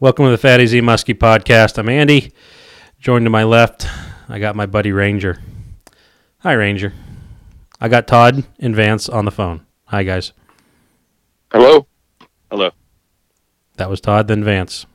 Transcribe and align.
Welcome 0.00 0.26
to 0.26 0.30
the 0.30 0.38
Fatty 0.38 0.66
Z 0.66 0.80
Muskie 0.80 1.14
podcast. 1.14 1.78
I'm 1.78 1.88
Andy. 1.88 2.32
Joined 2.98 3.24
to 3.26 3.30
my 3.30 3.44
left, 3.44 3.86
I 4.28 4.38
got 4.38 4.54
my 4.56 4.66
buddy 4.66 4.92
Ranger. 4.92 5.40
Hi, 6.38 6.52
Ranger. 6.52 6.92
I 7.80 7.88
got 7.88 8.06
Todd 8.06 8.44
and 8.60 8.74
Vance 8.76 9.08
on 9.08 9.24
the 9.24 9.30
phone. 9.30 9.64
Hi, 9.86 10.02
guys. 10.02 10.32
Hello. 11.52 11.86
Hello. 12.50 12.70
That 13.76 13.90
was 13.90 14.00
Todd, 14.00 14.28
then 14.28 14.44
Vance. 14.44 14.86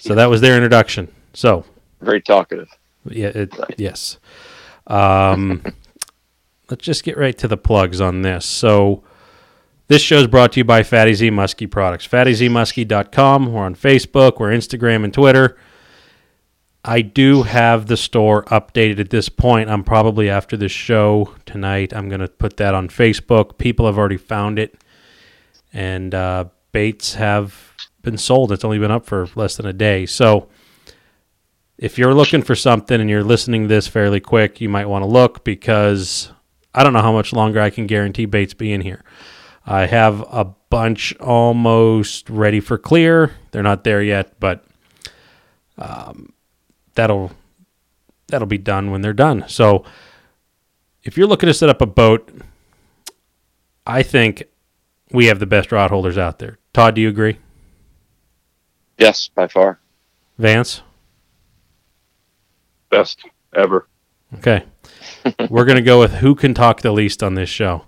So 0.00 0.14
that 0.14 0.26
was 0.26 0.40
their 0.40 0.54
introduction. 0.54 1.08
So, 1.32 1.64
Very 2.00 2.20
talkative. 2.20 2.68
yeah, 3.06 3.28
it, 3.28 3.54
yes. 3.78 4.18
Um, 4.86 5.62
let's 6.70 6.84
just 6.84 7.04
get 7.04 7.16
right 7.16 7.36
to 7.38 7.48
the 7.48 7.56
plugs 7.56 8.00
on 8.00 8.22
this. 8.22 8.44
So, 8.46 9.02
this 9.88 10.02
show 10.02 10.18
is 10.18 10.26
brought 10.26 10.52
to 10.52 10.60
you 10.60 10.64
by 10.64 10.82
Fatty 10.82 11.14
Z 11.14 11.30
Muskie 11.30 11.70
Products. 11.70 12.06
FattyZmuskie.com. 12.06 13.52
We're 13.52 13.64
on 13.64 13.74
Facebook, 13.74 14.38
we're 14.38 14.50
Instagram 14.50 15.02
and 15.02 15.12
Twitter. 15.12 15.56
I 16.84 17.00
do 17.00 17.42
have 17.42 17.86
the 17.86 17.96
store 17.96 18.44
updated 18.44 19.00
at 19.00 19.10
this 19.10 19.28
point. 19.28 19.68
I'm 19.68 19.82
probably 19.82 20.30
after 20.30 20.56
this 20.56 20.72
show 20.72 21.34
tonight. 21.44 21.92
I'm 21.92 22.08
going 22.08 22.20
to 22.20 22.28
put 22.28 22.58
that 22.58 22.74
on 22.74 22.88
Facebook. 22.88 23.58
People 23.58 23.86
have 23.86 23.98
already 23.98 24.16
found 24.16 24.58
it, 24.58 24.80
and 25.72 26.14
uh, 26.14 26.44
baits 26.72 27.14
have 27.14 27.74
been 28.02 28.16
sold. 28.18 28.52
It's 28.52 28.64
only 28.64 28.78
been 28.78 28.90
up 28.90 29.06
for 29.06 29.26
less 29.34 29.56
than 29.56 29.66
a 29.66 29.72
day. 29.72 30.06
So, 30.06 30.48
if 31.78 31.98
you're 31.98 32.14
looking 32.14 32.42
for 32.42 32.54
something 32.54 33.00
and 33.00 33.08
you're 33.08 33.24
listening 33.24 33.62
to 33.62 33.68
this 33.68 33.88
fairly 33.88 34.20
quick, 34.20 34.60
you 34.60 34.68
might 34.68 34.86
want 34.86 35.02
to 35.02 35.08
look 35.08 35.44
because 35.44 36.30
I 36.74 36.84
don't 36.84 36.92
know 36.92 37.02
how 37.02 37.12
much 37.12 37.32
longer 37.32 37.60
I 37.60 37.70
can 37.70 37.86
guarantee 37.86 38.26
baits 38.26 38.54
being 38.54 38.80
here. 38.80 39.02
I 39.70 39.84
have 39.84 40.24
a 40.32 40.46
bunch 40.70 41.14
almost 41.20 42.30
ready 42.30 42.58
for 42.58 42.78
clear. 42.78 43.34
They're 43.50 43.62
not 43.62 43.84
there 43.84 44.02
yet, 44.02 44.40
but 44.40 44.64
um, 45.76 46.32
that'll 46.94 47.32
that'll 48.28 48.46
be 48.46 48.56
done 48.56 48.90
when 48.90 49.02
they're 49.02 49.12
done. 49.12 49.44
So 49.46 49.84
if 51.02 51.18
you're 51.18 51.26
looking 51.26 51.48
to 51.48 51.54
set 51.54 51.68
up 51.68 51.82
a 51.82 51.86
boat, 51.86 52.30
I 53.86 54.02
think 54.02 54.44
we 55.12 55.26
have 55.26 55.38
the 55.38 55.46
best 55.46 55.70
rod 55.70 55.90
holders 55.90 56.16
out 56.16 56.38
there. 56.38 56.58
Todd, 56.72 56.94
do 56.94 57.02
you 57.02 57.10
agree? 57.10 57.38
Yes, 58.96 59.28
by 59.28 59.48
far. 59.48 59.80
Vance? 60.38 60.80
Best 62.88 63.20
ever. 63.54 63.86
Okay. 64.38 64.64
We're 65.50 65.66
going 65.66 65.76
to 65.76 65.82
go 65.82 66.00
with 66.00 66.14
who 66.14 66.34
can 66.34 66.54
talk 66.54 66.80
the 66.80 66.90
least 66.90 67.22
on 67.22 67.34
this 67.34 67.50
show. 67.50 67.84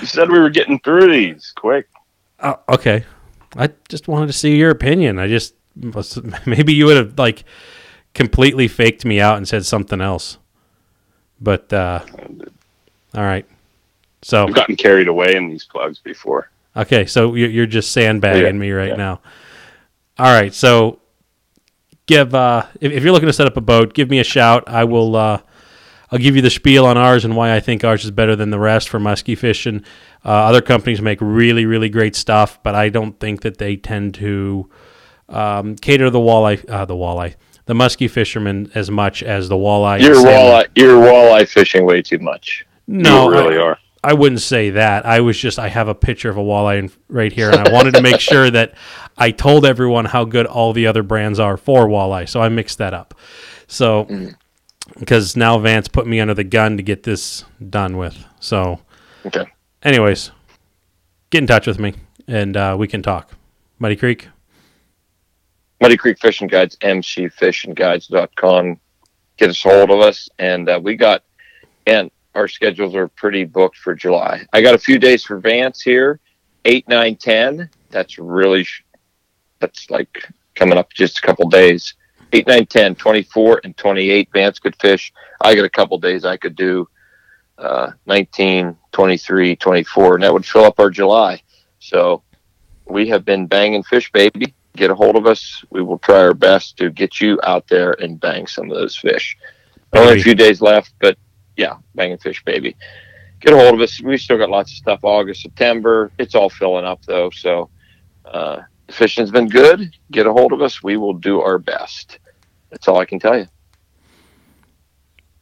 You 0.00 0.06
said 0.06 0.30
we 0.30 0.38
were 0.38 0.50
getting 0.50 0.78
through 0.80 1.10
these 1.12 1.52
quick. 1.56 1.88
Uh, 2.40 2.56
okay. 2.68 3.04
I 3.56 3.70
just 3.88 4.08
wanted 4.08 4.26
to 4.28 4.32
see 4.32 4.56
your 4.56 4.70
opinion. 4.70 5.18
I 5.18 5.28
just 5.28 5.54
maybe 6.46 6.74
you 6.74 6.86
would 6.86 6.96
have 6.96 7.18
like 7.18 7.44
completely 8.14 8.68
faked 8.68 9.04
me 9.04 9.20
out 9.20 9.36
and 9.36 9.46
said 9.46 9.64
something 9.64 10.00
else. 10.00 10.38
But 11.40 11.72
uh 11.72 12.00
all 13.14 13.22
right. 13.22 13.46
So 14.22 14.46
I've 14.46 14.54
gotten 14.54 14.76
carried 14.76 15.08
away 15.08 15.36
in 15.36 15.48
these 15.48 15.64
plugs 15.64 15.98
before. 15.98 16.50
okay, 16.76 17.06
so 17.06 17.34
you- 17.34 17.48
you're 17.48 17.66
just 17.66 17.92
sandbagging 17.92 18.44
Yeah, 18.46 18.52
me 18.52 18.70
right 18.70 18.88
yeah. 18.90 18.96
now. 18.96 19.20
All 20.18 20.32
right, 20.32 20.54
so 20.54 20.98
give 22.06 22.34
uh 22.34 22.66
if, 22.80 22.92
if 22.92 23.02
you're 23.02 23.12
looking 23.12 23.28
to 23.28 23.32
set 23.32 23.46
up 23.46 23.56
a 23.56 23.60
boat, 23.60 23.94
give 23.94 24.10
me 24.10 24.18
a 24.18 24.24
shout. 24.24 24.64
I 24.66 24.84
will 24.84 25.16
uh 25.16 25.40
I'll 26.12 26.18
give 26.18 26.36
you 26.36 26.42
the 26.42 26.50
spiel 26.50 26.84
on 26.84 26.98
ours 26.98 27.24
and 27.24 27.34
why 27.34 27.54
I 27.54 27.60
think 27.60 27.84
ours 27.84 28.04
is 28.04 28.10
better 28.10 28.36
than 28.36 28.50
the 28.50 28.58
rest 28.58 28.90
for 28.90 29.00
musky 29.00 29.34
fishing. 29.34 29.82
Uh, 30.22 30.28
other 30.28 30.60
companies 30.60 31.00
make 31.00 31.18
really, 31.22 31.64
really 31.64 31.88
great 31.88 32.14
stuff, 32.14 32.62
but 32.62 32.74
I 32.74 32.90
don't 32.90 33.18
think 33.18 33.40
that 33.40 33.56
they 33.56 33.76
tend 33.76 34.14
to 34.16 34.68
um, 35.30 35.74
cater 35.76 36.10
the 36.10 36.18
walleye, 36.18 36.68
uh, 36.68 36.84
the 36.84 36.94
walleye, 36.94 37.36
the 37.64 37.74
musky 37.74 38.08
fishermen 38.08 38.70
as 38.74 38.90
much 38.90 39.22
as 39.22 39.48
the 39.48 39.54
walleye. 39.56 40.02
You're 40.02 40.16
walleye. 40.16 40.68
You're 40.76 41.00
walleye 41.00 41.48
fishing 41.48 41.86
way 41.86 42.02
too 42.02 42.18
much. 42.18 42.66
No, 42.86 43.24
you 43.24 43.30
really 43.30 43.56
I, 43.56 43.62
are. 43.62 43.78
I 44.04 44.14
wouldn't 44.14 44.40
say 44.40 44.70
that. 44.70 45.06
I 45.06 45.20
was 45.20 45.38
just 45.38 45.58
I 45.58 45.68
have 45.68 45.88
a 45.88 45.94
picture 45.94 46.28
of 46.28 46.36
a 46.36 46.40
walleye 46.40 46.78
in, 46.78 46.90
right 47.08 47.32
here, 47.32 47.50
and 47.50 47.66
I 47.68 47.72
wanted 47.72 47.94
to 47.94 48.02
make 48.02 48.20
sure 48.20 48.50
that 48.50 48.74
I 49.16 49.30
told 49.30 49.64
everyone 49.64 50.06
how 50.06 50.24
good 50.24 50.46
all 50.46 50.72
the 50.72 50.86
other 50.86 51.02
brands 51.02 51.38
are 51.38 51.56
for 51.56 51.86
walleye. 51.86 52.28
So 52.28 52.42
I 52.42 52.48
mixed 52.48 52.78
that 52.78 52.94
up. 52.94 53.14
So 53.68 54.08
because 54.98 55.36
now 55.36 55.58
Vance 55.58 55.88
put 55.88 56.06
me 56.06 56.20
under 56.20 56.34
the 56.34 56.44
gun 56.44 56.76
to 56.76 56.82
get 56.82 57.04
this 57.04 57.44
done 57.70 57.96
with. 57.96 58.24
So, 58.40 58.80
Okay. 59.24 59.46
anyways, 59.82 60.30
get 61.30 61.38
in 61.38 61.46
touch 61.46 61.66
with 61.66 61.78
me 61.78 61.94
and 62.26 62.56
uh, 62.56 62.76
we 62.78 62.88
can 62.88 63.02
talk. 63.02 63.30
Muddy 63.78 63.96
Creek. 63.96 64.28
Muddy 65.80 65.96
Creek 65.96 66.18
Fishing 66.20 66.48
Guides, 66.48 66.76
mcfishingguides.com. 66.76 68.78
Get 69.36 69.50
us 69.50 69.64
a 69.64 69.68
hold 69.68 69.90
of 69.90 70.00
us. 70.00 70.28
And 70.38 70.68
uh, 70.68 70.80
we 70.82 70.96
got, 70.96 71.22
and 71.86 72.10
our 72.34 72.48
schedules 72.48 72.94
are 72.94 73.08
pretty 73.08 73.44
booked 73.44 73.76
for 73.76 73.94
July. 73.94 74.46
I 74.52 74.62
got 74.62 74.74
a 74.74 74.78
few 74.78 74.98
days 74.98 75.24
for 75.24 75.38
Vance 75.38 75.80
here 75.80 76.20
8, 76.64 76.88
9, 76.88 77.16
10. 77.16 77.70
That's 77.90 78.18
really, 78.18 78.66
that's 79.58 79.90
like 79.90 80.28
coming 80.54 80.78
up 80.78 80.92
just 80.92 81.18
a 81.18 81.22
couple 81.22 81.48
days. 81.48 81.94
8, 82.32 82.46
9, 82.46 82.66
10, 82.66 82.94
24, 82.94 83.60
and 83.64 83.76
28. 83.76 84.28
Vance 84.32 84.58
could 84.58 84.76
fish. 84.76 85.12
I 85.40 85.54
got 85.54 85.64
a 85.64 85.70
couple 85.70 85.98
days 85.98 86.24
I 86.24 86.36
could 86.36 86.56
do 86.56 86.88
uh, 87.58 87.92
19, 88.06 88.76
23, 88.92 89.56
24, 89.56 90.14
and 90.14 90.24
that 90.24 90.32
would 90.32 90.46
fill 90.46 90.64
up 90.64 90.80
our 90.80 90.88
July. 90.88 91.42
So 91.78 92.22
we 92.86 93.08
have 93.08 93.24
been 93.24 93.46
banging 93.46 93.82
fish, 93.82 94.10
baby 94.12 94.54
get 94.76 94.90
a 94.90 94.94
hold 94.94 95.16
of 95.16 95.26
us. 95.26 95.64
We 95.70 95.82
will 95.82 95.98
try 95.98 96.20
our 96.20 96.34
best 96.34 96.76
to 96.78 96.90
get 96.90 97.20
you 97.20 97.38
out 97.42 97.66
there 97.68 97.92
and 98.00 98.20
bang 98.20 98.46
some 98.46 98.70
of 98.70 98.76
those 98.76 98.96
fish. 98.96 99.36
Only 99.92 100.20
a 100.20 100.22
few 100.22 100.34
days 100.34 100.62
left, 100.62 100.94
but 101.00 101.18
yeah, 101.62 101.76
banging 101.94 102.18
fish, 102.18 102.44
baby. 102.44 102.76
Get 103.40 103.54
a 103.54 103.56
hold 103.56 103.74
of 103.74 103.80
us. 103.80 104.00
We 104.00 104.18
still 104.18 104.38
got 104.38 104.50
lots 104.50 104.72
of 104.72 104.76
stuff 104.78 105.00
August, 105.02 105.42
September. 105.42 106.10
It's 106.18 106.34
all 106.34 106.50
filling 106.50 106.84
up 106.84 107.04
though. 107.06 107.30
So 107.30 107.70
uh, 108.24 108.62
the 108.86 108.92
fishing's 108.92 109.30
been 109.30 109.48
good. 109.48 109.94
Get 110.10 110.26
a 110.26 110.32
hold 110.32 110.52
of 110.52 110.60
us. 110.60 110.82
We 110.82 110.96
will 110.96 111.14
do 111.14 111.40
our 111.40 111.58
best. 111.58 112.18
That's 112.70 112.88
all 112.88 112.98
I 112.98 113.04
can 113.04 113.18
tell 113.20 113.38
you. 113.38 113.46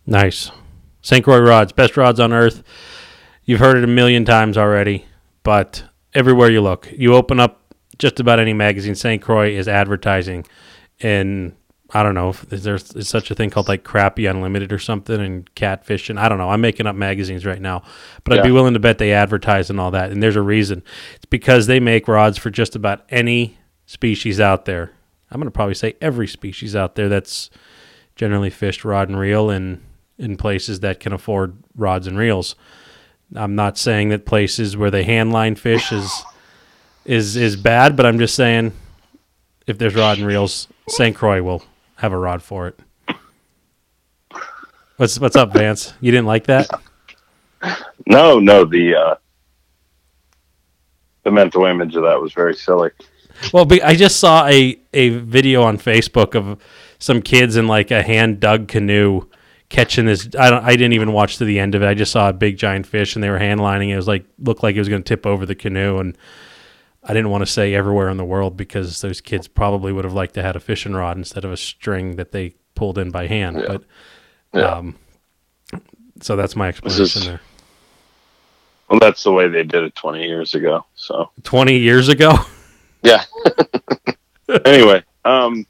Nice. 0.07 0.51
St. 1.03 1.25
Croix 1.25 1.39
rods, 1.39 1.73
best 1.73 1.97
rods 1.97 2.21
on 2.21 2.33
earth. 2.33 2.63
You've 3.45 3.61
heard 3.61 3.79
it 3.79 3.85
a 3.85 3.87
million 3.87 4.25
times 4.25 4.59
already, 4.59 5.07
but 5.43 5.85
everywhere 6.13 6.51
you 6.51 6.61
look, 6.61 6.91
you 6.93 7.15
open 7.15 7.41
up 7.41 7.75
just 7.99 8.21
about 8.21 8.41
any 8.41 8.53
magazine, 8.53 8.95
St. 8.95 9.23
Croix 9.23 9.51
is 9.51 9.69
advertising. 9.69 10.47
And 11.01 11.55
I 11.93 12.03
don't 12.03 12.15
know 12.15 12.31
if 12.31 12.43
there's 12.43 12.93
is 12.93 13.09
such 13.09 13.31
a 13.31 13.35
thing 13.35 13.51
called 13.51 13.69
like 13.69 13.85
Crappie 13.85 14.31
Unlimited 14.31 14.73
or 14.73 14.79
something 14.79 15.21
and 15.21 15.53
Catfishing. 15.55 16.19
I 16.19 16.29
don't 16.29 16.39
know. 16.39 16.51
I'm 16.51 16.61
making 16.61 16.87
up 16.87 16.95
magazines 16.95 17.45
right 17.45 17.61
now, 17.61 17.83
but 18.25 18.39
I'd 18.39 18.45
be 18.45 18.53
willing 18.53 18.75
to 18.75 18.81
bet 18.81 18.99
they 18.99 19.13
advertise 19.13 19.71
and 19.71 19.81
all 19.81 19.91
that. 19.91 20.11
And 20.11 20.23
there's 20.23 20.37
a 20.37 20.43
reason. 20.43 20.83
It's 21.17 21.25
because 21.27 21.67
they 21.67 21.81
make 21.81 22.07
rods 22.07 22.39
for 22.39 22.51
just 22.51 22.77
about 22.77 23.05
any 23.09 23.59
species 23.87 24.41
out 24.41 24.67
there. 24.67 24.93
I'm 25.31 25.41
going 25.41 25.47
to 25.47 25.53
probably 25.53 25.75
say 25.75 25.97
every 26.01 26.27
species 26.27 26.77
out 26.77 26.95
there 26.95 27.09
that's 27.09 27.51
generally 28.17 28.51
fished 28.51 28.85
rod 28.85 29.09
and 29.09 29.19
reel 29.19 29.51
in 29.51 29.83
in 30.19 30.37
places 30.37 30.81
that 30.81 31.01
can 31.01 31.13
afford 31.13 31.57
rods 31.75 32.07
and 32.07 32.19
reels. 32.19 32.55
I'm 33.35 33.55
not 33.55 33.79
saying 33.79 34.11
that 34.11 34.27
places 34.27 34.77
where 34.77 34.91
they 34.91 35.05
hand 35.05 35.33
line 35.33 35.55
fish 35.57 35.93
is 35.93 36.25
is 37.05 37.37
is 37.37 37.57
bad, 37.57 37.97
but 37.97 38.07
I'm 38.07 38.19
just 38.19 38.35
saying 38.35 38.73
if 39.67 39.79
there's 39.79 39.95
rod 39.95 40.19
and 40.19 40.27
reels, 40.27 40.69
St. 40.89 41.17
Croix 41.17 41.43
will 41.43 41.63
have 42.01 42.13
a 42.13 42.19
rod 42.19 42.43
for 42.43 42.67
it. 42.67 42.81
What's 44.97 45.19
what's 45.21 45.37
up, 45.37 45.53
Vance? 45.53 45.93
You 46.01 46.11
didn't 46.11 46.27
like 46.27 46.45
that? 46.45 46.69
No, 48.07 48.39
no. 48.39 48.65
The 48.65 48.95
uh, 48.95 49.15
the 51.25 51.31
mental 51.31 51.67
image 51.67 51.97
of 51.97 52.03
that 52.03 52.21
was 52.21 52.33
very 52.33 52.55
silly. 52.55 52.91
Well, 53.53 53.67
I 53.85 53.95
just 53.95 54.19
saw 54.19 54.47
a, 54.47 54.79
a 54.93 55.11
video 55.11 55.63
on 55.63 55.79
Facebook 55.79 56.35
of 56.35 56.61
some 56.99 57.23
kids 57.23 57.57
in 57.57 57.67
like 57.67 57.91
a 57.91 58.03
hand 58.03 58.41
dug 58.41 58.69
canoe 58.69 59.23
catching 59.69 60.07
this. 60.07 60.29
I 60.39 60.51
don't. 60.51 60.65
I 60.65 60.73
didn't 60.73 60.95
even 60.95 61.13
watch 61.13 61.37
to 61.39 61.45
the 61.45 61.59
end 61.59 61.75
of 61.75 61.83
it. 61.83 61.87
I 61.87 61.95
just 61.95 62.13
saw 62.13 62.29
a 62.29 62.35
big 62.35 62.57
giant 62.57 62.87
fish 62.87 63.15
and 63.15 63.23
they 63.23 63.31
were 63.31 63.39
hand 63.39 63.61
lining. 63.61 63.91
It 63.91 63.97
was 63.97 64.09
like 64.09 64.25
looked 64.39 64.63
like 64.63 64.75
it 64.75 64.81
was 64.81 64.89
going 64.89 65.03
to 65.03 65.09
tip 65.09 65.27
over 65.27 65.45
the 65.47 65.55
canoe, 65.55 65.99
and 65.99 66.17
I 67.03 67.15
didn't 67.15 67.31
want 67.31 67.43
to 67.43 67.51
say 67.51 67.75
everywhere 67.75 68.09
in 68.11 68.17
the 68.19 68.25
world 68.25 68.57
because 68.57 69.01
those 69.01 69.21
kids 69.21 69.49
probably 69.49 69.93
would 69.93 70.05
have 70.05 70.13
liked 70.13 70.35
to 70.35 70.43
had 70.43 70.55
a 70.57 70.61
fishing 70.61 70.93
rod 70.93 71.17
instead 71.17 71.45
of 71.45 71.53
a 71.53 71.57
string 71.57 72.17
that 72.17 72.33
they 72.33 72.55
pulled 72.75 72.99
in 72.99 73.11
by 73.11 73.27
hand. 73.27 73.57
Yeah. 73.59 73.67
But 73.67 73.83
Yeah. 74.53 74.63
um, 74.63 74.97
so 76.21 76.37
that's 76.37 76.55
my 76.57 76.69
explanation 76.69 77.05
is- 77.23 77.27
there. 77.27 77.41
Well, 78.89 78.99
that's 78.99 79.23
the 79.23 79.31
way 79.33 79.47
they 79.49 79.63
did 79.63 79.85
it 79.85 79.95
20 79.95 80.25
years 80.27 80.55
ago. 80.55 80.85
So 80.97 81.31
Twenty 81.45 81.79
years 81.79 82.09
ago. 82.09 82.33
Yeah. 83.03 83.25
anyway, 84.67 85.03
um, 85.25 85.67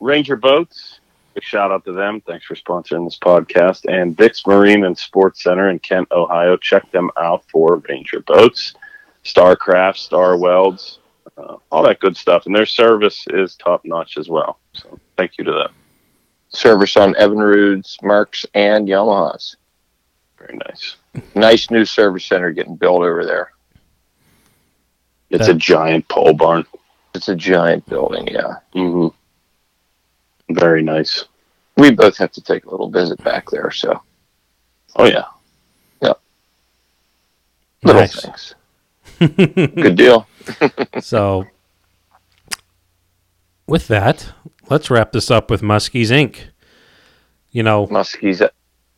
Ranger 0.00 0.36
Boats. 0.36 1.00
Big 1.34 1.42
shout 1.44 1.70
out 1.70 1.84
to 1.84 1.92
them. 1.92 2.22
Thanks 2.22 2.46
for 2.46 2.54
sponsoring 2.54 3.04
this 3.04 3.18
podcast. 3.18 3.84
And 3.92 4.16
Dick's 4.16 4.46
Marine 4.46 4.84
and 4.84 4.96
Sports 4.96 5.42
Center 5.42 5.68
in 5.68 5.80
Kent, 5.80 6.08
Ohio. 6.12 6.56
Check 6.56 6.90
them 6.92 7.10
out 7.20 7.44
for 7.50 7.82
Ranger 7.88 8.20
Boats. 8.20 8.74
Starcraft, 9.24 10.08
Starwelds, 10.08 10.98
uh, 11.36 11.56
all 11.72 11.82
that 11.82 12.00
good 12.00 12.16
stuff. 12.16 12.46
And 12.46 12.54
their 12.54 12.66
service 12.66 13.24
is 13.30 13.56
top 13.56 13.84
notch 13.84 14.16
as 14.18 14.28
well. 14.28 14.58
So 14.72 14.98
thank 15.16 15.38
you 15.38 15.44
to 15.44 15.52
them. 15.52 15.72
Service 16.50 16.96
on 16.96 17.14
Evinrude's, 17.14 17.96
Mercs, 18.02 18.44
and 18.54 18.86
Yamahas. 18.86 19.56
Very 20.38 20.58
nice. 20.58 20.96
Nice 21.34 21.70
new 21.70 21.84
service 21.84 22.24
center 22.24 22.50
getting 22.52 22.76
built 22.76 23.02
over 23.02 23.24
there. 23.24 23.52
It's 25.30 25.46
That- 25.46 25.56
a 25.56 25.58
giant 25.58 26.06
pole 26.08 26.34
barn. 26.34 26.64
It's 27.14 27.28
a 27.28 27.36
giant 27.36 27.86
building, 27.86 28.26
yeah. 28.28 28.56
Mm-hmm. 28.74 29.08
Very 30.54 30.82
nice. 30.82 31.24
We 31.76 31.90
both 31.92 32.16
have 32.18 32.32
to 32.32 32.40
take 32.40 32.66
a 32.66 32.70
little 32.70 32.90
visit 32.90 33.22
back 33.24 33.48
there, 33.50 33.70
so 33.70 34.02
Oh 34.96 35.04
yeah. 35.06 35.24
little 37.82 38.00
Nice. 38.00 38.22
things. 38.22 38.54
Good 39.28 39.96
deal. 39.96 40.26
So, 41.00 41.46
with 43.66 43.88
that, 43.88 44.32
let's 44.68 44.90
wrap 44.90 45.12
this 45.12 45.30
up 45.30 45.50
with 45.50 45.62
Muskies 45.62 46.08
Inc. 46.10 46.36
You 47.50 47.62
know, 47.62 47.86
Muskies, 47.86 48.46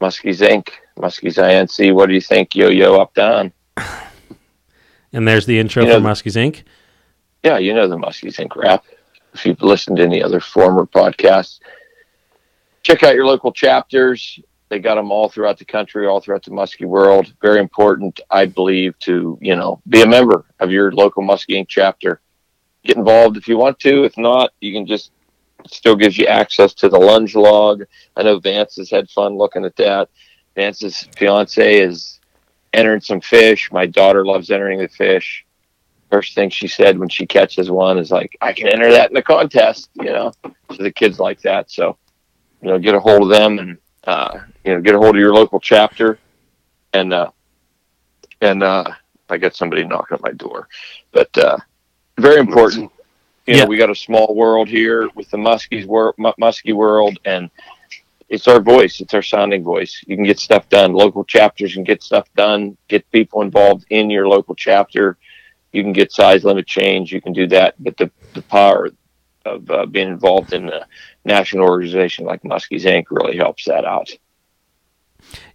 Muskies 0.00 0.40
Inc., 0.40 0.70
Muskies 0.98 1.38
INC. 1.38 1.94
What 1.94 2.06
do 2.08 2.14
you 2.14 2.20
think? 2.20 2.54
Yo 2.56 2.68
yo 2.68 3.00
up 3.00 3.14
down. 3.14 3.52
and 5.12 5.28
there's 5.28 5.46
the 5.46 5.58
intro 5.58 5.84
You 5.84 5.88
know- 5.90 6.00
for 6.00 6.06
Muskies 6.06 6.36
Inc. 6.36 6.62
Yeah, 7.44 7.58
you 7.58 7.72
know 7.74 7.86
the 7.86 7.96
Muskies 7.96 8.40
Inc. 8.44 8.56
rap. 8.56 8.84
If 9.34 9.46
you've 9.46 9.62
listened 9.62 9.98
to 9.98 10.02
any 10.02 10.20
other 10.22 10.40
former 10.40 10.84
podcasts, 10.86 11.60
check 12.82 13.02
out 13.04 13.14
your 13.14 13.26
local 13.26 13.52
chapters. 13.52 14.40
They 14.68 14.80
got 14.80 14.96
them 14.96 15.12
all 15.12 15.28
throughout 15.28 15.58
the 15.58 15.64
country, 15.64 16.06
all 16.06 16.20
throughout 16.20 16.44
the 16.44 16.50
Muskie 16.50 16.86
world. 16.86 17.32
Very 17.40 17.60
important, 17.60 18.20
I 18.30 18.46
believe, 18.46 18.98
to 19.00 19.38
you 19.40 19.56
know 19.56 19.80
be 19.88 20.02
a 20.02 20.06
member 20.06 20.44
of 20.60 20.70
your 20.70 20.92
local 20.92 21.22
Muskie 21.22 21.64
chapter. 21.68 22.20
Get 22.84 22.96
involved 22.96 23.36
if 23.36 23.48
you 23.48 23.56
want 23.56 23.78
to. 23.80 24.04
If 24.04 24.16
not, 24.16 24.50
you 24.60 24.72
can 24.72 24.86
just 24.86 25.12
still 25.66 25.96
gives 25.96 26.16
you 26.18 26.26
access 26.26 26.74
to 26.74 26.88
the 26.88 26.98
lunge 26.98 27.34
log. 27.34 27.84
I 28.16 28.22
know 28.22 28.38
Vance 28.38 28.76
has 28.76 28.90
had 28.90 29.10
fun 29.10 29.36
looking 29.36 29.64
at 29.64 29.76
that. 29.76 30.08
Vance's 30.54 31.08
fiance 31.16 31.80
is 31.80 32.20
entering 32.72 33.00
some 33.00 33.20
fish. 33.20 33.70
My 33.72 33.86
daughter 33.86 34.24
loves 34.24 34.50
entering 34.50 34.80
the 34.80 34.88
fish 34.88 35.46
first 36.10 36.34
thing 36.34 36.50
she 36.50 36.68
said 36.68 36.98
when 36.98 37.08
she 37.08 37.26
catches 37.26 37.70
one 37.70 37.98
is 37.98 38.10
like, 38.10 38.36
I 38.40 38.52
can 38.52 38.68
enter 38.68 38.90
that 38.92 39.10
in 39.10 39.14
the 39.14 39.22
contest, 39.22 39.90
you 39.94 40.04
know. 40.04 40.32
So 40.44 40.82
the 40.82 40.92
kids 40.92 41.18
like 41.18 41.40
that. 41.42 41.70
So, 41.70 41.96
you 42.62 42.68
know, 42.68 42.78
get 42.78 42.94
a 42.94 43.00
hold 43.00 43.22
of 43.22 43.28
them 43.28 43.58
and 43.58 43.78
uh, 44.06 44.40
you 44.64 44.74
know, 44.74 44.80
get 44.80 44.94
a 44.94 44.98
hold 44.98 45.16
of 45.16 45.20
your 45.20 45.34
local 45.34 45.60
chapter 45.60 46.18
and 46.92 47.12
uh 47.12 47.30
and 48.40 48.62
uh 48.62 48.84
I 49.28 49.38
got 49.38 49.56
somebody 49.56 49.84
knocking 49.84 50.16
at 50.16 50.22
my 50.22 50.32
door. 50.32 50.68
But 51.12 51.36
uh 51.38 51.58
very 52.18 52.38
important. 52.40 52.92
You 53.46 53.58
know, 53.58 53.64
Yeah. 53.64 53.64
we 53.66 53.76
got 53.76 53.90
a 53.90 53.94
small 53.94 54.34
world 54.34 54.68
here 54.68 55.08
with 55.14 55.30
the 55.30 55.36
Muskies 55.38 55.86
world 55.86 56.14
Muskie 56.18 56.74
world 56.74 57.18
and 57.24 57.50
it's 58.28 58.48
our 58.48 58.60
voice. 58.60 59.00
It's 59.00 59.14
our 59.14 59.22
sounding 59.22 59.62
voice. 59.64 60.02
You 60.06 60.16
can 60.16 60.24
get 60.24 60.38
stuff 60.40 60.68
done. 60.68 60.92
Local 60.92 61.24
chapters 61.24 61.74
can 61.74 61.84
get 61.84 62.02
stuff 62.02 62.28
done. 62.36 62.76
Get 62.88 63.10
people 63.12 63.42
involved 63.42 63.86
in 63.90 64.10
your 64.10 64.28
local 64.28 64.54
chapter 64.54 65.16
you 65.72 65.82
can 65.82 65.92
get 65.92 66.12
size 66.12 66.44
limit 66.44 66.66
change. 66.66 67.12
You 67.12 67.20
can 67.20 67.32
do 67.32 67.46
that, 67.48 67.74
but 67.78 67.96
the 67.98 68.10
the 68.34 68.42
power 68.42 68.90
of 69.44 69.70
uh, 69.70 69.86
being 69.86 70.08
involved 70.08 70.52
in 70.52 70.68
a 70.70 70.86
national 71.26 71.64
organization 71.68 72.24
like 72.24 72.42
Muskies 72.42 72.84
Inc. 72.84 73.04
really 73.10 73.36
helps 73.36 73.64
that 73.66 73.84
out. 73.84 74.10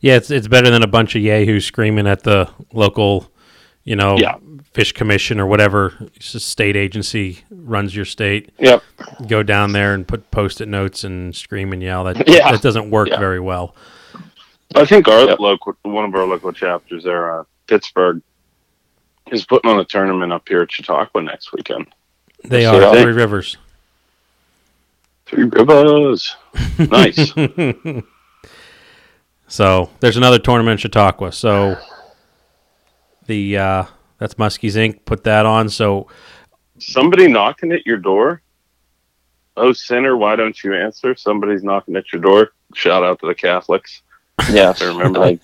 Yeah, 0.01 0.15
it's 0.18 0.29
it's 0.29 0.47
better 0.47 0.69
than 0.69 0.83
a 0.83 0.88
bunch 0.88 1.15
of 1.15 1.21
yahoos 1.21 1.65
screaming 1.65 2.06
at 2.06 2.23
the 2.23 2.50
local, 2.73 3.31
you 3.83 3.95
know, 3.95 4.18
Yeah. 4.18 4.35
fish 4.73 4.91
commission 4.91 5.39
or 5.39 5.45
whatever 5.47 5.94
s- 6.19 6.44
state 6.44 6.75
agency 6.75 7.39
runs 7.50 7.95
your 7.95 8.06
state. 8.06 8.51
Yep. 8.59 8.83
Go 9.27 9.44
down 9.44 9.71
there 9.71 9.94
and 9.94 10.06
put 10.07 10.29
post-it 10.29 10.68
notes 10.68 11.03
and 11.06 11.33
scream 11.35 11.71
and 11.71 11.81
yell. 11.81 12.03
That 12.03 12.27
Yeah. 12.27 12.51
that 12.51 12.62
doesn't 12.62 12.89
work 12.91 13.07
Yeah. 13.09 13.19
very 13.19 13.39
well. 13.39 13.75
I 14.75 14.85
think 14.85 15.07
our 15.07 15.25
Yep. 15.25 15.39
local, 15.39 15.74
one 15.83 16.06
of 16.06 16.13
our 16.15 16.25
local 16.25 16.51
chapters 16.51 17.03
there, 17.03 17.39
uh, 17.39 17.44
Pittsburgh, 17.67 18.21
is 19.31 19.45
putting 19.45 19.69
on 19.71 19.79
a 19.79 19.85
tournament 19.85 20.33
up 20.33 20.47
here 20.50 20.62
at 20.62 20.71
Chautauqua 20.71 21.21
next 21.21 21.53
weekend. 21.53 21.88
They 22.44 22.63
So 22.63 22.89
are 22.91 23.01
Three 23.01 23.12
Rivers. 23.13 23.57
Three 25.31 25.45
Rivers. 25.45 26.36
Nice. 26.78 27.33
So 29.48 29.89
there's 30.00 30.16
another 30.16 30.39
tournament 30.39 30.72
in 30.75 30.78
Chautauqua. 30.78 31.33
So 31.33 31.78
the 33.25 33.57
uh, 33.57 33.83
that's 34.18 34.36
Muskies 34.36 34.75
Inc. 34.78 35.04
Put 35.04 35.25
that 35.25 35.45
on. 35.45 35.68
So 35.68 36.07
Somebody 36.80 37.28
knocking 37.28 37.74
at 37.74 37.86
your 37.86 37.98
door. 37.98 38.42
Oh, 39.57 39.74
sinner, 39.74 40.16
why 40.16 40.38
don't 40.38 40.63
you 40.63 40.74
answer? 40.74 41.16
Somebody's 41.16 41.63
knocking 41.63 41.98
at 41.98 42.13
your 42.13 42.22
door. 42.22 42.51
Shout 42.74 43.04
out 43.04 43.19
to 43.19 43.27
the 43.27 43.36
Catholics. 43.36 44.04
Yeah. 44.50 44.74
I 44.80 44.86
remember. 44.86 45.19
Like, 45.19 45.42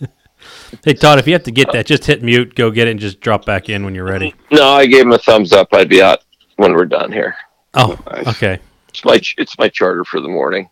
hey 0.85 0.93
Todd, 0.93 1.19
if 1.19 1.27
you 1.27 1.33
have 1.33 1.43
to 1.43 1.51
get 1.51 1.73
that, 1.73 1.85
just 1.85 2.05
hit 2.05 2.23
mute, 2.23 2.55
go 2.55 2.71
get 2.71 2.87
it, 2.87 2.91
and 2.91 2.99
just 3.01 3.19
drop 3.19 3.45
back 3.45 3.67
in 3.67 3.83
when 3.83 3.93
you're 3.93 4.05
ready. 4.05 4.33
no, 4.51 4.69
I 4.69 4.85
gave 4.85 5.01
him 5.01 5.11
a 5.11 5.17
thumbs 5.17 5.51
up. 5.51 5.67
I'd 5.73 5.89
be 5.89 6.01
out 6.01 6.23
when 6.55 6.73
we're 6.73 6.85
done 6.85 7.11
here. 7.11 7.35
Oh, 7.73 7.99
Nice. 8.09 8.27
okay. 8.29 8.59
It's 8.97 9.05
my 9.05 9.21
it's 9.37 9.57
my 9.59 9.69
charter 9.69 10.03
for 10.03 10.19
the 10.19 10.27
morning. 10.27 10.69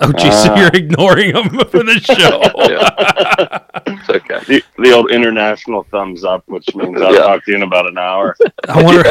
Oh, 0.00 0.10
geez, 0.12 0.32
so 0.42 0.52
Ah. 0.52 0.56
you're 0.60 0.70
ignoring 0.72 1.34
them 1.34 1.48
for 1.70 1.82
the 1.82 1.98
show. 2.00 2.40
Yeah. 2.70 3.58
it's 3.86 4.08
okay. 4.08 4.38
The, 4.46 4.62
the 4.82 4.92
old 4.92 5.10
international 5.10 5.82
thumbs 5.90 6.24
up, 6.24 6.44
which 6.46 6.74
means 6.74 6.98
I'll 7.02 7.12
Yeah. 7.12 7.18
talk 7.20 7.44
to 7.44 7.50
you 7.50 7.56
in 7.58 7.62
about 7.62 7.86
an 7.88 7.98
hour. 7.98 8.34
I 8.68 8.82
wonder 8.82 9.02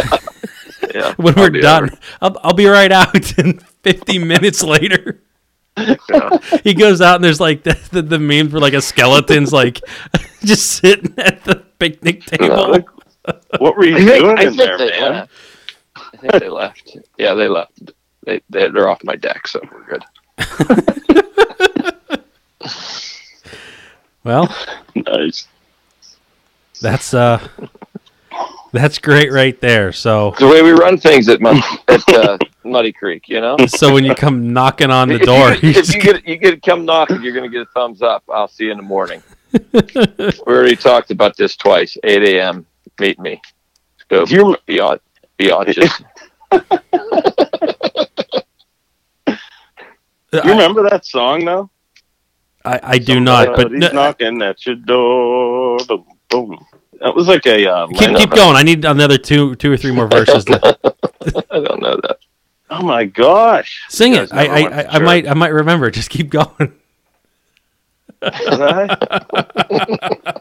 Yeah. 0.95 1.13
when 1.17 1.37
I'll 1.37 1.43
we're 1.43 1.51
be 1.51 1.61
done. 1.61 1.89
I'll, 2.21 2.35
I'll 2.43 2.53
be 2.53 2.65
right 2.65 2.91
out. 2.91 3.37
And 3.37 3.61
50 3.83 4.19
minutes 4.19 4.63
later, 4.63 5.21
Yeah. 5.77 6.37
he 6.63 6.73
goes 6.73 7.01
out 7.01 7.15
and 7.17 7.23
there's 7.23 7.39
like 7.41 7.61
the, 7.63 7.77
the, 7.91 8.01
the 8.01 8.17
meme 8.19 8.49
for 8.49 8.59
like 8.59 8.73
a 8.73 8.81
skeleton's 8.81 9.51
like 9.53 9.81
just 10.43 10.65
sitting 10.67 11.13
at 11.19 11.43
the 11.43 11.57
picnic 11.77 12.25
table. 12.25 12.79
What 13.59 13.75
were 13.77 13.85
you 13.85 13.97
I 13.97 14.05
think, 14.05 14.23
doing 14.23 14.37
I 14.39 14.41
in 14.43 14.47
think 14.55 14.57
there, 14.57 14.77
they 14.79 14.89
man? 14.89 15.11
left. 15.11 15.31
I 15.97 16.17
think 16.17 16.33
they 16.39 16.49
left. 16.49 16.97
Yeah, 17.17 17.33
they 17.33 17.49
left. 17.49 17.91
They, 18.27 18.41
they 18.49 18.67
they're 18.69 18.89
off 18.89 19.01
my 19.05 19.15
deck, 19.15 19.47
so 19.47 19.61
we're 19.71 19.85
good. 19.85 20.03
Well, 24.23 24.53
Nice. 24.93 25.47
that's 26.81 27.13
uh, 27.13 27.47
that's 28.73 28.97
great 28.99 29.31
right 29.31 29.57
there. 29.61 29.93
So 29.93 30.29
It's 30.31 30.39
the 30.39 30.47
way 30.47 30.61
we 30.61 30.71
run 30.71 30.97
things 30.97 31.29
at 31.29 31.39
Mud, 31.39 31.63
at 31.87 32.09
uh, 32.09 32.37
Muddy 32.65 32.91
Creek, 32.91 33.29
you 33.29 33.39
know. 33.39 33.55
so 33.67 33.93
when 33.93 34.03
you 34.03 34.13
come 34.13 34.51
knocking 34.51 34.91
on 34.91 35.07
the 35.07 35.15
If 35.15 35.19
you 35.21 35.25
door, 35.27 35.51
get- 35.53 35.63
you 35.63 35.69
if 35.69 35.95
you 35.95 36.01
get 36.01 36.27
you 36.27 36.35
get 36.37 36.61
come 36.61 36.83
knocking, 36.83 37.21
you're 37.21 37.33
gonna 37.33 37.47
get 37.47 37.61
a 37.61 37.65
thumbs 37.67 38.01
up. 38.01 38.23
I'll 38.29 38.49
see 38.49 38.65
you 38.65 38.71
in 38.71 38.77
the 38.77 38.83
morning. 38.83 39.23
we 39.73 40.19
already 40.45 40.75
talked 40.75 41.09
about 41.11 41.37
this 41.37 41.55
twice. 41.55 41.95
8 42.03 42.21
a.m. 42.35 42.65
Meet 42.99 43.19
me. 43.19 43.41
Go 44.09 44.25
Do 44.25 44.35
you, 44.35 44.57
beyond 44.65 44.99
beyond 45.37 45.69
just 45.73 46.03
do 50.31 50.41
you 50.43 50.51
remember 50.51 50.89
that 50.89 51.05
song 51.05 51.45
though? 51.45 51.69
I, 52.65 52.79
I 52.83 52.97
do 52.97 53.19
not, 53.19 53.47
but 53.49 53.61
Somebody's 53.61 53.79
no, 53.79 53.91
knocking 53.93 54.41
at 54.41 54.65
your 54.65 54.75
door. 54.75 55.77
Boom, 55.87 56.05
boom. 56.29 56.65
That 56.99 57.15
was 57.15 57.27
like 57.27 57.45
a 57.45 57.69
uh, 57.69 57.87
keep 57.87 58.15
keep 58.17 58.29
going. 58.31 58.55
I 58.55 58.63
need 58.63 58.83
another 58.83 59.17
two 59.17 59.55
two 59.55 59.71
or 59.71 59.77
three 59.77 59.91
more 59.91 60.07
verses. 60.09 60.45
I 60.49 60.59
don't 61.59 61.81
know 61.81 61.99
that. 62.03 62.17
Oh 62.69 62.83
my 62.83 63.05
gosh! 63.05 63.85
sing 63.87 64.15
it. 64.15 64.33
I 64.33 64.45
I, 64.45 64.81
I, 64.81 64.95
I 64.95 64.99
might 64.99 65.27
I 65.27 65.33
might 65.33 65.53
remember. 65.53 65.89
Just 65.91 66.09
keep 66.09 66.29
going. 66.29 66.73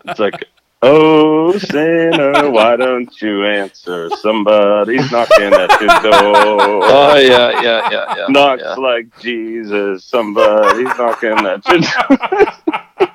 It's 0.09 0.19
like, 0.19 0.45
oh 0.83 1.57
sinner, 1.59 2.51
why 2.51 2.77
don't 2.77 3.11
you 3.21 3.45
answer? 3.47 4.11
Somebody's 4.21 5.11
knocking 5.11 5.53
at 5.53 5.81
your 5.81 5.89
door. 5.89 6.83
Oh 6.85 7.17
yeah, 7.17 7.61
yeah, 7.63 7.91
yeah, 7.91 8.15
yeah. 8.17 8.27
Knocks 8.29 8.63
yeah. 8.65 8.75
like 8.75 9.19
Jesus. 9.21 10.05
Somebody's 10.05 10.87
knocking 10.99 11.39
at 11.47 11.67
your 11.67 11.81
door. 11.81 13.09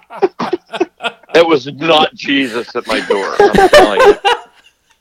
It 1.33 1.47
was 1.47 1.65
not 1.67 2.13
Jesus 2.13 2.75
at 2.75 2.85
my 2.87 2.99
door. 3.07 3.35
I'm 3.39 3.69
telling 3.69 4.01
you. 4.01 4.15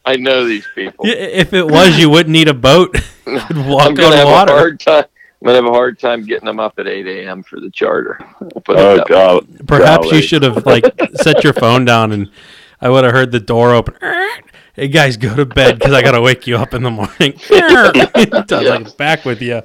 I 0.05 0.17
know 0.17 0.45
these 0.45 0.67
people. 0.75 1.05
If 1.07 1.53
it 1.53 1.67
was, 1.67 1.99
you 1.99 2.09
wouldn't 2.09 2.33
need 2.33 2.49
a 2.49 2.55
boat. 2.55 2.97
You 3.27 3.39
could 3.39 3.59
I'm 3.59 3.69
walk 3.69 3.95
gonna 3.95 4.07
on 4.07 4.13
have 4.13 4.27
water. 4.27 4.53
a 4.53 4.57
hard 4.57 4.81
time. 4.81 5.05
I'm 5.41 5.47
gonna 5.47 5.57
have 5.57 5.65
a 5.67 5.71
hard 5.71 5.99
time 5.99 6.25
getting 6.27 6.45
them 6.47 6.61
up 6.61 6.79
at 6.79 6.87
8 6.87 7.07
a.m. 7.07 7.43
for 7.43 7.61
the 7.61 7.71
charter. 7.71 8.19
I'll 8.21 8.61
put 8.61 8.77
it 8.77 8.81
Oh 8.81 8.97
that 8.97 9.09
way. 9.09 9.15
God! 9.15 9.67
Perhaps 9.67 10.13
you 10.13 10.21
should 10.21 10.43
have 10.43 10.67
like 10.67 10.85
set 11.15 11.43
your 11.43 11.55
phone 11.55 11.85
down, 11.87 12.13
and 12.13 12.31
I 12.81 12.91
would 12.91 13.05
have 13.05 13.13
heard 13.15 13.33
the 13.33 13.41
door 13.41 13.75
open. 13.75 13.95
Hey 14.75 14.89
guys, 14.89 15.17
go 15.17 15.35
to 15.35 15.47
bed 15.47 15.79
because 15.79 15.95
I 15.95 16.03
gotta 16.03 16.21
wake 16.21 16.47
you 16.47 16.57
up 16.57 16.75
in 16.75 16.83
the 16.83 16.91
morning. 16.91 17.39
Sounds 18.49 18.51
like 18.69 18.97
back 18.99 19.25
with 19.25 19.41
you. 19.41 19.63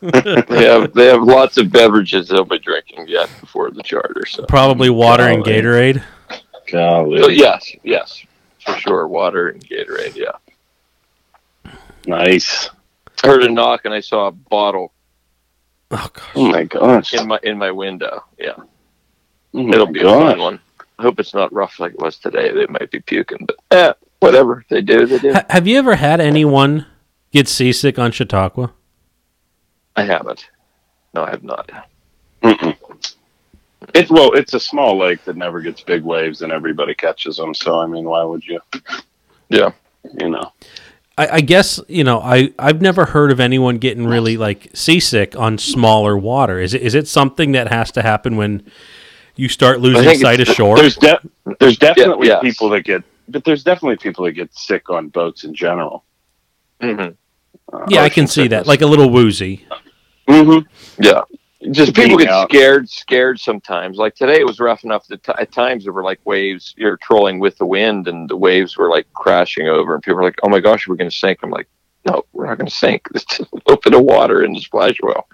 They 0.00 0.64
have 0.66 0.92
they 0.94 1.06
have 1.06 1.22
lots 1.22 1.56
of 1.58 1.70
beverages 1.70 2.28
they'll 2.28 2.44
be 2.44 2.58
drinking 2.58 3.06
yet 3.08 3.30
before 3.40 3.70
the 3.70 3.82
charter. 3.82 4.24
So, 4.26 4.44
Probably 4.46 4.90
water 4.90 5.24
and 5.24 5.44
Golly. 5.44 5.60
Gatorade. 5.60 6.02
Golly. 6.70 7.20
so 7.22 7.28
yes, 7.28 7.70
yes, 7.82 8.24
for 8.64 8.74
sure. 8.76 9.08
Water 9.08 9.48
and 9.48 9.62
Gatorade. 9.66 10.14
Yeah. 10.16 11.72
Nice. 12.06 12.70
I 13.24 13.26
heard 13.28 13.42
a 13.44 13.50
knock 13.50 13.82
and 13.84 13.94
I 13.94 14.00
saw 14.00 14.26
a 14.28 14.32
bottle 14.32 14.92
Oh 15.90 16.10
gosh. 16.12 16.24
Oh 16.34 16.50
my 16.50 16.64
gosh. 16.64 17.14
in 17.14 17.28
my 17.28 17.38
in 17.42 17.58
my 17.58 17.70
window. 17.70 18.24
Yeah, 18.38 18.54
Oh 19.54 19.68
it'll 19.68 19.86
be 19.86 20.00
a 20.00 20.04
gosh. 20.04 20.32
fun 20.32 20.40
one. 20.40 20.60
I 20.98 21.02
hope 21.02 21.20
it's 21.20 21.34
not 21.34 21.52
rough 21.52 21.78
like 21.78 21.92
it 21.92 22.00
was 22.00 22.18
today. 22.18 22.52
They 22.52 22.66
might 22.66 22.90
be 22.90 23.00
puking, 23.00 23.46
but 23.46 23.56
eh, 23.70 23.92
whatever 24.20 24.64
they 24.68 24.80
do, 24.80 25.06
they 25.06 25.18
do. 25.18 25.32
Ha- 25.32 25.44
have 25.50 25.66
you 25.66 25.78
ever 25.78 25.96
had 25.96 26.20
anyone 26.20 26.86
get 27.32 27.48
seasick 27.48 27.98
on 27.98 28.10
Chautauqua? 28.12 28.72
I 29.96 30.02
haven't. 30.02 30.48
No, 31.14 31.22
I 31.24 31.30
have 31.30 31.44
not. 31.44 31.70
Mm-mm. 32.42 32.76
It's 33.94 34.10
well, 34.10 34.32
it's 34.32 34.54
a 34.54 34.60
small 34.60 34.98
lake 34.98 35.24
that 35.24 35.36
never 35.36 35.60
gets 35.60 35.80
big 35.82 36.02
waves, 36.02 36.42
and 36.42 36.50
everybody 36.50 36.94
catches 36.94 37.36
them. 37.36 37.54
So 37.54 37.78
I 37.78 37.86
mean, 37.86 38.04
why 38.04 38.24
would 38.24 38.44
you? 38.44 38.60
Yeah. 39.48 39.70
You 40.20 40.30
know. 40.30 40.52
I, 41.16 41.28
I 41.28 41.40
guess 41.40 41.80
you 41.88 42.04
know 42.04 42.20
I 42.20 42.52
I've 42.58 42.82
never 42.82 43.06
heard 43.06 43.30
of 43.30 43.40
anyone 43.40 43.78
getting 43.78 44.06
really 44.06 44.36
like 44.36 44.70
seasick 44.74 45.36
on 45.36 45.58
smaller 45.58 46.16
water. 46.16 46.58
Is 46.60 46.74
it 46.74 46.82
is 46.82 46.94
it 46.94 47.06
something 47.06 47.52
that 47.52 47.68
has 47.68 47.92
to 47.92 48.02
happen 48.02 48.36
when 48.36 48.62
you 49.36 49.48
start 49.48 49.80
losing 49.80 50.18
sight 50.18 50.40
of 50.40 50.48
shore? 50.48 50.76
There's 50.76 50.96
de- 50.96 51.20
there's 51.60 51.78
definitely 51.78 52.28
yes. 52.28 52.42
people 52.42 52.68
that 52.70 52.82
get, 52.82 53.02
but 53.28 53.44
there's 53.44 53.62
definitely 53.62 53.96
people 53.96 54.24
that 54.24 54.32
get 54.32 54.52
sick 54.54 54.90
on 54.90 55.08
boats 55.08 55.44
in 55.44 55.54
general. 55.54 56.04
hmm 56.80 57.08
Uh, 57.72 57.86
Yeah, 57.88 58.02
I 58.02 58.08
can 58.08 58.26
see 58.26 58.48
that. 58.48 58.66
Like 58.66 58.82
a 58.82 58.86
little 58.86 59.10
woozy. 59.10 59.66
hmm 60.28 60.58
Yeah. 60.98 61.22
Just 61.70 61.94
people 61.94 62.18
get 62.18 62.28
out. 62.28 62.50
scared, 62.50 62.88
scared 62.90 63.40
sometimes. 63.40 63.96
Like 63.96 64.14
today, 64.14 64.40
it 64.40 64.46
was 64.46 64.60
rough 64.60 64.84
enough 64.84 65.06
that 65.08 65.22
t- 65.22 65.32
at 65.38 65.50
times 65.50 65.84
there 65.84 65.92
were 65.92 66.02
like 66.02 66.20
waves. 66.24 66.74
You're 66.76 66.98
trolling 66.98 67.38
with 67.38 67.56
the 67.56 67.66
wind, 67.66 68.06
and 68.06 68.28
the 68.28 68.36
waves 68.36 68.76
were 68.76 68.90
like 68.90 69.06
crashing 69.14 69.68
over, 69.68 69.94
and 69.94 70.02
people 70.02 70.16
were 70.16 70.24
like, 70.24 70.38
"Oh 70.42 70.48
my 70.48 70.60
gosh, 70.60 70.86
we're 70.86 70.96
going 70.96 71.10
to 71.10 71.16
sink." 71.16 71.38
I'm 71.42 71.50
like, 71.50 71.68
"No, 72.06 72.24
we're 72.32 72.46
not 72.46 72.58
going 72.58 72.68
to 72.68 72.74
sink. 72.74 73.08
It's 73.14 73.24
just 73.36 73.40
a 73.40 73.56
little 73.66 73.80
bit 73.82 73.94
of 73.94 74.02
water 74.02 74.44
in 74.44 74.52
the 74.52 74.60
splash 74.60 74.98
well." 75.02 75.26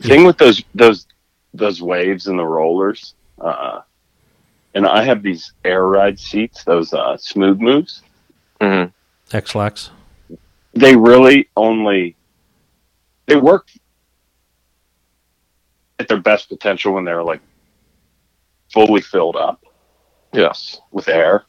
thing 0.00 0.24
with 0.24 0.38
those 0.38 0.62
those 0.74 1.06
those 1.54 1.82
waves 1.82 2.26
and 2.26 2.38
the 2.38 2.44
rollers. 2.44 3.14
Uh, 3.40 3.80
and 4.74 4.86
I 4.86 5.02
have 5.04 5.22
these 5.22 5.52
air 5.64 5.86
ride 5.86 6.18
seats, 6.18 6.64
those 6.64 6.92
uh, 6.92 7.16
smooth 7.16 7.60
moves. 7.60 8.02
hmm 8.60 8.84
Ex-Lax. 9.32 9.90
They 10.74 10.96
really 10.96 11.48
only 11.56 12.16
they 13.26 13.36
work 13.36 13.68
at 16.00 16.08
their 16.08 16.20
best 16.20 16.48
potential 16.48 16.94
when 16.94 17.04
they're 17.04 17.22
like 17.22 17.40
fully 18.72 19.00
filled 19.00 19.36
up 19.36 19.62
Yes. 20.32 20.80
with 20.90 21.08
air. 21.08 21.44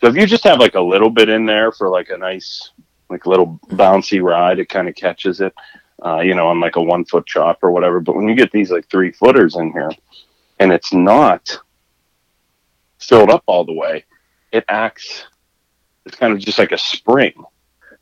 So 0.00 0.06
if 0.08 0.16
you 0.16 0.26
just 0.26 0.44
have 0.44 0.58
like 0.60 0.74
a 0.74 0.80
little 0.80 1.10
bit 1.10 1.28
in 1.28 1.44
there 1.46 1.72
for 1.72 1.88
like 1.88 2.08
a 2.10 2.16
nice 2.16 2.70
like 3.10 3.26
little 3.26 3.58
bouncy 3.68 4.22
ride, 4.22 4.58
it 4.58 4.68
kind 4.68 4.88
of 4.88 4.94
catches 4.94 5.40
it. 5.40 5.52
Uh, 6.02 6.20
you 6.20 6.34
know, 6.34 6.46
on 6.48 6.60
like 6.60 6.76
a 6.76 6.82
one 6.82 7.04
foot 7.04 7.26
chop 7.26 7.58
or 7.62 7.70
whatever. 7.72 8.00
But 8.00 8.16
when 8.16 8.26
you 8.28 8.34
get 8.34 8.50
these 8.52 8.70
like 8.70 8.88
three 8.88 9.12
footers 9.12 9.56
in 9.56 9.72
here 9.72 9.90
and 10.58 10.72
it's 10.72 10.92
not 10.94 11.58
filled 12.98 13.30
up 13.30 13.42
all 13.46 13.64
the 13.64 13.74
way, 13.74 14.04
it 14.52 14.64
acts 14.68 15.24
it's 16.06 16.16
kind 16.16 16.32
of 16.32 16.38
just 16.38 16.58
like 16.58 16.72
a 16.72 16.78
spring. 16.78 17.34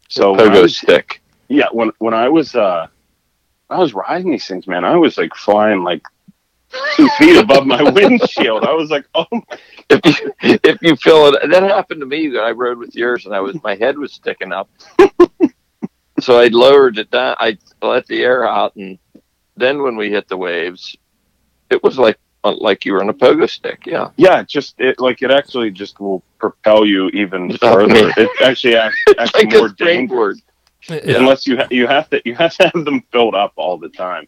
So 0.09 0.35
Pogo 0.37 0.71
stick. 0.71 1.21
yeah, 1.49 1.67
when 1.73 1.91
when 1.99 2.15
I 2.15 2.29
was 2.29 2.55
uh 2.55 2.87
I 3.71 3.79
was 3.79 3.95
riding 3.95 4.31
these 4.31 4.47
things, 4.47 4.67
man, 4.67 4.85
I 4.85 4.97
was 4.97 5.19
like 5.19 5.35
flying 5.35 5.85
like 5.85 6.03
two 6.97 7.09
feet 7.19 7.37
above 7.37 7.67
my 7.67 7.83
windshield. 7.83 8.65
I 8.65 8.73
was 8.73 8.91
like, 8.91 9.07
oh 9.15 9.27
my 9.31 9.59
If 9.91 10.21
you 10.43 10.59
if 10.65 10.83
you 10.83 10.97
feel 10.97 11.27
it, 11.29 11.51
that 11.51 11.63
happened 11.63 12.01
to 12.01 12.07
me 12.07 12.29
when 12.29 12.41
I 12.41 12.51
rode 12.51 12.79
with 12.79 12.95
yours, 12.95 13.25
and 13.25 13.35
I 13.35 13.41
was 13.41 13.57
my 13.63 13.75
head 13.75 13.97
was 13.97 14.13
sticking 14.13 14.53
up. 14.53 14.69
so 16.21 16.39
I 16.39 16.49
lowered 16.49 16.99
it 16.99 17.11
down. 17.11 17.37
I 17.39 17.57
let 17.81 18.07
the 18.07 18.23
air 18.23 18.47
out, 18.47 18.77
and 18.77 18.99
then 19.57 19.83
when 19.83 19.97
we 19.97 20.11
hit 20.11 20.29
the 20.29 20.37
waves, 20.37 20.95
it 21.71 21.83
was 21.83 21.99
like 21.99 22.19
uh, 22.45 22.55
like 22.59 22.85
you 22.85 22.93
were 22.93 23.03
on 23.03 23.09
a 23.09 23.15
pogo 23.15 23.49
stick. 23.49 23.85
Yeah. 23.87 24.11
Yeah, 24.17 24.43
just 24.43 24.75
it 24.79 25.01
like 25.01 25.23
it 25.23 25.31
actually 25.31 25.71
just 25.71 26.01
will 26.01 26.23
propel 26.39 26.85
you 26.85 27.09
even 27.11 27.57
further. 27.57 28.13
It 28.17 28.31
actually 28.43 28.77
acts, 28.77 28.97
acts 29.19 29.35
like 29.35 29.53
more 29.53 29.71
dangerous. 29.71 30.43
Yeah. 30.89 31.19
unless 31.19 31.47
you 31.47 31.57
ha- 31.59 31.69
you 31.71 31.87
have 31.87 32.09
to 32.11 32.23
you 32.25 32.35
have 32.35 32.57
to 32.57 32.71
have 32.75 32.85
them 32.85 33.03
filled 33.13 33.35
up 33.35 33.53
all 33.57 33.79
the 33.79 33.89
time. 33.89 34.27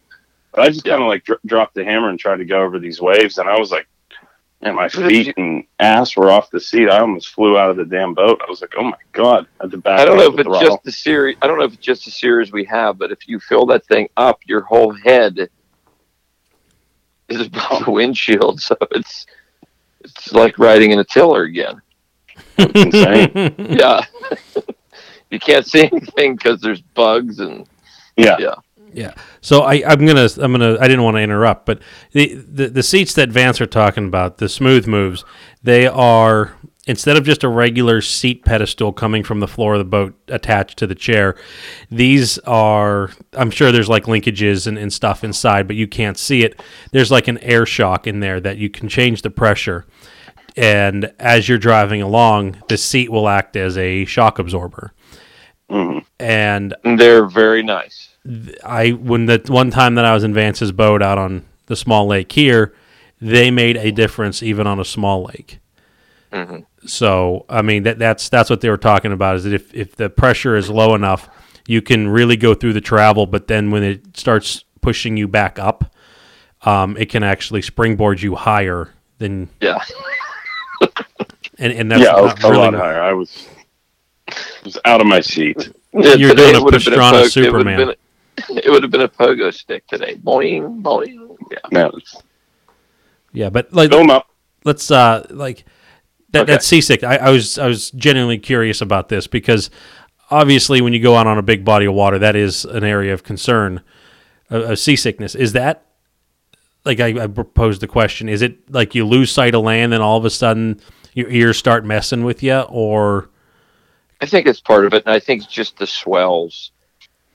But 0.53 0.61
I 0.61 0.67
just 0.67 0.83
kind 0.83 1.01
of 1.01 1.07
like 1.07 1.23
dr- 1.23 1.39
dropped 1.45 1.75
the 1.75 1.85
hammer 1.85 2.09
and 2.09 2.19
tried 2.19 2.37
to 2.37 2.45
go 2.45 2.61
over 2.61 2.77
these 2.77 2.99
waves, 2.99 3.37
and 3.37 3.49
I 3.49 3.57
was 3.57 3.71
like, 3.71 3.87
and 4.61 4.75
my 4.75 4.89
feet 4.89 5.33
and 5.37 5.63
ass 5.79 6.15
were 6.15 6.29
off 6.29 6.51
the 6.51 6.59
seat. 6.59 6.89
I 6.89 6.99
almost 6.99 7.29
flew 7.29 7.57
out 7.57 7.71
of 7.71 7.77
the 7.77 7.85
damn 7.85 8.13
boat. 8.13 8.41
I 8.45 8.49
was 8.49 8.61
like, 8.61 8.73
oh 8.77 8.83
my 8.83 8.97
god, 9.11 9.47
at 9.61 9.71
the 9.71 9.77
back. 9.77 9.99
I 9.99 10.05
don't 10.05 10.17
know 10.17 10.31
if 10.31 10.39
it's 10.39 10.43
throttle. 10.43 10.67
just 10.67 10.83
the 10.83 10.91
series. 10.91 11.37
I 11.41 11.47
don't 11.47 11.57
know 11.57 11.65
if 11.65 11.73
it's 11.73 11.81
just 11.81 12.05
the 12.05 12.11
series 12.11 12.51
we 12.51 12.65
have, 12.65 12.97
but 12.97 13.11
if 13.11 13.27
you 13.27 13.39
fill 13.39 13.65
that 13.67 13.85
thing 13.85 14.09
up, 14.17 14.39
your 14.45 14.61
whole 14.61 14.93
head 14.93 15.49
is 17.29 17.41
above 17.47 17.85
the 17.85 17.91
windshield, 17.91 18.61
so 18.61 18.75
it's 18.91 19.25
it's 20.01 20.33
like 20.33 20.59
riding 20.59 20.91
in 20.91 20.99
a 20.99 21.03
tiller 21.05 21.43
again. 21.43 21.81
insane. 22.57 23.55
Yeah, 23.57 24.05
you 25.31 25.39
can't 25.39 25.65
see 25.65 25.83
anything 25.91 26.35
because 26.35 26.61
there's 26.61 26.81
bugs 26.81 27.39
and 27.39 27.67
Yeah. 28.15 28.37
Yeah. 28.39 28.55
Yeah. 28.93 29.13
So 29.39 29.61
I, 29.61 29.83
I'm 29.87 30.05
gonna 30.05 30.27
I'm 30.37 30.51
gonna 30.51 30.77
I 30.79 30.87
didn't 30.87 31.03
want 31.03 31.15
to 31.15 31.21
interrupt, 31.21 31.65
but 31.65 31.81
the, 32.11 32.35
the 32.35 32.67
the 32.67 32.83
seats 32.83 33.13
that 33.13 33.29
Vance 33.29 33.61
are 33.61 33.65
talking 33.65 34.05
about, 34.05 34.37
the 34.37 34.49
smooth 34.49 34.85
moves, 34.85 35.23
they 35.63 35.87
are 35.87 36.55
instead 36.87 37.15
of 37.15 37.23
just 37.23 37.43
a 37.43 37.47
regular 37.47 38.01
seat 38.01 38.43
pedestal 38.43 38.91
coming 38.91 39.23
from 39.23 39.39
the 39.39 39.47
floor 39.47 39.75
of 39.75 39.79
the 39.79 39.85
boat 39.85 40.15
attached 40.27 40.77
to 40.79 40.87
the 40.87 40.95
chair, 40.95 41.37
these 41.89 42.37
are 42.39 43.11
I'm 43.33 43.49
sure 43.51 43.71
there's 43.71 43.89
like 43.89 44.05
linkages 44.05 44.67
and, 44.67 44.77
and 44.77 44.91
stuff 44.91 45.23
inside, 45.23 45.67
but 45.67 45.77
you 45.77 45.87
can't 45.87 46.17
see 46.17 46.43
it. 46.43 46.61
There's 46.91 47.11
like 47.11 47.29
an 47.29 47.37
air 47.39 47.65
shock 47.65 48.07
in 48.07 48.19
there 48.19 48.41
that 48.41 48.57
you 48.57 48.69
can 48.69 48.89
change 48.89 49.21
the 49.21 49.29
pressure. 49.29 49.85
And 50.57 51.13
as 51.17 51.47
you're 51.47 51.57
driving 51.57 52.01
along, 52.01 52.61
the 52.67 52.77
seat 52.77 53.09
will 53.09 53.29
act 53.29 53.55
as 53.55 53.77
a 53.77 54.03
shock 54.03 54.37
absorber. 54.37 54.91
Mhm. 55.71 56.05
And 56.19 56.75
they're 56.83 57.25
very 57.25 57.63
nice. 57.63 58.09
I 58.63 58.91
when 58.91 59.25
the 59.25 59.41
one 59.47 59.71
time 59.71 59.95
that 59.95 60.05
I 60.05 60.13
was 60.13 60.23
in 60.23 60.33
Vance's 60.33 60.71
boat 60.71 61.01
out 61.01 61.17
on 61.17 61.43
the 61.67 61.75
small 61.75 62.07
lake 62.07 62.31
here, 62.31 62.73
they 63.19 63.49
made 63.51 63.77
a 63.77 63.91
difference 63.91 64.43
even 64.43 64.67
on 64.67 64.79
a 64.79 64.85
small 64.85 65.23
lake. 65.23 65.59
hmm 66.33 66.63
So 66.85 67.45
I 67.49 67.61
mean 67.61 67.83
that 67.83 67.99
that's 67.99 68.29
that's 68.29 68.49
what 68.49 68.61
they 68.61 68.69
were 68.69 68.77
talking 68.77 69.11
about 69.11 69.35
is 69.37 69.43
that 69.43 69.53
if 69.53 69.73
if 69.73 69.95
the 69.95 70.09
pressure 70.09 70.55
is 70.55 70.69
low 70.69 70.95
enough, 70.95 71.29
you 71.67 71.81
can 71.81 72.07
really 72.09 72.37
go 72.37 72.53
through 72.53 72.73
the 72.73 72.81
travel, 72.81 73.25
but 73.25 73.47
then 73.47 73.71
when 73.71 73.83
it 73.83 74.17
starts 74.17 74.63
pushing 74.81 75.17
you 75.17 75.27
back 75.27 75.59
up, 75.59 75.93
um, 76.63 76.97
it 76.97 77.09
can 77.09 77.23
actually 77.23 77.61
springboard 77.61 78.21
you 78.21 78.35
higher 78.35 78.89
than 79.19 79.49
Yeah, 79.61 79.79
and 81.59 81.73
and 81.73 81.91
that's 81.91 82.03
yeah, 82.03 82.15
a 82.43 82.51
really 82.51 82.53
lot 82.53 82.73
higher. 82.73 83.01
I 83.01 83.13
was 83.13 83.47
was 84.63 84.77
out 84.85 85.01
of 85.01 85.07
my 85.07 85.21
seat. 85.21 85.71
You're 85.93 86.03
Today 86.29 86.51
doing 86.51 86.55
a 86.55 86.59
it 86.59 86.63
would 86.63 86.73
have 86.73 86.85
been 86.85 86.93
Pastrana 86.93 87.11
po- 87.11 87.17
it 87.17 87.21
would 87.23 87.31
Superman. 87.31 87.77
been 87.77 88.57
It 88.63 88.69
would 88.71 88.81
have 88.83 88.91
been 88.91 89.01
a 89.01 89.07
pogo 89.09 89.53
stick 89.53 89.85
today. 89.87 90.15
Boing, 90.15 90.81
boing. 90.81 91.37
Yeah. 91.51 91.57
No, 91.71 91.91
yeah, 93.33 93.49
but 93.49 93.73
like 93.73 93.89
fill 93.91 93.99
'em 94.01 94.09
up. 94.09 94.27
let's 94.65 94.89
uh 94.91 95.25
like 95.29 95.65
that 96.31 96.43
Okay. 96.43 96.51
that 96.53 96.63
seasick 96.63 97.03
I, 97.03 97.15
I 97.17 97.29
was 97.29 97.57
i 97.57 97.67
was 97.67 97.91
genuinely 97.91 98.37
curious 98.39 98.79
about 98.81 99.09
this 99.09 99.27
because 99.27 99.69
obviously 100.29 100.79
when 100.81 100.93
you 100.93 101.01
go 101.01 101.15
out 101.15 101.27
on 101.27 101.37
a 101.37 101.41
big 101.41 101.65
body 101.65 101.85
of 101.85 101.93
water 101.93 102.17
that 102.19 102.35
is 102.37 102.63
an 102.65 102.83
area 102.85 103.13
of 103.13 103.23
concern 103.23 103.81
of, 104.49 104.71
of 104.71 104.79
seasickness 104.79 105.35
is 105.35 105.51
that 105.53 105.85
like 106.85 106.99
I, 107.01 107.23
I 107.23 107.27
proposed 107.27 107.81
the 107.81 107.87
question 107.87 108.29
is 108.29 108.41
it 108.41 108.71
like 108.71 108.95
you 108.95 109.05
lose 109.05 109.29
sight 109.31 109.55
of 109.55 109.63
land 109.63 109.93
and 109.93 110.01
all 110.01 110.17
of 110.17 110.23
a 110.25 110.29
sudden 110.29 110.79
your 111.13 111.29
ears 111.29 111.57
start 111.57 111.83
messing 111.85 112.23
with 112.23 112.41
you 112.43 112.59
or 112.69 113.29
I 114.21 114.25
think 114.27 114.47
it's 114.47 114.61
part 114.61 114.85
of 114.85 114.93
it, 114.93 115.05
and 115.05 115.13
I 115.13 115.19
think 115.19 115.43
it's 115.43 115.51
just 115.51 115.77
the 115.77 115.87
swells. 115.87 116.71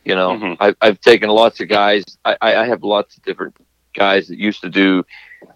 You 0.04 0.14
know, 0.14 0.30
Mhm. 0.30 0.56
I, 0.60 0.74
I've 0.80 1.00
taken 1.00 1.28
lots 1.28 1.60
of 1.60 1.68
guys. 1.68 2.04
I, 2.24 2.36
I 2.40 2.56
I 2.56 2.66
have 2.66 2.84
lots 2.84 3.16
of 3.16 3.24
different 3.24 3.56
guys 3.94 4.28
that 4.28 4.38
used 4.38 4.60
to 4.62 4.70
do 4.70 5.04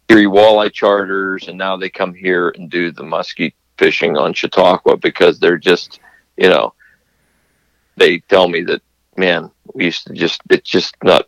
Erie 0.08 0.26
walleye 0.26 0.72
charters, 0.72 1.46
and 1.48 1.56
now 1.56 1.76
they 1.76 1.88
come 1.88 2.14
here 2.14 2.48
and 2.56 2.68
do 2.68 2.90
the 2.90 3.04
muskie 3.04 3.52
fishing 3.78 4.16
on 4.16 4.34
Chautauqua 4.34 4.96
because 4.96 5.38
they're 5.38 5.56
just, 5.58 6.00
you 6.36 6.48
know, 6.48 6.74
they 7.96 8.18
tell 8.18 8.48
me 8.48 8.62
that 8.64 8.82
man, 9.16 9.50
we 9.74 9.84
used 9.84 10.06
to 10.06 10.14
just 10.14 10.40
it's 10.50 10.68
just 10.68 10.96
not 11.04 11.26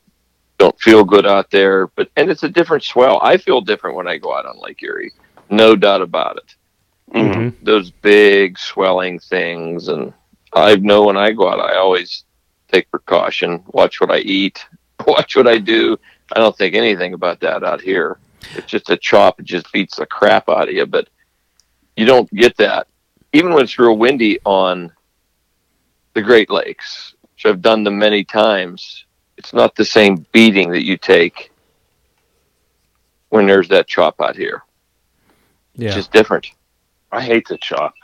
don't 0.58 0.78
feel 0.80 1.04
good 1.04 1.26
out 1.26 1.50
there. 1.50 1.86
But 1.88 2.08
and 2.16 2.28
it's 2.30 2.42
a 2.42 2.48
different 2.48 2.82
swell. 2.82 3.20
I 3.22 3.36
feel 3.36 3.60
different 3.60 3.96
when 3.96 4.08
I 4.08 4.18
go 4.18 4.34
out 4.36 4.46
on 4.46 4.58
Lake 4.60 4.82
Erie, 4.82 5.12
no 5.48 5.76
doubt 5.76 6.02
about 6.02 6.38
it 6.38 6.56
Mhm. 7.12 7.54
those 7.62 7.90
big 7.90 8.58
swelling 8.58 9.18
things 9.18 9.88
and 9.88 10.12
I 10.54 10.76
know 10.76 11.04
when 11.04 11.16
I 11.16 11.32
go 11.32 11.48
out 11.48 11.60
I 11.60 11.76
always 11.76 12.24
take 12.72 12.90
precaution, 12.90 13.62
watch 13.68 14.00
what 14.00 14.10
I 14.10 14.18
eat, 14.18 14.64
watch 15.06 15.36
what 15.36 15.46
I 15.46 15.58
do. 15.58 15.98
I 16.32 16.38
don't 16.38 16.56
think 16.56 16.74
anything 16.74 17.12
about 17.14 17.40
that 17.40 17.62
out 17.62 17.80
here. 17.80 18.18
It's 18.56 18.66
just 18.66 18.90
a 18.90 18.96
chop, 18.96 19.40
it 19.40 19.44
just 19.46 19.70
beats 19.72 19.96
the 19.96 20.06
crap 20.06 20.48
out 20.48 20.68
of 20.68 20.74
you. 20.74 20.86
But 20.86 21.08
you 21.96 22.06
don't 22.06 22.30
get 22.30 22.56
that. 22.56 22.86
Even 23.32 23.52
when 23.52 23.62
it's 23.62 23.78
real 23.78 23.96
windy 23.96 24.38
on 24.44 24.92
the 26.14 26.22
Great 26.22 26.50
Lakes, 26.50 27.14
which 27.34 27.46
I've 27.46 27.62
done 27.62 27.84
them 27.84 27.98
many 27.98 28.24
times, 28.24 29.04
it's 29.36 29.52
not 29.52 29.74
the 29.74 29.84
same 29.84 30.26
beating 30.32 30.70
that 30.70 30.84
you 30.84 30.96
take 30.96 31.50
when 33.30 33.46
there's 33.46 33.68
that 33.68 33.86
chop 33.86 34.20
out 34.20 34.36
here. 34.36 34.62
Yeah. 35.74 35.88
It's 35.88 35.96
just 35.96 36.12
different. 36.12 36.50
I 37.12 37.20
hate 37.20 37.46
the 37.46 37.58
chop. 37.58 37.94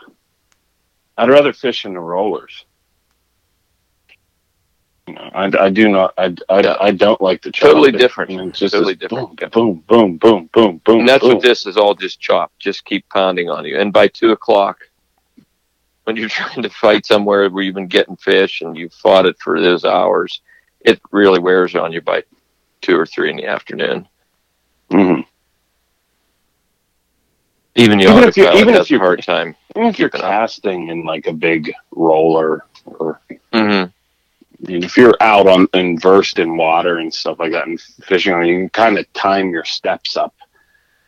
I'd 1.16 1.30
rather 1.30 1.52
fish 1.52 1.86
in 1.86 1.94
the 1.94 2.00
rollers. 2.00 2.66
You 5.06 5.14
know, 5.14 5.30
I, 5.34 5.50
I 5.58 5.70
do 5.70 5.88
not. 5.88 6.12
I, 6.18 6.36
I, 6.50 6.76
I 6.80 6.90
don't 6.90 7.20
like 7.20 7.40
the 7.40 7.50
chop. 7.50 7.70
Totally 7.70 7.90
different. 7.90 8.30
It's 8.30 8.58
just 8.58 8.74
Totally 8.74 8.92
this 8.92 9.08
different. 9.08 9.50
Boom, 9.50 9.82
boom, 9.88 10.18
boom, 10.18 10.18
boom, 10.18 10.50
boom, 10.52 10.80
boom. 10.84 11.00
And 11.00 11.08
that's 11.08 11.22
boom. 11.22 11.34
what 11.34 11.42
this 11.42 11.66
is 11.66 11.78
all 11.78 11.94
just 11.94 12.20
chop. 12.20 12.52
Just 12.58 12.84
keep 12.84 13.08
pounding 13.08 13.48
on 13.48 13.64
you. 13.64 13.78
And 13.78 13.90
by 13.90 14.08
two 14.08 14.32
o'clock, 14.32 14.80
when 16.04 16.16
you're 16.16 16.28
trying 16.28 16.62
to 16.62 16.68
fight 16.68 17.06
somewhere 17.06 17.48
where 17.48 17.64
you've 17.64 17.74
been 17.74 17.88
getting 17.88 18.16
fish 18.16 18.60
and 18.60 18.76
you've 18.76 18.92
fought 18.92 19.24
it 19.24 19.36
for 19.40 19.60
those 19.60 19.86
hours, 19.86 20.42
it 20.80 21.00
really 21.10 21.40
wears 21.40 21.74
on 21.74 21.92
you 21.92 22.02
by 22.02 22.22
two 22.82 22.96
or 22.96 23.06
three 23.06 23.30
in 23.30 23.36
the 23.36 23.46
afternoon. 23.46 24.06
Even 27.78 28.00
Even 28.00 28.24
if 28.24 28.36
you- 28.36 28.44
autopilot 28.44 28.60
even 28.60 28.74
if 28.74 28.78
has 28.80 28.90
a 28.90 28.92
you- 28.94 28.98
hard 28.98 29.22
time. 29.22 29.54
Even 29.76 29.88
if 29.88 29.98
you're 29.98 30.08
it 30.08 30.14
up. 30.16 30.20
casting 30.22 30.88
in 30.88 31.04
like 31.04 31.26
a 31.26 31.32
big 31.32 31.72
roller, 31.92 32.64
or 32.84 33.20
Mm-hmm. 33.52 33.90
If 34.68 34.96
you're 34.96 35.16
out 35.20 35.46
on 35.46 35.68
and 35.72 36.00
versed 36.02 36.38
in 36.40 36.56
water 36.56 36.98
and 36.98 37.14
stuff 37.14 37.38
like 37.38 37.52
that 37.52 37.68
and 37.68 37.80
fishing, 38.02 38.32
you 38.44 38.54
can 38.56 38.68
kind 38.70 38.98
of 38.98 39.10
time 39.12 39.50
your 39.50 39.64
steps 39.64 40.16
up 40.16 40.34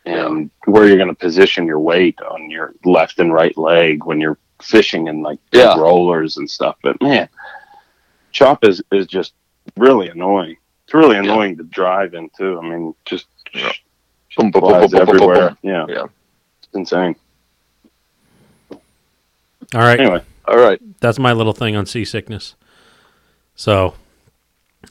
and 0.05 0.49
where 0.65 0.87
you're 0.87 0.97
going 0.97 1.09
to 1.09 1.13
position 1.15 1.65
your 1.67 1.79
weight 1.79 2.17
on 2.21 2.49
your 2.49 2.73
left 2.85 3.19
and 3.19 3.33
right 3.33 3.55
leg 3.57 4.05
when 4.05 4.21
you're 4.21 4.37
fishing 4.61 5.07
in 5.07 5.21
like 5.21 5.39
big 5.51 5.59
Yeah. 5.61 5.77
rollers 5.77 6.37
and 6.37 6.49
stuff. 6.49 6.77
But 6.81 7.01
man, 7.01 7.27
chop 8.31 8.63
is 8.63 8.81
is 8.91 9.05
just 9.07 9.33
really 9.75 10.07
annoying. 10.07 10.55
It's 10.85 10.93
really 10.93 11.17
annoying 11.17 11.57
to 11.57 11.63
drive 11.63 12.13
in 12.13 12.29
too. 12.37 12.57
I 12.57 12.67
mean, 12.67 12.95
just 13.05 13.27
Yeah. 13.53 13.71
Boom, 14.37 14.51
boom, 14.51 14.61
boom, 14.61 14.71
boom, 14.71 14.79
boom, 14.81 14.89
boom, 14.91 15.01
everywhere. 15.01 15.49
boom. 15.49 15.57
Yeah, 15.61 15.85
Yeah. 15.89 16.05
It's 16.73 16.77
insane. 16.91 17.15
All 19.75 19.81
right. 19.81 19.99
Anyway, 19.99 20.23
All 20.47 20.57
right. 20.57 20.81
That's 21.01 21.19
my 21.19 21.33
little 21.33 21.53
thing 21.53 21.75
on 21.75 21.85
seasickness. 21.85 22.55
So, 23.55 23.95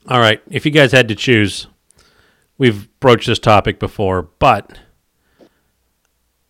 all 0.08 0.20
right. 0.20 0.42
If 0.50 0.64
you 0.66 0.72
guys 0.72 0.92
had 0.92 1.08
to 1.08 1.14
choose, 1.14 1.66
we've 2.58 2.88
broached 3.00 3.26
this 3.26 3.38
topic 3.38 3.78
before, 3.78 4.22
but 4.38 4.78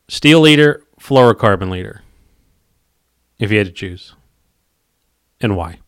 steel 0.09 0.41
leader, 0.41 0.83
fluorocarbon 1.01 1.71
leader. 1.71 2.03
If 3.39 3.51
you 3.51 3.59
had 3.59 3.69
to 3.69 3.73
choose, 3.73 4.15
and 5.41 5.57
why? 5.57 5.79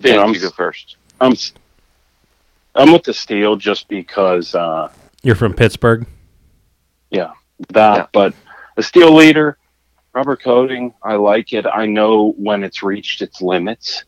Dan, 0.00 0.14
Yeah, 0.16 0.22
I'm 0.22 0.34
you 0.34 0.40
go 0.40 0.50
first. 0.50 0.96
I'm 1.20 1.32
s- 1.32 1.54
I'm 2.74 2.92
with 2.92 3.04
the 3.04 3.14
steel 3.14 3.56
just 3.56 3.88
because. 3.88 4.54
uh 4.54 4.90
You're 5.22 5.36
from 5.36 5.54
Pittsburgh. 5.54 6.06
Yeah, 7.10 7.32
that, 7.70 7.96
Yeah. 7.96 8.06
but 8.12 8.34
a 8.76 8.82
steel 8.82 9.12
leader, 9.14 9.58
rubber 10.14 10.36
coating, 10.36 10.94
I 11.02 11.14
like 11.14 11.52
it. 11.52 11.66
I 11.66 11.86
know 11.86 12.32
when 12.38 12.64
it's 12.64 12.82
reached 12.82 13.22
its 13.22 13.40
limits 13.40 14.04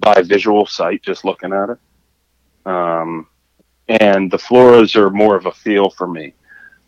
by 0.00 0.22
visual 0.22 0.66
sight, 0.66 1.02
just 1.02 1.24
looking 1.24 1.52
at 1.52 1.70
it. 1.70 1.78
Um, 2.66 3.28
and 3.88 4.30
the 4.30 4.36
fluoros 4.38 4.96
are 4.96 5.10
more 5.10 5.36
of 5.36 5.46
a 5.46 5.52
feel 5.52 5.90
for 5.90 6.06
me. 6.06 6.34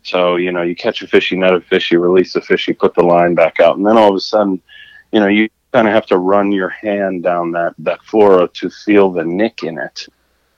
So, 0.03 0.35
you 0.37 0.51
know, 0.51 0.61
you 0.61 0.75
catch 0.75 1.01
a 1.01 1.07
fish, 1.07 1.31
you 1.31 1.37
net 1.37 1.53
a 1.53 1.61
fish, 1.61 1.91
you 1.91 1.99
release 1.99 2.33
the 2.33 2.41
fish, 2.41 2.67
you 2.67 2.75
put 2.75 2.93
the 2.95 3.03
line 3.03 3.35
back 3.35 3.59
out, 3.59 3.77
and 3.77 3.85
then 3.85 3.97
all 3.97 4.09
of 4.09 4.15
a 4.15 4.19
sudden, 4.19 4.61
you 5.11 5.19
know, 5.19 5.27
you 5.27 5.49
kind 5.73 5.87
of 5.87 5.93
have 5.93 6.05
to 6.07 6.17
run 6.17 6.51
your 6.51 6.69
hand 6.69 7.23
down 7.23 7.51
that, 7.51 7.73
that 7.79 7.99
fluoro 8.01 8.51
to 8.53 8.69
feel 8.69 9.11
the 9.11 9.23
nick 9.23 9.63
in 9.63 9.77
it. 9.77 10.07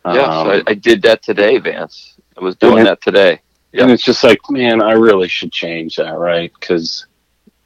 Yes, 0.05 0.27
Um, 0.27 0.47
I, 0.49 0.63
I 0.67 0.73
did 0.75 1.01
that 1.03 1.21
today, 1.23 1.57
Vance. 1.57 2.15
I 2.39 2.43
was 2.43 2.55
doing 2.55 2.83
Mhm. 2.83 2.85
that 2.85 3.01
today. 3.01 3.41
Yeah. 3.73 3.83
And 3.83 3.91
it's 3.91 4.03
just 4.03 4.23
like, 4.23 4.39
man, 4.49 4.81
I 4.81 4.93
really 4.93 5.27
should 5.27 5.51
change 5.51 5.97
that, 5.97 6.17
right? 6.17 6.51
Because, 6.59 7.05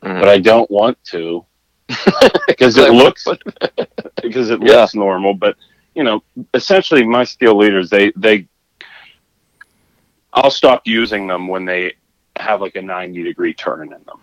Mhm. 0.03 0.19
but 0.19 0.29
I 0.29 0.39
don't 0.39 0.69
want 0.71 0.97
to 1.11 1.45
because 2.47 2.77
it 2.77 2.91
looks 2.93 3.25
because 4.21 4.49
it 4.49 4.61
Yeah. 4.61 4.81
looks 4.81 4.95
normal. 4.95 5.33
But 5.33 5.55
you 5.95 6.03
know, 6.03 6.23
essentially, 6.53 7.03
my 7.03 7.23
steel 7.23 7.55
leaders, 7.55 7.89
they 7.89 8.11
they, 8.15 8.47
I'll 10.33 10.49
stop 10.51 10.81
using 10.85 11.27
them 11.27 11.47
when 11.47 11.65
they 11.65 11.93
have 12.37 12.61
like 12.61 12.75
a 12.75 12.81
ninety 12.81 13.21
degree 13.23 13.53
turn 13.53 13.93
in 13.93 14.01
them. 14.03 14.19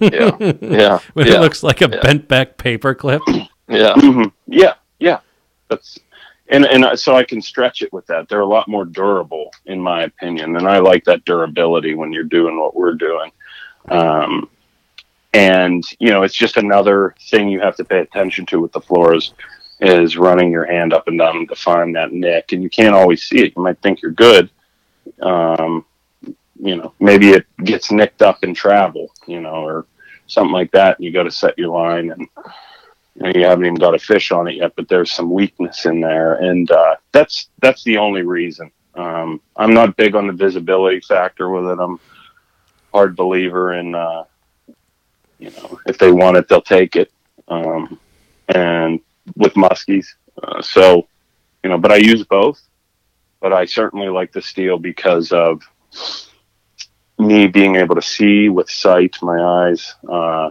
Yeah. 0.00 0.36
Yeah. 0.62 0.98
When 1.12 1.26
yeah. 1.26 1.34
it 1.34 1.40
looks 1.40 1.62
like 1.62 1.82
a 1.82 1.88
Yeah. 1.90 2.00
bent 2.00 2.28
back 2.28 2.56
paper 2.56 2.94
clip. 2.94 3.20
yeah. 3.68 3.92
Mhm. 3.94 4.32
Yeah, 4.46 4.74
yeah, 4.98 5.18
that's. 5.68 5.98
And, 6.48 6.64
and 6.64 6.98
so 6.98 7.16
I 7.16 7.24
can 7.24 7.42
stretch 7.42 7.82
it 7.82 7.92
with 7.92 8.06
that. 8.06 8.28
They're 8.28 8.40
a 8.40 8.46
lot 8.46 8.68
more 8.68 8.84
durable, 8.84 9.50
in 9.66 9.80
my 9.80 10.04
opinion, 10.04 10.56
and 10.56 10.68
I 10.68 10.78
like 10.78 11.04
that 11.04 11.24
durability 11.24 11.94
when 11.94 12.12
you're 12.12 12.24
doing 12.24 12.58
what 12.58 12.76
we're 12.76 12.94
doing. 12.94 13.32
Um, 13.88 14.48
and 15.32 15.84
you 15.98 16.10
know, 16.10 16.22
it's 16.22 16.34
just 16.34 16.56
another 16.56 17.14
thing 17.30 17.48
you 17.48 17.60
have 17.60 17.76
to 17.76 17.84
pay 17.84 17.98
attention 17.98 18.46
to 18.46 18.60
with 18.60 18.72
the 18.72 18.80
fluoros 18.80 19.32
is 19.80 20.16
running 20.16 20.50
your 20.50 20.64
hand 20.64 20.92
up 20.92 21.08
and 21.08 21.18
down 21.18 21.46
to 21.46 21.54
find 21.54 21.94
that 21.94 22.12
nick, 22.12 22.52
and 22.52 22.62
you 22.62 22.70
can't 22.70 22.94
always 22.94 23.24
see 23.24 23.40
it. 23.40 23.52
You 23.56 23.62
might 23.62 23.80
think 23.82 24.00
you're 24.00 24.12
good. 24.12 24.48
Um, 25.20 25.84
you 26.58 26.76
know, 26.76 26.94
maybe 27.00 27.30
it 27.30 27.46
gets 27.64 27.90
nicked 27.90 28.22
up 28.22 28.42
in 28.42 28.54
travel, 28.54 29.10
you 29.26 29.40
know, 29.40 29.66
or 29.66 29.86
something 30.26 30.52
like 30.52 30.70
that. 30.72 30.96
And 30.98 31.04
you 31.04 31.12
got 31.12 31.24
to 31.24 31.30
set 31.30 31.58
your 31.58 31.68
line 31.68 32.10
and 32.10 32.28
you, 33.16 33.22
know, 33.22 33.32
you 33.34 33.44
haven't 33.46 33.64
even 33.64 33.76
got 33.76 33.94
a 33.94 33.98
fish 33.98 34.30
on 34.30 34.46
it 34.48 34.56
yet, 34.56 34.74
but 34.76 34.88
there's 34.88 35.10
some 35.10 35.30
weakness 35.30 35.86
in 35.86 36.00
there, 36.00 36.34
and 36.34 36.70
uh, 36.70 36.96
that's 37.12 37.48
that's 37.60 37.82
the 37.84 37.96
only 37.96 38.22
reason. 38.22 38.70
Um, 38.94 39.40
I'm 39.56 39.74
not 39.74 39.96
big 39.96 40.14
on 40.14 40.26
the 40.26 40.32
visibility 40.32 41.00
factor 41.00 41.48
with 41.48 41.66
it. 41.66 41.78
I'm 41.80 41.98
hard 42.92 43.16
believer 43.16 43.74
in, 43.74 43.94
uh, 43.94 44.24
you 45.38 45.50
know, 45.50 45.78
if 45.86 45.98
they 45.98 46.10
want 46.10 46.36
it, 46.36 46.48
they'll 46.48 46.62
take 46.62 46.96
it, 46.96 47.10
um, 47.48 47.98
and 48.48 49.00
with 49.36 49.54
muskies. 49.54 50.06
Uh, 50.42 50.62
so, 50.62 51.06
you 51.62 51.70
know, 51.70 51.78
but 51.78 51.92
I 51.92 51.96
use 51.96 52.24
both, 52.24 52.60
but 53.40 53.52
I 53.52 53.64
certainly 53.64 54.08
like 54.08 54.32
the 54.32 54.42
steel 54.42 54.78
because 54.78 55.32
of 55.32 55.62
me 57.18 57.46
being 57.46 57.76
able 57.76 57.94
to 57.94 58.02
see 58.02 58.48
with 58.48 58.70
sight, 58.70 59.16
my 59.22 59.42
eyes. 59.42 59.94
Uh, 60.08 60.50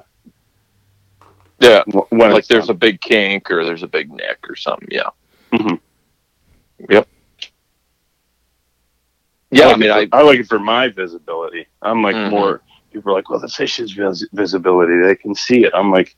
Yeah. 1.59 1.83
when 2.09 2.31
like 2.31 2.47
there's 2.47 2.67
done. 2.67 2.75
a 2.75 2.79
big 2.79 2.99
kink 3.01 3.49
or 3.49 3.63
there's 3.63 3.83
a 3.83 3.87
big 3.87 4.11
neck 4.11 4.39
or 4.49 4.55
something. 4.55 4.87
Yeah. 4.91 5.09
Mhm. 5.53 5.79
Yep. 6.89 7.07
Yeah. 9.51 9.63
I 9.63 9.67
like 9.69 9.77
mean, 9.77 9.89
it 9.89 9.93
I, 9.93 10.05
for, 10.07 10.15
I 10.17 10.21
like 10.23 10.39
it 10.39 10.47
for 10.47 10.59
my 10.59 10.89
visibility. 10.89 11.67
I'm 11.81 12.01
like 12.01 12.15
Mhm. 12.15 12.29
more. 12.31 12.61
People 12.91 13.11
are 13.11 13.15
like, 13.15 13.29
"Well, 13.29 13.39
the 13.39 13.47
fish's 13.47 13.91
vis- 13.93 14.27
visibility, 14.33 15.01
they 15.01 15.15
can 15.15 15.33
see 15.35 15.63
it." 15.65 15.71
I'm 15.73 15.91
like, 15.91 16.15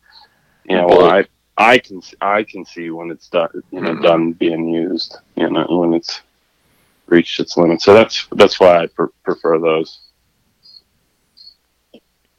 you 0.65 0.75
know, 0.75 0.87
Well- 0.87 0.97
well, 0.99 1.11
I 1.11 1.25
I 1.57 1.77
can 1.79 2.01
I 2.21 2.43
can 2.43 2.65
see 2.65 2.89
when 2.89 3.09
it's 3.11 3.29
done, 3.29 3.49
you 3.71 3.81
know, 3.81 3.93
Mhm. 3.95 4.03
done 4.03 4.31
being 4.33 4.69
used, 4.69 5.17
you 5.35 5.49
know, 5.49 5.65
when 5.69 5.93
it's 5.93 6.21
reached 7.07 7.39
its 7.39 7.57
limit. 7.57 7.81
So 7.81 7.93
that's 7.93 8.27
that's 8.33 8.59
why 8.59 8.83
I 8.83 8.87
pre- 8.87 9.07
prefer 9.23 9.59
those. 9.59 9.99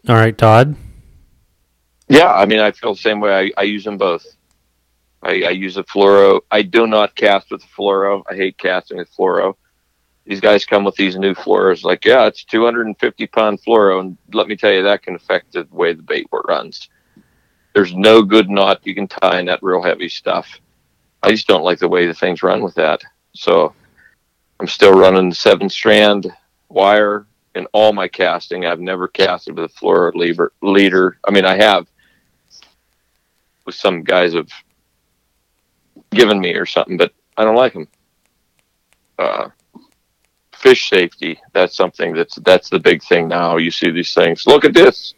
All 0.08 0.14
right, 0.16 0.36
Todd. 0.36 0.76
Yeah. 2.08 2.32
I 2.32 2.46
mean, 2.46 2.60
I 2.60 2.72
feel 2.72 2.94
the 2.94 3.00
same 3.00 3.20
way. 3.20 3.52
I, 3.56 3.60
I 3.60 3.64
use 3.64 3.84
them 3.84 3.98
both. 3.98 4.26
I, 5.22 5.42
I 5.42 5.50
use 5.50 5.76
a 5.76 5.84
fluoro. 5.84 6.40
I 6.50 6.62
do 6.62 6.86
not 6.86 7.14
cast 7.14 7.50
with 7.50 7.62
fluoro. 7.64 8.22
I 8.30 8.34
hate 8.34 8.58
casting 8.58 8.98
with 8.98 9.14
fluoro. 9.14 9.54
These 10.24 10.40
guys 10.40 10.64
come 10.64 10.84
with 10.84 10.94
these 10.94 11.16
new 11.16 11.34
fluoros. 11.34 11.84
Like, 11.84 12.04
yeah, 12.04 12.26
it's 12.26 12.44
250 12.44 13.26
pound 13.28 13.60
fluoro, 13.62 14.00
and 14.00 14.18
let 14.32 14.46
me 14.46 14.56
tell 14.56 14.72
you, 14.72 14.82
that 14.82 15.02
can 15.02 15.14
affect 15.14 15.52
the 15.52 15.66
way 15.70 15.94
the 15.94 16.02
bait 16.02 16.26
runs. 16.46 16.88
There's 17.74 17.94
no 17.94 18.22
good 18.22 18.50
knot 18.50 18.86
you 18.86 18.94
can 18.94 19.08
tie 19.08 19.40
in 19.40 19.46
that 19.46 19.62
real 19.62 19.82
heavy 19.82 20.08
stuff. 20.08 20.60
I 21.22 21.30
just 21.30 21.46
don't 21.46 21.64
like 21.64 21.78
the 21.78 21.88
way 21.88 22.06
the 22.06 22.14
things 22.14 22.42
run 22.42 22.62
with 22.62 22.74
that. 22.74 23.00
So 23.34 23.72
I'm 24.60 24.66
still 24.68 24.92
running 24.92 25.30
the 25.30 25.34
seven 25.34 25.68
strand 25.68 26.30
wire 26.68 27.26
in 27.54 27.66
all 27.72 27.92
my 27.92 28.08
casting. 28.08 28.66
I've 28.66 28.80
never 28.80 29.08
casted 29.08 29.56
with 29.56 29.70
a 29.70 29.74
fluoro 29.74 30.50
leader. 30.62 31.18
I 31.26 31.30
mean, 31.30 31.44
I 31.44 31.56
have 31.56 31.86
with 33.68 33.74
some 33.74 34.02
guys 34.02 34.32
have 34.32 34.48
given 36.10 36.40
me 36.40 36.54
or 36.54 36.64
something, 36.64 36.96
but 36.96 37.12
I 37.36 37.44
don't 37.44 37.54
like 37.54 37.74
them. 37.74 37.86
Uh, 39.18 39.50
fish 40.54 40.88
safety. 40.88 41.38
That's 41.52 41.76
something 41.76 42.14
that's 42.14 42.36
that's 42.36 42.70
the 42.70 42.78
big 42.78 43.02
thing 43.02 43.28
now. 43.28 43.58
You 43.58 43.70
see 43.70 43.90
these 43.90 44.14
things. 44.14 44.46
Look 44.46 44.64
at 44.64 44.72
this 44.72 45.12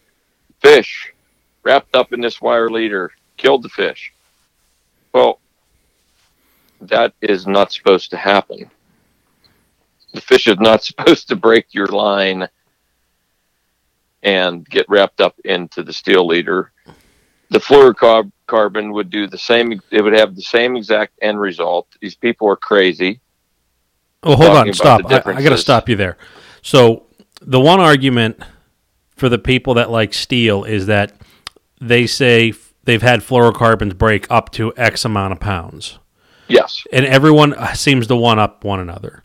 fish 0.61 1.13
wrapped 1.63 1.95
up 1.95 2.13
in 2.13 2.21
this 2.21 2.41
wire 2.41 2.69
leader 2.69 3.13
killed 3.37 3.63
the 3.63 3.69
fish. 3.69 4.13
Well, 5.13 5.39
that 6.81 7.15
is 7.21 7.47
not 7.47 7.73
supposed 7.73 8.11
to 8.11 8.17
happen. 8.17 8.69
The 10.13 10.23
fish 10.23 10.49
is 10.49 10.59
not 10.59 10.83
supposed 10.91 11.29
to 11.29 11.37
break 11.37 11.67
your 11.71 11.87
line 11.87 12.49
and 14.25 14.69
get 14.69 14.87
wrapped 14.89 15.21
up 15.21 15.39
into 15.45 15.85
the 15.85 15.93
steel 15.93 16.27
leader. 16.27 16.73
The 17.51 17.61
fluorocarbon 17.61 18.33
would 18.53 19.11
do 19.11 19.27
the 19.27 19.39
same. 19.39 19.81
It 19.91 20.03
would 20.03 20.13
have 20.13 20.35
the 20.37 20.43
same 20.43 20.77
exact 20.77 21.13
end 21.23 21.41
result. 21.41 21.89
These 22.01 22.15
people 22.17 22.49
are 22.49 22.57
crazy. 22.57 23.21
Oh, 24.23 24.37
hold 24.37 24.57
on, 24.57 24.73
stop. 24.75 25.03
I, 25.11 25.17
I 25.33 25.43
got 25.43 25.51
to 25.51 25.59
stop 25.59 25.89
you 25.89 25.97
there. 25.97 26.19
So, 26.63 27.07
the 27.41 27.59
one 27.61 27.81
argument 27.81 28.43
for 29.17 29.29
the 29.31 29.39
people 29.39 29.75
that 29.75 29.91
like 29.91 30.13
steel 30.13 30.65
is 30.65 30.87
that 30.87 31.13
they 31.81 32.07
say 32.07 32.53
they've 32.85 33.01
had 33.03 33.21
fluorocarbons 33.21 33.97
break 33.97 34.27
up 34.31 34.51
to 34.53 34.75
X 34.77 35.05
amount 35.07 35.33
of 35.33 35.41
pounds, 35.41 35.99
Yes. 36.49 36.83
and 36.93 37.07
everyone 37.07 37.55
uh, 37.55 37.73
seems 37.73 38.07
to 38.09 38.17
one 38.17 38.39
up 38.39 38.63
one 38.65 38.81
another. 38.81 39.25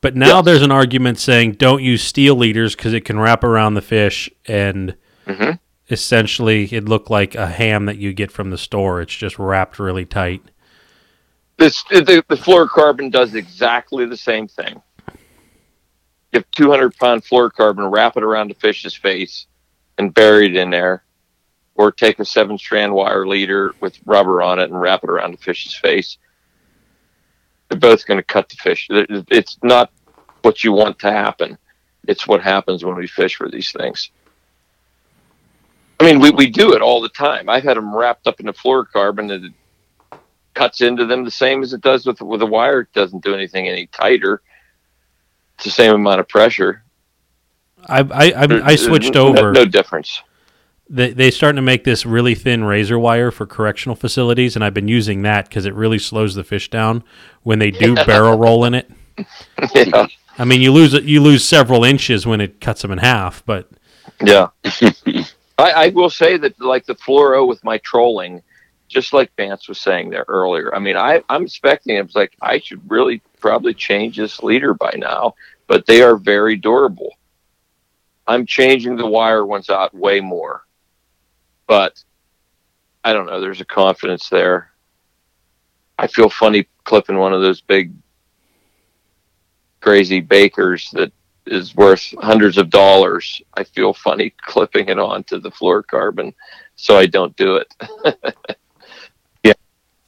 But 0.00 0.16
now 0.16 0.36
Yes. 0.38 0.44
there's 0.46 0.62
an 0.62 0.72
argument 0.72 1.20
saying 1.20 1.52
don't 1.52 1.82
use 1.82 2.02
steel 2.02 2.34
leaders 2.34 2.74
because 2.74 2.92
it 2.92 3.04
can 3.04 3.20
wrap 3.20 3.44
around 3.44 3.74
the 3.74 3.80
fish 3.82 4.28
and 4.46 4.96
Mhm. 5.28 5.60
Essentially 5.90 6.64
it 6.72 6.84
looked 6.84 7.10
like 7.10 7.34
a 7.34 7.48
ham 7.48 7.86
that 7.86 7.98
you 7.98 8.12
get 8.12 8.30
from 8.30 8.50
the 8.50 8.58
store. 8.58 9.00
It's 9.00 9.14
just 9.14 9.38
wrapped 9.38 9.78
really 9.78 10.04
tight. 10.04 10.42
This 11.58 11.82
the, 11.84 12.24
the 12.28 12.36
fluorocarbon 12.36 13.10
does 13.10 13.34
exactly 13.34 14.06
the 14.06 14.16
same 14.16 14.48
thing. 14.48 14.82
If 16.32 16.50
200 16.52 16.96
pound 16.96 17.24
fluorocarbon, 17.24 17.92
wrap 17.92 18.16
it 18.16 18.22
around 18.22 18.50
a 18.50 18.54
fish's 18.54 18.94
face 18.94 19.46
and 19.98 20.14
bury 20.14 20.46
it 20.46 20.56
in 20.56 20.70
there, 20.70 21.04
or 21.74 21.92
take 21.92 22.18
a 22.18 22.24
seven 22.24 22.56
strand 22.56 22.92
wire 22.94 23.26
leader 23.26 23.74
with 23.80 23.98
rubber 24.06 24.42
on 24.42 24.58
it 24.58 24.70
and 24.70 24.80
wrap 24.80 25.04
it 25.04 25.10
around 25.10 25.34
a 25.34 25.36
fish's 25.36 25.74
face. 25.74 26.16
They're 27.68 27.78
both 27.78 28.06
going 28.06 28.18
to 28.18 28.24
cut 28.24 28.48
the 28.48 28.56
fish. 28.56 28.88
It's 28.90 29.58
not 29.62 29.90
what 30.42 30.64
you 30.64 30.72
want 30.72 30.98
to 31.00 31.12
happen. 31.12 31.58
It's 32.08 32.26
what 32.26 32.42
happens 32.42 32.84
when 32.84 32.96
we 32.96 33.06
fish 33.06 33.36
for 33.36 33.48
these 33.48 33.72
things. 33.72 34.10
I 36.02 36.04
mean, 36.06 36.20
we, 36.20 36.30
we 36.30 36.50
do 36.50 36.72
it 36.74 36.82
all 36.82 37.00
the 37.00 37.08
time. 37.10 37.48
I've 37.48 37.62
had 37.62 37.76
them 37.76 37.94
wrapped 37.94 38.26
up 38.26 38.40
in 38.40 38.46
the 38.46 38.52
fluorocarbon 38.52 39.32
and 39.32 39.44
it 39.46 39.52
cuts 40.54 40.80
into 40.80 41.06
them 41.06 41.24
the 41.24 41.30
same 41.30 41.62
as 41.62 41.72
it 41.72 41.80
does 41.80 42.04
with 42.06 42.20
with 42.20 42.42
a 42.42 42.46
wire. 42.46 42.80
It 42.80 42.92
doesn't 42.92 43.22
do 43.24 43.34
anything 43.34 43.68
any 43.68 43.86
tighter. 43.86 44.42
It's 45.56 45.64
the 45.64 45.70
same 45.70 45.94
amount 45.94 46.20
of 46.20 46.28
pressure. 46.28 46.82
I 47.86 48.00
I, 48.00 48.32
I, 48.32 48.66
I 48.72 48.76
switched 48.76 49.14
No- 49.14 49.28
over. 49.28 49.52
No, 49.52 49.64
difference. 49.64 50.22
they 50.90 51.12
they 51.12 51.30
starting 51.30 51.56
to 51.56 51.62
make 51.62 51.84
this 51.84 52.04
really 52.04 52.34
thin 52.34 52.64
razor 52.64 52.98
wire 52.98 53.30
for 53.30 53.46
correctional 53.46 53.96
facilities, 53.96 54.56
and 54.56 54.64
I've 54.64 54.74
been 54.74 54.88
using 54.88 55.22
that 55.22 55.48
because 55.48 55.66
it 55.66 55.74
really 55.74 55.98
slows 55.98 56.34
the 56.34 56.44
fish 56.44 56.68
down 56.68 57.04
when 57.44 57.58
they 57.60 57.70
do 57.70 57.94
barrel 58.06 58.36
roll 58.38 58.64
in 58.64 58.74
it. 58.74 58.90
yeah. 59.74 60.06
I 60.38 60.44
mean, 60.44 60.60
you 60.62 60.72
lose 60.72 60.92
you 60.94 61.20
lose 61.20 61.44
several 61.44 61.84
inches 61.84 62.26
when 62.26 62.40
it 62.40 62.60
cuts 62.60 62.82
them 62.82 62.90
in 62.90 62.98
half, 62.98 63.44
but 63.46 63.70
Yeah. 64.24 64.48
I, 65.62 65.70
I 65.70 65.88
will 65.90 66.10
say 66.10 66.36
that 66.38 66.60
like 66.60 66.86
the 66.86 66.96
fluoro 66.96 67.46
with 67.46 67.62
my 67.62 67.78
trolling, 67.78 68.42
just 68.88 69.12
like 69.12 69.34
Vance 69.36 69.68
was 69.68 69.78
saying 69.78 70.10
there 70.10 70.24
earlier. 70.26 70.74
I 70.74 70.80
mean, 70.80 70.96
I, 70.96 71.22
I'm 71.28 71.44
expecting 71.44 71.96
it's 71.96 72.16
like 72.16 72.34
I 72.42 72.58
should 72.58 72.90
really 72.90 73.22
probably 73.40 73.72
change 73.72 74.16
this 74.16 74.42
leader 74.42 74.74
by 74.74 74.94
now, 74.96 75.34
but 75.68 75.86
they 75.86 76.02
are 76.02 76.16
very 76.16 76.56
durable. 76.56 77.14
I'm 78.26 78.44
changing 78.44 78.96
the 78.96 79.06
wire 79.06 79.46
ones 79.46 79.70
out 79.70 79.94
way 79.94 80.20
more. 80.20 80.64
But 81.68 82.02
I 83.04 83.12
don't 83.12 83.26
know, 83.26 83.40
there's 83.40 83.60
a 83.60 83.64
confidence 83.64 84.28
there. 84.28 84.72
I 85.96 86.08
feel 86.08 86.28
funny 86.28 86.66
clipping 86.84 87.18
one 87.18 87.32
of 87.32 87.40
those 87.40 87.60
big 87.60 87.92
crazy 89.80 90.20
bakers 90.20 90.90
that 90.92 91.12
is 91.46 91.74
worth 91.74 92.14
hundreds 92.20 92.56
of 92.58 92.70
dollars, 92.70 93.42
I 93.54 93.64
feel 93.64 93.92
funny 93.92 94.32
clipping 94.42 94.88
it 94.88 94.98
onto 94.98 95.38
the 95.40 95.50
fluorocarbon, 95.50 96.34
so 96.76 96.96
I 96.96 97.06
don't 97.06 97.34
do 97.36 97.56
it. 97.56 97.74
yeah, 99.44 99.52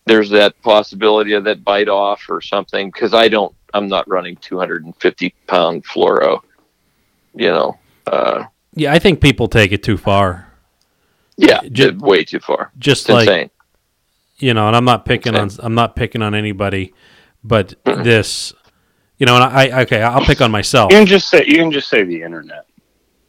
there's 0.07 0.31
that 0.31 0.61
possibility 0.63 1.33
of 1.33 1.45
that 1.45 1.65
bite 1.65 1.89
off 1.89 2.23
or 2.29 2.41
something 2.41 2.91
because 2.91 3.15
I 3.15 3.29
don't. 3.29 3.55
I'm 3.73 3.89
not 3.89 4.07
running 4.09 4.37
250 4.37 5.35
pound 5.49 5.85
fluoro. 5.85 6.41
You 7.35 7.49
know, 7.49 7.79
uh, 8.07 8.45
yeah, 8.75 8.93
I 8.93 9.01
think 9.01 9.21
people 9.21 9.49
take 9.49 9.73
it 9.73 9.83
too 9.83 9.97
far. 9.97 10.47
yeah, 11.37 11.61
Ju- 11.63 11.91
ju- 11.93 11.99
way 11.99 12.25
too 12.25 12.39
far. 12.39 12.71
Just 12.79 13.03
It's 13.03 13.09
like 13.11 13.29
insane. 13.29 13.51
you 14.39 14.55
know, 14.55 14.69
and 14.69 14.77
I'm 14.77 14.85
not 14.85 15.05
picking 15.05 15.35
on 15.35 15.51
I'm 15.59 15.75
not 15.75 15.97
picking 15.97 16.23
on 16.23 16.35
anybody, 16.37 16.95
but 17.43 17.75
this, 17.85 18.53
you 19.19 19.27
know, 19.27 19.37
and 19.37 19.45
I 19.45 19.83
okay, 19.83 20.03
I'll 20.03 20.25
pick 20.25 20.41
on 20.41 20.51
myself. 20.51 20.93
You 20.93 20.99
can 20.99 21.07
just 21.07 21.29
say 21.29 21.45
you 21.47 21.57
can 21.57 21.71
just 21.73 21.89
say 21.89 22.03
the 22.05 22.23
internet. 22.23 22.67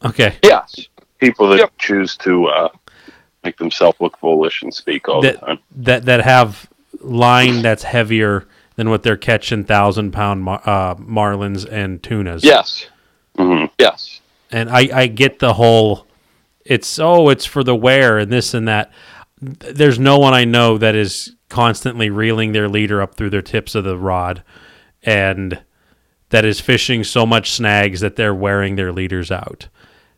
Okay, 0.03 0.35
Yes, 0.43 0.87
People 1.19 1.49
that 1.49 1.57
Yep. 1.59 1.71
choose 1.79 2.15
to 2.17 2.45
uh, 2.47 2.69
make 3.43 3.57
themselves 3.57 3.99
look 3.99 4.17
foolish 4.19 4.61
and 4.61 4.73
speak 4.73 5.07
all 5.09 5.21
That- 5.21 5.39
the 5.39 5.45
time. 5.45 5.59
that 5.77 6.05
that 6.05 6.21
have 6.23 6.67
line 7.01 7.61
that's 7.61 7.83
heavier 7.83 8.45
than 8.75 8.89
what 8.89 9.03
they're 9.03 9.17
catching 9.17 9.63
thousand 9.63 10.11
pound 10.11 10.43
mar- 10.43 10.61
uh, 10.65 10.95
marlins 10.95 11.65
and 11.71 12.01
tunas. 12.03 12.43
yes, 12.43 12.87
hmm 13.37 13.65
yes. 13.79 14.21
and 14.51 14.69
I, 14.69 14.89
I 14.93 15.07
get 15.07 15.39
the 15.39 15.53
whole 15.53 16.05
it's 16.65 16.99
oh 16.99 17.29
it's 17.29 17.45
for 17.45 17.63
the 17.63 17.75
wear 17.75 18.17
and 18.17 18.31
this 18.31 18.53
and 18.53 18.67
that 18.67 18.91
there's 19.39 19.99
no 19.99 20.17
one 20.17 20.33
i 20.33 20.43
know 20.45 20.77
that 20.77 20.95
is 20.95 21.35
constantly 21.49 22.09
reeling 22.09 22.51
their 22.53 22.67
leader 22.67 23.01
up 23.01 23.15
through 23.15 23.29
their 23.29 23.41
tips 23.41 23.75
of 23.75 23.83
the 23.83 23.97
rod 23.97 24.43
and 25.03 25.61
that 26.35 26.43
is 26.45 26.59
fishing 26.59 27.05
so 27.05 27.25
much 27.25 27.51
snags 27.51 28.01
that 28.01 28.17
they're 28.17 28.35
wearing 28.35 28.75
their 28.75 28.91
leaders 28.91 29.31
out 29.31 29.69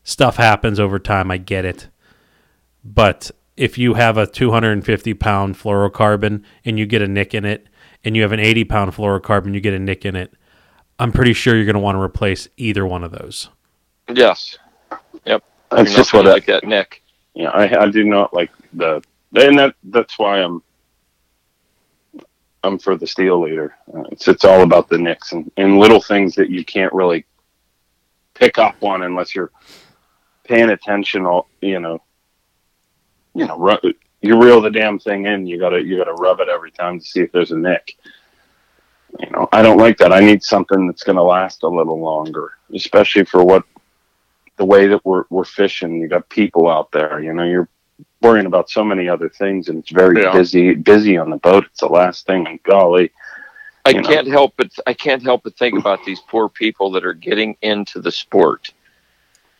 stuff 0.03 0.37
happens 0.37 0.79
over 0.79 0.99
time 0.99 1.29
i 1.31 1.37
get 1.37 1.65
it 1.65 1.89
but 2.83 3.29
if 3.55 3.77
you 3.77 3.93
have 3.93 4.17
a 4.17 4.25
250 4.25 5.13
pound 5.13 5.55
fluorocarbon 5.55 6.43
and 6.65 6.79
you 6.79 6.87
get 6.87 7.03
a 7.03 7.07
nick 7.07 7.35
in 7.35 7.45
it 7.45 7.67
and 8.03 8.15
you 8.15 8.23
have 8.23 8.31
an 8.31 8.39
80 8.39 8.63
pound 8.65 8.93
fluorocarbon 8.93 9.53
you 9.53 9.61
get 9.61 9.75
a 9.75 9.79
nick 9.79 10.05
in 10.05 10.15
it 10.15 10.33
i'm 10.99 11.11
pretty 11.11 11.33
sure 11.33 11.55
you're 11.55 11.65
going 11.65 11.75
to 11.75 11.79
want 11.79 11.95
to 11.97 12.01
replace 12.01 12.47
either 12.57 12.85
one 12.85 13.03
of 13.03 13.11
those 13.11 13.49
Yes. 14.13 14.57
Yep. 15.25 15.43
That's 15.71 15.93
just 15.93 16.13
what 16.13 16.27
I, 16.27 16.31
like 16.31 16.45
that, 16.45 16.63
Nick. 16.63 17.03
yeah, 17.33 17.49
I, 17.49 17.83
I 17.83 17.89
do 17.89 18.03
not 18.05 18.33
like 18.33 18.51
the, 18.73 19.03
and 19.35 19.59
that 19.59 19.75
that's 19.83 20.17
why 20.17 20.41
I'm 20.41 20.63
For 22.75 22.97
the 22.97 23.07
steel 23.07 23.41
leader. 23.41 23.75
Uh, 23.93 24.03
it's 24.11 24.27
it's 24.27 24.43
all 24.43 24.63
about 24.63 24.89
the 24.89 24.97
nicks 24.97 25.31
and, 25.31 25.49
and 25.57 25.79
little 25.79 26.01
things 26.01 26.35
that 26.35 26.49
you 26.49 26.65
can't 26.65 26.91
really 26.91 27.25
pick 28.33 28.57
up 28.57 28.83
on 28.83 29.03
unless 29.03 29.33
you're 29.33 29.51
paying 30.43 30.71
attention. 30.71 31.25
All 31.25 31.47
you 31.61 31.79
know, 31.79 32.01
you 33.33 33.45
know, 33.45 33.57
ru- 33.57 33.93
you 34.21 34.41
reel 34.41 34.59
the 34.59 34.71
damn 34.71 34.99
thing 34.99 35.25
in. 35.27 35.45
You 35.45 35.59
gotta 35.59 35.81
you 35.81 35.97
gotta 35.97 36.13
rub 36.13 36.39
it 36.39 36.49
every 36.49 36.71
time 36.71 36.99
to 36.99 37.05
see 37.05 37.21
if 37.21 37.31
there's 37.31 37.51
a 37.51 37.57
nick. 37.57 37.95
You 39.19 39.29
know, 39.29 39.47
I 39.51 39.61
don't 39.61 39.77
like 39.77 39.97
that. 39.97 40.11
I 40.11 40.19
need 40.19 40.43
something 40.43 40.87
that's 40.87 41.03
gonna 41.03 41.23
last 41.23 41.63
a 41.63 41.67
little 41.67 41.99
longer, 41.99 42.53
especially 42.73 43.25
for 43.25 43.43
what 43.43 43.63
the 44.57 44.65
way 44.65 44.87
that 44.87 45.05
we're 45.05 45.25
we're 45.29 45.45
fishing. 45.45 46.01
You 46.01 46.07
got 46.07 46.27
people 46.29 46.67
out 46.67 46.91
there. 46.91 47.21
You 47.21 47.33
know, 47.33 47.43
you're 47.43 47.69
worrying 48.27 48.45
about 48.45 48.69
so 48.69 48.83
many 48.83 49.07
other 49.07 49.29
things, 49.29 49.69
and 49.69 49.79
it's 49.79 49.91
very 49.91 50.21
Yeah. 50.21 50.31
busy 50.33 50.73
busy 50.75 51.17
on 51.17 51.29
the 51.29 51.37
boat. 51.37 51.65
It's 51.65 51.79
the 51.79 51.87
last 51.87 52.25
thing, 52.25 52.45
and 52.47 52.61
golly, 52.63 53.11
I 53.85 53.91
you 53.91 54.01
know. 54.01 54.09
can't 54.09 54.27
help 54.27 54.53
but 54.57 54.69
I 54.85 54.93
can't 54.93 55.23
help 55.23 55.43
but 55.43 55.55
think 55.57 55.77
about 55.79 56.03
these 56.05 56.19
poor 56.27 56.49
people 56.49 56.91
that 56.91 57.05
are 57.05 57.13
getting 57.13 57.55
into 57.61 57.99
the 58.01 58.11
sport 58.11 58.73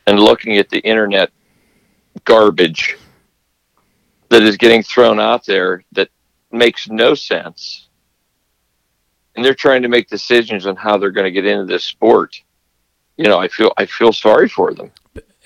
and 0.06 0.20
looking 0.20 0.58
at 0.58 0.70
the 0.70 0.80
internet 0.80 1.30
garbage 2.26 2.98
that 4.30 4.42
is 4.44 4.58
getting 4.58 4.84
thrown 4.84 5.20
out 5.20 5.46
there 5.46 5.84
that 5.94 6.10
makes 6.52 6.90
no 6.90 7.14
sense. 7.16 7.88
And 9.36 9.46
they're 9.46 9.54
trying 9.54 9.84
to 9.84 9.88
make 9.88 10.10
decisions 10.10 10.66
on 10.66 10.76
how 10.76 10.98
they're 10.98 11.12
going 11.12 11.26
to 11.26 11.32
get 11.32 11.46
into 11.46 11.66
this 11.66 11.84
sport. 11.84 12.42
You 13.18 13.26
know, 13.26 13.38
I 13.38 13.48
feel 13.48 13.72
I 13.78 13.86
feel 13.86 14.12
sorry 14.12 14.50
for 14.50 14.74
them. 14.74 14.92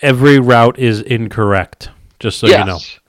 every 0.02 0.40
route 0.40 0.80
is 0.80 1.02
incorrect. 1.02 1.90
Just 2.20 2.40
so 2.40 2.48
you 2.48 2.54
know, 2.66 2.74
yes. 2.78 3.00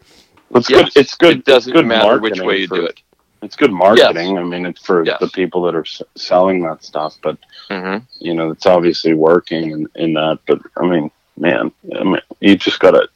It's 0.54 0.70
yes. 0.70 0.84
good. 0.84 0.96
It's 1.00 1.14
good. 1.14 1.36
It 1.38 1.44
doesn't 1.44 1.72
it's 1.72 1.80
good 1.80 1.86
matter 1.86 2.18
which 2.18 2.40
way 2.40 2.58
you 2.58 2.68
for- 2.68 2.76
do 2.76 2.86
it. 2.86 3.00
It's 3.42 3.56
good 3.56 3.72
marketing. 3.72 4.38
I 4.38 4.44
mean, 4.44 4.64
it's 4.66 4.80
for 4.80 5.04
Yes. 5.04 5.18
the 5.18 5.26
people 5.28 5.62
that 5.62 5.74
are 5.74 5.80
s- 5.84 6.00
selling 6.14 6.62
that 6.62 6.84
stuff, 6.84 7.16
but 7.22 7.36
hmm 7.68 7.96
you 8.20 8.34
know, 8.34 8.50
it's 8.50 8.66
obviously 8.66 9.14
working 9.14 9.70
in, 9.72 9.88
in 9.96 10.12
that. 10.14 10.38
But 10.46 10.60
I 10.76 10.86
mean, 10.86 11.10
man, 11.36 11.72
I 11.98 12.04
mean, 12.04 12.20
you 12.38 12.56
just 12.56 12.78
got 12.78 12.92
to 12.92 13.08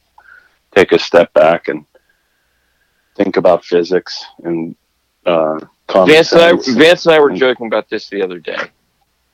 take 0.75 0.91
a 0.91 0.99
step 0.99 1.31
back 1.33 1.69
and 1.69 1.85
think 3.15 3.37
about 3.37 3.63
physics 3.63 4.25
and 4.43 4.75
uh, 5.25 5.59
common 5.87 6.09
Vance 6.09 6.33
and, 6.33 6.41
I. 6.41 6.53
Vance 6.73 7.05
and 7.05 7.15
I 7.15 7.19
were 7.19 7.31
joking 7.31 7.67
about 7.67 7.89
this 7.89 8.09
the 8.09 8.21
other 8.21 8.39
day. 8.39 8.57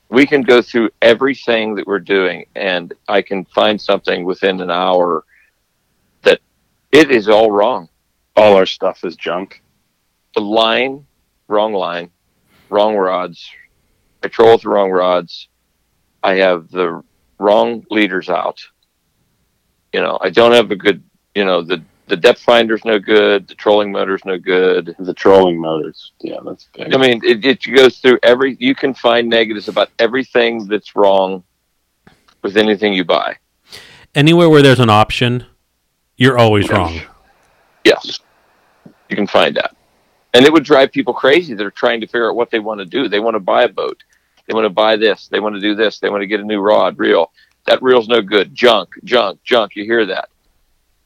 We 0.10 0.28
can 0.28 0.44
go 0.44 0.62
through 0.62 0.92
everything 1.02 1.74
that 1.76 1.88
we're 1.88 2.00
doing, 2.00 2.46
and 2.56 2.94
I 3.08 3.24
can 3.24 3.46
find 3.46 3.82
something 3.82 4.26
within 4.26 4.62
an 4.62 4.70
hour 4.70 5.24
that 6.22 6.40
it 6.92 7.10
is 7.10 7.28
all 7.30 7.50
wrong. 7.50 7.90
All 8.36 8.56
our 8.56 8.66
stuff 8.66 9.04
is 9.04 9.16
junk. 9.16 9.62
The 10.36 10.42
line, 10.42 11.06
wrong 11.48 11.74
line, 11.74 12.10
wrong 12.70 12.96
rods. 12.96 13.50
I 14.24 14.28
troll 14.28 14.54
with 14.54 14.62
the 14.64 14.70
wrong 14.70 14.92
rods. 14.92 15.50
I 16.24 16.36
have 16.36 16.72
the 16.72 17.04
wrong 17.38 17.86
leaders 17.92 18.30
out. 18.30 18.62
You 19.92 20.02
know, 20.02 20.18
I 20.22 20.30
don't 20.30 20.54
have 20.54 20.72
a 20.72 20.76
good. 20.76 21.04
You 21.36 21.46
know, 21.46 21.62
the 21.62 21.84
the 22.08 22.18
depth 22.18 22.42
finder's 22.42 22.84
no 22.86 23.00
good. 23.00 23.48
The 23.48 23.56
trolling 23.56 23.92
motor's 23.92 24.24
no 24.26 24.38
good. 24.38 24.96
The 25.00 25.14
trolling 25.14 25.60
motors, 25.60 26.12
yeah, 26.20 26.38
that's 26.44 26.68
big. 26.74 26.94
I 26.94 26.98
mean, 26.98 27.22
it, 27.24 27.46
it 27.46 27.76
goes 27.76 28.00
through 28.00 28.20
every. 28.24 28.58
You 28.60 28.76
can 28.76 28.94
find 28.94 29.30
negatives 29.30 29.68
about 29.68 29.90
everything 30.00 30.68
that's 30.68 30.96
wrong 30.96 31.44
with 32.42 32.58
anything 32.58 32.94
you 32.94 33.04
buy. 33.04 33.38
Anywhere 34.16 34.50
where 34.50 34.62
there's 34.62 34.80
an 34.80 34.90
option, 34.90 35.46
you're 36.18 36.38
always 36.38 36.70
wrong. 36.70 37.02
Yes, 37.84 38.20
you 39.10 39.16
can 39.16 39.28
find 39.28 39.56
that, 39.56 39.76
and 40.34 40.46
it 40.46 40.54
would 40.54 40.64
drive 40.64 40.92
people 40.92 41.14
crazy 41.14 41.54
They're 41.54 41.72
trying 41.72 42.02
to 42.02 42.08
figure 42.08 42.30
out 42.30 42.36
what 42.36 42.52
they 42.52 42.60
want 42.60 42.80
to 42.80 42.86
do. 42.86 43.08
They 43.08 43.20
want 43.20 43.36
to 43.36 43.40
buy 43.40 43.64
a 43.64 43.70
boat. 43.70 44.04
They 44.48 44.54
want 44.54 44.66
to 44.66 44.70
buy 44.70 44.96
this. 44.96 45.28
They 45.28 45.40
want 45.40 45.56
to 45.56 45.62
do 45.62 45.76
this. 45.76 46.00
They 46.00 46.10
want 46.10 46.22
to 46.22 46.28
get 46.28 46.40
a 46.40 46.44
new 46.44 46.60
rod, 46.60 46.98
reel. 46.98 47.32
That 47.66 47.82
reel's 47.82 48.10
no 48.10 48.22
good. 48.22 48.54
Junk, 48.54 48.90
junk, 49.04 49.42
junk. 49.44 49.76
You 49.76 49.86
hear 49.86 50.06
that? 50.06 50.30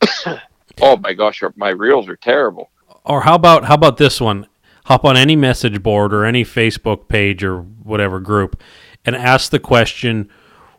oh 0.81 0.97
my 0.97 1.13
gosh, 1.13 1.43
my 1.55 1.69
reels 1.69 2.07
are 2.09 2.15
terrible. 2.15 2.71
Or 3.03 3.21
how 3.21 3.35
about 3.35 3.65
how 3.65 3.75
about 3.75 3.97
this 3.97 4.19
one? 4.19 4.47
Hop 4.85 5.03
on 5.03 5.17
any 5.17 5.35
message 5.35 5.83
board 5.83 6.13
or 6.13 6.23
any 6.23 6.45
Facebook 6.45 7.09
page 7.09 7.43
or 7.43 7.59
whatever 7.61 8.21
group 8.21 8.61
and 9.07 9.15
ask 9.15 9.51
the 9.51 9.59
question, 9.59 10.29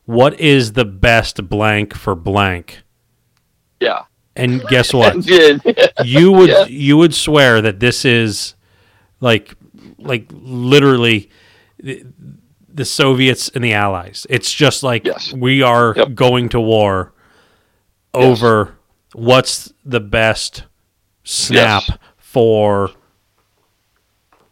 what 0.05 0.39
is 0.39 0.75
the 0.75 0.85
best 0.85 1.49
blank 1.49 1.95
for 1.95 2.15
blank? 2.15 2.83
Yeah. 3.81 4.05
And 4.39 4.63
guess 4.69 4.95
what? 4.95 5.21
Did. 5.25 5.63
you 6.05 6.33
would 6.33 6.49
Yeah. 6.49 6.65
you 6.67 6.97
would 6.97 7.15
swear 7.15 7.61
that 7.61 7.81
this 7.81 8.05
is 8.05 8.55
like 9.21 9.55
like 9.99 10.27
literally 10.33 11.29
the, 11.83 12.05
the 12.73 12.85
Soviets 12.85 13.49
and 13.51 13.63
the 13.65 13.73
Allies. 13.75 14.27
It's 14.31 14.53
just 14.53 14.83
like 14.83 15.05
Yes. 15.05 15.33
we 15.33 15.63
are 15.63 15.93
Yep. 15.97 16.15
going 16.15 16.49
to 16.51 16.61
war 16.61 17.13
over 18.15 18.77
what's 19.15 19.73
the 19.85 20.01
best 20.01 20.65
snap 21.25 21.83
Yes. 21.89 21.99
for 22.17 22.91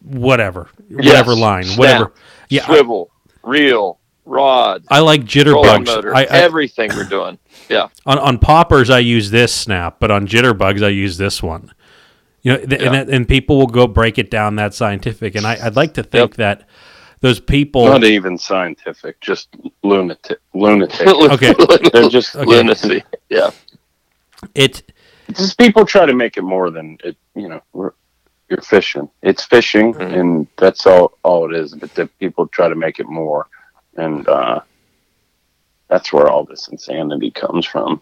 whatever 0.01 0.69
whatever 0.89 1.35
line 1.35 1.63
Snap, 1.63 1.79
whatever 1.79 2.13
yeah 2.49 2.63
I, 2.63 2.65
Swivel, 2.67 3.09
reel, 3.43 3.99
rod, 4.25 4.83
I 4.89 4.99
like 4.99 5.27
trolling 5.27 5.83
jitterbugs 5.83 5.85
motor, 5.85 6.15
I, 6.15 6.21
I, 6.21 6.25
everything 6.25 6.91
we're 6.95 7.03
doing. 7.03 7.37
Yeah. 7.69 7.87
on 8.05 8.17
on 8.19 8.37
poppers 8.39 8.89
I 8.89 8.99
use 8.99 9.31
this 9.31 9.53
snap, 9.53 9.97
but 9.99 10.11
on 10.11 10.27
jitterbugs 10.27 10.83
I 10.83 10.89
use 10.89 11.17
this 11.17 11.41
one. 11.43 11.71
You 12.43 12.53
know, 12.53 12.57
th- 12.65 12.81
and, 12.81 12.93
that, 12.93 13.09
and 13.09 13.27
people 13.27 13.57
will 13.57 13.67
go 13.67 13.87
break 13.87 14.17
it 14.17 14.31
down 14.31 14.55
that 14.55 14.73
scientific, 14.73 15.35
and 15.35 15.45
I, 15.45 15.57
I'd 15.61 15.75
like 15.75 15.93
to 15.95 16.03
think 16.03 16.35
that 16.35 16.67
those 17.19 17.39
people. 17.39 17.85
Not 17.85 18.03
even 18.03 18.37
scientific, 18.37 19.19
just 19.21 19.49
lunatic. 19.83 20.39
Lunatic. 20.53 21.07
Okay. 21.07 21.53
They're 21.91 22.09
just 22.09 22.35
Okay. 22.35 22.45
lunacy. 22.45 23.03
Yeah. 23.29 23.49
it 24.55 24.91
just 25.33 25.57
people 25.57 25.83
try 25.85 26.05
to 26.05 26.13
make 26.13 26.37
it 26.37 26.43
more 26.43 26.69
than 26.69 26.97
it. 27.03 27.17
You 27.35 27.49
know, 27.49 27.61
you're 28.49 28.61
fishing. 28.61 29.09
It's 29.23 29.43
fishing, 29.43 29.93
Mhm. 29.95 30.19
and 30.19 30.47
that's 30.57 30.85
all 30.85 31.17
all 31.23 31.51
it 31.51 31.57
is. 31.59 31.73
But 31.75 31.93
the 31.95 32.07
people 32.19 32.47
try 32.47 32.69
to 32.69 32.75
make 32.75 32.99
it 32.99 33.07
more, 33.09 33.47
and 33.97 34.25
uh, 34.27 34.61
that's 35.87 36.11
where 36.11 36.27
all 36.29 36.43
this 36.43 36.67
insanity 36.67 37.31
comes 37.31 37.65
from. 37.65 38.01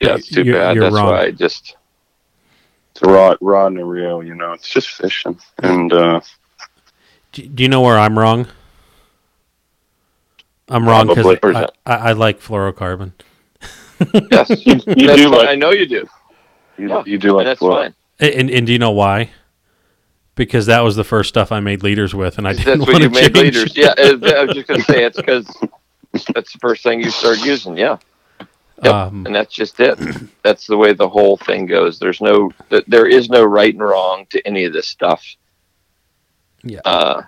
Yeah. 0.00 0.14
It's 0.16 0.28
too 0.28 0.42
You're- 0.44 0.58
bad. 0.58 0.74
you're 0.76 0.84
That's 0.84 0.94
wrong. 0.96 1.06
why 1.12 1.22
I 1.24 1.30
just. 1.30 1.76
It's 2.92 3.02
a 3.02 3.06
rod, 3.10 3.36
rod 3.40 3.72
and 3.72 3.80
a 3.80 3.84
reel. 3.84 4.22
You 4.22 4.34
know, 4.34 4.52
it's 4.52 4.68
just 4.68 4.88
fishing, 4.90 5.38
and 5.62 5.92
uh, 5.92 6.20
do, 7.32 7.46
do 7.46 7.62
you 7.62 7.68
know 7.68 7.82
where 7.82 7.98
I'm 7.98 8.18
wrong? 8.18 8.48
I'm 10.68 10.88
wrong 10.88 11.06
because 11.08 11.38
I, 11.44 11.66
I, 11.86 11.94
I 11.96 12.12
like 12.12 12.40
fluorocarbon. 12.40 13.12
Yes. 14.32 14.50
you 14.66 14.74
That's 14.86 15.16
do 15.20 15.28
like 15.28 15.48
I 15.48 15.54
know 15.54 15.70
you 15.70 15.86
do. 15.86 16.08
you, 16.78 16.88
Yeah. 16.88 17.02
you 17.06 17.18
do 17.18 17.32
like 17.32 17.44
that's 17.46 17.60
well, 17.60 17.76
fine. 17.82 17.94
And, 18.18 18.50
and 18.50 18.66
do 18.66 18.72
you 18.72 18.78
know 18.78 18.90
why? 18.92 19.30
Because 20.40 20.64
that 20.66 20.80
was 20.80 20.96
the 20.96 21.04
first 21.04 21.28
stuff 21.28 21.52
I 21.52 21.60
made 21.60 21.82
leaders 21.82 22.14
with, 22.14 22.38
and 22.38 22.48
I 22.48 22.54
didn't 22.54 22.78
That's 22.78 22.90
what 22.90 23.02
you 23.02 23.10
made 23.10 23.36
leaders. 23.36 23.76
Yeah. 23.76 23.92
I 23.98 24.44
was 24.46 24.54
just 24.54 24.68
going 24.68 24.80
to 24.80 24.86
say 24.86 25.04
it's 25.04 25.18
because 25.18 25.44
that's 26.32 26.54
the 26.54 26.58
first 26.58 26.82
thing 26.82 27.02
you 27.02 27.10
start 27.10 27.44
using. 27.44 27.76
Yeah. 27.76 27.98
Yep. 28.82 28.94
Um, 28.94 29.26
and 29.26 29.34
that's 29.34 29.54
just 29.54 29.78
it. 29.80 29.98
That's 30.42 30.66
the 30.66 30.78
way 30.78 30.94
the 30.94 31.10
whole 31.10 31.36
thing 31.36 31.66
goes. 31.66 31.98
There's 31.98 32.22
no, 32.22 32.50
there 32.86 33.06
is 33.06 33.28
no 33.28 33.44
right 33.44 33.74
and 33.74 33.82
wrong 33.82 34.24
to 34.30 34.40
any 34.46 34.64
of 34.64 34.72
this 34.72 34.88
stuff. 34.88 35.22
Yeah. 36.64 36.80
Uh, 36.86 37.24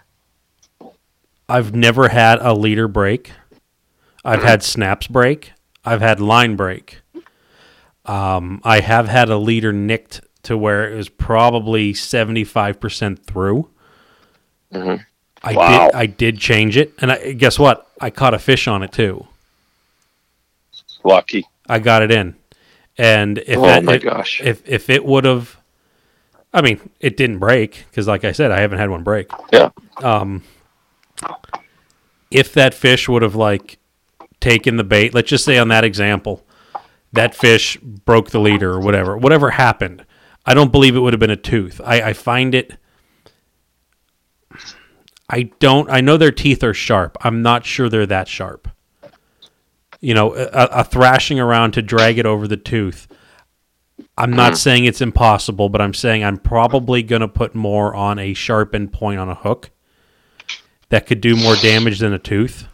I've 1.51 1.75
never 1.75 2.09
had 2.09 2.38
a 2.40 2.55
leader 2.55 2.88
break. 2.88 3.33
I've 4.25 4.42
had 4.42 4.62
snaps 4.62 5.07
break. 5.07 5.53
I've 5.85 6.01
had 6.01 6.18
line 6.18 6.57
break. 6.57 7.03
Um, 8.07 8.62
I 8.64 8.81
have 8.81 9.09
had 9.09 9.29
a 9.29 9.37
leader 9.37 9.70
nicked 9.70 10.22
to 10.44 10.57
where 10.57 10.90
it 10.90 10.96
was 10.96 11.09
probably 11.09 11.94
seventy 11.94 12.44
five 12.44 12.81
percent 12.81 13.24
through. 13.26 13.68
Mhm. 14.72 15.05
I 15.44 15.52
Wow. 15.55 15.87
did. 15.87 15.94
I 15.96 16.07
did 16.07 16.38
change 16.38 16.76
it, 16.76 16.94
and 17.00 17.12
I, 17.12 17.33
guess 17.33 17.59
what? 17.59 17.87
I 18.00 18.11
caught 18.11 18.35
a 18.35 18.38
fish 18.38 18.66
on 18.68 18.83
it 18.83 18.92
too. 18.92 19.26
lucky. 21.05 21.44
I 21.68 21.78
got 21.81 22.02
it 22.02 22.11
in, 22.12 22.37
and 22.96 23.38
if 23.38 23.59
oh 23.59 23.62
that, 23.62 23.85
my 23.85 23.94
if, 23.94 24.02
gosh. 24.02 24.40
if 24.42 24.62
if 24.68 24.88
it 24.90 25.05
would 25.05 25.24
have, 25.24 25.57
I 26.52 26.62
mean, 26.62 26.90
it 27.00 27.16
didn't 27.16 27.38
break 27.38 27.85
because, 27.90 28.07
like 28.07 28.24
I 28.24 28.33
said, 28.33 28.50
I 28.52 28.61
haven't 28.61 28.78
had 28.78 28.88
one 28.90 29.02
break. 29.02 29.28
Yeah. 29.52 29.70
Um, 29.96 30.42
if 32.31 32.52
that 32.55 32.72
fish 32.74 33.09
would 33.09 33.22
have 33.22 33.35
like 33.35 33.78
taken 34.40 34.76
the 34.76 34.85
bait, 34.85 35.12
let's 35.14 35.28
just 35.28 35.44
say 35.44 35.59
on 35.59 35.68
that 35.68 35.85
example, 35.85 36.44
that 37.12 37.35
fish 37.35 37.76
broke 37.78 38.31
the 38.31 38.40
leader 38.40 38.72
or 38.72 38.81
whatever, 38.81 39.16
whatever 39.16 39.50
happened, 39.50 40.05
I 40.44 40.55
don't 40.55 40.72
believe 40.72 40.96
it 40.96 41.00
would 41.00 41.12
have 41.12 41.20
been 41.20 41.31
a 41.31 41.37
tooth. 41.37 41.81
I, 41.85 42.02
I 42.02 42.12
find 42.12 42.55
it. 42.55 42.76
I 45.28 45.44
don't. 45.61 45.88
I 45.90 46.00
know 46.00 46.16
their 46.16 46.33
teeth 46.33 46.62
are 46.62 46.74
sharp. 46.74 47.16
I'm 47.20 47.42
not 47.42 47.64
sure 47.64 47.88
they're 47.88 48.07
that 48.07 48.28
sharp. 48.28 48.68
You 50.00 50.14
know, 50.14 50.35
a, 50.35 50.68
a 50.81 50.85
thrashing 50.85 51.38
around 51.38 51.72
to 51.72 51.83
drag 51.83 52.18
it 52.18 52.26
over 52.26 52.48
the 52.48 52.57
tooth. 52.57 53.07
I'm 54.18 54.33
not 54.33 54.55
mm. 54.55 54.57
saying 54.57 54.85
it's 54.85 55.00
impossible, 55.00 55.68
but 55.68 55.81
I'm 55.81 55.94
saying 55.94 56.24
I'm 56.24 56.38
probably 56.38 57.02
going 57.02 57.22
to 57.22 57.28
put 57.28 57.55
more 57.55 57.94
on 57.94 58.18
a 58.18 58.35
sharpened 58.35 58.92
point 58.92 59.20
on 59.20 59.28
a 59.28 59.35
hook 59.35 59.70
that 60.88 61.07
could 61.07 61.20
do 61.20 61.37
more 61.37 61.57
damage 61.57 62.00
than 62.00 62.12
a 62.12 62.18
tooth. 62.18 62.66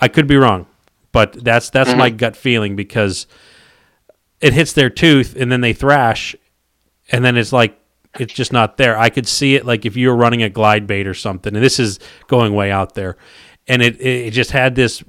I 0.00 0.08
could 0.08 0.26
be 0.26 0.36
wrong, 0.36 0.66
but 1.10 1.32
that's 1.32 1.70
that's 1.70 1.94
my 1.94 2.10
mm-hmm. 2.10 2.18
gut 2.18 2.36
feeling 2.36 2.76
because 2.76 3.26
it 4.44 4.52
hits 4.52 4.74
their 4.74 4.90
tooth 4.90 5.34
and 5.38 5.50
then 5.50 5.62
they 5.62 5.72
thrash, 5.72 6.36
and 7.10 7.24
then 7.24 7.38
it's 7.38 7.50
like 7.50 7.80
it's 8.20 8.34
just 8.34 8.52
not 8.52 8.76
there. 8.76 8.98
I 8.98 9.08
could 9.08 9.26
see 9.26 9.54
it 9.54 9.64
like 9.64 9.86
if 9.86 9.96
you 9.96 10.10
were 10.10 10.16
running 10.16 10.42
a 10.42 10.50
glide 10.50 10.86
bait 10.86 11.06
or 11.06 11.14
something, 11.14 11.54
and 11.54 11.64
this 11.64 11.80
is 11.80 11.98
going 12.26 12.52
way 12.52 12.70
out 12.70 12.94
there, 12.94 13.16
and 13.66 13.80
it 13.80 13.98
it 14.02 14.32
just 14.32 14.50
had 14.50 14.74
this 14.74 15.02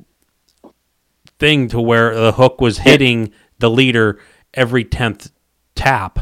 thing 1.38 1.68
to 1.68 1.82
where 1.82 2.16
the 2.16 2.32
hook 2.32 2.62
was 2.62 2.78
hitting 2.78 3.34
the 3.60 3.70
leader 3.70 4.22
every 4.54 4.86
tenth 4.86 5.32
tap. 5.76 6.20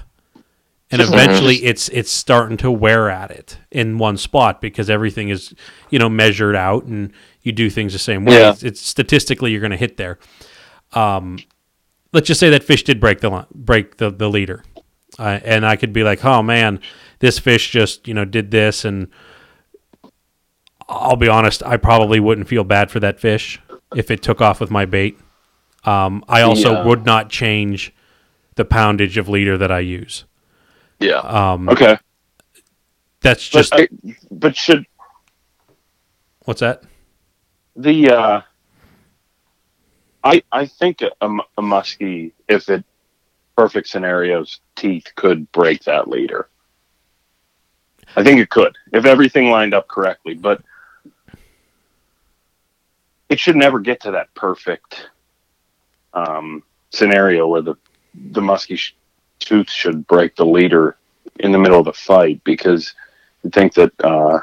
And 0.90 1.00
eventually 1.00 1.58
it's 1.58 1.90
it's 1.90 2.12
starting 2.12 2.58
to 2.58 2.72
wear 2.72 3.12
at 3.12 3.30
it 3.30 3.60
in 3.70 4.00
one 4.00 4.18
spot 4.18 4.60
because 4.60 4.90
everything 4.90 5.30
is 5.30 5.54
you 5.92 6.00
know 6.00 6.10
measured 6.10 6.56
out 6.56 6.86
and 6.86 7.14
you 7.44 7.52
do 7.52 7.70
things 7.70 7.94
the 7.94 8.00
same 8.00 8.26
way. 8.26 8.40
Yeah. 8.40 8.52
it's, 8.52 8.64
it's 8.64 8.82
statistically 8.82 9.52
you're 9.52 9.62
going 9.62 9.72
to 9.72 9.78
hit 9.78 9.98
there. 9.98 10.18
Um 10.94 11.38
let's 12.14 12.28
just 12.28 12.40
say 12.40 12.50
that 12.50 12.64
fish 12.64 12.84
did 12.84 13.00
break 13.00 13.20
the 13.20 13.30
li- 13.30 13.46
break 13.54 13.98
the 13.98 14.10
the 14.10 14.30
leader 14.30 14.64
uh, 15.20 15.40
and 15.44 15.66
i 15.66 15.76
could 15.76 15.92
be 15.94 16.04
like 16.04 16.24
oh 16.24 16.42
man 16.42 16.80
this 17.20 17.40
fish 17.40 17.70
just 17.72 18.08
you 18.08 18.14
know 18.14 18.26
did 18.26 18.52
this 18.52 18.86
and 18.86 19.08
i'll 20.90 21.16
be 21.16 21.28
honest 21.28 21.64
i 21.64 21.76
probably 21.78 22.20
wouldn't 22.20 22.48
feel 22.48 22.64
bad 22.64 22.90
for 22.92 23.00
that 23.00 23.20
fish 23.20 23.60
if 23.96 24.10
it 24.12 24.22
took 24.24 24.42
off 24.42 24.60
with 24.60 24.72
my 24.72 24.86
bait 24.86 25.20
um, 25.86 26.24
i 26.28 26.42
also 26.42 26.74
Yeah. 26.74 26.86
would 26.86 27.06
not 27.06 27.30
change 27.30 27.94
the 28.56 28.66
poundage 28.66 29.18
of 29.18 29.28
leader 29.28 29.58
that 29.58 29.72
i 29.72 29.80
use 29.80 30.26
yeah. 31.00 31.18
um, 31.18 31.68
Okay, 31.68 31.98
that's 33.22 33.50
but, 33.50 33.58
just 33.58 33.74
uh, 33.74 33.88
but 34.32 34.56
should 34.56 34.86
what's 36.46 36.62
that? 36.62 36.84
the 37.76 38.10
uh, 38.12 38.42
I 40.24 40.44
I 40.52 40.66
think 40.66 41.02
a, 41.02 41.12
a, 41.22 41.62
muskie, 41.62 42.32
if 42.48 42.70
it 42.70 42.84
perfect 43.58 43.88
scenarios, 43.88 44.60
teeth 44.76 45.12
could 45.16 45.52
break 45.52 45.84
that 45.84 46.08
leader. 46.08 46.48
I 48.16 48.24
think 48.24 48.40
it 48.40 48.50
could 48.50 48.78
if 48.92 49.06
everything 49.06 49.50
lined 49.50 49.74
up 49.74 49.88
correctly, 49.88 50.34
but 50.34 50.62
it 53.30 53.40
should 53.40 53.56
never 53.56 53.80
get 53.80 54.02
to 54.02 54.12
that 54.12 54.34
perfect 54.36 55.10
um, 56.14 56.64
scenario 56.92 57.48
where 57.48 57.62
the 57.62 57.76
the 58.32 58.42
muskie 58.42 58.78
sh- 58.78 58.94
tooth 59.40 59.70
should 59.70 60.06
break 60.08 60.36
the 60.36 60.46
leader 60.46 60.96
in 61.40 61.52
the 61.52 61.58
middle 61.58 61.80
of 61.80 61.86
the 61.86 61.94
fight 61.94 62.44
because 62.44 62.94
you 63.44 63.50
think 63.50 63.74
that 63.74 63.92
uh, 64.04 64.40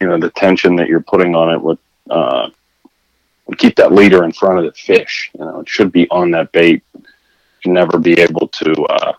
you 0.00 0.06
know 0.06 0.18
the 0.18 0.30
tension 0.30 0.76
that 0.76 0.88
you're 0.88 1.00
putting 1.00 1.34
on 1.34 1.52
it 1.52 1.60
would 1.60 1.78
uh, 2.08 2.48
keep 3.58 3.76
that 3.76 3.92
leader 3.92 4.24
in 4.24 4.32
front 4.32 4.58
of 4.58 4.64
the 4.64 4.72
fish. 4.72 5.30
You 5.38 5.44
know, 5.44 5.60
it 5.60 5.68
should 5.68 5.92
be 5.92 6.08
on 6.10 6.30
that 6.32 6.52
bait. 6.52 6.82
You 6.94 7.02
should 7.60 7.72
never 7.72 7.98
be 7.98 8.20
able 8.20 8.48
to 8.48 8.72
uh, 8.84 9.12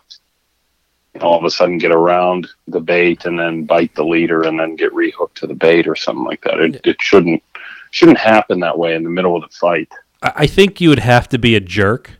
all 1.20 1.38
of 1.38 1.44
a 1.44 1.50
sudden 1.50 1.78
get 1.78 1.92
around 1.92 2.48
the 2.68 2.80
bait 2.80 3.24
and 3.24 3.38
then 3.38 3.64
bite 3.64 3.94
the 3.94 4.04
leader 4.04 4.42
and 4.42 4.58
then 4.58 4.76
get 4.76 4.92
rehooked 4.92 5.34
to 5.34 5.46
the 5.46 5.54
bait 5.54 5.86
or 5.86 5.94
something 5.94 6.24
like 6.24 6.42
that. 6.42 6.58
It, 6.58 6.80
it 6.84 6.96
shouldn't 7.00 7.42
shouldn't 7.90 8.18
happen 8.18 8.60
that 8.60 8.78
way 8.78 8.94
in 8.94 9.04
the 9.04 9.10
middle 9.10 9.36
of 9.36 9.42
the 9.42 9.56
fight. 9.56 9.88
I 10.22 10.32
I 10.36 10.46
think 10.46 10.80
you 10.80 10.88
would 10.88 10.98
have 10.98 11.28
to 11.30 11.38
be 11.38 11.54
a 11.54 11.60
jerk, 11.60 12.18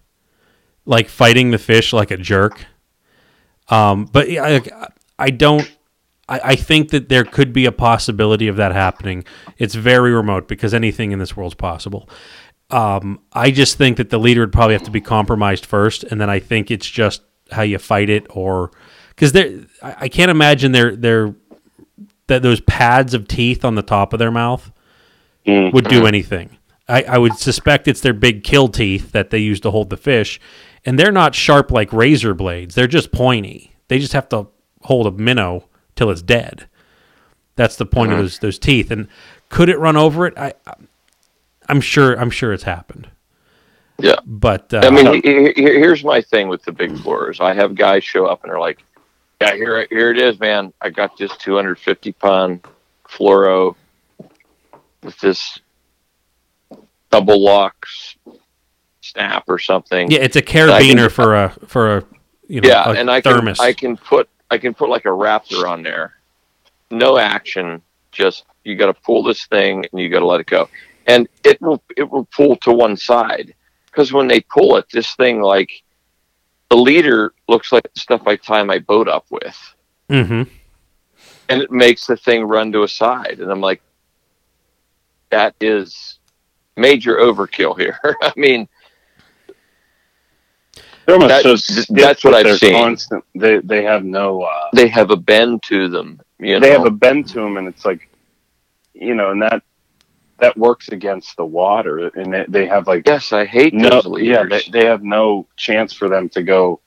like 0.86 1.08
fighting 1.08 1.50
the 1.50 1.58
fish 1.58 1.92
like 1.92 2.10
a 2.10 2.16
jerk. 2.16 2.66
Um, 3.68 4.04
but 4.04 4.28
I, 4.28 4.60
I 5.18 5.30
don't. 5.30 5.70
I, 6.28 6.40
I 6.44 6.54
think 6.56 6.90
that 6.90 7.08
there 7.08 7.24
could 7.24 7.52
be 7.52 7.66
a 7.66 7.72
possibility 7.72 8.48
of 8.48 8.56
that 8.56 8.72
happening. 8.72 9.24
It's 9.58 9.74
very 9.74 10.12
remote 10.12 10.48
because 10.48 10.74
anything 10.74 11.12
in 11.12 11.18
this 11.18 11.36
world's 11.36 11.54
possible. 11.54 12.08
Um, 12.70 13.20
I 13.32 13.50
just 13.50 13.76
think 13.76 13.98
that 13.98 14.10
the 14.10 14.18
leader 14.18 14.40
would 14.40 14.52
probably 14.52 14.74
have 14.74 14.84
to 14.84 14.90
be 14.90 15.00
compromised 15.00 15.66
first, 15.66 16.02
and 16.04 16.20
then 16.20 16.30
I 16.30 16.40
think 16.40 16.70
it's 16.70 16.88
just 16.88 17.22
how 17.50 17.62
you 17.62 17.78
fight 17.78 18.08
it, 18.08 18.26
or 18.30 18.70
because 19.10 19.32
there, 19.32 19.66
I, 19.82 19.96
I 20.00 20.08
can't 20.08 20.30
imagine 20.30 20.72
they're 20.72 20.96
they're 20.96 21.34
that 22.26 22.42
those 22.42 22.60
pads 22.60 23.12
of 23.12 23.28
teeth 23.28 23.64
on 23.64 23.74
the 23.74 23.82
top 23.82 24.12
of 24.14 24.18
their 24.18 24.30
mouth 24.30 24.72
would 25.72 25.88
do 25.88 26.06
anything. 26.06 26.56
I, 26.88 27.02
I 27.02 27.18
would 27.18 27.34
suspect 27.34 27.86
it's 27.86 28.00
their 28.00 28.14
big 28.14 28.44
kill 28.44 28.68
teeth 28.68 29.12
that 29.12 29.30
they 29.30 29.38
use 29.38 29.60
to 29.60 29.70
hold 29.70 29.90
the 29.90 29.96
fish, 29.98 30.40
and 30.86 30.98
they're 30.98 31.12
not 31.12 31.34
sharp 31.34 31.70
like 31.70 31.92
razor 31.92 32.32
blades. 32.32 32.74
They're 32.74 32.86
just 32.86 33.12
pointy. 33.12 33.76
They 33.88 33.98
just 33.98 34.14
have 34.14 34.28
to 34.30 34.48
hold 34.82 35.06
a 35.06 35.10
minnow 35.10 35.68
till 35.96 36.10
it's 36.10 36.22
dead. 36.22 36.66
That's 37.56 37.76
the 37.76 37.86
point 37.86 38.12
of 38.12 38.18
those 38.18 38.38
those 38.40 38.58
teeth. 38.58 38.90
And 38.90 39.08
could 39.48 39.68
it 39.68 39.78
run 39.78 39.96
over 39.96 40.26
it? 40.26 40.36
I, 40.36 40.54
I'm 41.68 41.80
sure. 41.80 42.14
I'm 42.18 42.30
sure 42.30 42.52
it's 42.52 42.64
happened. 42.64 43.08
Yeah. 43.98 44.16
But 44.26 44.74
uh, 44.74 44.80
I 44.84 44.90
mean, 44.90 45.22
he- 45.22 45.52
he- 45.54 45.62
here's 45.62 46.02
my 46.02 46.20
thing 46.20 46.48
with 46.48 46.64
the 46.64 46.72
big 46.72 46.90
fluoros. 46.92 47.40
I 47.40 47.54
have 47.54 47.74
guys 47.76 48.02
show 48.02 48.26
up 48.26 48.42
and 48.42 48.50
they're 48.50 48.58
like, 48.58 48.82
"Yeah, 49.40 49.54
here, 49.54 49.86
here 49.88 50.10
it 50.10 50.18
is, 50.18 50.40
man. 50.40 50.72
I 50.80 50.90
got 50.90 51.16
this 51.16 51.34
250 51.36 52.10
pound 52.12 52.66
fluoro 53.08 53.76
with 55.04 55.16
this 55.20 55.60
double 57.10 57.40
locks 57.42 58.16
snap 59.00 59.44
or 59.46 59.60
something." 59.60 60.10
yeah, 60.10 60.18
it's 60.20 60.34
a 60.34 60.40
I 60.40 60.42
can- 60.42 60.68
carabiner 60.68 61.10
for 61.10 61.36
a 61.36 61.50
for 61.68 61.98
a 61.98 62.04
you 62.48 62.60
know 62.60 62.68
yeah, 62.68 62.90
a 62.90 62.94
and 62.94 63.08
I 63.08 63.20
can 63.20 63.32
thermos. 63.32 63.60
I 63.60 63.72
can 63.72 63.96
put 63.96 64.28
I 64.50 64.58
can 64.58 64.74
put 64.74 64.88
like 64.88 65.04
a 65.04 65.08
raptor 65.08 65.68
on 65.68 65.82
there. 65.82 66.14
No 66.90 67.18
action, 67.18 67.82
just 68.12 68.44
you 68.64 68.76
got 68.76 68.86
to 68.86 68.94
pull 68.94 69.22
this 69.22 69.46
thing 69.46 69.84
and 69.90 70.00
you 70.00 70.08
got 70.08 70.20
to 70.20 70.26
let 70.26 70.40
it 70.40 70.46
go, 70.46 70.68
and 71.06 71.28
it 71.44 71.60
will 71.60 71.82
it 71.96 72.08
will 72.08 72.26
pull 72.26 72.56
to 72.56 72.72
one 72.72 72.96
side 72.96 73.54
because 73.86 74.12
when 74.12 74.28
they 74.28 74.40
pull 74.40 74.76
it, 74.76 74.86
this 74.92 75.14
thing 75.14 75.40
like 75.40 75.70
the 76.70 76.76
leader 76.76 77.32
looks 77.48 77.72
like 77.72 77.82
the 77.94 78.00
stuff 78.00 78.26
I 78.26 78.36
tie 78.36 78.62
my 78.62 78.78
boat 78.78 79.08
up 79.08 79.26
with, 79.30 79.74
hmm 80.08 80.42
and 81.48 81.62
it 81.62 81.70
makes 81.70 82.06
the 82.06 82.16
thing 82.16 82.44
run 82.44 82.72
to 82.72 82.82
a 82.82 82.88
side, 82.88 83.38
and 83.40 83.50
I'm 83.50 83.60
like, 83.60 83.82
that 85.30 85.54
is 85.60 86.18
major 86.76 87.16
overkill 87.16 87.78
here. 87.78 87.98
I 88.22 88.32
mean, 88.36 88.68
They're 91.06 91.14
almost 91.16 91.28
That- 91.30 91.42
so 91.42 91.56
stiff 91.56 91.86
that's 91.88 92.24
what 92.24 92.34
I've 92.34 92.44
they're 92.44 92.56
seen. 92.56 92.72
Constant. 92.74 93.24
They 93.34 93.58
they 93.58 93.82
have 93.84 94.04
no. 94.04 94.42
Uh, 94.42 94.68
they 94.72 94.88
have 94.88 95.10
a 95.10 95.16
bend 95.16 95.62
to 95.64 95.88
them. 95.88 96.20
You 96.38 96.58
they 96.60 96.70
know, 96.72 96.78
have 96.78 96.86
a 96.86 96.90
bend 96.90 97.28
to 97.28 97.34
them, 97.40 97.56
and 97.56 97.68
it's 97.68 97.84
like, 97.84 98.08
you 98.94 99.14
know, 99.14 99.30
and 99.30 99.42
that 99.42 99.62
that 100.38 100.56
works 100.56 100.88
against 100.88 101.36
the 101.36 101.44
water, 101.44 102.08
and 102.08 102.32
they, 102.32 102.44
they 102.48 102.66
have 102.66 102.86
like 102.86 103.06
yes, 103.06 103.32
I 103.32 103.44
hate 103.44 103.72
no, 103.74 103.88
those 103.88 104.06
leaders. 104.06 104.28
yeah, 104.28 104.44
they, 104.72 104.80
they 104.80 104.86
have 104.86 105.02
no 105.02 105.46
chance 105.56 105.92
for 105.92 106.08
them 106.08 106.28
to 106.30 106.42
go, 106.42 106.80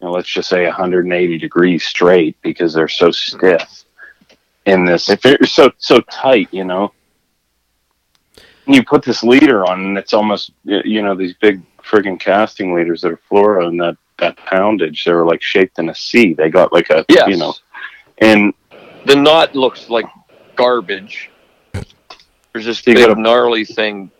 you 0.00 0.06
know, 0.06 0.12
let's 0.12 0.28
just 0.28 0.48
say 0.48 0.64
180 0.64 1.38
degrees 1.38 1.84
straight 1.84 2.36
because 2.42 2.72
they're 2.72 2.88
so 2.88 3.10
stiff 3.10 3.84
in 4.64 4.84
this. 4.84 5.10
If 5.10 5.20
they're 5.22 5.44
so 5.44 5.72
so 5.78 6.00
tight, 6.02 6.48
you 6.52 6.64
know. 6.64 6.92
You 8.66 8.84
put 8.84 9.02
this 9.02 9.24
leader 9.24 9.64
on, 9.66 9.80
and 9.84 9.98
it's 9.98 10.12
almost 10.14 10.52
you 10.64 11.02
know 11.02 11.14
these 11.16 11.34
big 11.34 11.60
friggin' 11.90 12.20
casting 12.20 12.74
leaders 12.74 13.00
that 13.02 13.12
are 13.12 13.20
fluoro 13.30 13.66
and 13.66 13.80
that 13.80 13.96
that 14.18 14.36
poundage. 14.36 15.04
They 15.04 15.12
were 15.12 15.24
like 15.26 15.42
shaped 15.42 15.78
in 15.78 15.88
a 15.88 15.94
C. 15.94 16.34
They 16.34 16.50
got 16.50 16.72
like 16.72 16.90
a 16.90 17.04
yes. 17.08 17.28
you 17.28 17.36
know, 17.36 17.54
and 18.18 18.52
the 19.06 19.16
knot 19.16 19.54
looks 19.54 19.88
like 19.88 20.06
garbage. 20.56 21.30
There's 22.52 22.64
this 22.66 22.86
You 22.86 22.94
big 22.94 23.06
gotta- 23.06 23.20
gnarly 23.20 23.64
thing 23.64 24.10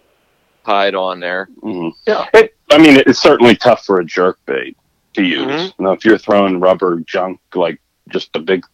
tied 0.64 0.94
on 0.94 1.20
there. 1.20 1.48
Mhm. 1.62 1.92
Yeah. 2.06 2.26
It, 2.34 2.54
I 2.70 2.78
mean, 2.78 2.96
it's 3.06 3.18
certainly 3.20 3.56
tough 3.56 3.84
for 3.84 4.00
a 4.00 4.04
jerk 4.04 4.38
bait 4.46 4.76
to 5.14 5.22
use. 5.22 5.46
Mhm. 5.46 5.74
You 5.78 5.84
know, 5.84 5.92
if 5.92 6.04
you're 6.04 6.18
throwing 6.18 6.60
rubber 6.60 7.00
junk, 7.00 7.40
like 7.54 7.80
just 8.08 8.30
a 8.36 8.38
big 8.38 8.64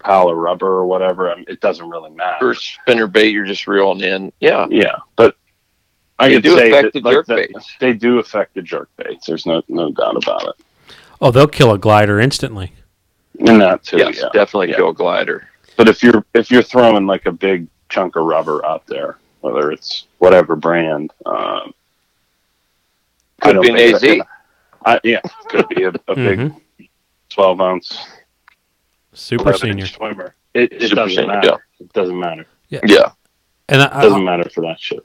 pile 0.00 0.28
of 0.28 0.36
rubber 0.36 0.66
or 0.66 0.86
whatever, 0.86 1.30
I 1.30 1.36
mean, 1.36 1.44
it 1.48 1.60
doesn't 1.60 1.88
really 1.88 2.10
matter. 2.10 2.38
For 2.40 2.54
spinner 2.54 3.06
bait, 3.06 3.32
you're 3.32 3.44
just 3.46 3.66
reeling 3.66 4.00
in. 4.00 4.32
Yeah, 4.40 4.66
Yeah, 4.70 4.96
but 5.16 5.36
I 6.20 6.28
They 6.28 6.34
could 6.34 6.42
do 6.42 6.56
say 6.58 6.68
affect 6.70 6.92
that, 6.94 7.02
the 7.02 7.10
jerk 7.10 7.26
that- 7.26 7.36
baits. 7.36 7.76
They 7.80 7.92
do 7.94 8.18
affect 8.18 8.54
the 8.54 8.62
jerk 8.62 8.88
baits. 8.96 9.26
There's 9.26 9.46
no 9.46 9.62
no 9.68 9.90
doubt 9.90 10.16
about 10.22 10.42
it. 10.48 10.54
oh, 11.20 11.30
they'll 11.30 11.46
kill 11.48 11.72
a 11.72 11.78
glider 11.78 12.20
instantly. 12.20 12.72
And 13.46 13.60
that 13.60 13.82
too. 13.84 13.96
yes, 13.98 14.18
yeah. 14.18 14.28
definitely 14.32 14.70
Yeah. 14.70 14.76
kill 14.76 14.92
glider. 14.92 15.48
But 15.76 15.88
if 15.88 16.02
you're 16.02 16.24
if 16.34 16.50
you're 16.50 16.62
throwing 16.62 17.06
like 17.06 17.26
a 17.26 17.32
big 17.32 17.66
chunk 17.88 18.16
of 18.16 18.24
rubber 18.26 18.64
out 18.66 18.86
there, 18.86 19.16
whether 19.40 19.72
it's 19.72 20.06
whatever 20.18 20.54
brand, 20.56 21.10
um, 21.26 21.72
Could 23.40 23.60
be 23.62 23.70
an 23.70 23.76
think 23.76 23.94
AZ. 23.94 24.00
that- 24.02 24.26
I, 24.84 25.00
yeah, 25.04 25.20
could 25.48 25.68
be 25.68 25.84
a, 25.84 25.88
a 26.08 26.14
big 26.14 26.38
Mhm. 26.38 26.60
twelve 27.30 27.60
ounce 27.60 27.98
Super 29.12 29.52
senior. 29.54 29.86
swimmer. 29.86 30.34
It, 30.54 30.72
it 30.72 30.78
doesn't 30.94 31.10
senior, 31.16 31.26
matter. 31.26 31.48
yeah. 31.48 31.56
It 31.80 31.92
doesn't 31.92 32.18
matter. 32.18 32.46
Yeah, 32.68 32.80
yeah. 32.84 33.10
And 33.68 33.82
It 33.82 33.90
I, 33.92 34.02
doesn't 34.02 34.24
matter 34.24 34.48
for 34.50 34.62
that 34.62 34.80
shit. 34.80 35.00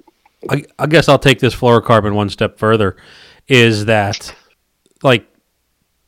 I, 0.50 0.64
I 0.80 0.88
guess 0.88 1.08
I'll 1.10 1.20
take 1.20 1.40
this 1.40 1.56
fluorocarbon 1.56 2.14
one 2.14 2.30
step 2.30 2.58
further. 2.58 2.96
Is 3.48 3.86
that 3.86 4.34
like 5.04 5.26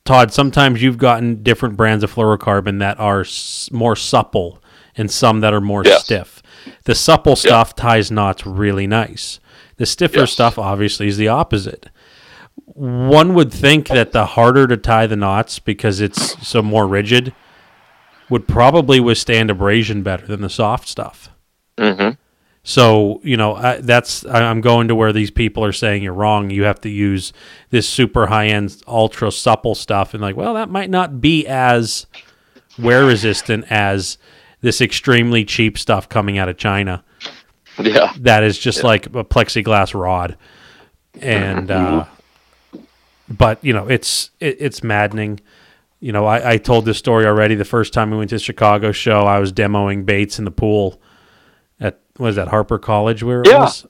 Todd? 0.05 0.31
Sometimes 0.33 0.81
you've 0.81 0.97
gotten 0.97 1.43
different 1.43 1.77
brands 1.77 2.03
of 2.03 2.13
fluorocarbon 2.13 2.79
that 2.79 2.99
are 2.99 3.21
s- 3.21 3.69
more 3.71 3.95
supple, 3.95 4.61
and 4.95 5.09
some 5.11 5.41
that 5.41 5.53
are 5.53 5.61
more 5.61 5.83
Yes. 5.85 6.03
stiff. 6.05 6.41
The 6.85 6.95
supple 6.95 7.35
stuff 7.35 7.75
ties 7.75 8.09
knots 8.11 8.45
really 8.45 8.87
nice. 8.87 9.39
The 9.77 9.85
stiffer 9.85 10.19
Yes. 10.21 10.31
stuff 10.31 10.57
obviously 10.57 11.07
is 11.07 11.17
the 11.17 11.27
opposite. 11.27 11.89
One 12.65 13.33
would 13.35 13.51
think 13.53 13.87
that 13.89 14.11
the 14.11 14.25
harder 14.25 14.67
to 14.67 14.77
tie 14.77 15.07
the 15.07 15.15
knots 15.15 15.59
because 15.59 16.01
it's 16.01 16.47
so 16.47 16.61
more 16.61 16.87
rigid 16.87 17.33
would 18.29 18.47
probably 18.47 18.99
withstand 18.99 19.49
abrasion 19.49 20.01
better 20.03 20.25
than 20.25 20.41
the 20.41 20.49
soft 20.49 20.87
stuff. 20.87 21.29
hmm 21.79 22.09
So 22.69 23.21
you 23.23 23.37
know 23.37 23.55
I, 23.55 23.77
that's 23.77 24.25
I- 24.25 24.43
I'm 24.43 24.59
going 24.59 24.89
to 24.89 24.95
where 24.95 25.13
these 25.13 25.31
people 25.31 25.63
are 25.63 25.71
saying 25.71 26.03
you're 26.03 26.11
wrong. 26.11 26.49
You 26.49 26.63
have 26.63 26.81
to 26.81 26.89
use 26.89 27.31
this 27.69 27.87
super 27.87 28.27
high 28.27 28.47
end, 28.47 28.83
ultra 28.85 29.31
supple 29.31 29.73
stuff, 29.73 30.13
and 30.13 30.21
like, 30.21 30.35
well, 30.35 30.53
that 30.55 30.69
might 30.69 30.89
not 30.89 31.21
be 31.21 31.47
as 31.47 32.07
wear 32.77 33.05
resistant 33.05 33.63
as 33.71 34.17
this 34.59 34.81
extremely 34.81 35.45
cheap 35.45 35.77
stuff 35.77 36.09
coming 36.09 36.37
out 36.37 36.49
of 36.49 36.57
China. 36.57 37.05
yeah. 37.79 38.11
That 38.19 38.43
is 38.43 38.57
just 38.59 38.83
like 38.83 39.05
a 39.05 39.23
plexiglass 39.23 39.97
rod, 39.97 40.35
and 41.21 41.71
uh, 41.71 42.03
but 43.29 43.63
you 43.63 43.71
know 43.71 43.87
it's 43.87 44.31
it, 44.41 44.57
it's 44.59 44.83
maddening. 44.83 45.39
You 46.01 46.11
know, 46.11 46.25
I, 46.25 46.51
I 46.51 46.57
told 46.57 46.83
this 46.83 46.97
story 46.97 47.25
already. 47.25 47.55
The 47.55 47.63
first 47.63 47.93
time 47.93 48.11
we 48.11 48.17
went 48.17 48.31
to 48.31 48.35
the 48.35 48.39
Chicago 48.39 48.91
show, 48.91 49.21
I 49.21 49.39
was 49.39 49.53
demoing 49.53 50.05
baits 50.05 50.37
in 50.37 50.43
the 50.43 50.51
pool 50.51 50.99
was 52.19 52.35
that 52.35 52.47
Harper 52.49 52.77
College 52.79 53.23
where 53.23 53.41
it 53.41 53.47
Yeah. 53.47 53.59
was, 53.61 53.85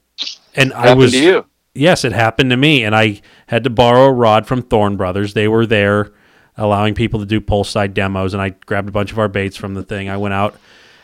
and 0.56 0.74
I 0.74 0.94
was 0.94 1.12
to 1.12 1.20
you. 1.20 1.46
yes, 1.74 2.04
it 2.06 2.12
happened 2.12 2.50
to 2.52 2.58
me, 2.58 2.84
and 2.84 2.96
I 2.96 3.22
had 3.48 3.64
to 3.66 3.70
borrow 3.70 4.06
a 4.06 4.12
rod 4.14 4.46
from 4.48 4.62
Thorne 4.62 4.96
Brothers. 4.98 5.34
They 5.34 5.48
were 5.48 5.66
there, 5.66 6.12
allowing 6.58 6.94
people 6.96 7.20
to 7.20 7.26
do 7.26 7.40
pole 7.42 7.64
side 7.64 7.94
demos, 7.94 8.34
and 8.34 8.42
I 8.42 8.50
grabbed 8.50 8.90
a 8.90 8.92
bunch 8.92 9.12
of 9.12 9.20
our 9.20 9.28
baits 9.28 9.56
from 9.58 9.74
the 9.74 9.84
thing. 9.84 10.10
I 10.10 10.18
went 10.18 10.34
out, 10.34 10.56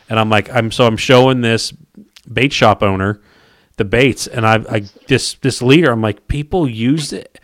and 0.08 0.18
I'm 0.18 0.30
like, 0.30 0.52
I'm 0.54 0.70
so 0.70 0.86
I'm 0.86 0.96
showing 0.96 1.40
this 1.40 1.72
bait 2.32 2.52
shop 2.52 2.82
owner 2.82 3.20
the 3.76 3.84
baits, 3.84 4.26
and 4.28 4.46
I, 4.46 4.54
I 4.70 4.82
this 5.08 5.34
this 5.34 5.60
leader, 5.60 5.90
I'm 5.90 6.00
like, 6.02 6.28
people 6.28 6.68
use 6.68 7.12
it. 7.12 7.40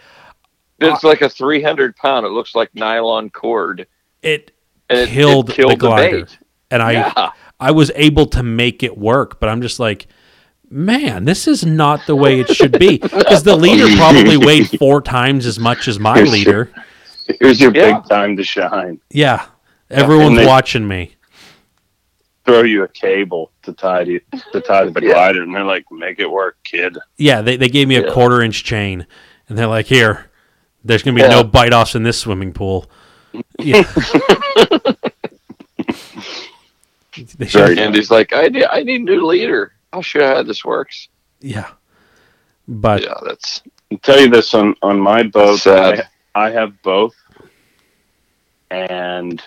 It's 0.79 1.05
like 1.05 1.21
a 1.23 1.29
300 1.29 1.95
pound. 1.97 2.25
It 2.25 2.31
looks 2.31 2.55
like 2.55 2.75
nylon 2.75 3.31
cord, 3.31 3.87
It 4.23 4.53
it 4.89 5.09
killed, 5.09 5.51
it 5.51 5.55
killed 5.57 5.73
the 5.73 5.77
the, 5.77 5.81
glider, 5.81 6.19
bait. 6.25 6.39
and 6.71 6.83
I 6.83 6.93
yeah, 6.93 7.31
I 7.61 7.71
was 7.73 7.91
able 7.95 8.27
to 8.27 8.43
make 8.43 8.83
it 8.83 8.97
work, 8.97 9.39
but 9.41 9.49
I'm 9.49 9.61
just 9.63 9.79
like, 9.79 10.07
man, 10.71 11.25
this 11.25 11.47
is 11.47 11.65
not 11.65 12.07
the 12.07 12.17
way 12.17 12.41
it 12.41 12.49
should 12.49 12.79
be. 12.79 12.99
Because 13.03 13.43
the 13.43 13.57
leader 13.57 13.87
probably 13.97 14.37
weighed 14.37 14.69
four 14.79 15.03
times 15.03 15.45
as 15.47 15.59
much 15.59 15.87
as 15.89 15.99
my 15.99 16.17
Here's 16.17 16.31
leader. 16.33 16.71
Here's 17.41 17.61
your 17.61 17.73
Yeah. 17.75 17.99
big 18.01 18.09
time 18.09 18.37
to 18.37 18.43
shine. 18.45 19.01
Yeah, 19.11 19.47
everyone's 19.91 20.31
And 20.31 20.39
they- 20.39 20.47
watching 20.47 20.89
me. 20.89 21.17
throw 22.47 22.63
you 22.63 22.83
a 22.83 22.89
cable 22.89 23.53
to 23.63 23.73
tie 23.73 24.05
to, 24.05 24.19
to 24.53 24.61
tie 24.61 24.85
the 24.87 25.01
Yeah. 25.03 25.13
glider, 25.13 25.43
and 25.43 25.55
they're 25.55 25.63
like, 25.65 25.85
"Make 25.93 26.19
it 26.19 26.29
work, 26.31 26.57
kid." 26.65 26.97
Yeah, 27.19 27.43
they, 27.43 27.57
they 27.57 27.69
gave 27.69 27.87
me 27.87 27.97
a 27.97 28.05
Yeah. 28.07 28.13
quarter 28.13 28.41
inch 28.43 28.65
chain, 28.65 29.07
and 29.49 29.57
they're 29.59 29.67
like, 29.69 29.87
"Here, 29.87 30.31
there's 30.83 31.03
gonna 31.03 31.15
be 31.15 31.21
Yeah. 31.21 31.29
no 31.29 31.45
bite 31.45 31.73
offs 31.75 31.95
in 31.95 32.03
this 32.03 32.19
swimming 32.19 32.53
pool." 32.53 32.91
Yeah. 33.59 33.85
They 37.17 37.47
should- 37.47 37.61
Very 37.61 37.79
And 37.79 37.95
he's 37.95 38.11
like, 38.11 38.33
I 38.33 38.49
need, 38.49 38.65
I 38.65 38.83
need 38.83 39.01
a 39.03 39.05
new 39.05 39.27
leader. 39.27 39.73
I'll 39.93 40.03
show 40.03 40.21
you 40.21 40.25
how 40.27 40.43
this 40.43 40.65
works. 40.65 41.09
yeah, 41.41 41.71
but 42.69 43.03
yeah, 43.03 43.15
that's 43.27 43.63
I'll 43.91 43.99
tell 43.99 44.21
you 44.21 44.29
this 44.29 44.55
on 44.55 44.75
on 44.83 45.01
my 45.01 45.25
boat, 45.25 45.67
I, 45.67 46.03
I 46.37 46.51
have 46.51 46.81
both, 46.83 47.15
and 48.71 49.43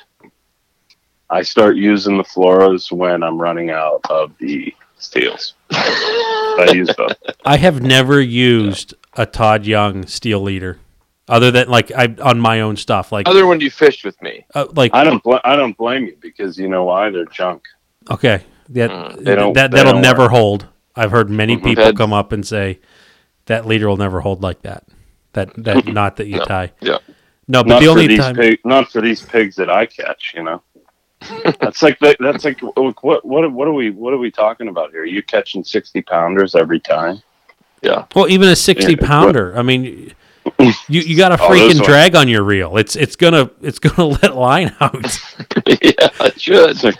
I 1.30 1.42
start 1.44 1.78
using 1.78 2.18
the 2.18 2.24
fluoros 2.24 2.92
when 2.92 3.24
I'm 3.24 3.40
running 3.40 3.70
out 3.72 4.02
of 4.10 4.34
the 4.40 4.74
steels. 4.98 5.54
I 5.72 6.72
use 6.74 6.94
both. 6.98 7.16
I 7.46 7.58
have 7.58 7.82
never 7.82 8.20
used 8.22 8.94
a 9.14 9.26
Todd 9.26 9.66
Young 9.66 10.06
steel 10.06 10.42
leader, 10.42 10.80
other 11.28 11.52
than 11.52 11.70
like 11.70 11.92
I 11.92 12.14
on 12.22 12.40
my 12.40 12.62
own 12.62 12.76
stuff, 12.76 13.12
like 13.12 13.28
other 13.28 13.46
when 13.48 13.60
you 13.62 13.70
fished 13.72 14.04
with 14.04 14.22
me. 14.22 14.46
uh, 14.56 14.66
like 14.76 14.94
I 14.94 15.04
don't 15.04 15.24
bl- 15.24 15.36
I 15.44 15.56
don't 15.56 15.76
blame 15.78 16.06
you 16.06 16.18
because 16.20 16.58
you 16.58 16.68
know 16.68 16.84
why 16.86 17.10
they're 17.10 17.26
junk. 17.26 17.64
okay, 18.12 18.44
that 18.70 18.90
Mm. 18.92 19.24
They 19.24 19.36
don't- 19.36 19.54
that 19.54 19.72
they 19.72 19.78
that'll 19.78 19.94
don't 19.94 20.02
never 20.02 20.24
work. 20.24 20.32
hold. 20.32 20.68
I've 20.96 21.12
heard 21.12 21.30
many 21.30 21.58
Mhm. 21.58 21.64
people 21.64 21.86
That- 21.86 21.96
come 21.98 22.14
up 22.14 22.32
and 22.32 22.46
say 22.46 22.80
that 23.46 23.66
leader 23.66 23.88
will 23.88 23.98
never 23.98 24.20
hold 24.22 24.44
like 24.44 24.62
that. 24.64 24.84
That 25.34 25.52
that 25.64 25.86
knot 25.88 26.18
that 26.18 26.28
you 26.28 26.38
No. 26.38 26.46
tie. 26.46 26.72
Yeah. 26.82 26.98
No, 27.48 27.64
but 27.64 27.70
Not 27.70 27.80
the 27.80 27.86
for 27.86 27.92
only 27.92 28.08
these 28.08 28.20
time 28.20 28.36
pig, 28.36 28.60
not 28.64 28.92
for 28.92 29.02
these 29.02 29.22
pigs 29.22 29.56
that 29.58 29.70
I 29.70 29.86
catch. 29.86 30.34
You 30.36 30.44
know, 30.44 30.62
that's 31.60 31.82
like 31.82 32.00
the, 32.00 32.16
that's 32.20 32.46
like 32.46 32.60
what 32.62 33.26
what 33.26 33.52
what 33.52 33.68
are 33.68 33.74
we 33.74 33.90
what 33.90 34.14
are 34.14 34.18
we 34.18 34.30
talking 34.32 34.68
about 34.68 34.92
here? 34.92 35.02
Are 35.02 35.06
you 35.06 35.24
catching 35.24 35.64
sixty 35.64 36.02
pounders 36.02 36.54
every 36.56 36.80
time? 36.80 37.22
Yeah. 37.82 38.06
Well, 38.16 38.30
even 38.30 38.48
a 38.50 38.56
sixty 38.56 38.94
Yeah, 39.00 39.06
pounder. 39.08 39.58
I 39.58 39.62
mean, 39.62 40.14
you 40.60 41.02
you 41.02 41.18
got 41.18 41.32
a 41.32 41.36
Oh, 41.44 41.50
freaking 41.50 41.76
ones. 41.76 41.82
drag 41.88 42.16
on 42.16 42.28
your 42.28 42.44
reel. 42.44 42.78
It's 42.78 42.96
it's 42.96 43.16
gonna 43.16 43.50
it's 43.62 43.80
gonna 43.80 44.06
let 44.22 44.36
line 44.36 44.76
out. 44.80 44.94
yeah, 45.68 46.10
it 46.22 46.42
should. 46.42 46.70
It's 46.72 46.84
like, 46.84 46.96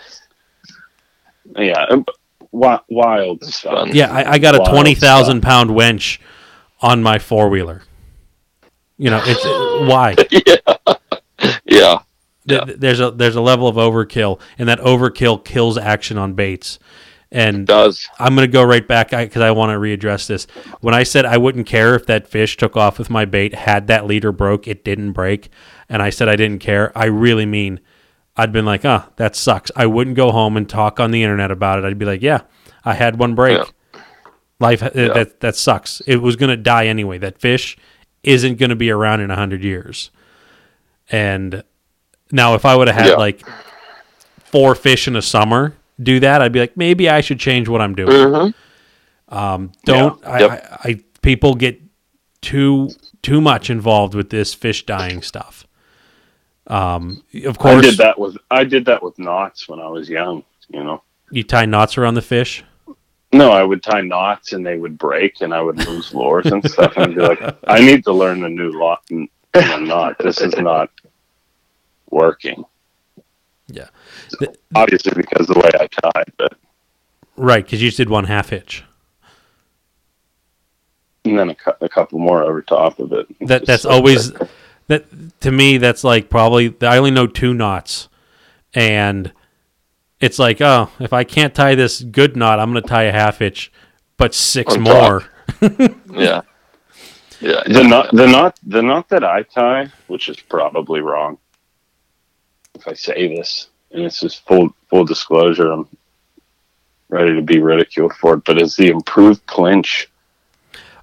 yeah, 1.56 1.84
um, 1.90 2.04
wi- 2.52 2.80
wild 2.88 3.42
It's 3.42 3.60
fun. 3.60 3.90
Yeah, 3.94 4.12
I, 4.12 4.32
I 4.32 4.38
got 4.38 4.54
a 4.54 4.58
Wild 4.58 4.70
twenty 4.70 4.94
thousand 4.94 5.42
pound 5.42 5.70
wench 5.70 6.18
on 6.80 7.02
my 7.02 7.18
four 7.18 7.48
wheeler. 7.48 7.82
You 8.98 9.10
know, 9.10 9.20
it's 9.24 9.44
why 9.88 10.14
Yeah. 11.64 11.98
Th- 12.46 12.62
th- 12.64 12.78
there's 12.78 13.00
a 13.00 13.10
there's 13.10 13.36
a 13.36 13.40
level 13.40 13.66
of 13.68 13.76
overkill, 13.76 14.38
and 14.58 14.68
that 14.68 14.78
overkill 14.80 15.44
kills 15.44 15.78
action 15.78 16.18
on 16.18 16.34
baits. 16.34 16.78
And 17.34 17.66
Does. 17.66 18.08
I'm 18.20 18.36
going 18.36 18.46
to 18.46 18.52
go 18.52 18.62
right 18.62 18.86
back 18.86 19.10
because 19.10 19.42
I 19.42 19.50
want 19.50 19.70
to 19.70 19.74
readdress 19.78 20.28
this. 20.28 20.46
When 20.80 20.94
I 20.94 21.02
said 21.02 21.26
I 21.26 21.36
wouldn't 21.36 21.66
care 21.66 21.96
if 21.96 22.06
that 22.06 22.28
fish 22.28 22.56
took 22.56 22.76
off 22.76 22.96
with 22.96 23.10
my 23.10 23.24
bait, 23.24 23.54
had 23.54 23.88
that 23.88 24.06
leader 24.06 24.30
broke, 24.30 24.68
it 24.68 24.84
didn't 24.84 25.12
break, 25.12 25.48
and 25.88 26.00
I 26.00 26.10
said 26.10 26.28
I 26.28 26.36
didn't 26.36 26.60
care, 26.60 26.96
I 26.96 27.06
really 27.06 27.44
mean 27.44 27.80
I'd 28.36 28.52
been 28.52 28.64
like, 28.64 28.84
oh, 28.84 29.02
that 29.16 29.34
sucks. 29.34 29.72
I 29.74 29.86
wouldn't 29.86 30.14
go 30.16 30.30
home 30.30 30.56
and 30.56 30.68
talk 30.68 31.00
on 31.00 31.10
the 31.10 31.24
internet 31.24 31.50
about 31.50 31.80
it. 31.80 31.84
I'd 31.84 31.98
be 31.98 32.04
like, 32.04 32.22
yeah, 32.22 32.42
I 32.84 32.94
had 32.94 33.18
one 33.18 33.34
break. 33.34 33.58
Yeah. 33.58 34.00
Life 34.60 34.82
uh, 34.84 34.90
that 34.94 35.40
that 35.40 35.56
sucks. 35.56 36.00
It 36.06 36.18
was 36.18 36.36
going 36.36 36.50
to 36.50 36.56
die 36.56 36.86
anyway. 36.86 37.18
That 37.18 37.40
fish 37.40 37.76
isn't 38.22 38.58
going 38.58 38.70
to 38.70 38.76
be 38.76 38.90
around 38.90 39.20
in 39.20 39.30
a 39.32 39.36
hundred 39.36 39.64
years. 39.64 40.12
And 41.10 41.64
now, 42.30 42.54
if 42.54 42.64
I 42.64 42.76
would 42.76 42.86
have 42.86 42.96
had 42.96 43.10
Yeah. 43.10 43.16
like 43.16 43.42
four 44.38 44.76
fish 44.76 45.08
in 45.08 45.16
a 45.16 45.22
summer 45.22 45.74
do 46.02 46.20
that, 46.20 46.42
I'd 46.42 46.52
be 46.52 46.60
like, 46.60 46.76
maybe 46.76 47.08
I 47.08 47.20
should 47.20 47.38
change 47.38 47.68
what 47.68 47.80
I'm 47.80 47.94
doing. 47.94 48.10
Mm-hmm. 48.10 49.34
Um, 49.34 49.72
don't 49.84 50.24
I, 50.26 50.40
Yep. 50.40 50.50
I, 50.50 50.88
I? 50.88 51.00
People 51.22 51.54
get 51.54 51.80
too 52.42 52.90
too 53.22 53.40
much 53.40 53.70
involved 53.70 54.14
with 54.14 54.30
this 54.30 54.52
fish 54.52 54.84
dying 54.84 55.22
stuff. 55.22 55.66
Um, 56.66 57.22
of 57.46 57.58
course, 57.58 57.84
I 57.84 57.90
did 57.90 57.98
that 57.98 58.18
with 58.18 58.36
I 58.50 58.64
did 58.64 58.84
that 58.86 59.02
with 59.02 59.18
knots 59.18 59.68
when 59.68 59.80
I 59.80 59.88
was 59.88 60.08
young. 60.08 60.44
You 60.68 60.84
know, 60.84 61.02
you 61.30 61.42
tie 61.42 61.64
knots 61.66 61.96
around 61.98 62.14
the 62.14 62.22
fish. 62.22 62.64
no, 63.32 63.50
I 63.50 63.62
would 63.62 63.82
tie 63.82 64.02
knots 64.02 64.52
and 64.52 64.64
they 64.64 64.78
would 64.78 64.96
break 64.98 65.40
and 65.40 65.52
I 65.52 65.60
would 65.60 65.84
lose 65.86 66.14
lures 66.14 66.46
and 66.46 66.62
stuff. 66.70 66.96
And 66.96 67.06
I'd 67.06 67.14
be 67.14 67.20
like, 67.20 67.56
I 67.66 67.80
need 67.80 68.04
to 68.04 68.12
learn 68.12 68.44
a 68.44 68.48
new 68.48 68.70
lot 68.70 69.02
know, 69.10 69.26
knot. 69.54 70.16
This 70.18 70.40
is 70.40 70.56
not 70.56 70.90
working. 72.10 72.64
Yeah. 73.66 73.88
Obviously, 74.74 75.12
because 75.16 75.48
of 75.48 75.54
the 75.54 75.60
way 75.60 75.70
I 75.80 75.86
tied, 75.86 76.32
but 76.36 76.56
Right, 77.36 77.64
because 77.64 77.82
you 77.82 77.88
just 77.88 77.96
did 77.96 78.08
one 78.10 78.24
half 78.24 78.50
hitch. 78.50 78.84
and 81.24 81.38
then 81.38 81.50
a, 81.50 81.56
a 81.80 81.88
couple 81.88 82.18
more 82.18 82.42
over 82.42 82.60
top 82.62 82.98
of 82.98 83.12
it. 83.12 83.26
That 83.48 83.66
that's 83.66 83.84
always 83.84 84.32
that. 84.32 84.50
that 84.88 85.40
to 85.40 85.50
me. 85.50 85.78
That's 85.78 86.04
like 86.04 86.28
probably 86.30 86.74
I 86.82 86.98
only 86.98 87.10
know 87.10 87.26
two 87.26 87.54
knots, 87.54 88.08
and 88.74 89.32
it's 90.20 90.38
like 90.38 90.60
oh, 90.60 90.90
if 91.00 91.12
I 91.12 91.24
can't 91.24 91.54
tie 91.54 91.74
this 91.74 92.02
good 92.02 92.36
knot, 92.36 92.60
I'm 92.60 92.72
going 92.72 92.82
to 92.82 92.88
tie 92.88 93.04
a 93.04 93.12
half 93.12 93.38
hitch, 93.38 93.72
but 94.16 94.34
six 94.34 94.76
more. 94.76 95.24
Yeah. 96.12 96.42
Yeah. 97.40 97.62
the 97.66 97.82
knot 97.84 98.10
the 98.12 98.26
knot 98.26 98.58
the 98.64 98.82
knot 98.82 99.08
that 99.10 99.24
I 99.24 99.42
tie, 99.42 99.90
which 100.06 100.28
is 100.28 100.38
probably 100.40 101.00
wrong. 101.00 101.38
If 102.74 102.86
I 102.88 102.94
say 102.94 103.28
this, 103.34 103.68
and 103.94 104.04
this 104.04 104.22
is 104.22 104.34
full 104.34 104.74
full 104.90 105.04
disclosure, 105.04 105.70
I'm 105.72 105.88
ready 107.08 107.34
to 107.34 107.42
be 107.42 107.60
ridiculed 107.60 108.12
for 108.14 108.34
it, 108.34 108.44
but 108.44 108.60
is 108.60 108.76
the 108.76 108.88
improved 108.88 109.46
clinch. 109.46 110.10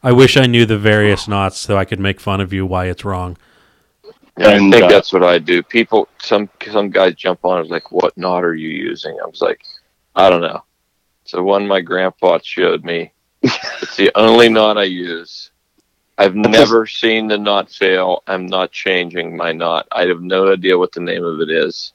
I 0.03 0.11
wish 0.11 0.35
I 0.35 0.45
knew 0.45 0.65
the 0.65 0.77
various 0.77 1.27
knots 1.27 1.57
so 1.59 1.77
I 1.77 1.85
could 1.85 1.99
make 1.99 2.19
fun 2.19 2.41
of 2.41 2.51
you 2.51 2.65
why 2.65 2.85
it's 2.87 3.05
wrong. 3.05 3.37
Yeah, 4.37 4.47
I 4.47 4.53
And, 4.53 4.71
think 4.71 4.85
uh, 4.85 4.87
that's 4.87 5.13
what 5.13 5.23
I 5.23 5.39
do. 5.39 5.63
People, 5.63 6.07
some 6.19 6.49
some 6.69 6.89
guys 6.89 7.15
jump 7.15 7.39
on. 7.43 7.61
It's 7.61 7.69
like, 7.69 7.91
what 7.91 8.17
knot 8.17 8.43
are 8.43 8.55
you 8.55 8.69
using? 8.69 9.17
I 9.21 9.25
was 9.25 9.41
like, 9.41 9.63
I 10.15 10.29
don't 10.29 10.41
know. 10.41 10.63
So 11.23 11.41
one 11.43 11.67
my 11.67 11.81
grandpa 11.81 12.39
showed 12.43 12.83
me. 12.83 13.11
it's 13.41 13.95
the 13.95 14.11
only 14.15 14.49
knot 14.49 14.77
I 14.77 14.83
use. 14.83 15.51
I've 16.17 16.35
never 16.35 16.85
seen 16.85 17.27
the 17.27 17.37
knot 17.37 17.71
fail. 17.71 18.21
I'm 18.27 18.45
not 18.45 18.71
changing 18.71 19.35
my 19.35 19.53
knot. 19.53 19.87
I 19.91 20.05
have 20.05 20.21
no 20.21 20.51
idea 20.51 20.77
what 20.77 20.91
the 20.91 20.99
name 20.99 21.23
of 21.23 21.39
it 21.39 21.49
is. 21.49 21.93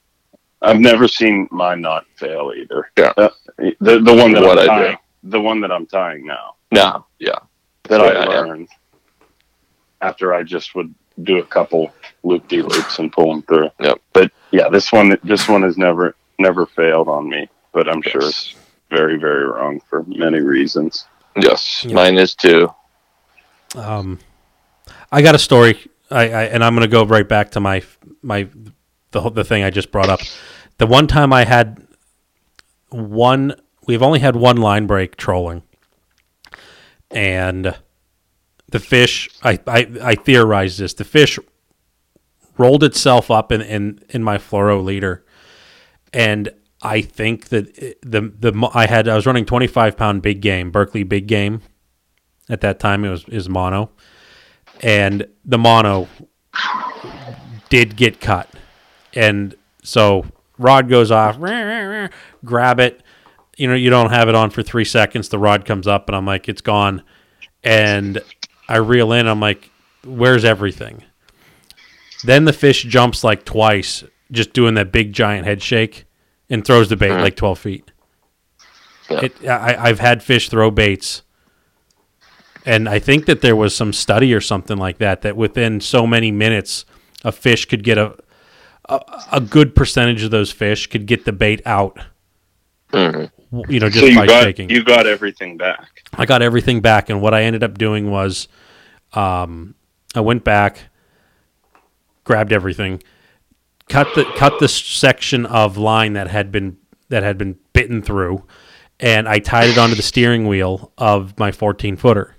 I've 0.62 0.80
never 0.80 1.06
seen 1.08 1.48
my 1.50 1.74
knot 1.74 2.06
fail 2.16 2.52
either. 2.56 2.90
Yeah. 2.98 3.12
Uh, 3.16 3.28
the 3.80 4.00
the 4.00 4.14
one 4.14 4.32
that 4.32 4.42
What 4.42 4.58
I'm 4.58 4.70
I 4.70 4.76
do. 4.78 4.84
tying, 4.84 4.98
the 5.24 5.40
one 5.40 5.60
that 5.60 5.70
I'm 5.72 5.86
tying 5.86 6.26
now. 6.26 6.54
No, 6.72 7.06
yeah, 7.18 7.38
that 7.84 8.00
Oh, 8.00 8.04
I 8.06 8.12
yeah, 8.12 8.30
yeah. 8.30 8.40
learned 8.40 8.68
after 10.00 10.34
I 10.34 10.42
just 10.42 10.74
would 10.74 10.94
do 11.22 11.38
a 11.38 11.44
couple 11.44 11.92
loop 12.22 12.46
de 12.48 12.60
loops 12.62 12.98
and 12.98 13.12
pull 13.12 13.30
them 13.32 13.42
through. 13.42 13.70
Yep. 13.80 14.00
But 14.12 14.32
yeah, 14.50 14.68
this 14.68 14.92
one 14.92 15.16
this 15.24 15.48
one 15.48 15.62
has 15.62 15.76
never 15.78 16.14
never 16.38 16.66
failed 16.66 17.08
on 17.08 17.28
me. 17.28 17.48
But 17.72 17.88
I'm 17.88 18.02
sure 18.02 18.22
it's 18.22 18.54
very 18.90 19.16
very 19.18 19.44
wrong 19.46 19.80
for 19.88 20.04
many 20.06 20.40
reasons. 20.40 21.06
yes, 21.36 21.84
Yeah. 21.86 21.94
mine 21.94 22.18
is 22.18 22.34
too. 22.34 22.68
Um, 23.74 24.18
I 25.12 25.22
got 25.22 25.34
a 25.34 25.38
story, 25.38 25.78
I, 26.10 26.22
I 26.30 26.42
and 26.44 26.64
I'm 26.64 26.74
going 26.74 26.88
to 26.88 26.90
go 26.90 27.04
right 27.04 27.28
back 27.28 27.50
to 27.52 27.60
my 27.60 27.82
my 28.22 28.48
the 29.10 29.30
the 29.30 29.44
thing 29.44 29.62
I 29.62 29.70
just 29.70 29.90
brought 29.90 30.08
up. 30.08 30.20
The 30.78 30.86
one 30.86 31.06
time 31.06 31.32
I 31.32 31.44
had 31.44 31.86
one, 32.90 33.54
we've 33.86 34.02
only 34.02 34.20
had 34.20 34.36
one 34.36 34.56
line 34.56 34.86
break 34.86 35.16
trolling, 35.16 35.62
and 37.10 37.74
the 38.68 38.80
fish. 38.80 39.28
I 39.42 39.58
I, 39.66 39.86
I 40.02 40.14
theorized 40.14 40.78
this. 40.78 40.94
The 40.94 41.04
fish 41.04 41.38
rolled 42.58 42.84
itself 42.84 43.30
up 43.30 43.52
in 43.52 43.60
in, 43.60 44.00
in 44.10 44.22
my 44.22 44.38
fluoro 44.38 44.82
leader, 44.84 45.24
and 46.12 46.50
I 46.82 47.00
think 47.00 47.48
that 47.48 47.74
the 48.02 48.20
the 48.20 48.70
I 48.74 48.86
had 48.86 49.08
I 49.08 49.14
was 49.16 49.26
running 49.26 49.46
25 49.46 49.96
pound 49.96 50.22
big 50.22 50.40
game 50.40 50.70
Berkley 50.70 51.02
big 51.02 51.26
game 51.26 51.62
at 52.48 52.60
that 52.60 52.78
time 52.78 53.04
it 53.04 53.10
was 53.10 53.24
is 53.28 53.48
mono 53.48 53.90
and 54.82 55.26
the 55.44 55.58
mono 55.58 56.08
did 57.70 57.96
get 57.96 58.20
cut 58.20 58.48
and 59.16 59.54
so 59.82 60.24
rod 60.58 60.88
goes 60.88 61.10
off 61.10 61.38
grab 62.44 62.78
it. 62.80 63.02
You 63.56 63.66
know 63.68 63.74
you 63.74 63.90
don't 63.90 64.10
have 64.10 64.28
it 64.28 64.34
on 64.34 64.50
for 64.50 64.62
three 64.62 64.84
seconds. 64.84 65.28
The 65.30 65.38
rod 65.38 65.64
comes 65.64 65.86
up 65.86 66.08
and 66.08 66.14
i'm 66.16 66.26
like 66.26 66.48
it's 66.48 66.60
gone. 66.60 67.02
And 67.64 68.20
i 68.68 68.76
reel 68.76 69.12
in. 69.12 69.26
I'm 69.26 69.40
like 69.40 69.70
where's 70.04 70.44
everything? 70.44 71.02
Then 72.24 72.44
the 72.44 72.52
fish 72.52 72.82
jumps 72.84 73.24
like 73.24 73.44
twice 73.44 74.04
just 74.32 74.52
doing 74.52 74.74
that 74.74 74.92
big 74.92 75.12
giant 75.12 75.46
head 75.46 75.62
shake 75.62 76.04
and 76.50 76.64
throws 76.64 76.88
the 76.88 76.96
bait 76.96 77.10
Mhm. 77.10 77.20
like 77.22 77.36
12 77.36 77.58
feet. 77.58 77.90
Yeah. 79.10 79.20
it, 79.24 79.46
I, 79.48 79.76
i've 79.88 80.00
had 80.00 80.22
fish 80.22 80.48
throw 80.48 80.70
baits 80.70 81.22
and 82.64 82.88
I 82.88 82.98
think 82.98 83.26
that 83.26 83.40
there 83.40 83.54
was 83.54 83.74
some 83.76 83.92
study 83.92 84.34
or 84.34 84.40
something 84.40 84.76
like 84.76 84.98
that 84.98 85.22
that 85.22 85.36
within 85.36 85.80
so 85.80 86.04
many 86.04 86.32
minutes, 86.32 86.84
a 87.24 87.30
fish 87.30 87.64
could 87.66 87.84
get 87.84 87.96
a 87.96 88.16
a, 88.88 89.00
a 89.32 89.40
good 89.40 89.74
percentage 89.74 90.22
of 90.22 90.30
those 90.30 90.50
fish 90.52 90.86
could 90.86 91.06
get 91.06 91.24
the 91.24 91.32
bait 91.32 91.60
out 91.66 91.98
Mhm. 92.92 93.30
you 93.68 93.80
know, 93.80 93.88
just 93.88 94.00
so 94.00 94.06
you 94.06 94.16
by 94.16 94.26
got 94.26 94.44
shaking. 94.44 94.70
you 94.70 94.84
got 94.84 95.06
everything 95.06 95.56
back. 95.56 96.02
I 96.14 96.24
got 96.24 96.40
everything 96.42 96.80
back, 96.80 97.10
and 97.10 97.20
what 97.20 97.34
I 97.34 97.42
ended 97.42 97.64
up 97.64 97.76
doing 97.78 98.10
was, 98.10 98.46
um, 99.12 99.74
I 100.14 100.20
went 100.20 100.44
back, 100.44 100.84
grabbed 102.24 102.52
everything, 102.52 103.02
cut 103.88 104.08
the 104.14 104.24
cut 104.36 104.58
the 104.60 104.68
section 104.68 105.46
of 105.46 105.76
line 105.76 106.12
that 106.14 106.28
had 106.28 106.50
been 106.52 106.76
that 107.08 107.22
had 107.22 107.38
been 107.38 107.56
bitten 107.72 108.02
through, 108.02 108.44
and 109.00 109.28
I 109.28 109.38
tied 109.40 109.70
it 109.70 109.78
onto 109.78 109.94
the 109.96 110.02
steering 110.02 110.46
wheel 110.46 110.92
of 110.98 111.38
my 111.38 111.50
14 111.52 111.96
footer, 111.96 112.36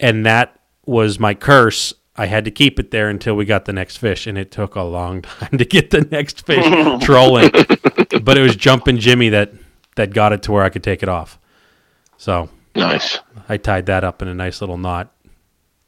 and 0.00 0.24
that 0.26 0.58
was 0.86 1.18
my 1.18 1.34
curse. 1.34 1.92
I 2.16 2.26
had 2.26 2.44
to 2.44 2.50
keep 2.50 2.78
it 2.78 2.90
there 2.90 3.08
until 3.08 3.34
we 3.34 3.44
got 3.44 3.64
the 3.64 3.72
next 3.72 3.96
fish, 3.96 4.26
and 4.26 4.36
it 4.36 4.50
took 4.50 4.74
a 4.74 4.82
long 4.82 5.22
time 5.22 5.58
to 5.58 5.64
get 5.64 5.90
the 5.90 6.02
next 6.02 6.46
fish 6.46 6.64
trolling. 7.04 7.50
but 8.22 8.36
it 8.36 8.42
was 8.42 8.56
jumping 8.56 8.98
Jimmy 8.98 9.30
that 9.30 9.52
that 9.96 10.12
got 10.12 10.32
it 10.32 10.42
to 10.44 10.52
where 10.52 10.62
I 10.62 10.68
could 10.68 10.84
take 10.84 11.02
it 11.02 11.08
off. 11.08 11.38
So 12.16 12.48
Nice. 12.74 13.18
I 13.48 13.56
tied 13.56 13.86
that 13.86 14.04
up 14.04 14.22
in 14.22 14.28
a 14.28 14.34
nice 14.34 14.60
little 14.60 14.78
knot, 14.78 15.12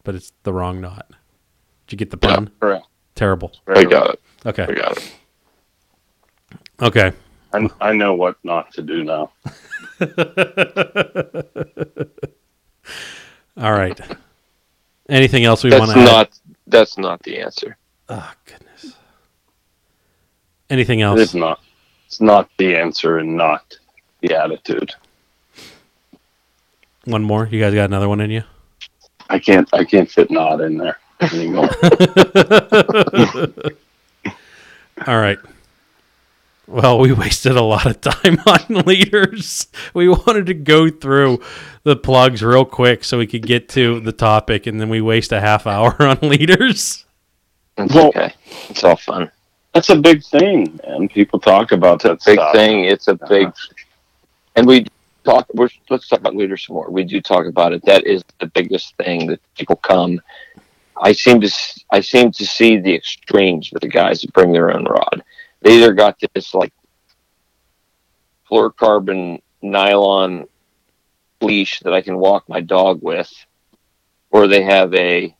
but 0.02 0.14
it's 0.14 0.32
the 0.42 0.52
wrong 0.52 0.80
knot. 0.80 1.08
Did 1.86 2.00
you 2.00 2.06
get 2.06 2.10
the 2.10 2.28
Yeah. 2.28 2.44
Correct. 2.60 2.86
Terrible. 3.14 3.52
I 3.68 3.84
got 3.84 4.10
it. 4.10 4.20
Okay. 4.44 4.64
I 4.64 4.74
got 4.74 4.96
it. 4.96 5.14
Okay. 6.82 7.12
I, 7.52 7.70
I 7.80 7.92
know 7.92 8.14
what 8.14 8.36
not 8.42 8.72
to 8.74 8.82
do 8.82 9.04
now. 9.04 9.30
All 13.56 13.72
right. 13.72 14.00
Anything 15.08 15.44
else 15.44 15.62
we 15.62 15.70
want 15.70 15.88
That's 15.88 15.94
to 15.94 16.00
add? 16.00 16.04
not. 16.04 16.38
That's 16.66 16.98
not 16.98 17.22
the 17.22 17.38
answer. 17.38 17.76
Oh 18.08 18.32
goodness. 18.46 18.94
Anything 20.70 21.02
else? 21.02 21.20
It's 21.20 21.34
not. 21.34 21.60
It's 22.06 22.20
not 22.20 22.48
the 22.58 22.76
answer 22.76 23.18
and 23.18 23.36
not 23.36 23.76
the 24.20 24.34
attitude. 24.34 24.92
One 27.04 27.22
more. 27.22 27.46
You 27.50 27.60
guys 27.60 27.74
got 27.74 27.84
another 27.84 28.08
one 28.08 28.20
in 28.20 28.30
you? 28.30 28.42
I 29.28 29.38
can't. 29.38 29.68
I 29.74 29.84
can't 29.84 30.10
fit 30.10 30.30
not 30.30 30.60
in 30.60 30.78
there 30.78 30.98
anymore. 31.20 31.68
All 35.06 35.18
right. 35.18 35.38
Well, 36.66 36.98
we 36.98 37.12
wasted 37.24 37.56
a 37.56 37.62
lot 37.62 37.86
of 37.86 38.00
time 38.00 38.38
on 38.46 38.84
leaders. 38.86 39.68
We 39.92 40.08
wanted 40.08 40.46
to 40.46 40.54
go 40.54 40.88
through 40.90 41.40
the 41.82 41.96
plugs 41.96 42.42
real 42.42 42.64
quick 42.64 43.04
so 43.04 43.18
we 43.18 43.26
could 43.26 43.46
get 43.46 43.68
to 43.70 44.00
the 44.00 44.12
topic, 44.12 44.66
and 44.66 44.80
then 44.80 44.88
we 44.88 45.00
waste 45.00 45.32
a 45.32 45.40
half 45.40 45.66
hour 45.66 45.94
on 46.02 46.18
leaders. 46.22 47.04
It's 47.76 47.94
Well- 47.94 48.08
okay. 48.08 48.34
It's 48.68 48.84
all 48.84 48.96
fun. 48.96 49.30
That's 49.72 49.88
a 49.90 49.96
big 49.96 50.22
thing, 50.22 50.78
and 50.84 51.10
people 51.10 51.40
talk 51.40 51.72
about 51.72 52.00
that 52.02 52.22
Big 52.24 52.36
stuff. 52.38 52.54
thing. 52.54 52.84
It's 52.84 53.08
a 53.08 53.16
big. 53.28 53.52
And 54.54 54.68
we 54.68 54.86
talk. 55.24 55.48
We're, 55.52 55.68
let's 55.90 56.06
talk 56.08 56.20
about 56.20 56.36
leaders 56.36 56.64
some 56.64 56.74
more. 56.74 56.88
We 56.88 57.02
do 57.02 57.20
talk 57.20 57.46
about 57.46 57.72
it. 57.72 57.84
That 57.84 58.06
is 58.06 58.22
the 58.38 58.46
biggest 58.46 58.96
thing 58.98 59.26
that 59.26 59.40
people 59.56 59.74
come. 59.74 60.20
I 61.02 61.10
seem 61.10 61.40
to. 61.40 61.48
s- 61.48 61.82
I 61.90 62.02
seem 62.02 62.30
to 62.30 62.46
see 62.46 62.76
the 62.78 62.94
extremes 62.94 63.72
with 63.72 63.82
the 63.82 63.88
guys 63.88 64.20
that 64.20 64.32
bring 64.32 64.52
their 64.52 64.72
own 64.72 64.84
rod. 64.84 65.24
They 65.64 65.78
either 65.78 65.94
got 65.94 66.20
this 66.34 66.52
like 66.54 66.72
fluorocarbon 68.48 69.40
nylon 69.62 70.46
leash 71.40 71.80
that 71.80 71.94
I 71.94 72.02
can 72.02 72.18
walk 72.18 72.48
my 72.48 72.60
dog 72.60 73.02
with, 73.02 73.32
or 74.30 74.46
they 74.46 74.62
have 74.62 74.94
a 74.94 75.34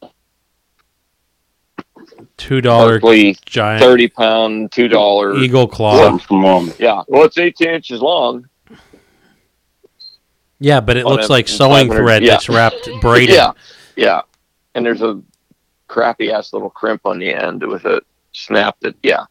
Two 2.39 2.61
dollar 2.61 2.99
giant 3.47 3.83
thirty 3.83 4.09
pound, 4.09 4.73
two 4.73 4.89
dollar. 4.89 5.37
eagle 5.37 5.69
claw. 5.69 5.99
Something 5.99 6.27
from 6.27 6.43
home. 6.43 6.73
Yeah, 6.79 7.03
well, 7.07 7.25
it's 7.25 7.39
eighteen 7.39 7.71
inches 7.71 8.01
long. 8.01 8.49
Yeah, 10.59 10.81
but 10.81 10.97
it 10.97 11.05
looks 11.05 11.27
a 11.27 11.33
like 11.33 11.49
sewing 11.49 11.91
thread 11.91 12.23
yeah. 12.23 12.31
that's 12.31 12.49
wrapped 12.49 12.89
braided. 13.03 13.35
Yeah, 13.35 13.53
yeah. 13.95 14.23
And 14.75 14.85
there's 14.85 15.03
a 15.03 15.23
crappy 15.87 16.33
ass 16.33 16.53
little 16.55 16.71
crimp 16.71 17.03
on 17.05 17.19
the 17.19 17.33
end 17.33 17.63
with 17.63 17.85
a 17.85 18.03
snap 18.33 18.77
that, 18.81 18.97
yeah. 19.03 19.25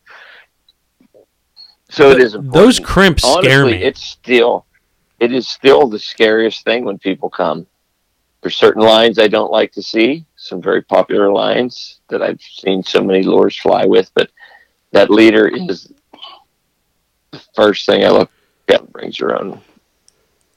So 1.94 2.10
it 2.10 2.20
is 2.20 2.34
important. 2.34 2.54
Those 2.56 2.80
crimps 2.80 3.24
Honestly, 3.24 3.50
scare 3.50 3.66
me. 3.68 3.74
it's 3.84 4.02
still, 4.04 4.66
it 5.20 5.32
is 5.32 5.48
still 5.48 5.88
the 5.88 6.00
scariest 6.00 6.64
thing 6.64 6.86
when 6.86 6.98
people 6.98 7.30
come. 7.30 7.68
There's 8.42 8.56
certain 8.56 8.82
lines 8.82 9.20
I 9.20 9.28
don't 9.28 9.52
like 9.52 9.72
to 9.74 9.84
see. 9.84 10.26
Some 10.36 10.60
very 10.62 10.82
popular 10.82 11.32
lines 11.32 12.00
that 12.10 12.22
I've 12.24 12.42
seen 12.42 12.82
so 12.84 13.04
many 13.04 13.22
lures 13.24 13.56
fly 13.58 13.86
with, 13.86 14.10
but 14.16 14.32
that 14.92 15.12
leader 15.12 15.48
is 15.48 15.94
the 17.32 17.40
first 17.56 17.86
thing 17.86 18.04
I 18.04 18.10
look 18.10 18.32
at. 18.70 18.92
Brings 18.92 19.20
your 19.20 19.40
own 19.40 19.62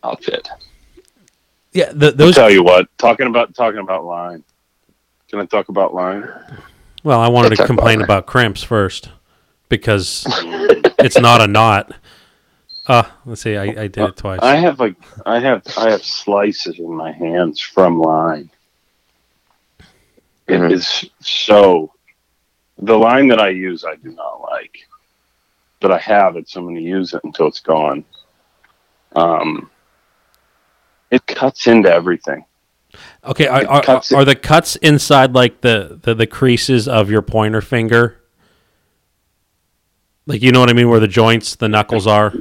outfit. 0.02 0.48
yeah, 1.72 1.92
the, 1.92 2.06
I'll 2.06 2.12
those. 2.12 2.34
tell 2.34 2.50
you 2.50 2.62
what. 2.62 2.88
Talking 2.98 3.26
about 3.26 3.54
talking 3.54 3.80
about 3.80 4.04
line. 4.06 4.42
Can 5.28 5.40
I 5.40 5.44
talk 5.44 5.68
about 5.68 5.92
line? 5.94 6.26
Well, 7.04 7.20
I 7.20 7.28
wanted 7.28 7.50
to 7.50 7.56
Talk 7.56 7.66
about 7.66 7.76
complain 7.76 8.00
it. 8.00 8.04
about 8.04 8.26
crimps 8.26 8.62
first 8.62 9.10
because 9.68 10.24
it's 10.98 11.18
not 11.18 11.40
a 11.40 11.46
knot. 11.46 11.92
Uh, 12.86 13.02
let's 13.24 13.42
see. 13.42 13.56
I, 13.56 13.64
I 13.64 13.86
did 13.88 13.98
it 13.98 14.16
twice. 14.16 14.40
I 14.42 14.56
have 14.56 14.78
like 14.78 14.94
I 15.24 15.40
have 15.40 15.62
I 15.76 15.90
have 15.90 16.04
slices 16.04 16.78
in 16.78 16.94
my 16.94 17.12
hands 17.12 17.60
from 17.60 18.00
line. 18.00 18.50
It 20.46 20.60
Mhm. 20.60 20.72
is 20.72 21.04
so. 21.20 21.92
The 22.78 22.96
line 22.96 23.28
that 23.28 23.40
I 23.40 23.48
use, 23.48 23.84
I 23.84 23.96
do 23.96 24.10
not 24.10 24.42
like, 24.42 24.86
but 25.80 25.90
I 25.90 25.98
have 25.98 26.36
it, 26.36 26.46
so 26.48 26.60
I'm 26.60 26.66
going 26.66 26.76
to 26.76 26.82
use 26.82 27.14
it 27.14 27.22
until 27.24 27.46
it's 27.46 27.60
gone. 27.60 28.04
Um, 29.16 29.70
it 31.10 31.26
cuts 31.26 31.66
into 31.66 31.90
everything. 31.90 32.44
Okay, 33.24 33.46
are, 33.46 33.66
are, 33.66 34.02
are 34.14 34.24
the 34.26 34.36
cuts 34.36 34.76
inside 34.76 35.34
like 35.34 35.62
the, 35.62 35.98
the, 36.02 36.14
the 36.14 36.26
creases 36.26 36.86
of 36.86 37.10
your 37.10 37.22
pointer 37.22 37.62
finger? 37.62 38.20
Like 40.26 40.42
you 40.42 40.50
know 40.52 40.60
what 40.60 40.70
I 40.70 40.72
mean, 40.72 40.88
where 40.88 41.00
the 41.00 41.08
joints, 41.08 41.56
the 41.56 41.68
knuckles 41.68 42.06
are. 42.06 42.34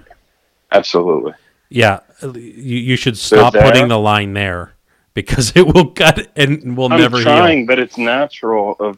Absolutely. 0.71 1.33
Yeah, 1.69 1.99
you, 2.23 2.31
you 2.41 2.95
should 2.95 3.17
stop 3.17 3.53
there? 3.53 3.63
putting 3.63 3.87
the 3.87 3.99
line 3.99 4.33
there 4.33 4.73
because 5.13 5.51
it 5.55 5.65
will 5.73 5.91
cut 5.91 6.27
and 6.35 6.75
will 6.77 6.89
never. 6.89 7.03
I'm 7.03 7.11
never 7.13 7.21
trying, 7.23 7.57
heal. 7.59 7.67
but 7.67 7.79
it's 7.79 7.97
natural. 7.97 8.75
Of 8.79 8.97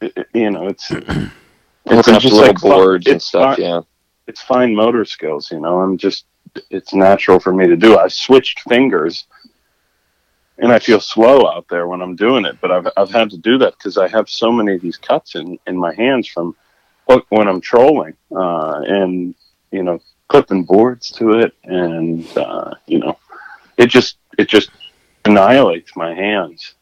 it- 0.00 0.12
it- 0.16 0.26
you 0.34 0.50
know, 0.50 0.66
it's 0.68 0.90
It's 1.90 2.06
it's 2.06 2.08
up 2.08 2.20
just 2.22 2.34
little 2.34 2.48
like 2.48 2.58
fu- 2.58 2.68
boards 2.68 3.06
and 3.06 3.16
it's 3.16 3.24
stuff, 3.26 3.56
fine. 3.56 3.64
yeah. 3.64 3.80
it's 4.26 4.42
fine 4.42 4.74
motor 4.74 5.06
skills. 5.06 5.50
You 5.50 5.60
know, 5.60 5.80
I'm 5.80 5.96
just 5.96 6.26
it's 6.70 6.92
natural 6.92 7.40
for 7.40 7.52
me 7.54 7.66
to 7.66 7.76
do. 7.76 7.96
I 7.96 8.08
switched 8.08 8.60
fingers, 8.68 9.24
and 10.58 10.70
I 10.70 10.78
feel 10.80 11.00
slow 11.00 11.46
out 11.48 11.66
there 11.70 11.86
when 11.88 12.02
I'm 12.02 12.14
doing 12.14 12.44
it. 12.44 12.58
But 12.60 12.72
I've 12.72 12.88
I've 12.98 13.10
had 13.10 13.30
to 13.30 13.38
do 13.38 13.56
that 13.58 13.72
because 13.78 13.96
I 13.96 14.06
have 14.08 14.28
so 14.28 14.52
many 14.52 14.74
of 14.74 14.82
these 14.82 14.98
cuts 14.98 15.34
in 15.34 15.58
in 15.66 15.78
my 15.78 15.94
hands 15.94 16.28
from 16.28 16.48
look 16.48 16.56
when 17.28 17.48
I'm 17.48 17.60
trolling, 17.60 18.14
uh, 18.34 18.82
and 18.86 19.34
you 19.70 19.82
know 19.82 20.00
clipping 20.28 20.64
boards 20.64 21.10
to 21.12 21.40
it, 21.40 21.54
and 21.64 22.26
uh, 22.36 22.74
you 22.86 22.98
know 22.98 23.18
it 23.76 23.86
just 23.86 24.18
it 24.38 24.48
just 24.48 24.70
annihilates 25.24 25.96
my 25.96 26.14
hands. 26.14 26.74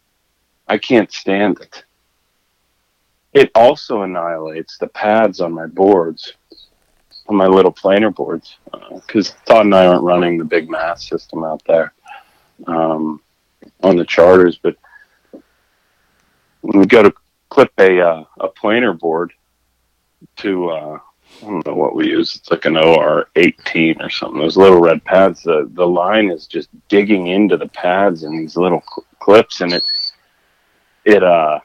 I 0.69 0.79
can't 0.79 1.13
stand 1.13 1.61
it. 1.61 1.85
It 3.33 3.51
also 3.55 4.03
annihilates 4.03 4.79
the 4.79 4.89
pads 4.89 5.41
on 5.41 5.53
my 5.53 5.67
boards 5.67 6.33
on 7.29 7.37
my 7.37 7.47
little 7.47 7.73
planer 7.73 8.11
boards 8.11 8.57
because 8.95 9.35
Todd 9.47 9.67
and 9.67 9.75
I 9.75 9.87
aren't 9.87 10.05
running 10.05 10.39
the 10.39 10.45
big 10.45 10.71
math 10.71 11.01
system 11.01 11.45
out 11.45 11.63
there 11.67 11.93
um, 12.67 13.21
on 13.83 13.97
the 13.97 14.05
charters, 14.05 14.59
but 14.63 14.77
when 16.61 16.81
we 16.81 16.87
go 16.87 17.03
to 17.03 17.13
clip 17.49 17.73
a 17.79 18.01
uh, 18.01 18.25
a 18.41 18.49
planer 18.49 18.93
board 18.93 19.33
to 20.37 20.71
uh, 20.71 20.99
I 21.43 21.47
don't 21.47 21.67
know 21.67 21.75
what 21.75 21.95
we 21.95 22.09
use. 22.09 22.37
It's 22.37 22.51
like 22.51 22.65
an 22.65 22.77
OR 22.77 23.29
eighteen 23.37 24.01
or 24.01 24.11
something. 24.11 24.41
Those 24.41 24.57
little 24.57 24.81
red 24.81 25.05
pads. 25.05 25.43
The 25.43 25.69
the 25.75 25.87
line 25.87 26.31
is 26.31 26.47
just 26.47 26.69
digging 26.89 27.27
into 27.29 27.57
the 27.57 27.69
pads 27.69 28.23
and 28.23 28.39
these 28.39 28.57
little 28.57 28.83
cl- 28.83 29.07
clips, 29.21 29.61
and 29.61 29.73
it 29.73 29.85
it 31.05 31.23
uh 31.23 31.61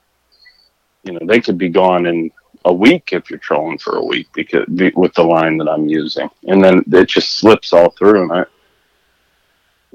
you 1.04 1.14
know 1.14 1.20
they 1.26 1.40
could 1.42 1.58
be 1.58 1.70
gone 1.70 2.06
in 2.06 2.32
a 2.66 2.74
week 2.74 3.10
if 3.12 3.30
you're 3.30 3.40
trolling 3.40 3.78
for 3.80 3.96
a 3.98 4.06
week 4.06 4.28
because 4.34 4.66
be- 4.76 4.92
with 4.96 5.14
the 5.16 5.24
line 5.24 5.58
that 5.58 5.68
I'm 5.70 5.88
using, 5.88 6.30
and 6.48 6.64
then 6.64 6.84
it 6.92 7.08
just 7.08 7.38
slips 7.38 7.74
all 7.74 7.90
through, 7.92 8.24
and 8.24 8.32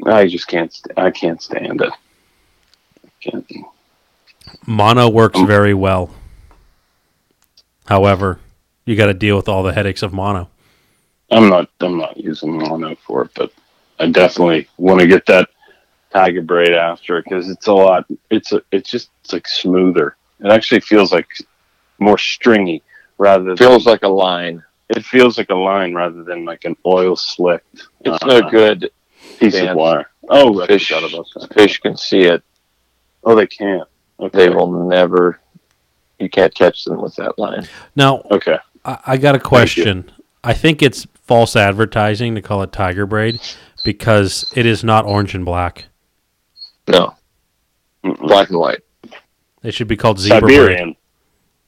I 0.06 0.10
I 0.20 0.26
just 0.26 0.46
can't 0.48 0.72
st- 0.72 0.98
I 0.98 1.10
can't 1.10 1.40
stand 1.42 1.80
it. 1.82 1.92
Can't. 3.20 3.46
Mono 4.66 5.08
works 5.08 5.38
Um, 5.38 5.46
very 5.46 5.74
well. 5.74 6.10
However, 7.86 8.40
you 8.86 8.96
got 8.96 9.06
to 9.06 9.14
deal 9.14 9.36
with 9.36 9.48
all 9.48 9.62
the 9.62 9.72
headaches 9.74 10.02
of 10.02 10.12
mono. 10.14 10.48
I'm 11.30 11.48
not 11.50 11.68
I'm 11.80 11.98
not 11.98 12.16
using 12.16 12.56
mono 12.56 12.94
for 12.96 13.22
it, 13.24 13.30
but 13.34 13.52
I 13.98 14.08
definitely 14.10 14.68
want 14.78 15.00
to 15.00 15.06
get 15.06 15.26
that 15.26 15.48
tiger 16.12 16.40
braid 16.42 16.72
after 16.72 17.18
it 17.18 17.24
because 17.24 17.50
it's 17.50 17.66
a 17.66 17.72
lot. 17.74 18.06
It's 18.30 18.52
a 18.52 18.62
it's 18.72 18.88
just 18.90 19.10
it's 19.22 19.32
like 19.32 19.46
smoother. 19.48 20.16
It 20.40 20.50
actually 20.50 20.80
feels 20.80 21.12
like 21.12 21.28
more 21.98 22.16
stringy 22.18 22.82
rather 23.18 23.42
than 23.44 23.56
Feels 23.56 23.86
like 23.86 24.02
a 24.04 24.08
line. 24.08 24.62
it 24.90 25.04
feels 25.04 25.36
like 25.38 25.50
a 25.50 25.54
line 25.54 25.94
rather 25.94 26.22
than 26.22 26.44
like 26.44 26.64
an 26.64 26.76
oil 26.86 27.16
slicked. 27.16 27.86
It's 28.04 28.22
uh, 28.22 28.26
no 28.26 28.48
good. 28.50 28.90
piece 29.38 29.54
Dan. 29.54 29.68
of 29.68 29.76
wire. 29.76 30.10
Oh, 30.28 30.62
I 30.62 30.66
Fish, 30.66 30.88
forgot 30.88 31.10
about 31.12 31.26
that. 31.34 31.54
fish 31.54 31.80
can 31.80 31.96
see 31.96 32.20
it. 32.20 32.42
Oh, 33.24 33.34
they 33.34 33.46
can't. 33.46 33.88
Okay. 34.20 34.38
They 34.38 34.48
will 34.50 34.86
never. 34.86 35.40
You 36.20 36.28
can't 36.30 36.54
catch 36.54 36.84
them 36.84 37.00
with 37.02 37.16
that 37.16 37.38
line. 37.38 37.66
Now, 37.96 38.22
Okay. 38.30 38.58
I, 38.86 38.98
I 39.06 39.16
got 39.16 39.34
a 39.34 39.40
question. 39.40 40.10
I 40.44 40.54
think 40.54 40.82
it's 40.82 41.06
false 41.24 41.56
advertising 41.56 42.36
to 42.36 42.42
call 42.42 42.62
it 42.62 42.72
tiger 42.72 43.04
braid 43.04 43.40
because 43.84 44.50
it 44.54 44.64
is 44.64 44.84
not 44.84 45.04
orange 45.04 45.34
and 45.34 45.44
black. 45.44 45.86
No, 46.88 47.14
black 48.02 48.48
and 48.50 48.58
white. 48.58 48.82
It 49.64 49.74
should 49.74 49.88
be 49.88 49.96
called 49.96 50.20
zebra 50.20 50.40
braid 50.40 50.52
Siberian. 50.56 50.96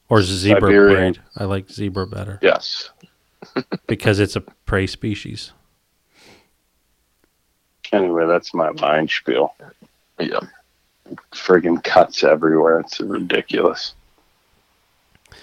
or 0.08 0.22
zebra 0.22 0.60
Siberian. 0.70 1.12
braid. 1.14 1.20
I 1.36 1.44
like 1.44 1.68
zebra 1.68 2.06
better 2.06 2.38
Yes. 2.40 2.90
because 3.88 4.20
it's 4.20 4.36
a 4.36 4.40
prey 4.40 4.86
species. 4.86 5.52
Anyway, 7.90 8.26
that's 8.26 8.54
my 8.54 8.70
mind 8.72 9.10
spiel. 9.10 9.54
Yeah. 10.20 10.40
Friggin' 11.32 11.82
cuts 11.82 12.22
everywhere. 12.22 12.80
It's 12.80 13.00
ridiculous. 13.00 13.94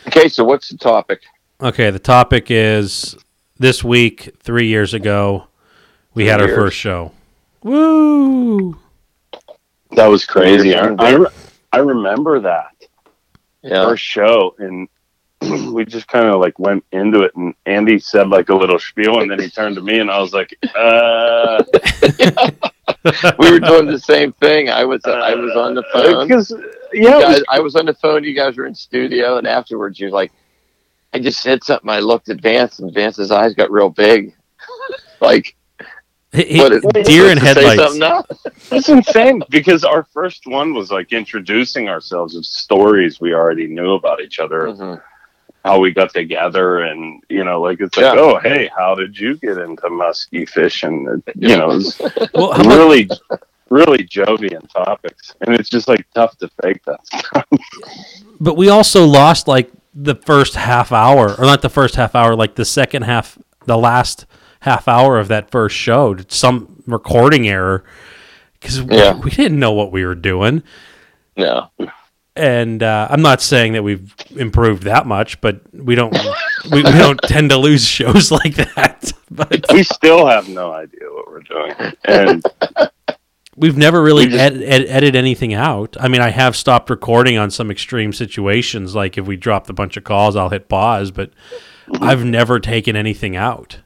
Okay, 0.07 0.29
so 0.29 0.45
what's 0.45 0.69
the 0.69 0.77
topic? 0.77 1.21
Okay, 1.61 1.89
the 1.89 1.99
topic 1.99 2.47
is 2.51 3.15
this 3.57 3.83
week, 3.83 4.35
three 4.39 4.67
years 4.67 4.93
ago, 4.93 5.47
we 6.13 6.25
had 6.25 6.41
our 6.41 6.47
Years. 6.47 6.57
first 6.57 6.77
show. 6.77 7.11
Woo! 7.63 8.77
That 9.91 10.07
was 10.07 10.25
crazy. 10.25 10.75
I, 10.75 10.93
I, 10.99 11.25
I 11.71 11.77
remember 11.77 12.41
that 12.41 12.71
Yeah. 13.63 13.85
first 13.85 14.03
show, 14.03 14.53
and 14.59 14.89
we 15.73 15.85
just 15.85 16.07
kind 16.09 16.25
of 16.27 16.41
like 16.41 16.59
went 16.59 16.83
into 16.91 17.21
it, 17.21 17.33
and 17.35 17.53
Andy 17.65 17.99
said 17.99 18.27
like 18.27 18.49
a 18.49 18.55
little 18.55 18.77
spiel, 18.79 19.21
and 19.21 19.31
then 19.31 19.39
he 19.39 19.49
turned 19.49 19.75
to 19.75 19.81
me, 19.81 19.99
and 19.99 20.11
I 20.11 20.19
was 20.19 20.33
like, 20.33 20.53
uh, 20.75 21.63
we 23.39 23.49
were 23.51 23.61
doing 23.61 23.85
the 23.87 23.99
same 24.03 24.33
thing. 24.33 24.69
I 24.69 24.83
was 24.83 25.01
I 25.05 25.33
was 25.35 25.55
on 25.55 25.73
the 25.75 25.83
phone. 25.93 26.27
because 26.27 26.53
yeah, 26.91 27.21
guys, 27.21 27.35
was- 27.37 27.43
I 27.49 27.59
was 27.61 27.75
on 27.77 27.85
the 27.85 27.93
phone. 27.93 28.25
You 28.25 28.35
guys 28.35 28.57
were 28.57 28.65
in 28.65 28.75
studio, 28.75 29.37
and 29.37 29.47
afterwards, 29.47 29.97
you're 30.01 30.11
like, 30.11 30.33
I 31.15 31.19
just 31.19 31.41
said 31.41 31.63
something. 31.63 31.89
I 31.89 31.99
looked 31.99 32.27
at 32.29 32.41
Vance, 32.41 32.79
and 32.79 32.93
Vance's 32.93 33.31
eyes 33.31 33.53
got 33.53 33.71
real 33.71 33.89
big. 33.89 34.35
like, 35.21 35.55
He- 36.33 36.43
he- 36.43 36.59
what? 36.59 36.73
is- 36.73 36.83
deer 37.05 37.31
in 37.31 37.37
supposed 37.39 37.55
to 37.55 37.61
say 37.61 37.67
headlights. 37.69 37.99
something? 37.99 38.77
It's 38.77 38.89
insane 38.89 39.41
because 39.49 39.85
our 39.85 40.03
first 40.11 40.45
one 40.45 40.73
was 40.73 40.91
like 40.91 41.13
introducing 41.13 41.87
ourselves 41.87 42.35
of 42.35 42.45
stories 42.45 43.21
we 43.21 43.33
already 43.33 43.67
knew 43.67 43.93
about 43.93 44.19
each 44.21 44.39
other, 44.39 44.67
Mhm. 44.67 45.01
how 45.63 45.79
we 45.79 45.91
got 45.91 46.11
together, 46.13 46.79
and 46.79 47.23
you 47.29 47.45
know, 47.45 47.61
like 47.61 47.79
it's 47.79 47.97
Yeah. 47.97 48.09
like, 48.09 48.19
oh, 48.19 48.39
hey, 48.39 48.69
how 48.77 48.93
did 48.95 49.17
you 49.17 49.35
get 49.37 49.57
into 49.57 49.89
musky 49.89 50.45
fishing? 50.45 51.07
And, 51.07 51.23
you 51.37 51.55
know, 51.55 51.71
it's 51.71 51.97
Well, 52.33 52.51
how 52.51 52.61
about, 52.61 52.77
really, 52.77 53.09
really 53.69 53.99
Jovian 53.99 54.69
topics, 54.73 55.33
and 55.39 55.55
it's 55.55 55.69
just 55.69 55.87
like 55.87 56.05
tough 56.13 56.37
to 56.39 56.49
fake 56.61 56.81
that 56.85 56.99
but 58.41 58.57
we 58.57 58.67
also 58.67 59.05
lost 59.05 59.47
like 59.47 59.71
the 59.95 60.15
first 60.15 60.55
half 60.55 60.91
hour, 60.91 61.33
or 61.37 61.45
not 61.45 61.61
the 61.61 61.69
first 61.69 61.95
half 61.95 62.15
hour, 62.15 62.35
like 62.35 62.55
the 62.55 62.65
second 62.65 63.03
half, 63.03 63.37
the 63.65 63.77
last 63.77 64.25
half 64.61 64.87
hour 64.87 65.17
of 65.19 65.27
that 65.29 65.49
first 65.51 65.75
show, 65.75 66.15
some 66.27 66.83
recording 66.85 67.47
error 67.47 67.83
because 68.59 68.79
Yeah. 68.79 69.17
we 69.19 69.29
didn't 69.31 69.59
know 69.59 69.71
what 69.71 69.91
we 69.91 70.03
were 70.05 70.15
doing. 70.15 70.63
No. 71.37 71.69
and 72.35 72.81
uh, 72.83 73.07
I'm 73.09 73.21
not 73.21 73.41
saying 73.41 73.73
that 73.73 73.83
we've 73.83 74.13
improved 74.35 74.83
that 74.83 75.05
much, 75.05 75.39
but 75.41 75.61
we 75.73 75.95
don't 75.95 76.11
we, 76.71 76.77
we 76.83 76.91
don't 76.91 77.19
tend 77.23 77.49
to 77.51 77.57
lose 77.57 77.85
shows 77.85 78.31
like 78.43 78.55
that. 78.55 79.11
But 79.31 79.65
we 79.71 79.83
still 79.83 80.25
have 80.27 80.49
no 80.49 80.71
idea 80.71 81.07
what 81.11 81.27
we're 81.27 81.41
doing, 81.41 81.93
and 82.05 82.43
we've 83.55 83.77
never 83.77 84.01
really 84.01 84.25
We 84.25 84.31
just- 84.31 84.41
ed- 84.55 84.61
ed- 84.63 84.85
edited 84.87 85.15
anything 85.15 85.53
out. 85.53 85.95
I 85.99 86.07
mean, 86.07 86.21
I 86.21 86.29
have 86.29 86.55
stopped 86.55 86.89
recording 86.89 87.37
on 87.37 87.51
some 87.51 87.71
extreme 87.71 88.13
situations, 88.13 88.95
like 88.95 89.17
if 89.17 89.25
we 89.25 89.35
dropped 89.37 89.69
a 89.69 89.73
bunch 89.73 89.97
of 89.97 90.03
calls, 90.03 90.35
I'll 90.35 90.49
hit 90.49 90.67
pause, 90.69 91.11
but 91.11 91.31
mm-hmm. 91.87 92.03
I've 92.03 92.23
never 92.25 92.59
taken 92.59 92.95
anything 92.95 93.35
out. 93.35 93.79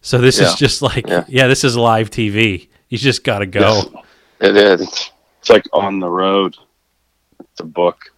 So 0.00 0.18
this 0.18 0.40
Yeah. 0.40 0.48
is 0.48 0.54
just 0.56 0.82
like, 0.82 1.06
yeah. 1.06 1.24
Yeah. 1.28 1.46
this 1.46 1.64
is 1.64 1.76
live 1.76 2.10
TV. 2.10 2.68
You 2.88 2.98
just 2.98 3.24
got 3.24 3.38
to 3.38 3.46
go. 3.46 3.82
It 4.40 4.56
is. 4.56 5.10
it's 5.38 5.48
like 5.48 5.64
on 5.72 6.00
the 6.00 6.10
road. 6.10 6.56
It's 7.40 7.60
a 7.60 7.64
book. 7.64 8.12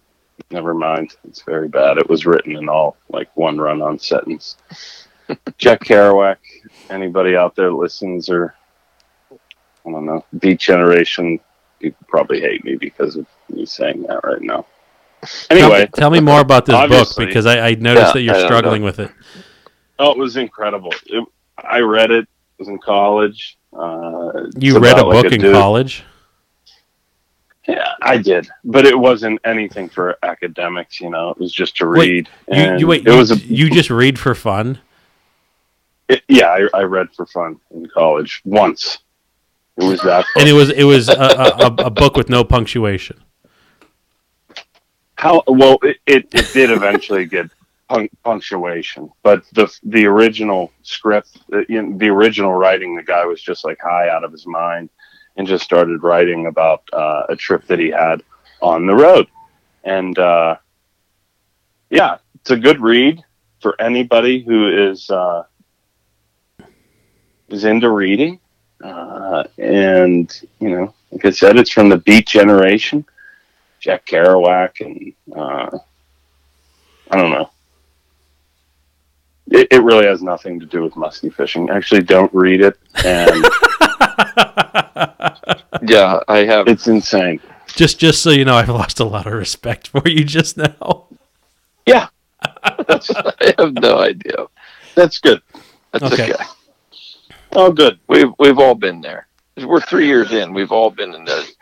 Never 0.51 0.73
mind. 0.73 1.15
It's 1.27 1.41
very 1.43 1.67
bad. 1.67 1.97
It 1.97 2.09
was 2.09 2.25
written 2.25 2.55
in 2.55 2.67
all 2.69 2.97
like 3.09 3.29
one 3.35 3.57
run 3.57 3.81
on 3.81 3.97
sentence. 3.99 4.57
Jack 5.57 5.83
Kerouac, 5.83 6.37
anybody 6.89 7.35
out 7.35 7.55
there 7.55 7.71
listens 7.71 8.29
or 8.29 8.53
I 9.87 9.91
don't 9.91 10.05
know, 10.05 10.25
Beat 10.39 10.59
Generation, 10.59 11.39
people 11.79 12.05
probably 12.07 12.41
hate 12.41 12.63
me 12.65 12.75
because 12.75 13.15
of 13.15 13.25
me 13.49 13.65
saying 13.65 14.03
that 14.03 14.21
right 14.23 14.41
now. 14.41 14.65
Anyway, 15.49 15.87
tell 15.95 16.09
me 16.09 16.19
more 16.19 16.39
about 16.39 16.65
this 16.65 16.75
book 16.87 17.09
because 17.17 17.45
I, 17.45 17.69
I 17.69 17.75
noticed 17.75 18.07
Yeah, 18.07 18.13
that 18.13 18.21
you're 18.21 18.45
struggling 18.45 18.81
know. 18.81 18.85
with 18.85 18.99
it. 18.99 19.11
oh, 19.99 20.11
it 20.11 20.17
was 20.17 20.37
incredible. 20.37 20.93
It, 21.07 21.25
I 21.57 21.79
read 21.79 22.11
it. 22.11 22.25
I 22.27 22.53
was 22.59 22.67
in 22.67 22.77
college. 22.79 23.57
Uh, 23.73 24.47
You 24.57 24.79
read 24.79 24.97
a 24.99 25.05
like, 25.05 25.23
book 25.23 25.33
in 25.33 25.41
dude- 25.41 25.53
college? 25.53 26.03
Yeah, 27.67 27.93
I 28.03 28.17
did, 28.17 28.47
but 28.63 28.85
it 28.85 28.97
wasn't 28.97 29.39
anything 29.43 29.89
for 29.89 30.15
academics. 30.21 31.01
You 31.01 31.09
know, 31.09 31.31
it 31.31 31.39
was 31.39 31.51
just 31.51 31.75
to 31.77 31.87
Wait, 31.87 31.97
read. 31.97 32.29
You, 32.55 32.77
you 32.77 32.87
wait. 32.87 33.07
It 33.07 33.11
you, 33.11 33.17
was 33.17 33.31
a 33.31 33.37
you 33.37 33.69
just 33.71 33.89
read 33.89 34.19
for 34.19 34.35
fun. 34.35 34.77
it- 36.07 36.21
yeah. 36.27 36.47
I, 36.49 36.67
I 36.75 36.83
read 36.83 37.07
for 37.15 37.25
fun 37.25 37.59
in 37.71 37.87
college 37.87 38.41
once. 38.45 38.99
It 39.77 39.83
was 39.83 40.01
that. 40.01 40.25
and 40.37 40.47
it 40.47 40.53
was 40.53 40.69
it 40.69 40.83
was 40.83 41.09
a, 41.09 41.13
a, 41.13 41.75
a- 41.87 41.89
book 41.89 42.15
with 42.15 42.29
no 42.29 42.43
punctuation. 42.43 43.21
How 45.17 45.43
well 45.47 45.77
it, 45.83 45.97
it, 46.05 46.27
it 46.33 46.53
did 46.53 46.71
eventually 46.71 47.25
get 47.25 47.49
punctuation, 48.23 49.09
but 49.21 49.43
the 49.53 49.71
the 49.83 50.05
original 50.05 50.71
script, 50.81 51.37
the, 51.49 51.65
you 51.67 51.81
know, 51.81 51.97
the 51.97 52.07
original 52.07 52.53
writing, 52.53 52.95
the 52.95 53.03
guy 53.03 53.25
was 53.25 53.41
just 53.41 53.65
like 53.65 53.79
high 53.81 54.09
out 54.09 54.23
of 54.23 54.31
his 54.31 54.47
mind 54.47 54.89
and 55.37 55.45
just 55.47 55.63
started 55.63 56.01
writing 56.03 56.47
about 56.47 56.83
uh, 56.93 57.23
a 57.29 57.35
trip 57.35 57.65
that 57.67 57.79
he 57.79 57.89
had 57.89 58.23
on 58.61 58.85
the 58.85 58.95
road, 58.95 59.27
and 59.83 60.17
uh, 60.17 60.55
yeah, 61.89 62.17
it's 62.35 62.51
a 62.51 62.57
good 62.57 62.79
read 62.81 63.23
for 63.61 63.79
anybody 63.81 64.41
who 64.41 64.89
is 64.91 65.09
uh, 65.09 65.43
is 67.49 67.65
into 67.65 67.89
reading, 67.89 68.39
uh, 68.85 69.43
and 69.57 70.41
you 70.59 70.69
know, 70.69 70.93
like 71.11 71.25
I 71.25 71.29
said, 71.31 71.57
it's 71.57 71.71
from 71.71 71.89
the 71.89 71.97
Beat 71.97 72.27
generation. 72.27 73.05
Jack 73.79 74.05
Kerouac 74.07 74.81
and 74.81 75.13
uh, 75.37 75.77
I 77.11 77.15
don't 77.17 77.31
know. 77.31 77.49
It, 79.51 79.67
it 79.71 79.83
really 79.83 80.05
has 80.07 80.23
nothing 80.23 80.59
to 80.59 80.65
do 80.65 80.81
with 80.81 80.95
musky 80.95 81.29
fishing. 81.29 81.69
Actually, 81.69 82.01
don't 82.01 82.33
read 82.33 82.61
it, 82.61 82.77
and 83.05 83.43
Yeah, 85.87 86.19
I 86.27 86.39
have. 86.45 86.67
it's 86.67 86.87
insane. 86.87 87.39
just 87.67 87.99
just 87.99 88.23
so 88.23 88.31
you 88.31 88.43
know, 88.45 88.55
I've 88.55 88.69
lost 88.69 88.99
a 88.99 89.05
lot 89.05 89.27
of 89.27 89.33
respect 89.33 89.87
for 89.89 90.01
you 90.07 90.23
just 90.23 90.57
now. 90.57 91.05
Yeah, 91.85 92.07
I 92.41 93.53
have 93.59 93.73
no 93.73 93.99
idea. 93.99 94.47
that's 94.95 95.19
good. 95.19 95.41
That's 95.91 96.03
Okay. 96.11 96.33
okay. 96.33 96.43
Oh, 97.55 97.71
good. 97.71 97.99
We've 98.07 98.31
we've 98.39 98.59
all 98.59 98.75
been 98.75 99.01
there. 99.01 99.27
We're 99.57 99.81
three 99.81 100.07
years 100.07 100.31
in. 100.33 100.53
We've 100.53 100.71
all 100.71 100.89
been 100.91 101.13
in 101.13 101.23
those 101.25 101.53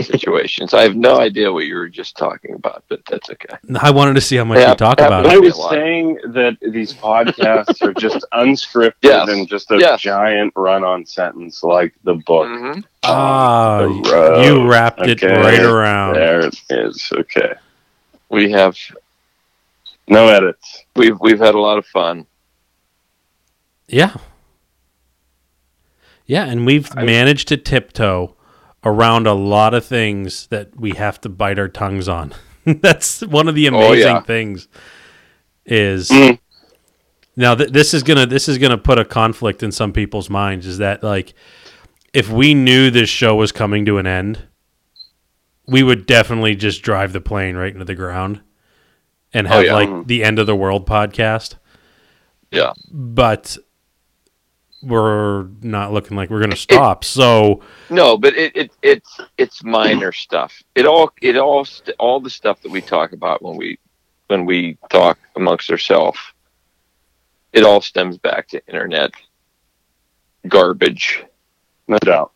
situations. 0.00 0.72
I 0.72 0.82
have 0.82 0.94
no 0.94 1.18
idea 1.18 1.52
what 1.52 1.64
you 1.66 1.74
were 1.74 1.88
just 1.88 2.16
talking 2.16 2.54
about, 2.54 2.84
but 2.88 3.00
that's 3.10 3.28
okay. 3.30 3.56
I 3.80 3.90
wanted 3.90 4.14
to 4.14 4.20
see 4.20 4.36
how 4.36 4.44
much 4.44 4.58
Yeah, 4.60 4.70
you 4.70 4.76
talk 4.76 4.98
that 4.98 5.08
about 5.08 5.24
was- 5.24 5.32
it. 5.32 5.36
I 5.36 5.38
was 5.40 5.70
saying 5.70 6.18
that 6.26 6.56
these 6.60 6.92
podcasts 6.92 7.82
are 7.82 7.92
just 7.94 8.24
unscripted 8.32 8.92
Yes. 9.02 9.28
and 9.28 9.48
just 9.48 9.70
a 9.72 9.78
Yes. 9.78 10.00
giant 10.02 10.52
run-on 10.54 11.04
sentence 11.06 11.64
like 11.64 11.92
the 12.04 12.14
book. 12.14 12.46
Mhm. 12.46 12.84
Ah, 13.02 13.80
The 13.80 14.42
you 14.44 14.68
wrapped 14.68 15.00
it 15.08 15.22
Okay. 15.24 15.36
right 15.36 15.58
around. 15.60 16.14
There 16.14 16.40
it 16.46 16.54
is. 16.70 17.10
Okay. 17.12 17.54
We 18.28 18.52
have 18.52 18.76
No 20.06 20.28
edits. 20.28 20.84
we've 20.94 21.18
we've 21.20 21.40
had 21.40 21.56
a 21.56 21.60
lot 21.60 21.78
of 21.78 21.86
fun. 21.86 22.26
Yeah. 23.88 24.12
Yeah, 26.30 26.44
and 26.44 26.64
we've 26.64 26.88
I- 26.96 27.04
managed 27.04 27.48
to 27.48 27.56
tiptoe 27.56 28.36
around 28.84 29.26
a 29.26 29.34
lot 29.34 29.74
of 29.74 29.84
things 29.84 30.46
that 30.48 30.78
we 30.78 30.92
have 30.92 31.20
to 31.22 31.28
bite 31.28 31.58
our 31.58 31.68
tongues 31.68 32.08
on. 32.08 32.32
That's 32.64 33.20
one 33.22 33.48
of 33.48 33.54
the 33.54 33.68
Oh, 33.68 33.76
amazing 33.76 34.06
yeah. 34.16 34.20
things. 34.22 34.68
Is 35.66 36.08
Mm. 36.10 36.38
now 37.36 37.54
th- 37.54 37.70
this 37.70 37.92
is 37.94 38.02
gonna 38.02 38.26
this 38.26 38.48
is 38.48 38.58
gonna 38.58 38.78
put 38.78 38.98
a 38.98 39.04
conflict 39.04 39.62
in 39.62 39.72
some 39.72 39.92
people's 39.92 40.30
minds. 40.30 40.66
Is 40.66 40.78
that 40.78 41.02
like 41.02 41.34
if 42.14 42.30
we 42.30 42.54
knew 42.54 42.90
this 42.90 43.08
show 43.10 43.34
was 43.36 43.52
coming 43.52 43.84
to 43.86 43.98
an 43.98 44.06
end, 44.06 44.46
we 45.66 45.82
would 45.82 46.06
definitely 46.06 46.54
just 46.56 46.82
drive 46.82 47.12
the 47.12 47.20
plane 47.20 47.56
right 47.56 47.72
into 47.72 47.84
the 47.84 47.94
ground 47.94 48.40
and 49.34 49.46
Oh, 49.46 49.50
have 49.50 49.64
yeah. 49.64 49.74
like 49.74 50.06
the 50.06 50.24
end 50.24 50.38
of 50.38 50.46
the 50.46 50.56
world 50.56 50.86
podcast. 50.88 51.54
Yeah. 52.50 52.72
But 52.90 53.56
we're 54.82 55.44
not 55.62 55.92
looking 55.92 56.16
like 56.16 56.30
we're 56.30 56.38
going 56.40 56.50
to 56.50 56.56
stop. 56.56 57.04
So 57.04 57.62
No, 57.90 58.16
but 58.16 58.34
it, 58.34 58.56
it 58.56 58.72
it's 58.82 59.20
it's 59.36 59.62
minor 59.62 60.12
stuff. 60.12 60.62
It 60.74 60.86
all 60.86 61.12
it 61.20 61.36
all 61.36 61.64
st- 61.64 61.96
all 61.98 62.20
the 62.20 62.30
stuff 62.30 62.62
that 62.62 62.70
we 62.72 62.80
talk 62.80 63.12
about 63.12 63.42
when 63.42 63.56
we 63.56 63.78
when 64.28 64.46
we 64.46 64.78
talk 64.90 65.18
amongst 65.36 65.70
ourselves, 65.70 66.18
it 67.52 67.64
all 67.64 67.80
stems 67.80 68.16
back 68.16 68.48
to 68.48 68.66
internet 68.68 69.10
garbage 70.48 71.24
No 71.88 71.98
doubt. 71.98 72.32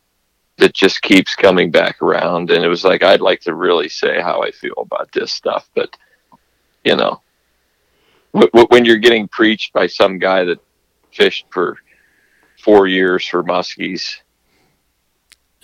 that 0.59 0.75
just 0.75 1.01
keeps 1.03 1.35
coming 1.35 1.71
back 1.71 2.03
around. 2.03 2.51
And 2.51 2.65
it 2.65 2.69
was 2.69 2.85
like 2.85 3.03
I'd 3.03 3.21
like 3.21 3.41
to 3.43 3.55
really 3.55 3.89
say 3.89 4.21
how 4.21 4.43
I 4.43 4.51
feel 4.51 4.75
about 4.77 5.11
this 5.13 5.33
stuff, 5.33 5.69
but 5.75 5.97
you 6.85 6.97
know, 6.97 7.23
w- 8.35 8.51
w- 8.51 8.67
when 8.69 8.85
you're 8.85 8.99
getting 8.99 9.29
preached 9.29 9.73
by 9.73 9.87
some 9.87 10.19
guy 10.19 10.45
that 10.45 10.59
fished 11.13 11.47
for 11.51 11.79
four 12.65 12.87
years 12.87 13.27
for 13.27 13.45
muskies 13.45 14.17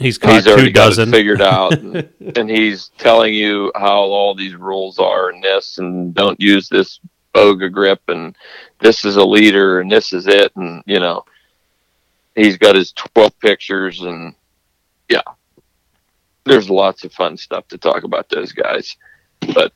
he's 0.00 0.18
caught 0.18 0.34
he's 0.34 0.46
already 0.46 0.68
two 0.68 0.72
got 0.72 0.88
dozen. 0.88 1.08
it 1.08 1.12
figured 1.12 1.42
out, 1.42 1.78
and, 1.78 2.08
and 2.36 2.50
he's 2.50 2.88
telling 2.98 3.34
you 3.34 3.70
how 3.76 4.00
all 4.00 4.34
these 4.34 4.54
rules 4.54 4.98
are 4.98 5.30
and 5.30 5.44
this, 5.44 5.78
and 5.78 6.14
don't 6.14 6.40
use 6.40 6.68
this 6.68 6.98
boga 7.34 7.70
grip, 7.70 8.00
and 8.08 8.34
this 8.80 9.04
is 9.04 9.16
a 9.16 9.24
leader, 9.24 9.80
and 9.80 9.92
this 9.92 10.12
is 10.12 10.26
it, 10.26 10.50
and 10.56 10.82
you 10.86 10.98
know, 10.98 11.24
he's 12.34 12.56
got 12.56 12.74
his 12.74 12.92
twelve 12.92 13.38
pictures, 13.38 14.00
and 14.00 14.34
yeah, 15.08 15.22
there's 16.44 16.70
lots 16.70 17.04
of 17.04 17.12
fun 17.12 17.36
stuff 17.36 17.68
to 17.68 17.78
talk 17.78 18.02
about 18.02 18.28
those 18.30 18.52
guys, 18.52 18.96
but 19.54 19.72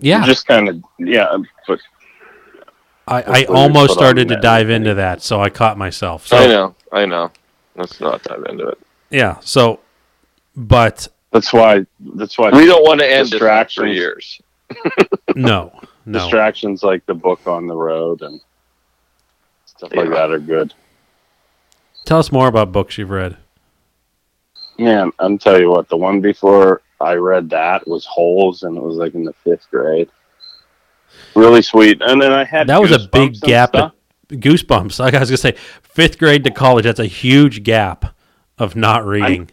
yeah. 0.00 0.24
Just 0.24 0.46
kind 0.46 0.68
of 0.68 0.84
yeah, 1.00 1.36
but 1.66 1.80
I, 3.08 3.16
I 3.16 3.20
That's 3.22 3.28
what 3.28 3.48
you 3.48 3.54
almost 3.56 3.92
started 3.94 4.28
to 4.28 4.36
dive 4.36 4.70
into 4.70 4.94
that, 4.94 5.22
so 5.22 5.40
I 5.40 5.50
caught 5.50 5.78
myself. 5.78 6.26
So 6.26 6.36
I 6.36 6.46
know, 6.46 6.74
I 6.92 7.06
know, 7.06 7.30
let's 7.76 8.00
not 8.00 8.22
dive 8.22 8.44
into 8.48 8.66
it. 8.68 8.78
yeah, 9.10 9.38
so 9.40 9.80
but 10.56 11.08
that's 11.32 11.52
why 11.52 11.86
that's 12.14 12.36
why 12.38 12.50
We 12.50 12.66
don't 12.66 12.82
want 12.84 13.00
to 13.00 13.06
end 13.10 13.26
this 13.26 13.30
for 13.30 13.36
Distractions. 13.38 13.94
years. 13.94 14.40
no, 15.34 15.72
no. 16.04 16.18
distractions 16.18 16.82
like 16.82 17.04
the 17.06 17.14
book 17.14 17.46
on 17.46 17.66
the 17.66 17.76
road 17.76 18.22
and 18.22 18.40
stuff 19.64 19.92
like 19.94 20.10
that 20.10 20.30
are 20.30 20.38
good. 20.38 20.74
Tell 22.04 22.18
us 22.18 22.32
more 22.32 22.48
about 22.48 22.72
books 22.72 22.98
you've 22.98 23.10
read. 23.10 23.36
Yeah, 24.76 25.08
I'm 25.18 25.38
tell 25.38 25.58
you 25.60 25.70
what, 25.70 25.88
the 25.88 25.96
one 25.96 26.20
before 26.20 26.82
I 27.00 27.14
read 27.14 27.50
that 27.50 27.86
was 27.86 28.04
Holes, 28.06 28.62
and 28.62 28.76
it 28.76 28.82
was 28.82 28.96
like 28.96 29.14
in 29.14 29.24
the 29.24 29.32
fifth 29.44 29.68
grade. 29.70 30.08
Really 31.34 31.62
sweet, 31.62 32.00
and 32.00 32.20
then 32.20 32.32
I 32.32 32.44
had 32.44 32.66
That 32.66 32.80
was 32.80 32.92
a 32.92 33.08
big 33.08 33.40
gap. 33.40 33.70
stuff. 33.70 33.92
Goosebumps. 34.28 34.98
Like 34.98 35.14
I 35.14 35.20
was 35.20 35.30
gonna 35.30 35.38
say, 35.38 35.54
fifth 35.82 36.18
grade 36.18 36.44
to 36.44 36.50
college. 36.50 36.84
That's 36.84 37.00
a 37.00 37.06
huge 37.06 37.62
gap 37.62 38.14
of 38.58 38.76
not 38.76 39.06
reading. 39.06 39.50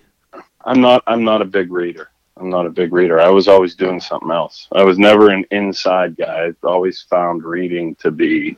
I'm 0.66 0.82
not. 0.82 1.04
I'm 1.08 1.24
not 1.24 1.42
a 1.42 1.46
big 1.46 1.72
reader. 1.72 2.10
I'm 2.38 2.50
not 2.50 2.66
a 2.66 2.70
big 2.70 2.92
reader. 2.92 3.20
I 3.20 3.30
was 3.30 3.48
always 3.48 3.76
doing 3.76 4.02
something 4.02 4.32
else. 4.32 4.68
I 4.74 4.84
was 4.84 5.00
never 5.00 5.30
an 5.30 5.46
inside 5.52 6.18
guy. 6.18 6.48
I 6.48 6.68
always 6.68 7.04
found 7.04 7.44
reading 7.44 7.96
to 7.96 8.12
be. 8.12 8.58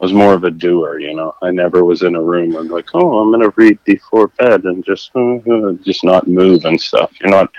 I 0.00 0.04
was 0.04 0.12
more 0.12 0.34
of 0.34 0.44
a 0.44 0.50
doer, 0.50 0.98
you 0.98 1.14
know. 1.14 1.34
I 1.42 1.50
never 1.50 1.84
was 1.84 2.02
in 2.02 2.14
a 2.14 2.22
room 2.22 2.56
and 2.56 2.70
like, 2.70 2.88
oh, 2.94 3.18
I'm 3.18 3.32
gonna 3.32 3.52
read 3.56 3.82
before 3.84 4.28
bed 4.28 4.64
and 4.64 4.84
just, 4.84 5.10
uh, 5.16 5.36
uh, 5.50 5.72
just 5.82 6.04
not 6.04 6.28
move 6.28 6.64
and 6.66 6.80
stuff. 6.80 7.10
You're 7.20 7.30
not. 7.30 7.50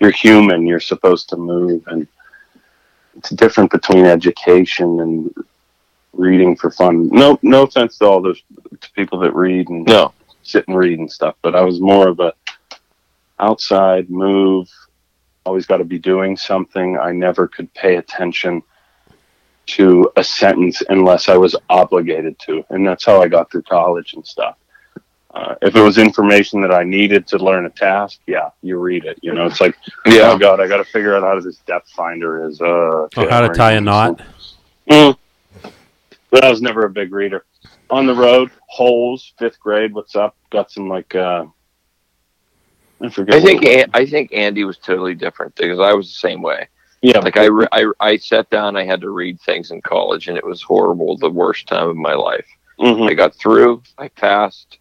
You're 0.00 0.10
human. 0.10 0.66
You're 0.66 0.80
supposed 0.80 1.28
to 1.30 1.36
move, 1.36 1.84
and 1.86 2.06
it's 3.16 3.30
different 3.30 3.70
between 3.70 4.04
education 4.04 5.00
and 5.00 5.34
reading 6.12 6.56
for 6.56 6.70
fun. 6.70 7.08
No, 7.08 7.38
no 7.42 7.62
offense 7.62 7.98
to 7.98 8.06
all 8.06 8.22
those 8.22 8.42
to 8.80 8.92
people 8.92 9.18
that 9.20 9.34
read 9.34 9.68
and 9.68 9.86
No, 9.86 10.12
sit 10.42 10.66
and 10.68 10.76
read 10.76 10.98
and 10.98 11.10
stuff, 11.10 11.36
but 11.42 11.54
I 11.54 11.62
was 11.62 11.80
more 11.80 12.08
of 12.08 12.20
a 12.20 12.32
outside 13.38 14.10
move. 14.10 14.68
Always 15.44 15.66
got 15.66 15.78
to 15.78 15.84
be 15.84 15.98
doing 15.98 16.36
something. 16.36 16.98
I 16.98 17.12
never 17.12 17.48
could 17.48 17.72
pay 17.74 17.96
attention 17.96 18.62
to 19.66 20.10
a 20.16 20.24
sentence 20.24 20.82
unless 20.88 21.28
I 21.28 21.36
was 21.36 21.56
obligated 21.68 22.38
to, 22.40 22.64
and 22.70 22.86
that's 22.86 23.04
how 23.04 23.20
I 23.22 23.28
got 23.28 23.50
through 23.50 23.62
college 23.62 24.14
and 24.14 24.26
stuff. 24.26 24.56
Uh, 25.34 25.56
if 25.62 25.74
it 25.74 25.80
was 25.80 25.98
information 25.98 26.60
that 26.60 26.70
I 26.72 26.84
needed 26.84 27.26
to 27.28 27.38
learn 27.38 27.66
a 27.66 27.70
task, 27.70 28.20
yeah, 28.26 28.50
you 28.62 28.78
read 28.78 29.04
it. 29.04 29.18
You 29.20 29.34
know, 29.34 29.46
it's 29.46 29.60
like, 29.60 29.76
yeah, 30.06 30.30
oh 30.30 30.38
god, 30.38 30.60
I 30.60 30.68
got 30.68 30.76
to 30.76 30.84
figure 30.84 31.16
out 31.16 31.22
how 31.24 31.40
this 31.40 31.56
depth 31.66 31.90
finder 31.90 32.46
is. 32.46 32.60
Uh, 32.60 32.64
Or 32.66 33.04
okay, 33.06 33.28
how 33.28 33.40
to 33.40 33.48
tie 33.52 33.72
a 33.72 33.80
knot. 33.80 34.22
Mm. 34.88 35.16
But 36.30 36.44
I 36.44 36.50
was 36.50 36.62
never 36.62 36.84
a 36.84 36.90
big 36.90 37.12
reader. 37.12 37.44
On 37.90 38.06
the 38.06 38.14
road, 38.14 38.50
holes, 38.68 39.32
fifth 39.38 39.58
grade. 39.58 39.92
What's 39.92 40.14
up? 40.14 40.36
Got 40.50 40.70
some 40.70 40.88
like 40.88 41.14
uh 41.14 41.46
I 43.00 43.08
forget. 43.08 43.34
I 43.36 43.40
think. 43.40 43.64
An- 43.64 43.90
I 43.92 44.06
think 44.06 44.32
Andy 44.32 44.64
was 44.64 44.78
totally 44.78 45.14
different 45.14 45.54
because 45.56 45.80
I 45.80 45.92
was 45.94 46.06
the 46.08 46.28
same 46.28 46.42
way. 46.42 46.68
yeah, 47.02 47.18
Like 47.18 47.36
I, 47.36 47.46
re- 47.46 47.66
I 47.72 47.86
I 48.00 48.16
sat 48.16 48.48
down, 48.50 48.76
I 48.76 48.84
had 48.84 49.00
to 49.00 49.10
read 49.10 49.40
things 49.40 49.70
in 49.72 49.82
college, 49.82 50.28
and 50.28 50.38
it 50.38 50.46
was 50.46 50.62
horrible. 50.62 51.16
The 51.16 51.28
worst 51.30 51.66
time 51.66 51.88
of 51.88 51.96
my 51.96 52.14
life. 52.14 52.46
mhm. 52.78 53.08
I 53.10 53.14
got 53.14 53.34
through. 53.34 53.82
I 53.98 54.08
passed. 54.08 54.78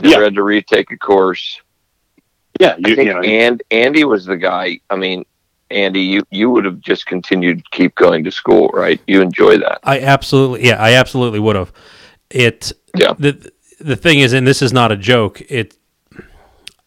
Never 0.00 0.14
Yeah. 0.20 0.24
had 0.24 0.34
to 0.34 0.42
retake 0.42 0.90
a 0.90 0.96
course. 0.96 1.60
yeah. 2.60 2.76
I 2.78 2.94
think 2.94 2.98
you 2.98 3.14
know, 3.14 3.20
and 3.20 3.62
Andy 3.70 4.04
was 4.04 4.24
the 4.26 4.36
guy. 4.36 4.80
I 4.90 4.96
mean, 4.96 5.24
Andy, 5.70 6.00
you 6.00 6.22
you 6.30 6.50
would 6.50 6.64
have 6.64 6.80
just 6.80 7.06
continued 7.06 7.58
to 7.58 7.64
keep 7.70 7.94
going 7.94 8.24
to 8.24 8.30
school, 8.30 8.68
right? 8.74 9.00
You 9.06 9.22
enjoy 9.22 9.58
that. 9.58 9.78
I 9.82 10.00
absolutely, 10.00 10.66
yeah, 10.66 10.76
I 10.82 10.92
absolutely 10.94 11.40
would 11.40 11.56
have. 11.56 11.72
It, 12.30 12.72
Yeah. 12.96 13.14
The 13.18 13.50
the 13.80 13.96
thing 13.96 14.20
is, 14.20 14.32
and 14.32 14.46
this 14.46 14.62
is 14.62 14.72
not 14.72 14.92
a 14.92 14.96
joke. 14.96 15.40
It, 15.48 15.76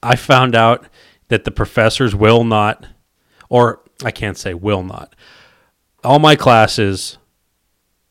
I 0.01 0.15
found 0.15 0.55
out 0.55 0.87
that 1.27 1.43
the 1.43 1.51
professors 1.51 2.15
will 2.15 2.43
not, 2.43 2.85
or 3.49 3.81
I 4.03 4.11
can't 4.11 4.37
say 4.37 4.53
will 4.53 4.83
not. 4.83 5.15
All 6.03 6.19
my 6.19 6.35
classes, 6.35 7.17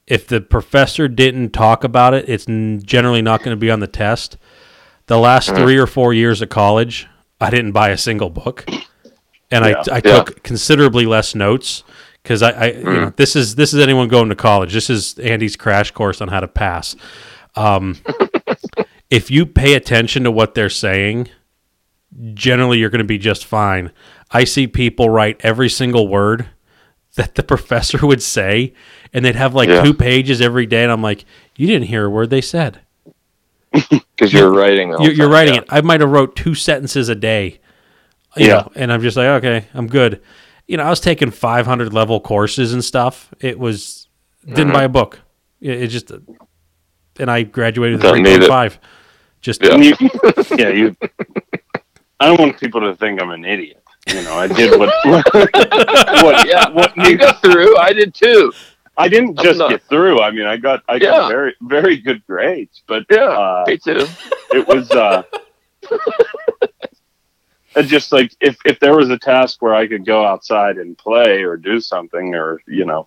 if 0.07 0.27
the 0.27 0.41
professor 0.41 1.09
didn't 1.09 1.51
talk 1.51 1.85
about 1.85 2.13
it, 2.13 2.29
it's 2.29 2.45
generally 2.85 3.23
not 3.23 3.43
going 3.43 3.57
to 3.57 3.61
be 3.61 3.71
on 3.71 3.81
the 3.81 3.87
test. 3.87 4.37
The 5.07 5.19
last 5.19 5.51
Mm. 5.51 5.57
three 5.63 5.77
or 5.77 5.87
four 5.87 6.13
years 6.13 6.43
of 6.43 6.49
college, 6.49 7.07
I 7.41 7.51
didn't 7.51 7.73
buy 7.73 7.91
a 7.91 7.97
single 7.99 8.31
book, 8.31 8.65
and 9.51 9.65
Yeah. 9.65 9.83
I 9.91 9.97
I 9.97 9.97
Yeah. 9.97 10.01
took 10.01 10.43
considerably 10.43 11.07
less 11.07 11.35
notes 11.35 11.85
because 12.23 12.43
I, 12.43 12.51
I 12.51 12.67
you 12.73 12.83
know 12.85 13.13
this 13.17 13.37
is 13.37 13.55
this 13.55 13.73
is 13.73 13.81
anyone 13.81 14.09
going 14.09 14.29
to 14.31 14.35
college. 14.35 14.73
This 14.73 14.91
is 14.91 15.17
Andy's 15.19 15.55
crash 15.57 15.91
course 15.93 16.21
on 16.21 16.29
how 16.29 16.41
to 16.41 16.49
pass. 16.49 16.97
Um, 17.55 17.99
if 19.11 19.31
you 19.31 19.47
pay 19.47 19.75
attention 19.75 20.25
to 20.25 20.31
what 20.31 20.55
they're 20.55 20.69
saying, 20.69 21.29
generally 22.35 22.79
you're 22.79 22.91
going 22.91 22.99
to 22.99 23.05
be 23.05 23.19
just 23.19 23.45
fine. 23.45 23.93
I 24.33 24.45
see 24.45 24.67
people 24.67 25.09
write 25.11 25.41
every 25.45 25.69
single 25.69 26.09
word 26.09 26.47
that 27.15 27.37
the 27.37 27.43
professor 27.45 28.05
would 28.07 28.23
say, 28.23 28.75
and 29.13 29.25
they'd 29.25 29.37
have 29.37 29.55
like 29.55 29.69
Yeah. 29.69 29.83
two 29.85 29.95
pages 29.95 30.41
every 30.41 30.67
day, 30.67 30.83
and 30.83 30.91
I'm 30.93 31.03
like, 31.03 31.25
you 31.57 31.67
didn't 31.69 31.87
hear 31.87 32.07
a 32.07 32.11
word 32.11 32.31
they 32.31 32.41
said. 32.41 32.81
Because 34.17 34.33
you're 34.33 34.51
writing. 34.51 34.91
the 34.91 34.97
whole 34.97 35.07
You're, 35.07 35.15
you're 35.15 35.29
writing 35.29 35.55
yeah. 35.55 35.61
it. 35.61 35.67
I 35.69 35.81
might 35.83 36.01
have 36.01 36.11
wrote 36.11 36.37
two 36.37 36.55
sentences 36.55 37.09
a 37.11 37.15
day. 37.15 37.61
you 38.37 38.47
Yeah. 38.47 38.53
know, 38.55 38.73
and 38.75 38.93
I'm 38.93 39.03
just 39.03 39.17
like, 39.17 39.27
okay, 39.45 39.67
I'm 39.75 39.87
good. 39.89 40.23
You 40.67 40.77
know, 40.79 40.85
I 40.85 40.91
was 40.91 41.01
taking 41.01 41.31
500 41.31 41.93
level 41.93 42.19
courses 42.21 42.73
and 42.73 42.83
stuff. 42.85 43.33
It 43.41 43.59
was 43.59 44.09
didn't 44.47 44.69
Mm-hmm. 44.69 44.73
buy 44.73 44.85
a 44.85 44.89
book. 44.89 45.21
It, 45.61 45.83
it 45.83 45.87
just, 45.89 46.11
and 47.19 47.31
I 47.31 47.43
graduated 47.43 47.97
with 47.99 48.03
Don't 48.03 48.23
need 48.23 48.43
it. 48.43 48.51
3.5. 48.51 48.79
Just 49.43 49.63
Yeah. 49.63 49.77
you, 49.77 49.95
yeah, 50.57 50.69
you. 50.71 50.97
I 52.19 52.27
don't 52.27 52.41
want 52.41 52.59
people 52.59 52.81
to 52.81 52.97
think 52.97 53.21
I'm 53.21 53.31
an 53.31 53.45
idiot. 53.45 53.83
You 54.09 54.23
know, 54.23 54.35
I 54.39 54.47
did 54.47 54.79
what. 54.79 54.89
what? 55.05 56.47
Yeah, 56.47 56.69
What 56.71 56.97
you 56.97 57.19
got 57.19 57.43
through. 57.43 57.77
I 57.77 57.93
did 57.93 58.15
too. 58.15 58.53
I 58.99 59.09
didn't 59.09 59.39
just 59.39 59.59
not- 59.59 59.71
get 59.71 59.83
through. 59.83 60.21
I 60.21 60.31
mean, 60.31 60.47
I 60.47 60.57
got 60.57 60.83
I 60.89 60.95
Yeah. 60.95 61.11
got 61.11 61.29
very 61.31 61.55
very 61.61 61.97
good 61.99 62.25
grades, 62.27 62.83
but 62.87 63.05
Yeah, 63.11 63.25
uh, 63.25 63.65
me 63.67 63.79
too. 63.79 64.07
it 64.53 64.67
was 64.67 64.91
uh, 64.91 65.23
just 67.83 68.13
like 68.13 68.33
if 68.41 68.57
if 68.65 68.81
there 68.81 68.97
was 68.97 69.11
a 69.11 69.19
task 69.19 69.61
where 69.61 69.75
I 69.75 69.87
could 69.87 70.07
go 70.07 70.25
outside 70.25 70.79
and 70.79 70.97
play 70.97 71.43
or 71.43 71.57
do 71.57 71.81
something 71.81 72.35
or 72.35 72.61
you 72.67 72.87
know 72.87 73.07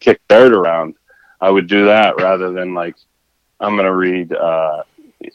kick 0.00 0.20
dirt 0.28 0.52
around, 0.52 0.94
I 1.40 1.50
would 1.50 1.66
do 1.66 1.86
that 1.86 2.16
rather 2.16 2.52
than 2.52 2.74
like 2.74 2.96
I'm 3.60 3.76
gonna 3.76 3.94
read 3.94 4.32
uh, 4.34 4.82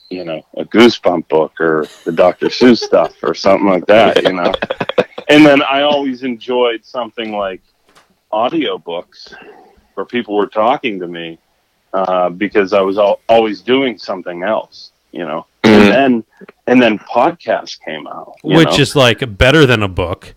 you 0.09 0.25
know 0.25 0.45
a 0.55 0.65
Goosebump 0.65 1.27
book 1.27 1.59
or 1.59 1.85
the 2.05 2.11
Dr. 2.11 2.47
Seuss 2.47 2.79
stuff 2.79 3.15
or 3.23 3.33
something 3.33 3.67
like 3.67 3.85
that, 3.87 4.21
you 4.23 4.33
know. 4.33 4.51
and 5.29 5.45
then 5.45 5.63
I 5.63 5.81
always 5.81 6.23
enjoyed 6.23 6.85
something 6.85 7.31
like 7.31 7.61
audiobooks 8.31 9.33
where 9.97 10.05
people 10.05 10.35
were 10.37 10.47
talking 10.47 10.99
to 10.99 11.07
me 11.07 11.39
uh, 11.93 12.29
because 12.29 12.71
I 12.71 12.81
was 12.81 12.97
al- 12.99 13.19
always 13.27 13.61
doing 13.61 13.97
something 13.97 14.43
else, 14.43 14.91
you 15.11 15.25
know. 15.25 15.47
Mhm. 15.63 15.69
And 15.69 15.91
then 15.91 16.23
and 16.67 16.81
then 16.81 16.99
podcasts 16.99 17.79
came 17.83 18.07
out, 18.07 18.35
you 18.43 18.57
which 18.57 18.77
know, 18.77 18.83
is 18.83 18.95
like 18.95 19.37
better 19.37 19.65
than 19.65 19.81
a 19.83 19.87
book. 19.87 20.35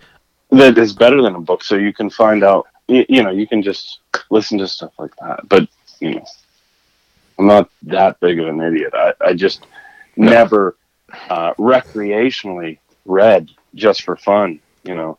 that 0.51 0.79
is 0.79 0.93
better 0.93 1.21
than 1.23 1.35
a 1.37 1.41
book. 1.41 1.63
So 1.63 1.77
you 1.77 1.93
can 1.93 2.09
find 2.11 2.43
out 2.43 2.67
you, 2.89 3.05
you 3.09 3.23
know, 3.23 3.31
you 3.31 3.47
can 3.47 3.63
just 3.63 4.01
listen 4.31 4.59
to 4.59 4.67
stuff 4.67 4.93
like 4.99 5.15
that. 5.21 5.49
But 5.49 5.69
you 6.01 6.15
know, 6.15 6.25
I'm 7.39 7.47
not 7.47 7.69
that 7.83 8.19
big 8.21 8.41
of 8.41 8.49
an 8.49 8.61
idiot. 8.61 8.93
I, 8.95 9.13
I 9.21 9.35
just 9.35 9.67
never 10.17 10.77
uh, 11.29 11.53
recreationally 11.55 12.79
read 13.05 13.51
just 13.75 14.03
for 14.03 14.17
fun. 14.17 14.61
You 14.85 14.95
know, 14.97 15.19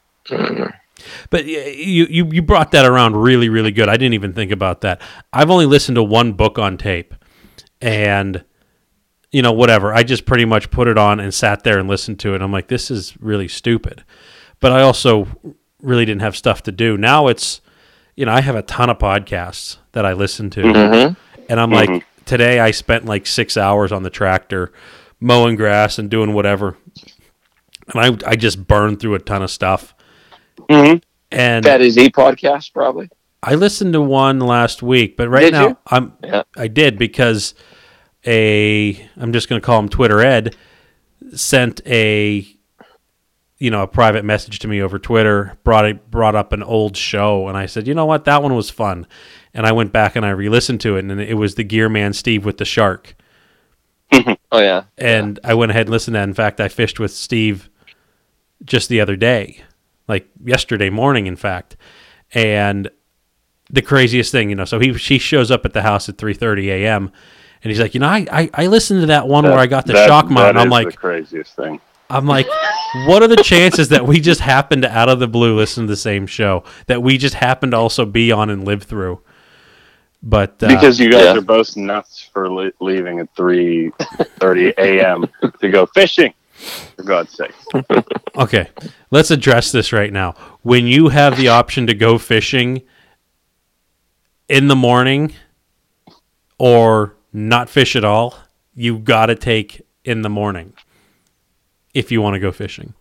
But 1.30 1.46
you, 1.46 2.06
you 2.10 2.26
you 2.32 2.42
brought 2.42 2.72
that 2.72 2.86
around 2.86 3.16
really 3.16 3.50
really 3.50 3.72
good. 3.72 3.90
I 3.90 3.94
didn't 3.98 4.14
even 4.14 4.34
think 4.34 4.52
about 4.52 4.82
that. 4.82 5.02
I've 5.34 5.50
only 5.50 5.66
listened 5.66 5.96
to 5.96 6.04
one 6.04 6.34
book 6.34 6.58
on 6.60 6.78
tape, 6.78 7.14
and 7.82 8.44
you 9.32 9.42
know 9.42 9.52
whatever. 9.52 9.94
I 9.94 10.04
just 10.04 10.26
pretty 10.26 10.46
much 10.46 10.72
put 10.72 10.88
it 10.88 10.98
on 10.98 11.20
and 11.20 11.34
sat 11.34 11.64
there 11.64 11.80
and 11.80 11.88
listened 11.88 12.20
to 12.22 12.36
it. 12.36 12.42
I'm 12.42 12.52
like, 12.52 12.68
this 12.68 12.92
is 12.92 13.16
really 13.20 13.48
stupid. 13.48 14.04
But 14.60 14.72
I 14.72 14.82
also 14.82 15.28
really 15.82 16.06
didn't 16.06 16.22
have 16.22 16.36
stuff 16.38 16.62
to 16.64 16.72
do. 16.72 16.98
Now 16.98 17.28
it's 17.28 17.62
you 18.16 18.26
know 18.26 18.32
I 18.34 18.42
have 18.42 18.56
a 18.56 18.62
ton 18.62 18.90
of 18.90 18.98
podcasts 19.00 19.78
that 19.94 20.06
I 20.06 20.14
listen 20.14 20.50
to, 20.52 20.62
Mhm. 20.64 21.16
and 21.50 21.60
I'm 21.60 21.72
like 21.72 22.06
today 22.26 22.60
I 22.60 22.72
spent 22.72 23.06
like 23.06 23.26
six 23.26 23.58
hours 23.58 23.92
on 23.92 24.04
the 24.04 24.10
tractor 24.10 24.72
mowing 25.20 25.56
grass 25.56 25.98
and 25.98 26.10
doing 26.10 26.34
whatever, 26.34 26.78
and 27.94 28.20
I 28.26 28.32
I 28.32 28.36
just 28.36 28.68
burned 28.68 29.00
through 29.00 29.16
a 29.16 29.20
ton 29.20 29.42
of 29.42 29.50
stuff. 29.50 29.96
Mm-hmm. 30.70 30.98
And 31.32 31.64
That 31.64 31.82
is 31.82 31.98
a 31.98 32.10
podcast, 32.10 32.74
probably. 32.74 33.10
I 33.44 33.56
listened 33.56 33.94
to 33.94 34.02
one 34.02 34.40
last 34.40 34.84
week, 34.84 35.18
but 35.18 35.30
right 35.30 35.42
Did 35.42 35.54
now 35.54 35.68
you? 35.70 35.78
I'm 35.88 36.14
Yeah. 36.24 36.44
I 36.56 36.68
did 36.68 36.98
because 36.98 37.56
a 38.26 38.96
I'm 39.18 39.34
just 39.34 39.50
going 39.50 39.60
to 39.60 39.66
call 39.66 39.80
him 39.80 39.90
Twitter 39.90 40.20
Ed 40.20 40.56
sent 41.34 41.82
a 41.88 42.46
you 43.58 43.72
know 43.72 43.82
a 43.84 43.88
private 43.88 44.26
message 44.26 44.60
to 44.60 44.68
me 44.68 44.82
over 44.82 45.00
Twitter 45.00 45.58
brought 45.64 45.86
it 45.86 46.12
brought 46.12 46.36
up 46.36 46.54
an 46.54 46.62
old 46.62 46.96
show 46.98 47.48
and 47.48 47.58
I 47.58 47.66
said 47.66 47.88
you 47.88 47.94
know 47.96 48.06
what 48.06 48.26
that 48.26 48.44
one 48.44 48.56
was 48.56 48.70
fun 48.70 49.08
and 49.54 49.66
I 49.66 49.72
went 49.72 49.92
back 49.92 50.16
and 50.16 50.26
I 50.26 50.30
re-listened 50.32 50.82
to 50.82 50.98
it 50.98 51.06
and 51.06 51.20
it 51.20 51.36
was 51.36 51.56
the 51.56 51.64
Gear 51.64 51.90
Man 51.90 52.14
Steve 52.14 52.46
with 52.46 52.58
the 52.58 52.66
shark 52.66 53.16
Oh 54.52 54.60
yeah. 54.60 54.84
and 54.98 55.40
I 55.44 55.54
went 55.54 55.72
ahead 55.72 55.88
and 55.88 55.92
listened 55.92 56.16
to 56.16 56.20
that. 56.20 56.28
In 56.28 56.34
fact, 56.34 56.60
I 56.60 56.68
fished 56.68 57.00
with 57.00 57.14
Steve 57.14 57.70
just 58.66 58.90
the 58.90 59.00
other 59.00 59.16
day, 59.16 59.62
like 60.12 60.30
yesterday 60.44 60.90
morning, 60.90 61.26
in 61.26 61.38
fact. 61.38 61.78
And 62.34 62.90
the 63.70 63.82
craziest 63.82 64.32
thing, 64.32 64.50
you 64.50 64.56
know, 64.56 64.66
so 64.66 64.78
he 64.80 64.94
she 64.98 65.18
shows 65.18 65.50
up 65.50 65.66
at 65.66 65.74
the 65.74 65.82
house 65.82 66.10
at 66.10 66.18
three 66.18 66.34
thirty 66.34 66.70
a.m. 66.70 67.12
and 67.64 67.72
he's 67.72 67.80
like, 67.80 67.94
you 67.94 68.02
know, 68.02 68.08
I, 68.08 68.28
I 68.32 68.50
I 68.54 68.68
listened 68.68 69.00
to 69.02 69.08
that 69.08 69.28
one 69.28 69.46
where 69.46 69.58
I 69.58 69.68
got 69.68 69.86
the 69.88 69.94
That- 69.94 70.08
shock 70.08 70.30
mount. 70.30 70.58
I'm 70.58 70.68
is 70.68 70.72
like, 70.72 70.92
the 70.92 70.98
craziest 70.98 71.56
thing. 71.56 71.80
I'm 72.10 72.28
like, 72.28 72.46
what 73.08 73.24
are 73.24 73.28
the 73.30 73.38
chances 73.38 73.88
that 73.90 74.06
we 74.06 74.20
just 74.20 74.42
happened 74.42 74.82
to 74.82 74.92
out 74.92 75.08
of 75.08 75.20
the 75.20 75.30
blue 75.30 75.56
listen 75.56 75.86
to 75.86 75.88
the 75.88 75.96
same 75.96 76.28
show 76.28 76.66
that 76.88 77.02
we 77.02 77.18
just 77.18 77.36
happened 77.36 77.72
to 77.72 77.78
also 77.78 78.06
be 78.06 78.34
on 78.34 78.50
and 78.50 78.66
live 78.66 78.84
through? 78.84 79.22
But 80.22 80.62
uh, 80.62 80.68
because 80.68 81.00
you 81.00 81.10
guys 81.10 81.24
yeah. 81.24 81.38
are 81.38 81.42
both 81.42 81.78
nuts 81.78 82.30
for 82.34 82.52
le- 82.52 82.74
leaving 82.82 83.20
at 83.20 83.34
3:30 83.36 84.74
a.m. 84.78 85.26
to 85.62 85.70
go 85.70 85.86
fishing. 85.86 86.34
For 86.96 87.04
God's 87.04 87.34
sake, 87.34 87.52
Okay, 88.36 88.70
let's 89.10 89.32
address 89.32 89.72
this 89.72 89.92
right 89.92 90.12
now. 90.14 90.34
When 90.62 90.86
you 90.88 91.10
have 91.10 91.38
the 91.38 91.48
option 91.48 91.88
to 91.88 91.94
go 91.94 92.18
fishing 92.18 92.82
in 94.48 94.68
the 94.68 94.76
morning 94.76 95.34
or 96.58 97.16
not 97.34 97.70
fish 97.70 97.96
at 97.96 98.04
all, 98.06 98.36
you 98.76 99.00
got 99.00 99.28
to 99.28 99.36
take 99.36 99.82
in 100.04 100.22
the 100.22 100.30
morning 100.30 100.74
if 101.94 102.12
you 102.12 102.22
want 102.22 102.36
to 102.36 102.40
go 102.40 102.52
fishing. 102.52 102.94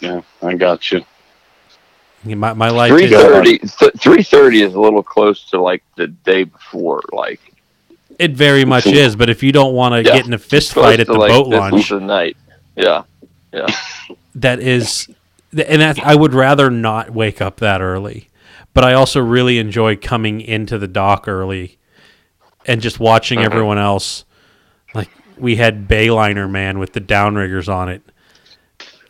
Yeah, 0.00 0.20
I 0.42 0.54
got 0.54 0.90
you. 0.92 1.04
My, 2.24 2.52
my 2.54 2.70
life 2.70 2.90
Three 2.90 3.04
is 3.04 3.10
thirty. 3.12 3.58
Th- 3.58 3.92
Three 4.00 4.22
thirty 4.22 4.62
is 4.62 4.74
a 4.74 4.80
little 4.80 5.02
close 5.02 5.48
to 5.50 5.60
like 5.60 5.82
the 5.96 6.06
day 6.08 6.44
before. 6.44 7.02
Like 7.12 7.40
it 8.18 8.32
very 8.32 8.64
much 8.64 8.86
is, 8.86 9.14
but 9.16 9.28
if 9.28 9.42
you 9.42 9.52
don't 9.52 9.74
want 9.74 9.92
to 9.94 10.02
Yeah. 10.02 10.16
get 10.16 10.26
in 10.26 10.32
a 10.32 10.38
fist 10.38 10.72
fight 10.72 11.00
at 11.00 11.06
the 11.06 11.12
like, 11.14 11.30
boat 11.30 11.48
launch, 11.48 11.74
is 11.82 11.88
the 11.88 12.00
night. 12.00 12.36
Yeah. 12.76 13.02
Yeah. 13.52 13.66
that 14.34 14.58
is 14.60 15.08
and 15.52 15.80
that, 15.80 16.00
I 16.00 16.16
would 16.16 16.34
rather 16.34 16.68
not 16.70 17.10
wake 17.10 17.40
up 17.40 17.58
that 17.58 17.80
early. 17.80 18.30
But 18.72 18.82
I 18.82 18.94
also 18.94 19.20
really 19.20 19.58
enjoy 19.58 19.94
coming 19.96 20.40
into 20.40 20.78
the 20.78 20.88
dock 20.88 21.28
early 21.28 21.78
and 22.66 22.80
just 22.80 22.98
watching 22.98 23.38
Uh-huh. 23.38 23.46
everyone 23.46 23.78
else. 23.78 24.24
Like 24.94 25.08
we 25.38 25.56
had 25.56 25.86
Bayliner 25.86 26.50
Man 26.50 26.78
with 26.80 26.92
the 26.92 27.00
downriggers 27.00 27.68
on 27.72 27.88
it. 27.88 28.02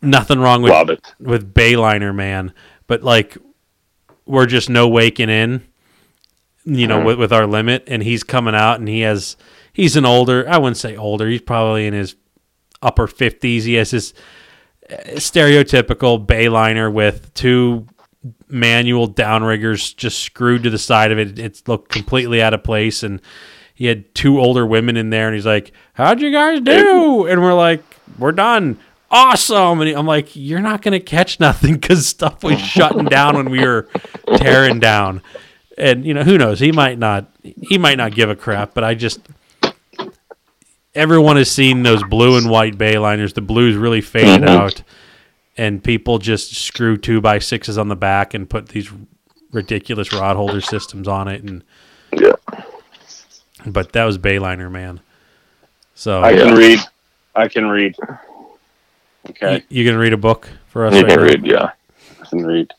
Nothing 0.03 0.39
wrong 0.41 0.61
with 0.61 1.01
with 1.19 1.55
Bayliner 1.55 2.15
Man, 2.15 2.53
but 2.87 3.03
like 3.03 3.39
we're 4.27 4.45
just 4.47 4.69
no 4.69 4.87
waking 4.87 5.31
in, 5.31 5.63
you 6.67 6.87
know, 6.87 7.01
Mhm. 7.01 7.05
with, 7.07 7.19
with 7.19 7.33
our 7.33 7.47
limit, 7.47 7.85
and 7.87 8.03
he's 8.03 8.23
coming 8.23 8.55
out, 8.55 8.79
and 8.81 8.89
he 8.89 9.01
has 9.01 9.37
he's 9.73 9.97
an 9.97 10.05
older. 10.05 10.45
I 10.47 10.59
wouldn't 10.59 10.77
say 10.77 10.95
older. 10.95 11.27
He's 11.29 11.41
probably 11.41 11.87
in 11.87 11.95
his 11.95 12.17
upper 12.85 13.07
fifties. 13.07 13.65
He 13.65 13.75
has 13.75 13.91
his 13.91 14.15
uh, 14.91 14.95
stereotypical 15.15 16.25
Bayliner 16.25 16.93
with 16.93 17.33
two 17.35 17.87
manual 18.49 19.09
downriggers 19.09 19.95
just 19.97 20.21
screwed 20.21 20.63
to 20.63 20.71
the 20.71 20.79
side 20.79 21.13
of 21.13 21.19
it. 21.19 21.39
It 21.39 21.63
looked 21.67 21.91
completely 21.91 22.41
out 22.43 22.55
of 22.55 22.63
place, 22.63 23.03
and 23.03 23.21
he 23.75 23.87
had 23.87 24.15
two 24.15 24.39
older 24.41 24.65
women 24.67 24.97
in 24.97 25.11
there, 25.11 25.27
and 25.27 25.35
he's 25.35 25.47
like, 25.47 25.73
"How'd 25.95 26.21
you 26.21 26.31
guys 26.31 26.61
do?" 26.61 27.27
And 27.27 27.43
we're 27.43 27.55
like, 27.55 27.83
"We're 28.19 28.33
done." 28.33 28.79
Awesome, 29.11 29.81
and 29.81 29.97
I'm 29.97 30.07
like, 30.07 30.35
"You're 30.35 30.61
not 30.61 30.83
gonna 30.83 31.01
catch 31.01 31.39
nothing 31.39 31.75
because 31.75 32.07
stuff 32.07 32.43
was 32.43 32.61
shutting 32.61 33.05
down 33.07 33.37
when 33.37 33.51
we 33.51 33.65
were 33.65 33.89
tearing 34.37 34.81
down." 34.81 35.23
And 35.77 36.05
you 36.05 36.15
know, 36.15 36.23
who 36.23 36.39
knows? 36.39 36.61
He 36.61 36.73
might 36.73 36.99
not. 36.99 37.31
He 37.43 37.79
might 37.79 37.97
not 37.99 38.15
give 38.15 38.31
a 38.31 38.37
crap. 38.37 38.75
But 38.75 38.85
I 38.85 38.95
just, 38.95 39.21
everyone 40.95 41.37
has 41.37 41.51
seen 41.51 41.83
those 41.83 42.03
blue 42.05 42.37
and 42.37 42.49
white 42.51 42.77
Bayliners. 42.79 43.35
The 43.35 43.41
blues 43.41 43.77
really 43.77 44.01
faded 44.01 44.43
Mhm. 44.43 44.49
out, 44.49 44.83
and 45.57 45.83
people 45.83 46.19
just 46.19 46.55
screw 46.55 46.97
two 46.97 47.21
by 47.21 47.39
sixes 47.39 47.79
on 47.79 47.89
the 47.89 47.97
back 47.97 48.35
and 48.35 48.49
put 48.49 48.69
these 48.69 48.91
ridiculous 49.53 50.13
rod 50.13 50.37
holder 50.37 50.61
systems 50.61 51.07
on 51.09 51.29
it. 51.29 51.43
And 51.43 51.63
Yeah. 52.13 52.33
but 53.67 53.93
that 53.93 54.05
was 54.05 54.19
Bayliner, 54.19 54.71
man. 54.71 55.01
So 55.95 56.21
I 56.23 56.31
Yeah. 56.31 56.45
can 56.45 56.55
read. 56.57 56.79
I 57.35 57.49
can 57.49 57.67
read. 57.69 57.95
Okay, 59.31 59.65
you, 59.69 59.83
you 59.83 59.91
gonna 59.91 59.99
read 60.03 60.13
a 60.13 60.17
book 60.19 60.49
for 60.69 60.87
us? 60.87 60.95
You 60.95 61.01
right 61.03 61.09
can 61.09 61.19
now? 61.19 61.25
read. 61.25 61.47
Yeah. 61.47 61.71
I 62.23 62.27
can 62.27 62.45
read. 62.45 62.71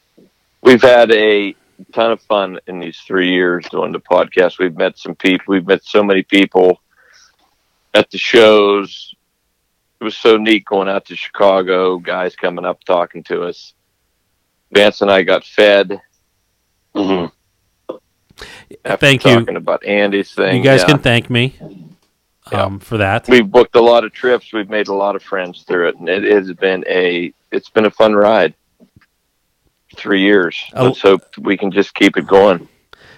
We've 0.62 0.82
had 0.82 1.12
a 1.12 1.56
ton 1.94 2.12
of 2.12 2.22
fun 2.22 2.60
in 2.68 2.80
these 2.80 2.98
three 3.00 3.32
years 3.32 3.66
doing 3.70 3.92
the 3.92 4.00
podcast. 4.00 4.60
We've 4.60 4.76
met 4.76 4.98
some 4.98 5.16
people. 5.16 5.46
We've 5.48 5.66
met 5.68 5.84
so 5.84 6.04
many 6.04 6.24
people 6.24 6.80
at 7.96 8.12
the 8.12 8.18
shows. 8.18 9.16
It 10.00 10.04
was 10.04 10.18
so 10.18 10.38
neat 10.38 10.66
going 10.66 10.90
out 10.90 11.06
to 11.06 11.16
Chicago. 11.16 11.98
Guys 11.98 12.36
coming 12.36 12.66
up 12.66 12.84
talking 12.84 13.24
to 13.24 13.44
us. 13.44 13.74
Vance 14.72 15.02
and 15.02 15.10
I 15.10 15.24
got 15.24 15.44
fed 15.46 16.00
Mhm. 16.94 17.32
after 18.84 18.98
Thank 18.98 19.26
you. 19.26 19.40
talking 19.40 19.56
about 19.56 19.86
Andy's 19.86 20.34
thing. 20.34 20.58
You 20.58 20.64
guys 20.64 20.82
Yeah. 20.82 20.88
can 20.88 21.00
thank 21.00 21.30
me 21.30 21.56
Yeah. 22.52 22.62
um, 22.64 22.80
for 22.80 22.98
that. 22.98 23.28
We've 23.30 23.50
booked 23.50 23.76
a 23.76 23.82
lot 23.82 24.04
of 24.04 24.12
trips. 24.12 24.52
We've 24.52 24.70
made 24.70 24.90
a 24.90 24.94
lot 24.94 25.16
of 25.16 25.24
friends 25.24 25.64
through 25.64 25.88
it, 25.90 25.96
and 25.96 26.10
it 26.10 26.24
has 26.24 26.52
been 26.54 26.84
a 26.88 27.34
it's 27.52 27.70
been 27.70 27.86
a 27.86 27.92
fun 27.92 28.14
ride. 28.14 28.54
Three 29.96 30.22
years. 30.22 30.62
Oh. 30.74 30.86
Let's 30.88 31.02
hope 31.02 31.22
we 31.38 31.56
can 31.56 31.72
just 31.72 31.94
keep 31.94 32.18
it 32.18 32.28
going. 32.28 32.68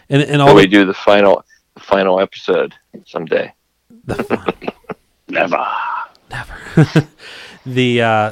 And 0.09 0.21
and 0.21 0.29
Till 0.33 0.41
all 0.41 0.55
we 0.55 0.67
do 0.67 0.85
the 0.85 0.93
final 0.93 1.43
the 1.73 1.79
final 1.81 2.19
episode 2.19 2.75
someday. 3.05 3.51
Never. 5.29 5.65
never 6.29 6.55
the 7.65 8.01
uh, 8.01 8.31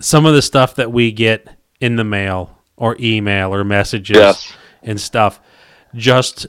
some 0.00 0.24
of 0.26 0.34
the 0.34 0.42
stuff 0.42 0.76
that 0.76 0.92
we 0.92 1.10
get 1.12 1.48
in 1.80 1.96
the 1.96 2.04
mail 2.04 2.56
or 2.76 2.96
email 3.00 3.52
or 3.54 3.64
messages 3.64 4.16
Yes. 4.16 4.52
and 4.82 5.00
stuff, 5.00 5.40
just 5.94 6.46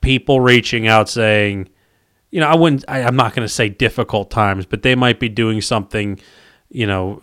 people 0.00 0.40
reaching 0.40 0.86
out 0.86 1.08
saying, 1.08 1.68
you 2.30 2.40
know, 2.40 2.46
I 2.46 2.54
wouldn't, 2.54 2.84
I, 2.88 3.02
I'm 3.02 3.16
not 3.16 3.34
going 3.34 3.46
to 3.46 3.52
say 3.52 3.68
difficult 3.68 4.30
times, 4.30 4.64
but 4.64 4.82
they 4.82 4.94
might 4.94 5.18
be 5.18 5.28
doing 5.28 5.60
something, 5.60 6.20
you 6.70 6.86
know, 6.86 7.20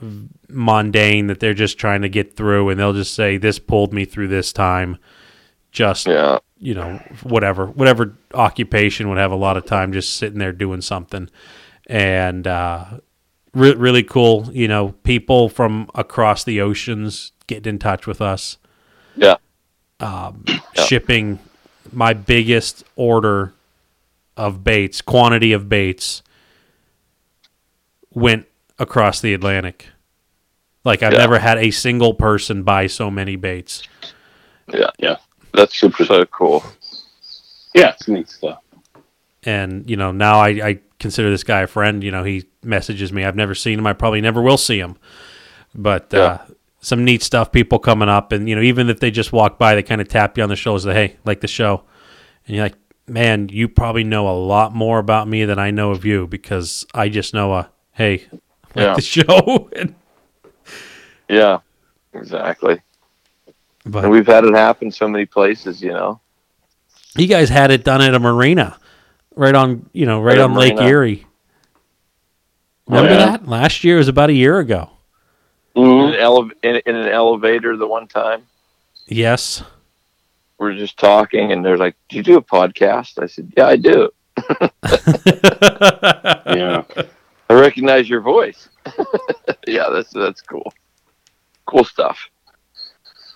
mundane 0.49 1.27
that 1.27 1.39
they're 1.39 1.53
just 1.53 1.77
trying 1.77 2.01
to 2.01 2.09
get 2.09 2.35
through, 2.35 2.69
and 2.69 2.79
they'll 2.79 2.93
just 2.93 3.13
say, 3.15 3.37
"This 3.37 3.59
pulled 3.59 3.93
me 3.93 4.05
through 4.05 4.27
this 4.27 4.51
time." 4.51 4.97
Just 5.75 6.07
Yeah. 6.07 6.39
you 6.57 6.73
know, 6.73 7.01
whatever, 7.23 7.65
whatever 7.67 8.15
occupation 8.33 9.09
would 9.09 9.17
have 9.17 9.33
a 9.33 9.35
lot 9.35 9.57
of 9.57 9.65
time 9.65 9.91
just 9.91 10.15
sitting 10.15 10.39
there 10.39 10.53
doing 10.53 10.79
something, 10.79 11.29
and 11.87 12.47
uh, 12.47 12.85
re- 13.53 13.75
really 13.75 14.01
cool. 14.03 14.49
You 14.53 14.69
know, 14.69 14.93
people 15.03 15.49
from 15.49 15.89
across 15.93 16.45
the 16.45 16.61
oceans 16.61 17.33
getting 17.47 17.71
in 17.73 17.77
touch 17.79 18.07
with 18.07 18.21
us 18.21 18.57
Yeah. 19.17 19.35
um, 19.99 20.45
Yeah. 20.47 20.83
shipping 20.85 21.39
my 21.91 22.13
biggest 22.13 22.85
order 22.95 23.51
of 24.37 24.63
baits, 24.63 25.01
quantity 25.01 25.51
of 25.51 25.67
baits, 25.67 26.23
went 28.13 28.45
across 28.79 29.19
the 29.19 29.33
Atlantic. 29.33 29.87
Like 30.85 31.03
I've 31.03 31.11
Yeah. 31.13 31.19
never 31.19 31.39
had 31.39 31.57
a 31.57 31.71
single 31.71 32.13
person 32.13 32.63
buy 32.63 32.87
so 32.87 33.11
many 33.11 33.35
baits, 33.35 33.83
That's 35.55 35.75
super 35.77 36.05
so 36.05 36.25
cool. 36.25 36.63
Yeah, 37.73 37.89
it's 37.91 38.07
neat 38.07 38.29
stuff. 38.29 38.59
and 39.43 39.89
you 39.89 39.95
know 39.97 40.11
now 40.11 40.39
I, 40.39 40.49
I 40.49 40.79
consider 40.99 41.29
this 41.29 41.43
guy 41.43 41.61
a 41.61 41.67
friend. 41.67 42.03
You 42.03 42.11
know 42.11 42.23
he 42.23 42.45
messages 42.63 43.11
me. 43.13 43.23
I've 43.25 43.35
never 43.35 43.55
seen 43.55 43.79
him. 43.79 43.87
I 43.87 43.93
probably 43.93 44.21
never 44.21 44.41
will 44.41 44.57
see 44.57 44.79
him. 44.79 44.97
But 45.73 46.13
uh, 46.13 46.39
some 46.79 47.03
neat 47.03 47.21
stuff. 47.23 47.51
People 47.51 47.79
coming 47.79 48.09
up, 48.09 48.31
and 48.31 48.47
you 48.47 48.55
know 48.55 48.61
even 48.61 48.89
if 48.89 48.99
they 48.99 49.11
just 49.11 49.33
walk 49.33 49.57
by, 49.59 49.75
they 49.75 49.83
kind 49.83 50.01
of 50.01 50.07
tap 50.07 50.37
you 50.37 50.43
on 50.43 50.49
the 50.49 50.55
shoulder. 50.55 50.81
Say, 50.81 50.93
hey, 50.93 51.15
like 51.25 51.41
the 51.41 51.47
show, 51.47 51.83
and 52.47 52.55
you're 52.55 52.65
like, 52.65 52.75
man, 53.07 53.49
you 53.49 53.67
probably 53.67 54.03
know 54.05 54.29
a 54.29 54.37
lot 54.37 54.73
more 54.73 54.99
about 54.99 55.27
me 55.27 55.43
than 55.45 55.59
I 55.59 55.71
know 55.71 55.91
of 55.91 56.05
you 56.05 56.27
because 56.27 56.85
I 56.93 57.09
just 57.09 57.33
know 57.33 57.53
a 57.53 57.69
hey, 57.91 58.25
like 58.31 58.41
Yeah. 58.75 58.93
the 58.95 59.01
show. 59.15 59.69
And- 59.75 59.95
Yeah, 61.27 61.59
exactly. 62.13 62.79
And 63.85 63.93
but 63.93 64.09
we've 64.09 64.25
had 64.27 64.43
it 64.43 64.53
happen 64.55 64.91
so 64.91 65.07
many 65.07 65.25
places, 65.25 65.81
you 65.81 65.93
know. 65.93 66.19
you 67.15 67.27
guys 67.27 67.49
had 67.49 67.71
it 67.71 67.83
done 67.83 68.01
at 68.01 68.13
a 68.13 68.19
marina, 68.19 68.77
right 69.35 69.55
on 69.55 69.89
you 69.93 70.05
know 70.05 70.21
right 70.21 70.37
At 70.37 70.41
a 70.41 70.43
on 70.45 70.53
Lake 70.55 70.75
marina. 70.75 70.89
Erie. 70.89 71.27
Remember 72.87 73.11
yeah. 73.11 73.17
that 73.25 73.47
last 73.47 73.83
year? 73.83 73.95
It 73.95 73.99
was 73.99 74.07
about 74.09 74.29
a 74.29 74.33
year 74.33 74.59
ago. 74.59 74.89
In, 75.75 75.83
Mhm. 75.83 76.09
an 76.09 76.15
ele- 76.19 76.51
in, 76.63 76.75
in 76.85 76.95
an 76.95 77.07
elevator 77.09 77.75
the 77.77 77.87
one 77.87 78.07
time. 78.07 78.43
Yes. 79.07 79.63
we 80.57 80.67
are 80.71 80.73
just 80.77 80.97
talking 80.97 81.51
and 81.51 81.63
they're 81.65 81.77
like, 81.77 81.95
Do 82.09 82.15
you 82.17 82.23
do 82.23 82.37
a 82.37 82.41
podcast? 82.41 83.21
I 83.21 83.27
said, 83.27 83.51
Yeah, 83.57 83.67
I 83.67 83.75
do. 83.77 84.09
Yeah. 86.47 86.83
I 87.49 87.53
recognize 87.53 88.09
your 88.09 88.21
voice. 88.21 88.69
yeah, 89.67 89.89
that's 89.91 90.11
that's 90.11 90.41
cool. 90.41 90.71
Cool 91.65 91.83
stuff. 91.83 92.17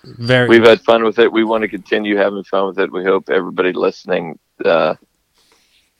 Very. 0.04 0.48
We've 0.48 0.64
had 0.66 0.80
fun 0.82 1.04
with 1.04 1.18
it. 1.18 1.30
We 1.30 1.44
want 1.44 1.62
to 1.62 1.68
continue 1.68 2.16
having 2.16 2.42
fun 2.44 2.66
with 2.66 2.78
it. 2.78 2.90
We 2.90 3.04
hope 3.04 3.28
everybody 3.30 3.72
listening 3.72 4.38
uh, 4.64 4.94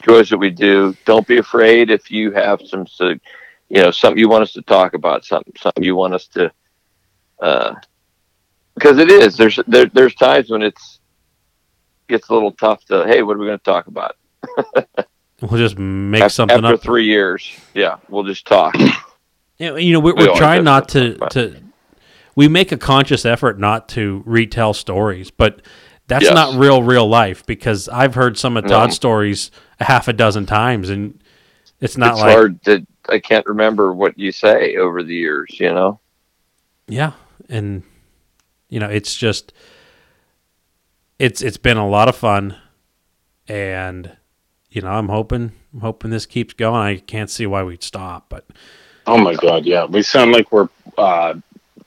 enjoys 0.00 0.30
what 0.30 0.40
we 0.40 0.50
do. 0.50 0.96
Don't 1.04 1.26
be 1.26 1.38
afraid 1.38 1.90
if 1.90 2.10
you 2.10 2.30
have 2.32 2.60
some, 2.66 2.86
you 3.00 3.82
know, 3.82 3.90
something 3.90 4.18
you 4.18 4.28
want 4.28 4.42
us 4.42 4.52
to 4.54 4.62
talk 4.62 4.94
about, 4.94 5.24
something, 5.24 5.52
something 5.58 5.84
you 5.84 5.96
want 5.96 6.14
us 6.14 6.26
to, 6.28 6.50
uh, 7.40 7.74
because 8.74 8.98
it 8.98 9.10
is. 9.10 9.36
There's 9.36 9.58
there, 9.66 9.86
there's 9.86 10.14
times 10.14 10.50
when 10.50 10.62
it's 10.62 11.00
gets 12.08 12.28
a 12.28 12.34
little 12.34 12.52
tough 12.52 12.84
to. 12.86 13.04
Hey, 13.06 13.22
what 13.22 13.36
are 13.36 13.40
we 13.40 13.46
going 13.46 13.58
to 13.58 13.64
talk 13.64 13.86
about? 13.86 14.16
We'll 15.42 15.58
just 15.58 15.78
make 15.78 16.22
Af- 16.22 16.32
something 16.32 16.58
after 16.58 16.74
up. 16.74 16.82
three 16.82 17.06
years. 17.06 17.50
Yeah, 17.72 17.96
we'll 18.10 18.24
just 18.24 18.46
talk. 18.46 18.74
Yeah, 19.56 19.76
You 19.76 19.94
know, 19.94 20.00
we're, 20.00 20.14
We 20.14 20.24
we're 20.24 20.28
always 20.28 20.38
trying 20.38 20.64
not 20.64 20.90
to, 20.90 21.16
to. 21.30 21.62
We 22.40 22.48
make 22.48 22.72
a 22.72 22.78
conscious 22.78 23.26
effort 23.26 23.58
not 23.60 23.86
to 23.90 24.22
retell 24.24 24.72
stories, 24.72 25.30
but 25.30 25.60
that's 26.06 26.24
Yes. 26.24 26.32
not 26.34 26.54
real, 26.54 26.82
real 26.82 27.06
life 27.06 27.44
because 27.44 27.86
I've 27.90 28.14
heard 28.14 28.38
some 28.38 28.56
of 28.56 28.64
No. 28.64 28.70
Todd's 28.70 28.94
stories 28.94 29.50
a 29.78 29.84
half 29.84 30.08
a 30.08 30.14
dozen 30.14 30.46
times, 30.46 30.88
and 30.88 31.22
it's 31.82 31.98
not 31.98 32.12
it's 32.12 32.20
like 32.22 32.32
hard 32.34 32.62
to. 32.62 32.86
I 33.10 33.18
can't 33.18 33.44
remember 33.44 33.92
what 33.92 34.18
you 34.18 34.32
say 34.32 34.76
over 34.76 35.02
the 35.02 35.14
years. 35.14 35.60
You 35.60 35.74
know. 35.74 36.00
yeah, 36.88 37.12
and 37.50 37.82
you 38.70 38.80
know, 38.80 38.88
it's 38.88 39.14
just 39.14 39.52
it's 41.18 41.42
it's 41.42 41.58
been 41.58 41.76
a 41.76 41.86
lot 41.86 42.08
of 42.08 42.16
fun, 42.16 42.56
and 43.48 44.16
you 44.70 44.80
know, 44.80 44.88
I'm 44.88 45.10
hoping 45.10 45.52
I'm 45.74 45.80
hoping 45.80 46.10
this 46.10 46.24
keeps 46.24 46.54
going. 46.54 46.80
I 46.80 46.96
can't 47.00 47.28
see 47.28 47.44
why 47.44 47.64
we'd 47.64 47.82
stop, 47.82 48.30
but 48.30 48.46
Oh 49.06 49.18
my 49.18 49.34
god, 49.34 49.66
yeah. 49.66 49.84
We 49.84 50.00
sound 50.00 50.32
like 50.32 50.50
we're 50.50 50.70
uh, 50.96 51.34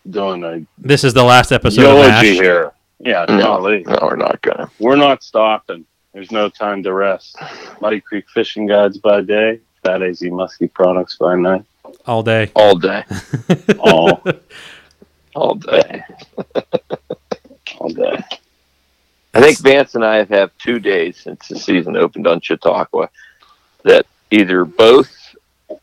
doing 0.09 0.43
a 0.43 0.65
this 0.77 1.03
is 1.03 1.13
the 1.13 1.23
last 1.23 1.51
episode 1.51 1.81
of 1.85 1.87
eulogy 1.97 2.09
MASH. 2.09 2.23
here. 2.39 2.71
Yeah, 2.99 3.25
No, 3.27 3.37
golly. 3.39 3.83
no, 3.85 3.97
we're 4.01 4.15
not 4.15 4.41
gonna. 4.41 4.69
We're 4.79 4.95
not 4.95 5.23
stopping. 5.23 5.85
There's 6.13 6.31
no 6.31 6.47
time 6.49 6.83
to 6.83 6.93
rest. 6.93 7.35
Muddy 7.81 7.99
Creek 7.99 8.25
Fishing 8.33 8.67
Guides 8.67 8.97
by 8.99 9.21
day, 9.21 9.59
Fat 9.83 10.01
AZ 10.03 10.21
Muskie 10.21 10.71
Products 10.71 11.17
by 11.17 11.35
night. 11.35 11.63
all 12.05 12.23
day. 12.23 12.51
All 12.55 12.75
day, 12.77 13.03
All, 13.79 14.23
all 15.35 15.55
day. 15.55 16.03
all 17.79 17.89
day. 17.89 18.23
I 19.33 19.41
think 19.41 19.57
Vance 19.59 19.95
and 19.95 20.05
I 20.05 20.17
have 20.17 20.29
had 20.29 20.51
two 20.59 20.79
days 20.79 21.17
since 21.17 21.47
the 21.47 21.57
season 21.57 21.97
opened 21.97 22.27
on 22.27 22.39
Chautauqua 22.39 23.09
that 23.83 24.05
either 24.29 24.63
both, 24.63 25.11
at 25.71 25.79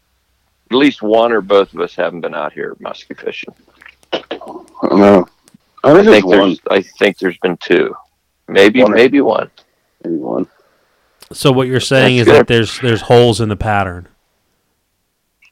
least 0.70 1.02
one 1.02 1.32
or 1.32 1.40
both 1.40 1.74
of 1.74 1.80
us 1.80 1.94
haven't 1.96 2.20
been 2.20 2.34
out 2.34 2.52
here 2.52 2.76
musky 2.78 3.14
fishing. 3.14 3.52
I 4.82 4.88
don't 4.88 5.00
know. 5.00 5.26
I 5.84 5.92
I 5.92 5.94
think, 5.94 6.06
think 6.06 6.24
it's 6.24 6.26
one. 6.26 6.38
there's, 6.48 6.60
I 6.70 6.82
think 6.82 7.18
there's 7.18 7.38
been 7.38 7.56
two, 7.58 7.94
maybe, 8.48 8.82
One 8.82 8.92
maybe 8.92 9.20
one. 9.20 9.50
Maybe 10.04 10.16
one. 10.16 10.46
So 11.32 11.52
what 11.52 11.68
you're 11.68 11.80
saying 11.80 12.18
That's 12.18 12.28
is 12.28 12.34
that 12.34 12.46
there's 12.48 12.80
there's 12.80 13.02
holes 13.02 13.40
in 13.40 13.48
the 13.48 13.56
pattern. 13.56 14.08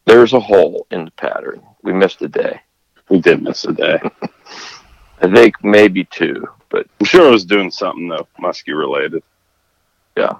There's 0.06 0.32
a 0.32 0.40
hole 0.40 0.86
in 0.90 1.04
the 1.04 1.10
pattern. 1.12 1.62
We 1.82 1.92
missed 1.92 2.22
a 2.22 2.28
day. 2.28 2.60
We 3.08 3.20
did 3.20 3.42
miss 3.42 3.64
a 3.64 3.72
day. 3.72 4.00
I 5.20 5.32
think 5.32 5.54
maybe 5.62 6.04
two, 6.04 6.46
but 6.68 6.86
I'm 7.00 7.06
sure 7.06 7.28
it 7.28 7.32
was 7.32 7.44
doing 7.44 7.70
something 7.70 8.08
though, 8.08 8.26
muskie 8.40 8.76
related. 8.76 9.22
Yeah, 10.16 10.34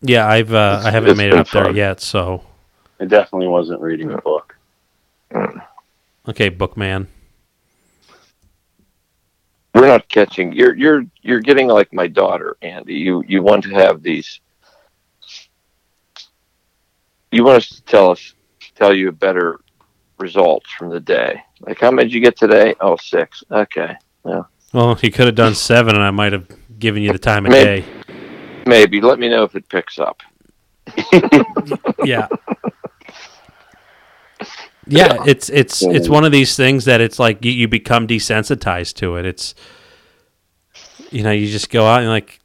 Yeah, 0.00 0.28
I've 0.28 0.52
uh, 0.52 0.82
I 0.84 0.90
haven't 0.90 1.16
made 1.16 1.28
it 1.28 1.30
been 1.32 1.38
up 1.40 1.50
there 1.50 1.70
yet. 1.72 2.00
So 2.00 2.44
It 3.00 3.08
definitely 3.08 3.48
wasn't 3.48 3.80
reading 3.80 4.12
a 4.12 4.18
book. 4.20 4.56
Okay, 6.28 6.48
bookman. 6.48 7.08
we're 9.74 9.86
not 9.88 10.08
catching. 10.08 10.52
You're 10.52 10.74
you're 10.76 11.04
you're 11.22 11.40
getting 11.40 11.66
like 11.68 11.92
my 11.92 12.06
daughter, 12.06 12.56
Andy. 12.62 12.94
You 12.94 13.22
you 13.26 13.42
want 13.42 13.64
to 13.64 13.70
have 13.70 14.02
these. 14.02 14.40
You 17.32 17.44
want 17.44 17.56
us 17.58 17.68
to 17.70 17.82
tell 17.82 18.10
us 18.12 18.34
tell 18.76 18.94
you 18.94 19.08
a 19.08 19.12
better 19.12 19.60
results 20.18 20.70
from 20.72 20.90
the 20.90 21.00
day. 21.00 21.42
Like 21.60 21.80
how 21.80 21.90
many 21.90 22.08
did 22.08 22.14
you 22.14 22.20
get 22.20 22.36
today? 22.36 22.74
Oh, 22.80 22.96
six. 22.96 23.42
Okay, 23.50 23.96
Yeah. 24.24 24.42
Well, 24.72 24.94
he 24.96 25.10
could 25.10 25.26
have 25.26 25.34
done 25.34 25.54
seven, 25.54 25.94
and 25.94 26.04
I 26.04 26.10
might 26.10 26.32
have 26.32 26.46
given 26.78 27.02
you 27.02 27.12
the 27.12 27.18
time 27.18 27.46
of 27.46 27.52
Maybe. 27.52 27.82
day. 27.82 28.64
maybe. 28.66 29.00
Let 29.00 29.18
me 29.20 29.28
know 29.28 29.44
if 29.44 29.54
it 29.54 29.68
picks 29.68 29.98
up. 29.98 30.20
Yeah. 32.04 32.28
Yeah, 34.86 35.22
it's 35.26 35.48
it's 35.48 35.82
it's 35.82 36.08
one 36.08 36.24
of 36.24 36.32
these 36.32 36.56
things 36.56 36.84
that 36.84 37.00
it's 37.00 37.18
like 37.18 37.44
you, 37.44 37.52
you 37.52 37.68
become 37.68 38.06
desensitized 38.06 38.94
to 38.96 39.16
it. 39.16 39.24
It's 39.24 39.54
you 41.10 41.22
know 41.22 41.30
you 41.30 41.50
just 41.50 41.70
go 41.70 41.86
out 41.86 42.00
and 42.00 42.08
like 42.08 42.40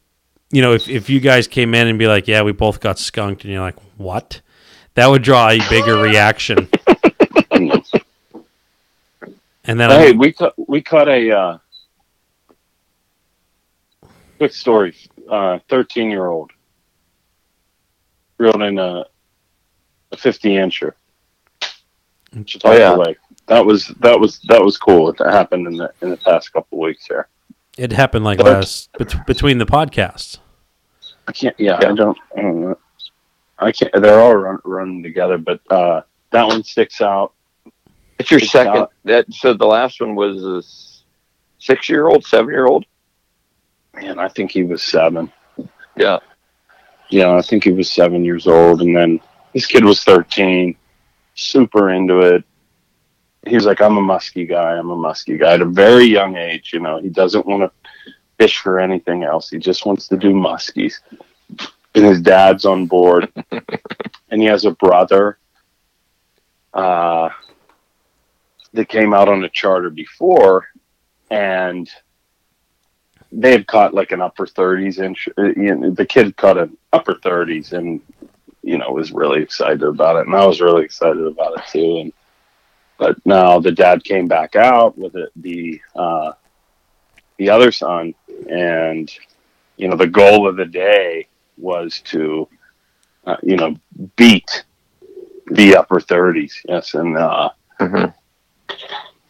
you 0.51 0.61
know 0.61 0.73
if 0.73 0.87
if 0.87 1.09
you 1.09 1.19
guys 1.19 1.47
came 1.47 1.73
in 1.73 1.87
and 1.87 1.97
be 1.99 2.07
like 2.07 2.27
yeah 2.27 2.41
we 2.41 2.51
both 2.51 2.79
got 2.79 2.99
skunked 2.99 3.43
and 3.43 3.51
you're 3.51 3.61
like 3.61 3.79
what 3.97 4.41
that 4.93 5.07
would 5.07 5.21
draw 5.21 5.49
a 5.49 5.59
bigger 5.69 5.97
reaction 6.01 6.69
and 9.69 9.79
then 9.79 9.89
hey, 9.91 10.09
I'm, 10.09 10.17
we 10.17 10.31
caught 10.31 10.53
we 10.69 10.81
caught 10.81 11.07
a 11.07 11.31
uh, 11.31 11.57
quick 14.37 14.53
story. 14.53 14.95
Uh, 15.29 15.59
Thirteen 15.69 16.09
year 16.09 16.25
old 16.25 16.51
reeled 18.39 18.63
in 18.63 18.79
a, 18.79 19.05
a 20.11 20.17
fifty 20.17 20.51
incher. 20.51 20.93
Oh, 22.63 22.77
yeah. 22.77 22.93
Lake. 22.93 23.17
That 23.47 23.65
was 23.65 23.87
that 23.99 24.19
was 24.19 24.39
that 24.47 24.63
was 24.63 24.77
cool. 24.77 25.11
That 25.13 25.31
happened 25.33 25.65
in 25.67 25.75
the 25.77 25.91
in 26.01 26.09
the 26.11 26.17
past 26.17 26.53
couple 26.53 26.79
weeks 26.79 27.05
here. 27.07 27.27
it 27.77 27.91
happened 27.91 28.23
like 28.25 28.37
But- 28.37 28.45
last 28.47 28.89
bet- 28.97 29.25
between 29.25 29.57
the 29.57 29.65
podcasts. 29.65 30.37
I 31.27 31.31
can't. 31.31 31.55
Yeah, 31.59 31.79
Yeah. 31.81 31.89
I 31.89 31.93
don't. 31.95 32.17
I 32.37 32.41
don't 32.41 32.61
know. 32.61 32.77
I 33.59 33.71
can't. 33.71 33.91
They're 33.93 34.19
all 34.19 34.35
run, 34.35 34.59
running 34.63 35.03
together, 35.03 35.37
but 35.37 35.59
uh, 35.71 36.01
that 36.31 36.47
one 36.47 36.63
sticks 36.63 37.01
out. 37.01 37.33
It's 38.19 38.29
your 38.31 38.39
It's 38.39 38.51
second. 38.51 38.73
not- 38.73 38.91
That 39.05 39.33
so 39.33 39.53
the 39.53 39.65
last 39.67 39.99
one 40.01 40.15
was 40.15 40.43
a 40.43 40.61
six 41.59 41.89
year 41.89 42.07
old, 42.07 42.25
seven 42.25 42.49
year 42.49 42.65
old. 42.67 42.85
Man, 43.95 44.19
I 44.19 44.27
think 44.27 44.51
he 44.51 44.63
was 44.63 44.81
seven. 44.83 45.31
Yeah, 45.97 46.19
Yeah, 47.09 47.33
I 47.35 47.41
think 47.41 47.63
he 47.63 47.71
was 47.71 47.89
seven 47.91 48.23
years 48.23 48.45
old, 48.47 48.81
and 48.81 48.95
then 48.95 49.19
this 49.53 49.65
kid 49.65 49.83
was 49.83 50.03
thirteen, 50.03 50.75
super 51.39 51.89
into 51.91 52.19
it. 52.19 52.43
He 53.47 53.55
was 53.55 53.65
like, 53.65 53.81
"I'm 53.81 53.97
a 53.97 54.01
muskie 54.01 54.47
guy. 54.47 54.77
I'm 54.77 54.89
a 54.89 54.95
muskie 54.95 55.39
guy." 55.39 55.53
At 55.53 55.61
a 55.61 55.65
very 55.65 56.05
young 56.05 56.35
age, 56.35 56.71
you 56.73 56.79
know, 56.79 56.99
he 56.99 57.09
doesn't 57.09 57.45
want 57.45 57.63
to 57.63 58.13
fish 58.37 58.57
for 58.59 58.79
anything 58.79 59.23
else. 59.23 59.49
He 59.49 59.57
just 59.57 59.85
wants 59.85 60.07
to 60.09 60.17
do 60.17 60.33
muskies. 60.33 60.95
And 61.95 62.05
his 62.05 62.21
dad's 62.21 62.65
on 62.65 62.85
board, 62.85 63.31
and 64.29 64.41
he 64.41 64.45
has 64.45 64.63
a 64.65 64.71
brother 64.71 65.39
uh, 66.73 67.29
that 68.73 68.87
came 68.89 69.13
out 69.13 69.27
on 69.27 69.43
a 69.43 69.49
charter 69.49 69.89
before, 69.89 70.67
and 71.31 71.89
they 73.31 73.51
had 73.51 73.67
caught 73.67 73.93
like 73.93 74.11
an 74.11 74.21
upper 74.21 74.45
30s 74.45 74.99
inch. 74.99 75.27
uh, 75.37 75.43
You 75.55 75.75
know, 75.75 75.89
the 75.91 76.05
kid 76.05 76.35
caught 76.37 76.57
an 76.57 76.77
upper 76.93 77.15
30s 77.15 77.73
and, 77.73 78.01
you 78.69 78.77
know, 78.77 78.91
was 78.91 79.11
really 79.11 79.41
excited 79.41 79.81
about 79.81 80.17
it. 80.17 80.27
And 80.27 80.35
I 80.35 80.45
was 80.45 80.61
really 80.61 80.85
excited 80.85 81.25
about 81.25 81.57
it 81.57 81.63
too. 81.71 81.97
And 82.01 82.13
but 82.99 83.15
now 83.25 83.59
the 83.59 83.71
dad 83.71 84.03
came 84.03 84.27
back 84.27 84.55
out 84.55 84.97
with 84.97 85.15
it, 85.15 85.29
the 85.35 85.81
uh, 85.95 86.33
the 87.37 87.49
other 87.49 87.71
son, 87.71 88.13
and 88.49 89.11
you 89.77 89.87
know 89.87 89.95
the 89.97 90.07
goal 90.07 90.47
of 90.47 90.55
the 90.55 90.65
day 90.65 91.27
was 91.57 92.01
to 92.05 92.47
uh, 93.25 93.37
you 93.41 93.57
know 93.57 93.75
beat 94.17 94.65
the 95.51 95.75
upper 95.75 95.99
30s. 95.99 96.53
Yes, 96.67 96.93
and 96.93 97.17
uh, 97.17 97.49
Mhm. 97.79 98.13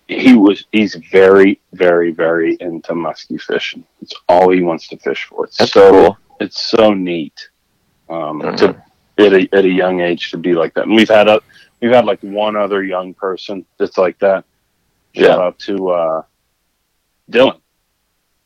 he 0.07 0.35
was 0.35 0.65
he's 0.71 0.95
very 1.11 1.61
very 1.73 2.11
very 2.11 2.57
into 2.59 2.93
musky 2.93 3.37
fishing. 3.37 3.85
It's 4.01 4.13
all 4.27 4.49
he 4.51 4.61
wants 4.61 4.87
to 4.89 4.97
fish 4.97 5.25
for. 5.29 5.45
It's 5.45 5.57
That's 5.57 5.71
so 5.71 5.91
cool. 5.91 6.17
it's 6.39 6.61
so 6.61 6.93
neat 6.93 7.49
um, 8.09 8.41
Mhm. 8.41 8.57
to 8.57 8.83
at 9.19 9.33
a, 9.33 9.49
at 9.53 9.65
a 9.65 9.69
young 9.69 10.01
age 10.01 10.31
to 10.31 10.37
be 10.37 10.53
like 10.53 10.73
that. 10.75 10.85
And 10.85 10.95
we've 10.95 11.09
had 11.09 11.27
a 11.27 11.41
we've 11.81 11.91
had 11.91 12.05
like 12.05 12.21
one 12.21 12.55
other 12.55 12.83
young 12.83 13.13
person 13.13 13.65
that's 13.77 13.97
like 13.97 14.17
that. 14.19 14.45
Shout 15.15 15.25
Yeah. 15.39 15.45
out 15.45 15.59
to 15.59 15.89
uh, 15.89 16.21
Dylan. 17.31 17.59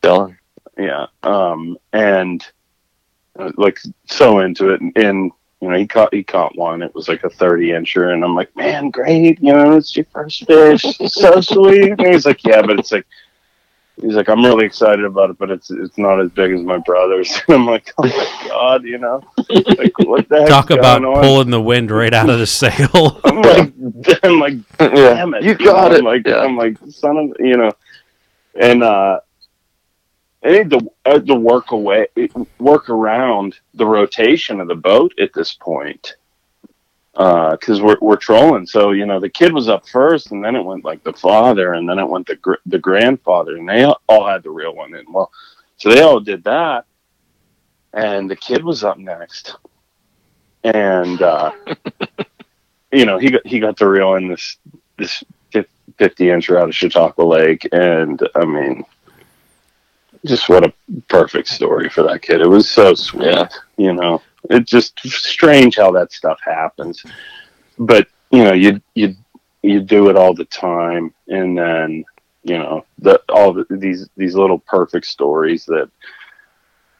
Dylan. 0.01 0.37
Yeah. 0.77 1.07
Um, 1.21 1.77
and 1.91 2.45
uh, 3.37 3.51
like 3.57 3.79
so 4.05 4.39
into 4.39 4.69
it, 4.69 4.81
and, 4.81 4.95
and 4.97 5.31
you 5.61 5.69
know 5.69 5.77
he 5.77 5.87
caught 5.87 6.13
he 6.13 6.23
caught 6.23 6.57
one. 6.57 6.81
It 6.81 6.93
was 6.93 7.07
like 7.07 7.23
a 7.23 7.29
thirty 7.29 7.69
incher, 7.69 8.13
and 8.13 8.23
I'm 8.23 8.35
like, 8.35 8.55
man, 8.55 8.89
great. 8.89 9.41
You 9.41 9.53
know, 9.53 9.77
it's 9.77 9.95
your 9.95 10.05
first 10.11 10.45
fish. 10.45 10.81
So 11.07 11.41
sweet. 11.41 11.91
And 11.99 12.07
he's 12.07 12.25
like, 12.25 12.43
yeah, 12.43 12.61
but 12.61 12.79
it's 12.79 12.91
like. 12.91 13.05
He's 14.01 14.15
like, 14.15 14.27
I'm 14.27 14.43
really 14.43 14.65
excited 14.65 15.05
about 15.05 15.29
it, 15.29 15.37
but 15.37 15.51
it's 15.51 15.69
it's 15.69 15.97
not 15.99 16.19
as 16.19 16.31
big 16.31 16.51
as 16.51 16.61
my 16.61 16.77
brother's. 16.79 17.31
And 17.47 17.55
I'm 17.57 17.65
like, 17.67 17.93
oh 17.99 18.07
my 18.07 18.47
god, 18.47 18.83
you 18.83 18.97
know, 18.97 19.21
like 19.77 19.97
what 19.99 20.27
the 20.29 20.39
heck? 20.41 20.49
Talk 20.49 20.69
about 20.71 21.01
going 21.01 21.15
on? 21.15 21.21
pulling 21.23 21.49
the 21.51 21.61
wind 21.61 21.91
right 21.91 22.13
out 22.13 22.29
of 22.29 22.39
the 22.39 22.47
sail. 22.47 23.21
I'm 23.23 23.41
like, 23.41 23.73
I'm 24.23 24.39
like, 24.39 24.53
Yeah. 24.79 24.89
damn 25.13 25.33
it, 25.35 25.43
You 25.43 25.53
got 25.55 25.91
know? 25.91 25.95
it. 25.97 25.99
I'm 25.99 26.05
like, 26.05 26.25
Yeah. 26.27 26.39
I'm 26.39 26.57
like, 26.57 26.77
son 26.89 27.17
of, 27.17 27.35
you 27.39 27.55
know, 27.57 27.71
and 28.59 28.83
uh, 28.83 29.19
I 30.43 30.49
need 30.51 30.69
to, 30.71 30.91
I 31.05 31.09
had 31.11 31.27
to 31.27 31.35
work 31.35 31.71
away, 31.71 32.07
work 32.59 32.89
around 32.89 33.55
the 33.75 33.85
rotation 33.85 34.59
of 34.59 34.67
the 34.67 34.75
boat 34.75 35.13
at 35.19 35.33
this 35.33 35.53
point, 35.53 36.15
because 37.13 37.81
we're 37.81 37.97
we're 38.01 38.15
trolling. 38.15 38.65
So 38.65 38.91
you 38.91 39.05
know, 39.05 39.19
the 39.19 39.29
kid 39.29 39.53
was 39.53 39.69
up 39.69 39.87
first, 39.87 40.31
and 40.31 40.43
then 40.43 40.55
it 40.55 40.63
went 40.63 40.83
like 40.83 41.03
the 41.03 41.13
father, 41.13 41.73
and 41.73 41.87
then 41.87 41.99
it 41.99 42.07
went 42.09 42.27
the 42.27 42.35
gr- 42.35 42.55
the 42.65 42.79
grandfather, 42.79 43.55
and 43.57 43.67
they 43.69 43.85
all 43.85 44.27
had 44.27 44.43
the 44.43 44.49
real 44.49 44.75
one 44.75 44.95
in. 44.95 45.05
Well, 45.11 45.31
so 45.77 45.89
they 45.89 46.01
all 46.01 46.19
did 46.19 46.43
that, 46.45 46.85
and 47.93 48.29
the 48.29 48.35
kid 48.35 48.63
was 48.63 48.83
up 48.83 48.97
next, 48.97 49.55
and 50.63 51.21
uh, 51.21 51.51
you 52.91 53.05
know, 53.05 53.17
he 53.19 53.29
got 53.31 53.45
he 53.45 53.59
got 53.59 53.77
the 53.77 53.87
reel 53.87 54.15
in 54.15 54.27
this 54.27 54.57
this 54.97 55.23
fifty 55.97 56.29
inch 56.31 56.49
out 56.49 56.69
of 56.69 56.75
Chautauqua 56.75 57.23
Lake, 57.23 57.67
and 57.71 58.19
I 58.35 58.45
mean, 58.45 58.83
just 60.25 60.49
what 60.49 60.65
a 60.65 60.73
perfect 61.07 61.47
story 61.49 61.89
for 61.89 62.01
that 62.03 62.23
kid. 62.23 62.41
It 62.41 62.47
was 62.47 62.67
so 62.69 62.95
sweet, 62.95 63.25
Yeah. 63.25 63.47
you 63.77 63.93
know. 63.93 64.21
It's 64.49 64.69
just 64.69 64.99
strange 64.99 65.77
how 65.77 65.91
that 65.91 66.11
stuff 66.11 66.39
happens, 66.43 67.03
but 67.77 68.07
you 68.31 68.43
know, 68.43 68.53
you 68.53 68.81
you 68.95 69.15
you 69.61 69.79
do 69.81 70.09
it 70.09 70.15
all 70.17 70.33
the 70.33 70.45
time, 70.45 71.13
and 71.27 71.57
then 71.57 72.03
you 72.43 72.57
know 72.57 72.85
the 72.99 73.21
all 73.29 73.53
the, 73.53 73.65
these 73.69 74.09
these 74.17 74.35
little 74.35 74.59
perfect 74.59 75.05
stories 75.05 75.65
that 75.65 75.89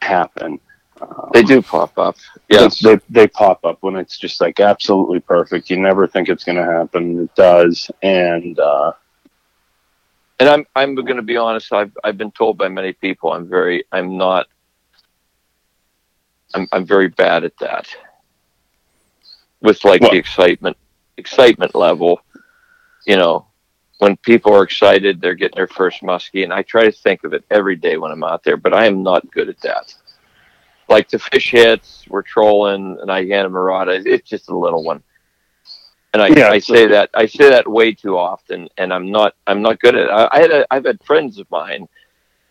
happen. 0.02 0.60
Um, 1.02 1.30
They 1.34 1.44
do 1.44 1.62
pop 1.62 1.98
up. 1.98 2.16
they- 2.50 2.56
Yes. 2.58 2.80
they, 2.80 3.00
they 3.10 3.28
pop 3.28 3.66
up 3.66 3.78
when 3.82 3.96
it's 3.96 4.18
just 4.18 4.39
like 4.39 4.60
absolutely 4.60 5.20
perfect. 5.20 5.70
You 5.70 5.80
never 5.80 6.08
think 6.08 6.30
it's 6.30 6.44
going 6.44 6.58
to 6.58 6.66
happen. 6.66 7.24
It 7.24 7.36
does, 7.36 7.89
and 8.02 8.58
uh, 8.60 8.91
and 10.39 10.50
I'm 10.50 10.66
I'm 10.76 10.96
going 10.96 11.18
to 11.18 11.22
be 11.24 11.38
honest. 11.38 11.74
I've 11.74 11.91
I've 12.04 12.18
been 12.18 12.32
told 12.32 12.58
by 12.58 12.68
many 12.70 12.94
people 12.94 13.34
I'm 13.34 13.48
very 13.50 13.84
I'm 13.91 14.18
not. 14.18 14.48
I'm 16.54 16.68
I'm 16.72 16.86
very 16.86 17.10
bad 17.10 17.43
at 17.43 17.58
that. 17.60 17.88
With 19.62 19.84
like 19.84 20.01
What? 20.01 20.12
the 20.12 20.18
excitement 20.18 20.78
excitement 21.18 21.76
level, 21.76 22.22
you 23.06 23.16
know, 23.16 23.47
when 23.99 24.18
people 24.18 24.54
are 24.54 24.64
excited, 24.64 25.22
they're 25.22 25.36
getting 25.36 25.56
their 25.56 25.68
first 25.68 26.01
muskie, 26.01 26.43
and 26.43 26.54
I 26.54 26.64
try 26.64 26.84
to 26.84 26.91
think 26.91 27.24
of 27.24 27.34
it 27.34 27.45
every 27.49 27.76
day 27.76 27.97
when 27.97 28.12
I'm 28.12 28.24
out 28.24 28.43
there, 28.43 28.58
but 28.58 28.74
I 28.74 28.86
am 28.86 29.04
not 29.04 29.30
good 29.32 29.49
at 29.49 29.60
that. 29.62 29.93
Like 30.89 31.10
the 31.10 31.20
fish 31.20 31.51
hits, 31.51 32.06
we're 32.10 32.24
trolling, 32.24 32.97
and 33.01 33.12
I 33.12 33.24
get 33.24 33.45
a 33.45 33.49
marada. 33.49 34.01
It's 34.06 34.30
just 34.30 34.49
a 34.49 34.58
little 34.58 34.84
one, 34.84 35.01
and 36.14 36.22
I, 36.22 36.28
Yeah, 36.28 36.49
I 36.49 36.60
say 36.60 36.88
that 36.88 37.10
I 37.14 37.26
say 37.26 37.49
that 37.49 37.68
way 37.68 37.93
too 37.93 38.18
often, 38.18 38.68
and 38.78 38.93
I'm 38.93 39.10
not 39.12 39.36
I'm 39.47 39.62
not 39.62 39.80
good 39.80 39.95
at 39.95 40.06
it. 40.08 40.10
I, 40.10 40.28
I 40.32 40.39
had 40.41 40.51
a, 40.51 40.68
I've 40.72 40.86
had 40.86 41.04
friends 41.04 41.39
of 41.39 41.49
mine 41.49 41.88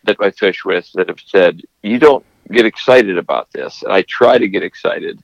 that 0.05 0.17
I 0.19 0.31
fish 0.31 0.65
with 0.65 0.91
that 0.93 1.09
have 1.09 1.19
said 1.25 1.61
you 1.83 1.99
don't 1.99 2.25
get 2.51 2.65
excited 2.65 3.17
about 3.17 3.51
this, 3.51 3.83
and 3.83 3.91
I 3.93 4.01
try 4.03 4.37
to 4.37 4.47
get 4.47 4.63
excited 4.63 5.19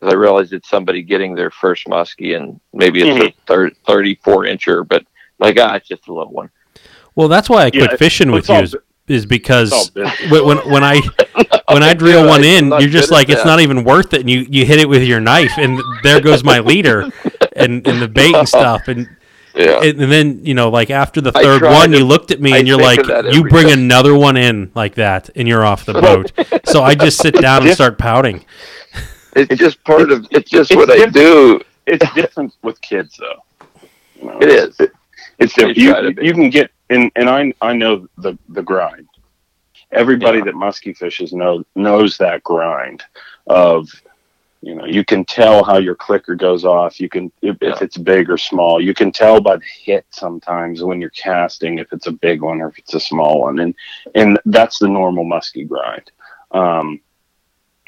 because 0.00 0.12
I 0.12 0.16
realize 0.16 0.52
it's 0.52 0.68
somebody 0.68 1.02
getting 1.02 1.34
their 1.34 1.50
first 1.50 1.86
muskie, 1.86 2.36
and 2.36 2.60
maybe 2.72 3.02
it's 3.02 3.20
a 3.24 3.34
thir- 3.46 3.72
34 3.86 4.44
incher, 4.44 4.86
but 4.86 5.04
my 5.38 5.52
God, 5.52 5.76
it's 5.76 5.88
just 5.88 6.08
a 6.08 6.12
little 6.12 6.32
one. 6.32 6.50
Well, 7.14 7.28
that's 7.28 7.48
why 7.50 7.64
I 7.64 7.70
Yeah, 7.70 7.86
quit 7.86 7.98
fishing 7.98 8.30
with 8.30 8.48
you 8.48 8.60
is, 8.60 8.76
is 9.08 9.26
because 9.26 9.90
when, 9.94 10.44
when 10.46 10.58
when 10.70 10.84
I 10.84 11.00
when 11.72 11.82
I 11.82 11.94
drill 11.94 12.26
one 12.26 12.44
in, 12.44 12.66
you're 12.80 12.88
just 12.88 13.10
like 13.10 13.28
it's 13.28 13.42
that. 13.42 13.46
not 13.46 13.60
even 13.60 13.84
worth 13.84 14.14
it, 14.14 14.20
and 14.20 14.30
you 14.30 14.46
you 14.48 14.64
hit 14.64 14.78
it 14.78 14.88
with 14.88 15.02
your 15.02 15.20
knife, 15.20 15.58
and 15.58 15.80
there 16.04 16.20
goes 16.20 16.44
my 16.44 16.60
leader, 16.60 17.10
and 17.56 17.86
and 17.86 18.00
the 18.00 18.08
bait 18.08 18.34
and 18.34 18.48
stuff, 18.48 18.88
and 18.88 19.17
Yeah. 19.58 19.80
and, 19.82 20.00
and 20.00 20.12
then 20.12 20.40
you 20.46 20.54
know 20.54 20.68
like 20.70 20.88
after 20.90 21.20
the 21.20 21.32
third 21.32 21.62
one, 21.62 21.90
to- 21.90 21.98
you 21.98 22.04
looked 22.04 22.30
at 22.30 22.40
me 22.40 22.52
I 22.54 22.58
and 22.58 22.68
you're 22.68 22.78
like, 22.78 23.04
you 23.34 23.42
bring 23.48 23.68
time. 23.68 23.78
another 23.80 24.14
one 24.14 24.36
in 24.36 24.70
like 24.74 24.94
that, 24.94 25.30
and 25.34 25.48
you're 25.48 25.64
off 25.66 25.84
the 25.84 25.94
boat. 25.94 26.30
so 26.66 26.82
I 26.84 26.94
just 26.94 27.18
sit 27.18 27.34
down 27.34 27.64
and 27.66 27.74
start 27.74 27.98
pouting. 27.98 28.44
It's 29.34 29.54
just 29.56 29.82
part 29.84 30.10
of 30.12 30.26
it's 30.30 30.50
just 30.50 30.70
it's 30.70 30.76
what 30.76 30.90
I 30.90 31.06
do. 31.06 31.60
it's 31.86 32.08
different 32.14 32.54
with 32.62 32.80
kids, 32.80 33.16
though. 33.18 33.42
You 34.20 34.24
know, 34.30 34.38
It 34.40 34.48
is. 34.48 34.78
It's 35.38 35.54
different. 35.54 35.76
You, 35.76 35.90
try 35.90 36.00
to 36.02 36.10
be. 36.12 36.24
you 36.24 36.32
can 36.32 36.50
get 36.50 36.70
and 36.90 37.10
and 37.16 37.28
I 37.28 37.52
I 37.60 37.72
know 37.72 38.08
the 38.18 38.38
the 38.48 38.62
grind. 38.62 39.08
Everybody 39.90 40.38
Yeah. 40.38 40.44
that 40.44 40.54
musky 40.54 40.92
fishes 40.92 41.32
know 41.32 41.64
knows 41.74 42.16
that 42.18 42.42
grind 42.44 43.02
of 43.46 43.88
you 44.60 44.74
know 44.74 44.84
you 44.84 45.04
can 45.04 45.24
tell 45.24 45.62
how 45.64 45.78
your 45.78 45.94
clicker 45.94 46.34
goes 46.34 46.64
off. 46.64 47.00
You 47.00 47.08
can 47.08 47.30
if, 47.42 47.56
Yeah. 47.60 47.70
if 47.70 47.82
it's 47.82 47.96
big 47.96 48.28
or 48.30 48.36
small. 48.38 48.80
You 48.80 48.94
can 48.94 49.12
tell 49.12 49.40
by 49.40 49.56
the 49.56 49.64
hit 49.84 50.04
sometimes 50.10 50.82
when 50.82 51.00
you're 51.00 51.10
casting 51.10 51.78
if 51.78 51.92
it's 51.92 52.06
a 52.06 52.12
big 52.12 52.42
one 52.42 52.60
or 52.60 52.68
if 52.68 52.78
it's 52.78 52.94
a 52.94 53.00
small 53.00 53.42
one, 53.42 53.60
and 53.60 53.74
and 54.14 54.38
that's 54.46 54.78
the 54.78 54.88
normal 54.88 55.24
musky 55.24 55.64
grind. 55.64 56.10
Um, 56.50 57.00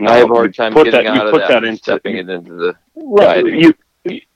I 0.00 0.16
have 0.18 0.30
a 0.30 0.34
hard 0.34 0.54
time 0.54 0.72
put 0.72 0.84
getting 0.84 1.04
that, 1.04 1.14
you 1.14 1.20
out 1.20 1.26
of 1.26 1.32
put 1.32 1.40
that, 1.42 1.48
that 1.60 1.64
into 1.64 1.82
stepping 1.82 2.16
it 2.16 2.28
into 2.28 2.54
the. 2.54 2.76
right, 2.94 3.44
guiding. 3.44 3.60
you 3.60 3.74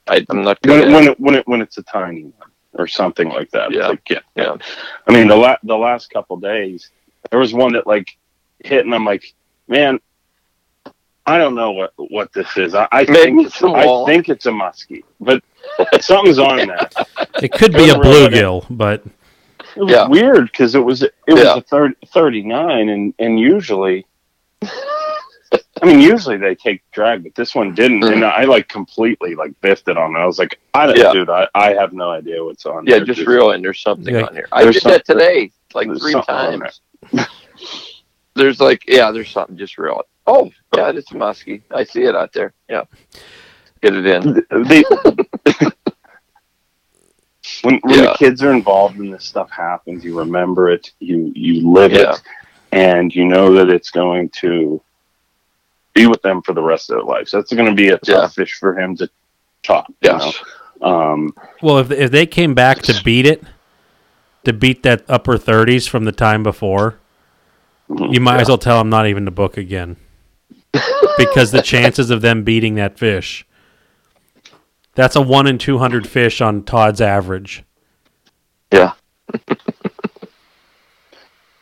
I, 0.07 0.23
I'm 0.29 0.43
not 0.43 0.61
good 0.61 0.91
when 0.91 0.91
it, 0.91 0.93
when 0.93 1.03
it. 1.03 1.09
it 1.11 1.19
when 1.19 1.35
it 1.35 1.47
when 1.47 1.61
it's 1.61 1.77
a 1.77 1.83
tiny 1.83 2.23
one 2.23 2.49
or 2.73 2.85
something 2.87 3.29
like 3.29 3.49
that. 3.51 3.71
Yeah. 3.71 3.87
like, 3.87 4.09
yeah, 4.09 4.19
Yeah. 4.35 4.57
I 5.07 5.13
mean, 5.13 5.27
the 5.27 5.35
la- 5.35 5.57
the 5.63 5.77
last 5.77 6.09
couple 6.11 6.35
days, 6.37 6.91
there 7.31 7.39
was 7.39 7.53
one 7.53 7.73
that 7.73 7.87
like 7.87 8.17
hit, 8.63 8.85
and 8.85 8.93
I'm 8.93 9.05
like, 9.05 9.33
man, 9.67 9.99
I 11.27 11.37
don't 11.37 11.55
know 11.55 11.71
what 11.71 11.93
what 11.97 12.31
this 12.33 12.55
is. 12.57 12.75
I, 12.75 12.87
I 12.91 13.05
think 13.05 13.41
it's 13.45 13.55
it's 13.55 13.63
a 13.63 13.67
I 13.67 14.05
think 14.05 14.29
it's 14.29 14.45
a 14.45 14.51
muskie, 14.51 15.03
but 15.19 15.43
something's 16.01 16.39
on 16.39 16.67
that. 16.67 16.93
It 17.41 17.51
could 17.51 17.73
be 17.73 17.85
a 17.85 17.87
Doesn't 17.87 18.01
really 18.01 18.23
matter. 18.29 18.35
bluegill, 18.37 18.65
but 18.69 19.03
It 19.75 19.81
was 19.83 19.91
Yeah. 19.91 20.07
weird 20.07 20.45
because 20.51 20.75
it 20.75 20.79
was 20.79 21.01
it 21.03 21.13
was 21.27 21.43
Yeah. 21.43 21.55
a 21.57 21.61
third, 21.61 21.95
39, 22.07 22.89
and 22.89 23.13
and 23.19 23.39
usually. 23.39 24.05
I 25.81 25.85
mean, 25.85 25.99
usually 25.99 26.37
they 26.37 26.55
take 26.55 26.81
drag, 26.91 27.23
but 27.23 27.35
this 27.35 27.53
one 27.53 27.73
didn't, 27.75 28.01
Mhm. 28.01 28.13
and 28.13 28.25
I 28.25 28.45
like 28.45 28.67
completely 28.67 29.35
like 29.35 29.51
biffed 29.61 29.87
it 29.89 29.97
on. 29.97 30.15
it. 30.15 30.19
I 30.19 30.25
was 30.25 30.39
like, 30.39 30.59
I 30.73 30.85
don't, 30.85 30.97
Yeah. 30.97 31.11
dude, 31.11 31.29
I, 31.29 31.47
I 31.53 31.73
have 31.73 31.91
no 31.93 32.11
idea 32.11 32.43
what's 32.43 32.65
on. 32.65 32.85
Yeah, 32.87 32.97
there. 32.97 33.05
just 33.05 33.27
realize 33.27 33.61
there's 33.61 33.81
something 33.81 34.13
Yeah. 34.15 34.23
on 34.25 34.33
here. 34.33 34.47
I 34.51 34.63
There's 34.63 34.81
did 34.81 34.91
that 34.93 35.05
today, 35.05 35.51
like 35.73 35.87
three 35.87 36.11
something 36.13 36.33
on 36.35 36.59
times. 36.61 37.29
there's 38.35 38.59
like, 38.61 38.83
yeah, 38.87 39.11
there's 39.11 39.29
something. 39.29 39.57
Just 39.57 39.77
real. 39.77 40.01
Oh, 40.27 40.49
yeah, 40.75 40.89
it's 40.89 41.11
a 41.11 41.15
muskie. 41.15 41.61
I 41.71 41.83
see 41.83 42.03
it 42.03 42.15
out 42.15 42.33
there. 42.33 42.53
Yeah, 42.69 42.83
get 43.81 43.95
it 43.95 44.05
in. 44.05 44.21
the, 44.33 45.73
when 47.61 47.79
when 47.83 47.99
Yeah. 47.99 48.01
the 48.11 48.15
kids 48.17 48.41
are 48.43 48.51
involved 48.53 48.97
and 48.97 49.13
this 49.13 49.23
stuff 49.25 49.49
happens, 49.51 50.03
you 50.03 50.17
remember 50.17 50.69
it, 50.69 50.91
you 50.99 51.31
you 51.35 51.69
live 51.71 51.91
Yeah. 51.91 52.13
it, 52.13 52.21
and 52.71 53.13
you 53.13 53.25
know 53.25 53.53
that 53.53 53.69
it's 53.69 53.91
going 53.91 54.29
to 54.41 54.81
be 55.93 56.07
with 56.07 56.21
them 56.23 56.41
for 56.41 56.53
the 56.53 56.61
rest 56.61 56.89
of 56.89 56.95
their 56.97 57.03
lives. 57.05 57.31
That's 57.31 57.53
going 57.53 57.69
to 57.69 57.75
be 57.75 57.89
a 57.89 57.97
tough 57.99 58.07
Yeah. 58.07 58.27
fish 58.27 58.53
for 58.59 58.77
him 58.77 58.97
to 58.97 59.09
top. 59.63 59.87
you 59.89 59.95
Yes. 60.11 60.21
know? 60.81 60.87
Um, 60.91 61.33
well, 61.61 61.77
if 61.79 61.91
if 61.91 62.11
they 62.11 62.25
came 62.25 62.53
back 62.53 62.81
to 62.83 63.01
beat 63.03 63.25
it, 63.25 63.43
to 64.43 64.53
beat 64.53 64.83
that 64.83 65.03
upper 65.07 65.37
thirties 65.37 65.87
from 65.87 66.03
the 66.05 66.11
time 66.11 66.43
before, 66.43 66.99
you 68.09 68.19
might 68.19 68.41
as 68.41 68.47
well 68.49 68.57
tell 68.57 68.79
them 68.79 68.89
not 68.89 69.07
even 69.07 69.25
to 69.25 69.31
book 69.31 69.57
again, 69.57 69.95
because 71.17 71.51
the 71.51 71.61
chances 71.61 72.09
of 72.09 72.21
them 72.21 72.43
beating 72.43 72.75
that 72.75 72.97
fish 72.99 73.45
That's 74.95 75.15
a 75.15 75.21
one 75.21 75.47
in 75.47 75.57
two 75.57 75.77
hundred 75.77 76.07
fish 76.07 76.41
on 76.41 76.63
Todd's 76.63 77.01
average. 77.01 77.63
Yeah. 78.71 78.93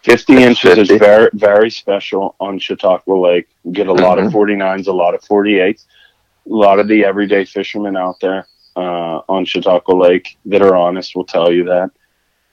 50 0.03 0.43
inches 0.43 0.77
is 0.77 0.89
very 0.99 1.29
very 1.33 1.69
special 1.69 2.35
on 2.39 2.59
Chautauqua 2.59 3.13
Lake. 3.13 3.47
You 3.63 3.71
get 3.71 3.87
a 3.87 3.93
lot 3.93 4.19
of 4.19 4.25
Mhm. 4.25 4.31
49s, 4.33 4.87
a 4.87 4.91
lot 4.91 5.13
of 5.15 5.21
48s. 5.21 5.85
A 6.45 6.53
lot 6.53 6.79
of 6.79 6.87
the 6.89 7.05
everyday 7.05 7.45
fishermen 7.45 7.95
out 7.95 8.19
there 8.19 8.45
uh, 8.75 9.21
on 9.29 9.45
Chautauqua 9.45 9.93
Lake 9.93 10.37
that 10.45 10.61
are 10.61 10.75
honest 10.75 11.15
will 11.15 11.23
tell 11.23 11.51
you 11.53 11.63
that 11.65 11.89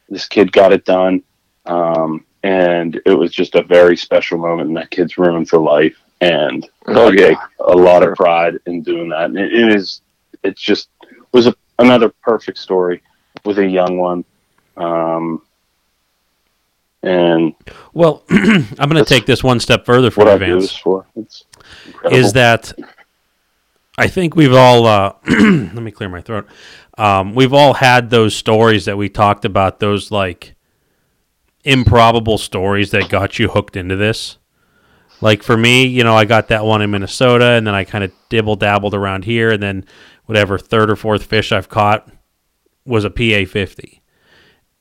this 0.08 0.26
kid 0.28 0.52
got 0.52 0.72
it 0.72 0.84
done, 0.84 1.22
um, 1.66 2.24
and 2.44 3.00
it 3.04 3.14
was 3.14 3.32
just 3.32 3.56
a 3.56 3.62
very 3.62 3.96
special 3.96 4.38
moment. 4.38 4.68
And 4.68 4.76
that 4.76 4.90
kid's 4.90 5.18
ruined 5.18 5.48
for 5.48 5.58
life, 5.58 5.96
and 6.20 6.68
Oh 6.86 7.10
yeah. 7.10 7.34
a 7.60 7.76
lot 7.76 8.02
of 8.02 8.14
pride 8.16 8.58
in 8.66 8.82
doing 8.82 9.08
that. 9.10 9.26
And 9.26 9.38
it, 9.38 9.52
it 9.52 9.74
is, 9.74 10.02
it's 10.42 10.60
just 10.60 10.88
was 11.32 11.46
a, 11.46 11.54
another 11.78 12.08
perfect 12.22 12.58
story 12.58 13.02
with 13.44 13.58
a 13.58 13.66
young 13.66 13.98
one. 13.98 14.24
Um, 14.76 15.42
and 17.02 17.54
Well, 17.94 18.24
I'm 18.30 18.88
going 18.90 19.02
to 19.02 19.04
take 19.04 19.26
this 19.26 19.42
one 19.42 19.60
step 19.60 19.86
further 19.86 20.10
for 20.10 20.24
what 20.24 20.28
I 20.28 20.46
you, 20.46 20.54
Vance. 20.58 20.64
this 20.64 20.76
for. 20.76 21.06
Is 22.10 22.32
that 22.34 22.72
I 23.96 24.08
think 24.08 24.36
we've 24.36 24.54
all 24.54 24.86
uh, 24.86 25.14
let 25.28 25.74
me 25.74 25.90
clear 25.90 26.08
my 26.08 26.20
throat. 26.20 26.46
Um, 26.98 27.34
we've 27.34 27.54
all 27.54 27.74
had 27.74 28.10
those 28.10 28.34
stories 28.34 28.84
that 28.84 28.96
we 28.96 29.08
talked 29.08 29.44
about, 29.44 29.80
those 29.80 30.10
like 30.10 30.54
improbable 31.64 32.38
stories 32.38 32.90
that 32.90 33.08
got 33.08 33.38
you 33.38 33.48
hooked 33.48 33.76
into 33.76 33.96
this. 33.96 34.36
Like 35.20 35.42
for 35.42 35.56
me, 35.56 35.84
you 35.86 36.02
know, 36.04 36.14
I 36.16 36.24
got 36.24 36.48
that 36.48 36.64
one 36.64 36.80
in 36.82 36.90
Minnesota, 36.90 37.44
and 37.52 37.66
then 37.66 37.74
I 37.74 37.84
kind 37.84 38.04
of 38.04 38.12
dibble 38.30 38.56
dabbled 38.56 38.94
around 38.94 39.24
here, 39.24 39.50
and 39.50 39.62
then 39.62 39.84
whatever 40.26 40.58
third 40.58 40.90
or 40.90 40.96
fourth 40.96 41.24
fish 41.24 41.52
I've 41.52 41.68
caught 41.68 42.08
was 42.86 43.04
a 43.04 43.10
PA 43.10 43.44
fifty, 43.44 44.00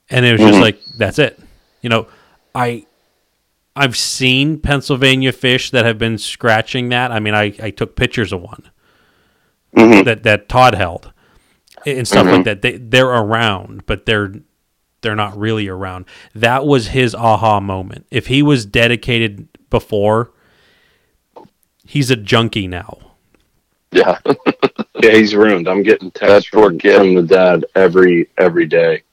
and 0.10 0.26
it 0.26 0.32
was 0.34 0.42
just 0.42 0.58
Mhm. 0.58 0.62
like 0.62 0.80
that's 0.98 1.20
it. 1.20 1.40
You 1.82 1.90
know, 1.90 2.08
I 2.56 2.86
I've 3.76 3.96
seen 3.98 4.60
Pennsylvania 4.60 5.32
fish 5.32 5.72
that 5.72 5.86
have 5.86 5.98
been 5.98 6.18
scratching 6.18 6.90
that. 6.90 7.12
I 7.12 7.20
mean, 7.20 7.34
I, 7.34 7.54
I 7.62 7.70
took 7.70 7.96
pictures 7.96 8.34
of 8.34 8.42
one 8.42 8.64
Mhm. 9.76 10.04
that, 10.06 10.24
that 10.24 10.50
Todd 10.50 10.76
held 10.76 11.14
and 11.86 12.06
stuff 12.08 12.26
Mhm. 12.26 12.32
like 12.38 12.44
that. 12.46 12.62
They 12.62 12.78
they're 12.78 13.08
around, 13.10 13.86
but 13.86 14.06
they're 14.06 14.34
they're 15.02 15.16
not 15.16 15.38
really 15.38 15.68
around. 15.68 16.06
That 16.36 16.66
was 16.66 16.88
his 16.90 17.14
aha 17.16 17.60
moment. 17.60 18.06
If 18.12 18.28
he 18.28 18.42
was 18.42 18.66
dedicated 18.66 19.48
before, 19.70 20.32
he's 21.86 22.10
a 22.12 22.16
junkie 22.16 22.68
now. 22.68 22.98
Yeah. 23.92 24.20
yeah, 25.02 25.12
he's 25.12 25.34
ruined. 25.36 25.68
I'm 25.68 25.84
getting 25.84 26.10
That 26.10 26.44
texts 26.44 26.50
from, 26.50 26.80
from 26.80 27.16
the 27.16 27.24
dad 27.24 27.66
every 27.76 28.30
every 28.38 28.66
day. 28.68 29.04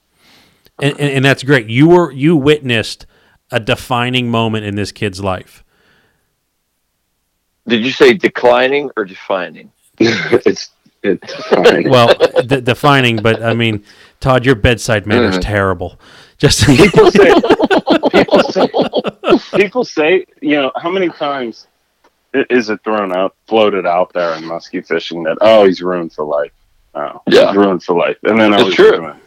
And, 0.79 0.99
and 0.99 1.11
and 1.11 1.25
that's 1.25 1.43
great. 1.43 1.67
You 1.67 1.89
were 1.89 2.11
you 2.11 2.35
witnessed 2.35 3.05
a 3.51 3.59
defining 3.59 4.29
moment 4.29 4.65
in 4.65 4.75
this 4.75 4.91
kid's 4.91 5.23
life. 5.23 5.63
Did 7.67 7.83
you 7.83 7.91
say 7.91 8.13
declining 8.13 8.91
or 8.95 9.03
defining? 9.05 9.71
it's 9.99 10.69
it's 11.03 11.33
fine. 11.45 11.89
Well, 11.89 12.13
d- 12.45 12.61
defining, 12.61 13.17
but 13.17 13.41
I 13.41 13.53
mean, 13.53 13.83
Todd, 14.19 14.45
your 14.45 14.55
bedside 14.55 15.05
manner 15.07 15.29
is 15.29 15.37
Mhm. 15.37 15.41
terrible. 15.41 15.99
Just 16.37 16.65
people 16.67 17.11
say 17.11 17.33
people 18.11 18.43
say 18.43 18.69
people 19.57 19.83
say 19.85 20.25
you 20.41 20.55
know 20.55 20.71
how 20.75 20.89
many 20.89 21.09
times 21.09 21.67
is 22.33 22.69
it 22.69 22.79
thrown 22.83 23.15
out 23.15 23.35
floated 23.47 23.85
out 23.87 24.11
there 24.13 24.35
in 24.35 24.45
musky 24.45 24.81
fishing 24.81 25.23
that 25.23 25.37
oh 25.41 25.65
he's 25.65 25.81
ruined 25.81 26.13
for 26.13 26.23
life 26.25 26.51
oh 26.95 27.21
Yeah. 27.27 27.47
he's 27.47 27.55
ruined 27.57 27.81
for 27.83 27.97
life 27.97 28.17
and 28.23 28.39
then 28.39 28.53
I 28.53 28.57
It's 28.57 28.65
was 28.65 28.75
true. 28.75 28.97
ruined. 28.99 29.19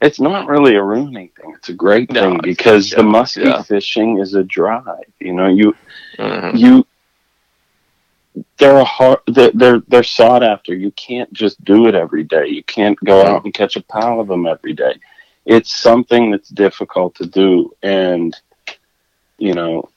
it's 0.00 0.18
not 0.20 0.48
really 0.48 0.76
a 0.76 0.82
ruining 0.82 1.28
thing 1.38 1.52
it's 1.58 1.68
a 1.68 1.74
great 1.74 2.10
No, 2.10 2.20
thing 2.30 2.40
because 2.42 2.90
the 2.90 3.02
musky 3.02 3.42
yeah. 3.42 3.62
fishing 3.62 4.18
is 4.18 4.32
a 4.34 4.44
drive 4.44 5.04
you 5.20 5.34
know 5.34 5.48
you 5.48 5.76
Mhm. 6.18 6.58
you 6.58 6.86
they're 8.58 8.78
a 8.78 8.84
hard 8.84 9.18
they're, 9.26 9.50
they're 9.52 9.82
they're 9.88 10.02
sought 10.02 10.42
after 10.42 10.74
you 10.74 10.90
can't 10.92 11.30
just 11.32 11.62
do 11.64 11.86
it 11.88 11.94
every 11.94 12.22
day 12.24 12.46
you 12.46 12.62
can't 12.64 12.98
go 13.04 13.22
out 13.26 13.44
and 13.44 13.52
catch 13.52 13.76
a 13.76 13.82
pile 13.82 14.20
of 14.20 14.28
them 14.28 14.46
every 14.46 14.72
day 14.72 14.94
it's 15.48 15.74
something 15.74 16.30
that's 16.30 16.50
difficult 16.50 17.14
to 17.16 17.26
do. 17.26 17.72
And 17.82 18.36
you 19.38 19.54
know 19.54 19.88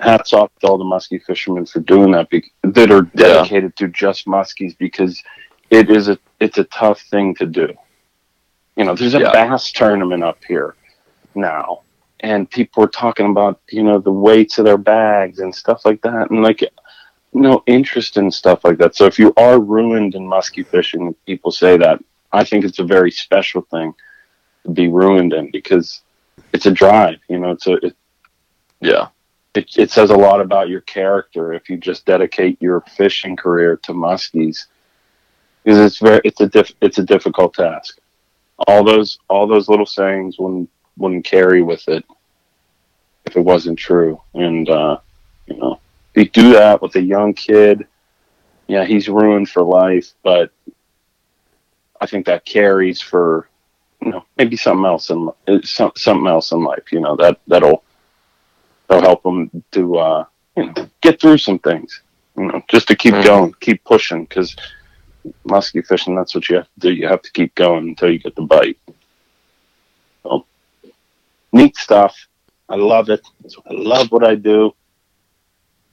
hats 0.00 0.32
off 0.32 0.50
to 0.60 0.66
all 0.68 0.78
the 0.78 0.84
muskie 0.84 1.20
fishermen 1.22 1.66
for 1.66 1.80
doing 1.80 2.12
that 2.12 2.28
be- 2.30 2.52
that 2.62 2.90
are 2.92 3.04
Yeah. 3.14 3.22
dedicated 3.24 3.76
to 3.76 3.88
just 3.88 4.26
muskies 4.26 4.76
because 4.78 5.20
it 5.70 5.90
is 5.90 6.08
a 6.08 6.18
it's 6.38 6.58
a 6.58 6.64
tough 6.64 7.00
thing 7.10 7.34
to 7.36 7.46
do. 7.46 7.68
You 8.76 8.84
know 8.84 8.94
there's 8.94 9.14
a 9.14 9.20
Yeah. 9.20 9.32
bass 9.32 9.72
tournament 9.72 10.22
up 10.22 10.38
here 10.46 10.74
now 11.34 11.80
and 12.20 12.50
people 12.50 12.82
are 12.84 12.88
talking 13.04 13.26
about 13.30 13.60
you 13.70 13.82
know 13.82 13.98
the 13.98 14.12
weights 14.12 14.58
of 14.58 14.64
their 14.66 14.78
bags 14.78 15.38
and 15.40 15.54
stuff 15.54 15.84
like 15.84 16.00
that 16.02 16.30
and 16.30 16.42
like 16.42 16.62
no 17.32 17.62
interest 17.66 18.16
in 18.16 18.30
stuff 18.30 18.64
like 18.64 18.78
that. 18.78 18.94
So 18.96 19.04
if 19.06 19.18
you 19.18 19.32
are 19.36 19.58
ruined 19.60 20.14
in 20.14 20.22
muskie 20.34 20.66
fishing 20.66 21.14
people 21.26 21.50
say 21.52 21.76
that. 21.78 21.98
I 22.32 22.44
think 22.44 22.64
it's 22.66 22.78
a 22.78 22.84
very 22.84 23.10
special 23.10 23.62
thing 23.70 23.94
be 24.72 24.88
ruined 24.88 25.32
in 25.32 25.50
because 25.50 26.02
it's 26.52 26.66
a 26.66 26.70
drive 26.70 27.18
you 27.28 27.38
know 27.38 27.50
it's 27.50 27.66
a 27.66 27.74
it, 27.86 27.96
Yeah. 28.80 29.08
it, 29.54 29.66
it 29.76 29.90
says 29.90 30.10
a 30.10 30.16
lot 30.16 30.40
about 30.40 30.68
your 30.68 30.82
character 30.82 31.52
if 31.52 31.68
you 31.68 31.76
just 31.76 32.04
dedicate 32.06 32.60
your 32.60 32.80
fishing 32.96 33.36
career 33.36 33.76
to 33.84 33.92
muskies. 33.92 34.66
Because 35.64 35.78
it's 35.80 35.98
very 35.98 36.20
it's 36.24 36.40
a 36.40 36.46
diff, 36.46 36.72
it's 36.80 36.98
a 36.98 37.02
difficult 37.04 37.54
task. 37.54 37.98
All 38.66 38.84
those 38.84 39.18
all 39.28 39.46
those 39.46 39.68
little 39.68 39.86
sayings 39.86 40.38
wouldn't 40.38 40.70
wouldn't 40.96 41.24
carry 41.24 41.62
with 41.62 41.88
it 41.88 42.04
if 43.26 43.36
it 43.36 43.40
wasn't 43.44 43.78
true. 43.78 44.20
And 44.34 44.68
uh 44.68 44.98
you 45.46 45.56
know 45.56 45.80
if 46.14 46.24
you 46.24 46.30
do 46.30 46.52
that 46.52 46.80
with 46.82 46.94
a 46.96 47.02
young 47.02 47.34
kid. 47.34 47.86
Yeah 48.68 48.84
he's 48.84 49.08
ruined 49.08 49.48
for 49.48 49.62
life 49.62 50.12
but 50.22 50.50
i 52.00 52.06
think 52.06 52.26
that 52.26 52.44
carries 52.44 53.00
for 53.00 53.48
you 54.02 54.10
know 54.10 54.24
maybe 54.36 54.56
something 54.56 54.86
else 54.86 55.10
in 55.10 55.30
some, 55.64 55.92
something 55.96 56.26
else 56.28 56.52
in 56.52 56.62
life 56.62 56.92
you 56.92 57.00
know 57.00 57.16
that 57.16 57.38
that'll 57.46 57.82
that'll 58.88 59.04
help 59.04 59.22
them 59.22 59.50
to 59.72 59.96
uh 59.98 60.24
you 60.56 60.66
know 60.66 60.88
get 61.02 61.20
through 61.20 61.38
some 61.38 61.58
things 61.58 62.02
you 62.36 62.46
know 62.46 62.62
just 62.68 62.88
to 62.88 62.96
keep 62.96 63.14
Mhm. 63.14 63.24
going 63.24 63.54
keep 63.60 63.82
pushing 63.84 64.24
because 64.24 64.54
musky 65.44 65.82
fishing 65.82 66.14
that's 66.14 66.34
what 66.34 66.48
you 66.48 66.56
have 66.56 66.66
to 66.66 66.80
do. 66.80 66.92
You 66.92 67.08
have 67.08 67.22
to 67.22 67.32
keep 67.32 67.54
going 67.54 67.88
until 67.88 68.10
you 68.10 68.18
get 68.18 68.34
the 68.36 68.42
bite. 68.42 68.78
So 70.22 70.46
neat 71.52 71.76
stuff. 71.76 72.16
I 72.68 72.76
love 72.76 73.08
it. 73.10 73.26
I 73.66 73.72
love 73.72 74.10
what 74.12 74.24
i 74.24 74.34
do. 74.34 74.74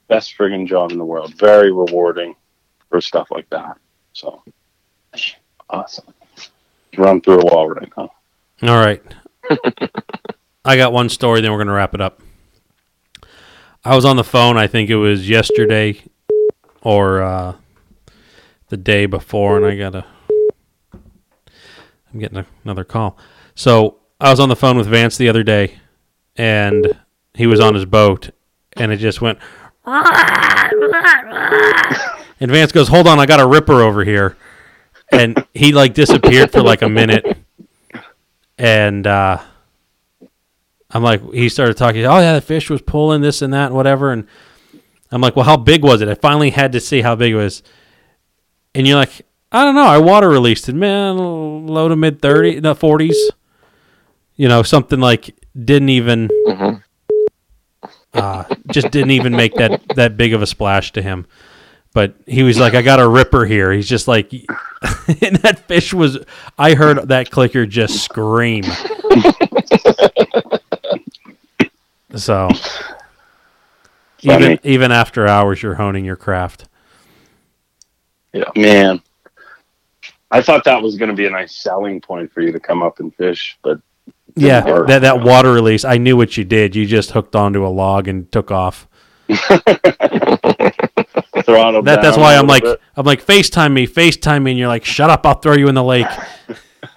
Best 0.08 0.34
friggin' 0.38 0.66
job 0.68 0.92
in 0.92 0.98
the 0.98 1.04
world. 1.04 1.34
Very 1.34 1.72
rewarding 1.72 2.34
for 2.88 3.00
stuff 3.00 3.30
like 3.30 3.48
that. 3.50 3.78
So 4.12 4.42
awesome 5.70 6.14
run 6.98 7.20
through 7.20 7.40
a 7.40 7.46
wall 7.46 7.68
right 7.68 7.90
now 7.96 8.10
All 8.62 8.84
right. 8.84 9.02
I 10.64 10.76
got 10.76 10.92
one 10.92 11.08
story, 11.08 11.40
then 11.40 11.52
we're 11.52 11.58
going 11.58 11.68
to 11.68 11.74
wrap 11.74 11.94
it 11.94 12.00
up. 12.00 12.20
I 13.84 13.94
was 13.94 14.04
on 14.04 14.16
the 14.16 14.24
phone, 14.24 14.56
I 14.56 14.66
think 14.66 14.90
it 14.90 14.96
was 14.96 15.28
yesterday 15.28 16.02
or 16.82 17.22
uh, 17.22 17.54
the 18.68 18.76
day 18.76 19.06
before, 19.06 19.56
and 19.56 19.66
I 19.66 19.76
got 19.76 19.94
a. 19.94 20.04
I'm 20.92 22.20
getting 22.20 22.38
a, 22.38 22.46
another 22.64 22.84
call. 22.84 23.16
So 23.54 23.98
I 24.20 24.30
was 24.30 24.40
on 24.40 24.48
the 24.48 24.56
phone 24.56 24.76
with 24.76 24.88
Vance 24.88 25.16
the 25.16 25.28
other 25.28 25.42
day, 25.42 25.78
and 26.34 26.98
he 27.34 27.46
was 27.46 27.60
on 27.60 27.74
his 27.74 27.84
boat, 27.84 28.30
and 28.76 28.92
it 28.92 28.96
just 28.96 29.20
went. 29.20 29.38
And 32.38 32.50
Vance 32.50 32.72
goes, 32.72 32.88
"Hold 32.88 33.06
on, 33.06 33.18
I 33.18 33.26
got 33.26 33.40
a 33.40 33.46
ripper 33.46 33.82
over 33.82 34.04
here," 34.04 34.36
and 35.12 35.44
he 35.54 35.72
like 35.72 35.94
disappeared 35.94 36.50
for 36.52 36.62
like 36.62 36.82
a 36.82 36.88
minute, 36.88 37.24
and 38.58 39.06
uh, 39.06 39.40
I'm 40.90 41.02
like, 41.02 41.22
he 41.32 41.48
started 41.48 41.76
talking. 41.76 42.04
Oh 42.04 42.18
yeah, 42.18 42.34
the 42.34 42.40
fish 42.40 42.70
was 42.70 42.82
pulling 42.82 43.20
this 43.20 43.42
and 43.42 43.52
that 43.52 43.66
and 43.66 43.74
whatever, 43.74 44.12
and 44.12 44.26
I'm 45.10 45.20
like, 45.20 45.36
well, 45.36 45.44
how 45.44 45.56
big 45.56 45.82
was 45.82 46.00
it? 46.02 46.08
I 46.08 46.14
finally 46.14 46.50
had 46.50 46.72
to 46.72 46.80
see 46.80 47.00
how 47.02 47.14
big 47.14 47.32
it 47.32 47.36
was, 47.36 47.62
and 48.74 48.86
you're 48.86 48.96
like, 48.96 49.22
I 49.52 49.64
don't 49.64 49.74
know. 49.74 49.86
I 49.86 49.98
water 49.98 50.28
released 50.28 50.68
it, 50.68 50.74
man, 50.74 51.16
low 51.66 51.88
to 51.88 51.96
mid 51.96 52.20
thirty, 52.20 52.60
no 52.60 52.74
forties, 52.74 53.18
you 54.36 54.48
know, 54.48 54.62
something 54.62 55.00
like 55.00 55.34
didn't 55.54 55.88
even 55.90 56.28
Mhm. 56.46 56.82
uh, 58.12 58.44
just 58.72 58.90
didn't 58.90 59.12
even 59.12 59.32
make 59.32 59.54
that 59.54 59.80
that 59.94 60.16
big 60.16 60.34
of 60.34 60.42
a 60.42 60.46
splash 60.46 60.92
to 60.92 61.02
him. 61.02 61.26
But 61.96 62.12
he 62.26 62.42
was 62.42 62.58
like, 62.60 62.74
"I 62.74 62.82
got 62.82 63.00
a 63.00 63.08
ripper 63.08 63.46
here." 63.46 63.72
He's 63.72 63.88
just 63.88 64.06
like, 64.06 64.30
and 64.34 65.36
that 65.36 65.64
fish 65.66 65.94
was. 65.94 66.18
I 66.58 66.74
heard 66.74 67.08
that 67.08 67.30
clicker 67.30 67.64
just 67.64 68.04
scream. 68.04 68.64
so, 72.14 72.50
even 74.20 74.42
Funny. 74.42 74.58
even 74.62 74.92
after 74.92 75.26
hours, 75.26 75.62
you're 75.62 75.76
honing 75.76 76.04
your 76.04 76.16
craft. 76.16 76.66
Yeah, 78.34 78.44
man 78.54 79.00
I 80.30 80.42
thought 80.42 80.64
that 80.64 80.82
was 80.82 80.96
going 80.96 81.08
to 81.08 81.14
be 81.14 81.24
a 81.24 81.30
nice 81.30 81.56
selling 81.56 82.00
point 82.00 82.30
for 82.30 82.42
you 82.42 82.52
to 82.52 82.60
come 82.60 82.82
up 82.82 83.00
and 83.00 83.14
fish, 83.14 83.56
but 83.62 83.80
Yeah, 84.34 84.66
work. 84.66 84.88
that 84.88 84.98
that 85.00 85.22
water 85.22 85.50
release. 85.50 85.82
I 85.84 85.96
knew 85.96 86.14
what 86.16 86.36
you 86.36 86.44
did. 86.44 86.76
You 86.76 86.84
just 86.84 87.12
hooked 87.12 87.34
onto 87.34 87.64
a 87.66 87.68
log 87.68 88.06
and 88.06 88.30
took 88.30 88.50
off. 88.50 88.86
That 91.46 92.00
that's 92.02 92.16
why 92.16 92.36
I'm 92.36 92.46
like 92.46 92.62
bit. 92.64 92.80
I'm 92.96 93.06
like 93.06 93.24
FaceTime 93.24 93.72
me, 93.72 93.86
FaceTime 93.86 94.42
me, 94.42 94.50
and 94.52 94.58
you're 94.58 94.68
like, 94.68 94.84
shut 94.84 95.10
up, 95.10 95.24
I'll 95.26 95.34
throw 95.34 95.54
you 95.54 95.68
in 95.68 95.74
the 95.74 95.84
lake. 95.84 96.06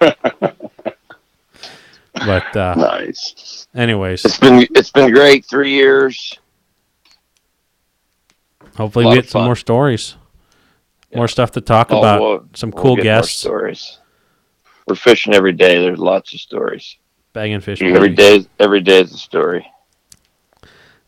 but 2.14 2.56
uh, 2.56 2.74
nice. 2.76 3.66
anyways, 3.74 4.24
It's 4.24 4.38
been 4.38 4.66
it's 4.74 4.90
been 4.90 5.12
great. 5.12 5.44
Three 5.46 5.72
years. 5.72 6.38
hopefully 8.76 9.06
we 9.06 9.14
get 9.14 9.28
some 9.28 9.44
more 9.44 9.56
stories, 9.56 10.16
more 11.14 11.28
stuff 11.28 11.52
to 11.52 11.60
talk 11.60 11.88
Oh, 11.90 11.98
about, 11.98 12.20
we'll- 12.20 12.46
some 12.54 12.70
we'll 12.70 12.82
cool 12.82 12.96
guests, 12.96 13.38
stories. 13.38 13.98
We're 14.86 14.94
fishing 14.96 15.34
every 15.34 15.52
day. 15.52 15.80
There's 15.80 15.98
lots 16.00 16.34
of 16.34 16.40
stories. 16.40 16.96
bagging 17.32 17.60
fish. 17.60 17.80
Every 17.80 18.08
day, 18.08 18.44
every 18.58 18.80
day 18.80 19.00
is 19.00 19.12
a 19.14 19.18
story. 19.18 19.64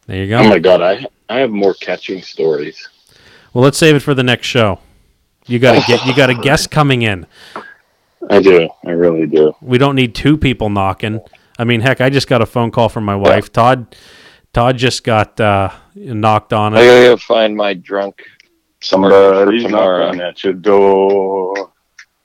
There 0.07 0.17
you 0.19 0.29
go. 0.29 0.39
Oh 0.39 0.49
my 0.49 0.59
god, 0.61 0.81
I 0.83 1.07
I 1.29 1.39
have 1.39 1.51
more 1.51 1.75
catching 1.75 2.23
stories. 2.23 2.89
Well, 3.53 3.65
let's 3.65 3.79
save 3.79 3.95
it 3.97 4.01
for 4.01 4.15
the 4.15 4.23
next 4.23 4.47
show. 4.47 4.79
You 5.47 5.59
got 5.59 5.81
to 5.81 5.87
get 5.87 6.07
you 6.07 6.15
got 6.15 6.31
a 6.31 6.35
guest 6.35 6.71
coming 6.71 7.03
in. 7.03 7.27
I 8.31 8.41
do. 8.41 8.69
I 8.87 8.91
really 8.91 9.27
do. 9.27 9.53
We 9.61 9.79
don't 9.79 9.97
need 9.97 10.15
two 10.15 10.37
people 10.39 10.71
knocking. 10.71 11.21
I 11.59 11.65
mean, 11.65 11.81
heck, 11.81 12.01
I 12.01 12.09
just 12.11 12.29
got 12.29 12.41
a 12.41 12.47
phone 12.47 12.71
call 12.71 12.89
from 12.89 13.05
my 13.05 13.17
wife. 13.17 13.53
Todd, 13.53 13.95
Todd 14.53 14.79
just 14.79 15.05
got 15.05 15.39
uh, 15.41 15.71
knocked 15.95 16.53
on. 16.53 16.75
I 16.75 16.81
It. 16.81 16.87
gotta 16.87 17.01
go 17.03 17.17
find 17.17 17.57
my 17.57 17.75
drunk. 17.75 18.23
Somebody's 18.81 19.65
tomorrow. 19.65 20.07
knocking 20.07 20.21
at 20.21 20.43
your 20.45 20.53
door. 20.55 21.73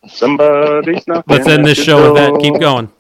Somebody's 0.07 1.05
knocking. 1.07 1.23
Let's 1.35 1.47
end 1.47 1.65
this 1.65 1.77
your 1.79 1.85
show 1.85 2.13
with 2.13 2.15
that. 2.21 2.39
Keep 2.41 2.59
going. 2.61 2.91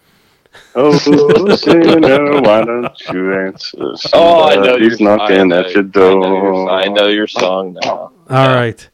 Oh, 0.75 0.97
sinner, 0.97 2.41
why 2.41 2.63
don't 2.63 2.99
you 3.11 3.33
answer? 3.33 3.95
Oh, 4.13 4.43
I 4.43 4.55
know 4.55 4.63
Somebody's 4.63 4.99
your- 4.99 5.17
knocking 5.17 5.53
I 5.53 5.59
at 5.59 5.71
your 5.71 5.83
know- 5.83 5.89
I 5.89 6.13
know 6.13 6.41
door. 6.41 6.69
I 6.71 6.85
know 6.87 7.07
your 7.07 7.27
song 7.27 7.77
now. 7.83 8.11
All 8.29 8.53
right. 8.53 8.89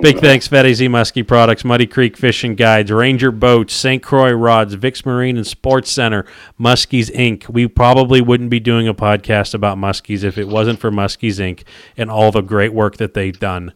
Big 0.00 0.18
thanks, 0.18 0.48
Fatty 0.48 0.72
Z 0.72 0.88
Muskie 0.88 1.26
Products, 1.26 1.62
Muddy 1.62 1.86
Creek 1.86 2.16
Fishing 2.16 2.54
Guides, 2.54 2.90
Ranger 2.90 3.30
Boats, 3.30 3.74
St. 3.74 4.02
Croix 4.02 4.32
Rods, 4.32 4.72
Vix 4.72 5.04
Marine 5.04 5.36
and 5.36 5.46
Sports 5.46 5.90
Center, 5.90 6.24
Muskies 6.58 7.14
Inc. 7.14 7.50
We 7.50 7.68
probably 7.68 8.22
wouldn't 8.22 8.48
be 8.48 8.60
doing 8.60 8.88
a 8.88 8.94
podcast 8.94 9.52
about 9.52 9.76
Muskies 9.76 10.24
if 10.24 10.38
it 10.38 10.48
wasn't 10.48 10.80
for 10.80 10.90
Muskies 10.90 11.34
Inc. 11.34 11.64
and 11.98 12.10
all 12.10 12.32
the 12.32 12.40
great 12.40 12.72
work 12.72 12.96
that 12.96 13.12
they've 13.12 13.38
done, 13.38 13.74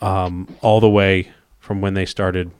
um, 0.00 0.56
all 0.62 0.80
the 0.80 0.88
way 0.88 1.32
from 1.58 1.82
when 1.82 1.92
they 1.92 2.06
started 2.06 2.50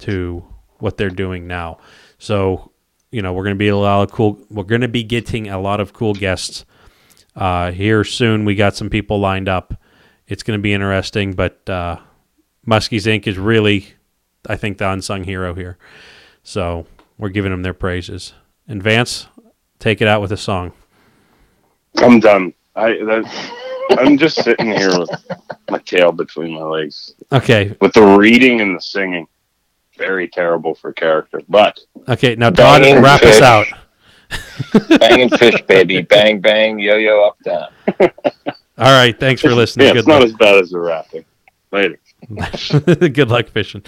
to 0.00 0.44
what 0.78 0.96
they're 0.96 1.10
doing 1.10 1.46
now. 1.46 1.78
So, 2.18 2.72
you 3.12 3.22
know, 3.22 3.32
we're 3.32 3.44
going 3.44 3.54
to 3.54 3.58
be 3.58 3.68
a 3.68 3.76
lot 3.76 4.02
of 4.02 4.10
cool. 4.10 4.44
We're 4.50 4.64
going 4.64 4.80
to 4.80 4.88
be 4.88 5.04
getting 5.04 5.48
a 5.48 5.60
lot 5.60 5.78
of 5.78 5.92
cool 5.92 6.14
guests 6.14 6.64
uh, 7.36 7.70
here 7.70 8.02
soon. 8.02 8.44
We 8.44 8.56
got 8.56 8.74
some 8.74 8.90
people 8.90 9.20
lined 9.20 9.48
up. 9.48 9.74
It's 10.32 10.42
going 10.42 10.58
to 10.58 10.62
be 10.62 10.72
interesting, 10.72 11.34
but 11.34 11.60
uh, 11.68 11.98
Muskies 12.66 13.04
Inc. 13.04 13.26
is 13.26 13.36
really, 13.36 13.88
I 14.48 14.56
think, 14.56 14.78
the 14.78 14.90
unsung 14.90 15.24
hero 15.24 15.52
here. 15.52 15.76
So 16.42 16.86
we're 17.18 17.28
giving 17.28 17.50
them 17.50 17.60
their 17.60 17.74
praises. 17.74 18.32
And 18.66 18.82
Vance, 18.82 19.26
take 19.78 20.00
it 20.00 20.08
out 20.08 20.22
with 20.22 20.32
a 20.32 20.38
song. 20.38 20.72
I'm 21.98 22.18
done. 22.18 22.54
I 22.74 22.92
that, 22.92 23.52
I'm 23.98 24.16
just 24.16 24.42
sitting 24.42 24.72
here 24.72 24.98
with 24.98 25.10
my 25.68 25.76
tail 25.80 26.12
between 26.12 26.54
my 26.54 26.62
legs 26.62 27.14
Okay, 27.30 27.76
with 27.82 27.92
the 27.92 28.16
reading 28.16 28.62
and 28.62 28.74
the 28.74 28.80
singing. 28.80 29.26
Very 29.98 30.28
terrible 30.28 30.74
for 30.74 30.94
character, 30.94 31.42
but 31.50 31.78
okay. 32.08 32.36
Now 32.36 32.48
Todd, 32.48 32.80
Banging 32.80 33.02
wrap 33.02 33.22
us 33.22 33.34
fish. 33.34 33.42
out. 33.42 33.66
Banging 34.98 35.28
fish, 35.28 35.60
baby. 35.68 36.00
Bang, 36.00 36.40
bang, 36.40 36.78
yo, 36.78 36.96
yo, 36.96 37.22
up, 37.22 37.36
down. 37.44 37.68
All 38.78 38.86
right. 38.86 39.18
Thanks 39.18 39.42
for 39.42 39.50
listening. 39.54 39.86
yeah, 39.86 39.92
it's 39.94 40.06
Good 40.06 40.10
not 40.12 40.20
luck. 40.22 40.28
as 40.30 40.34
bad 40.36 40.54
as 40.62 40.70
the 40.70 40.78
rapping. 40.78 41.24
Later. 41.70 41.98
Good 43.08 43.28
luck 43.30 43.48
fishing. 43.48 43.82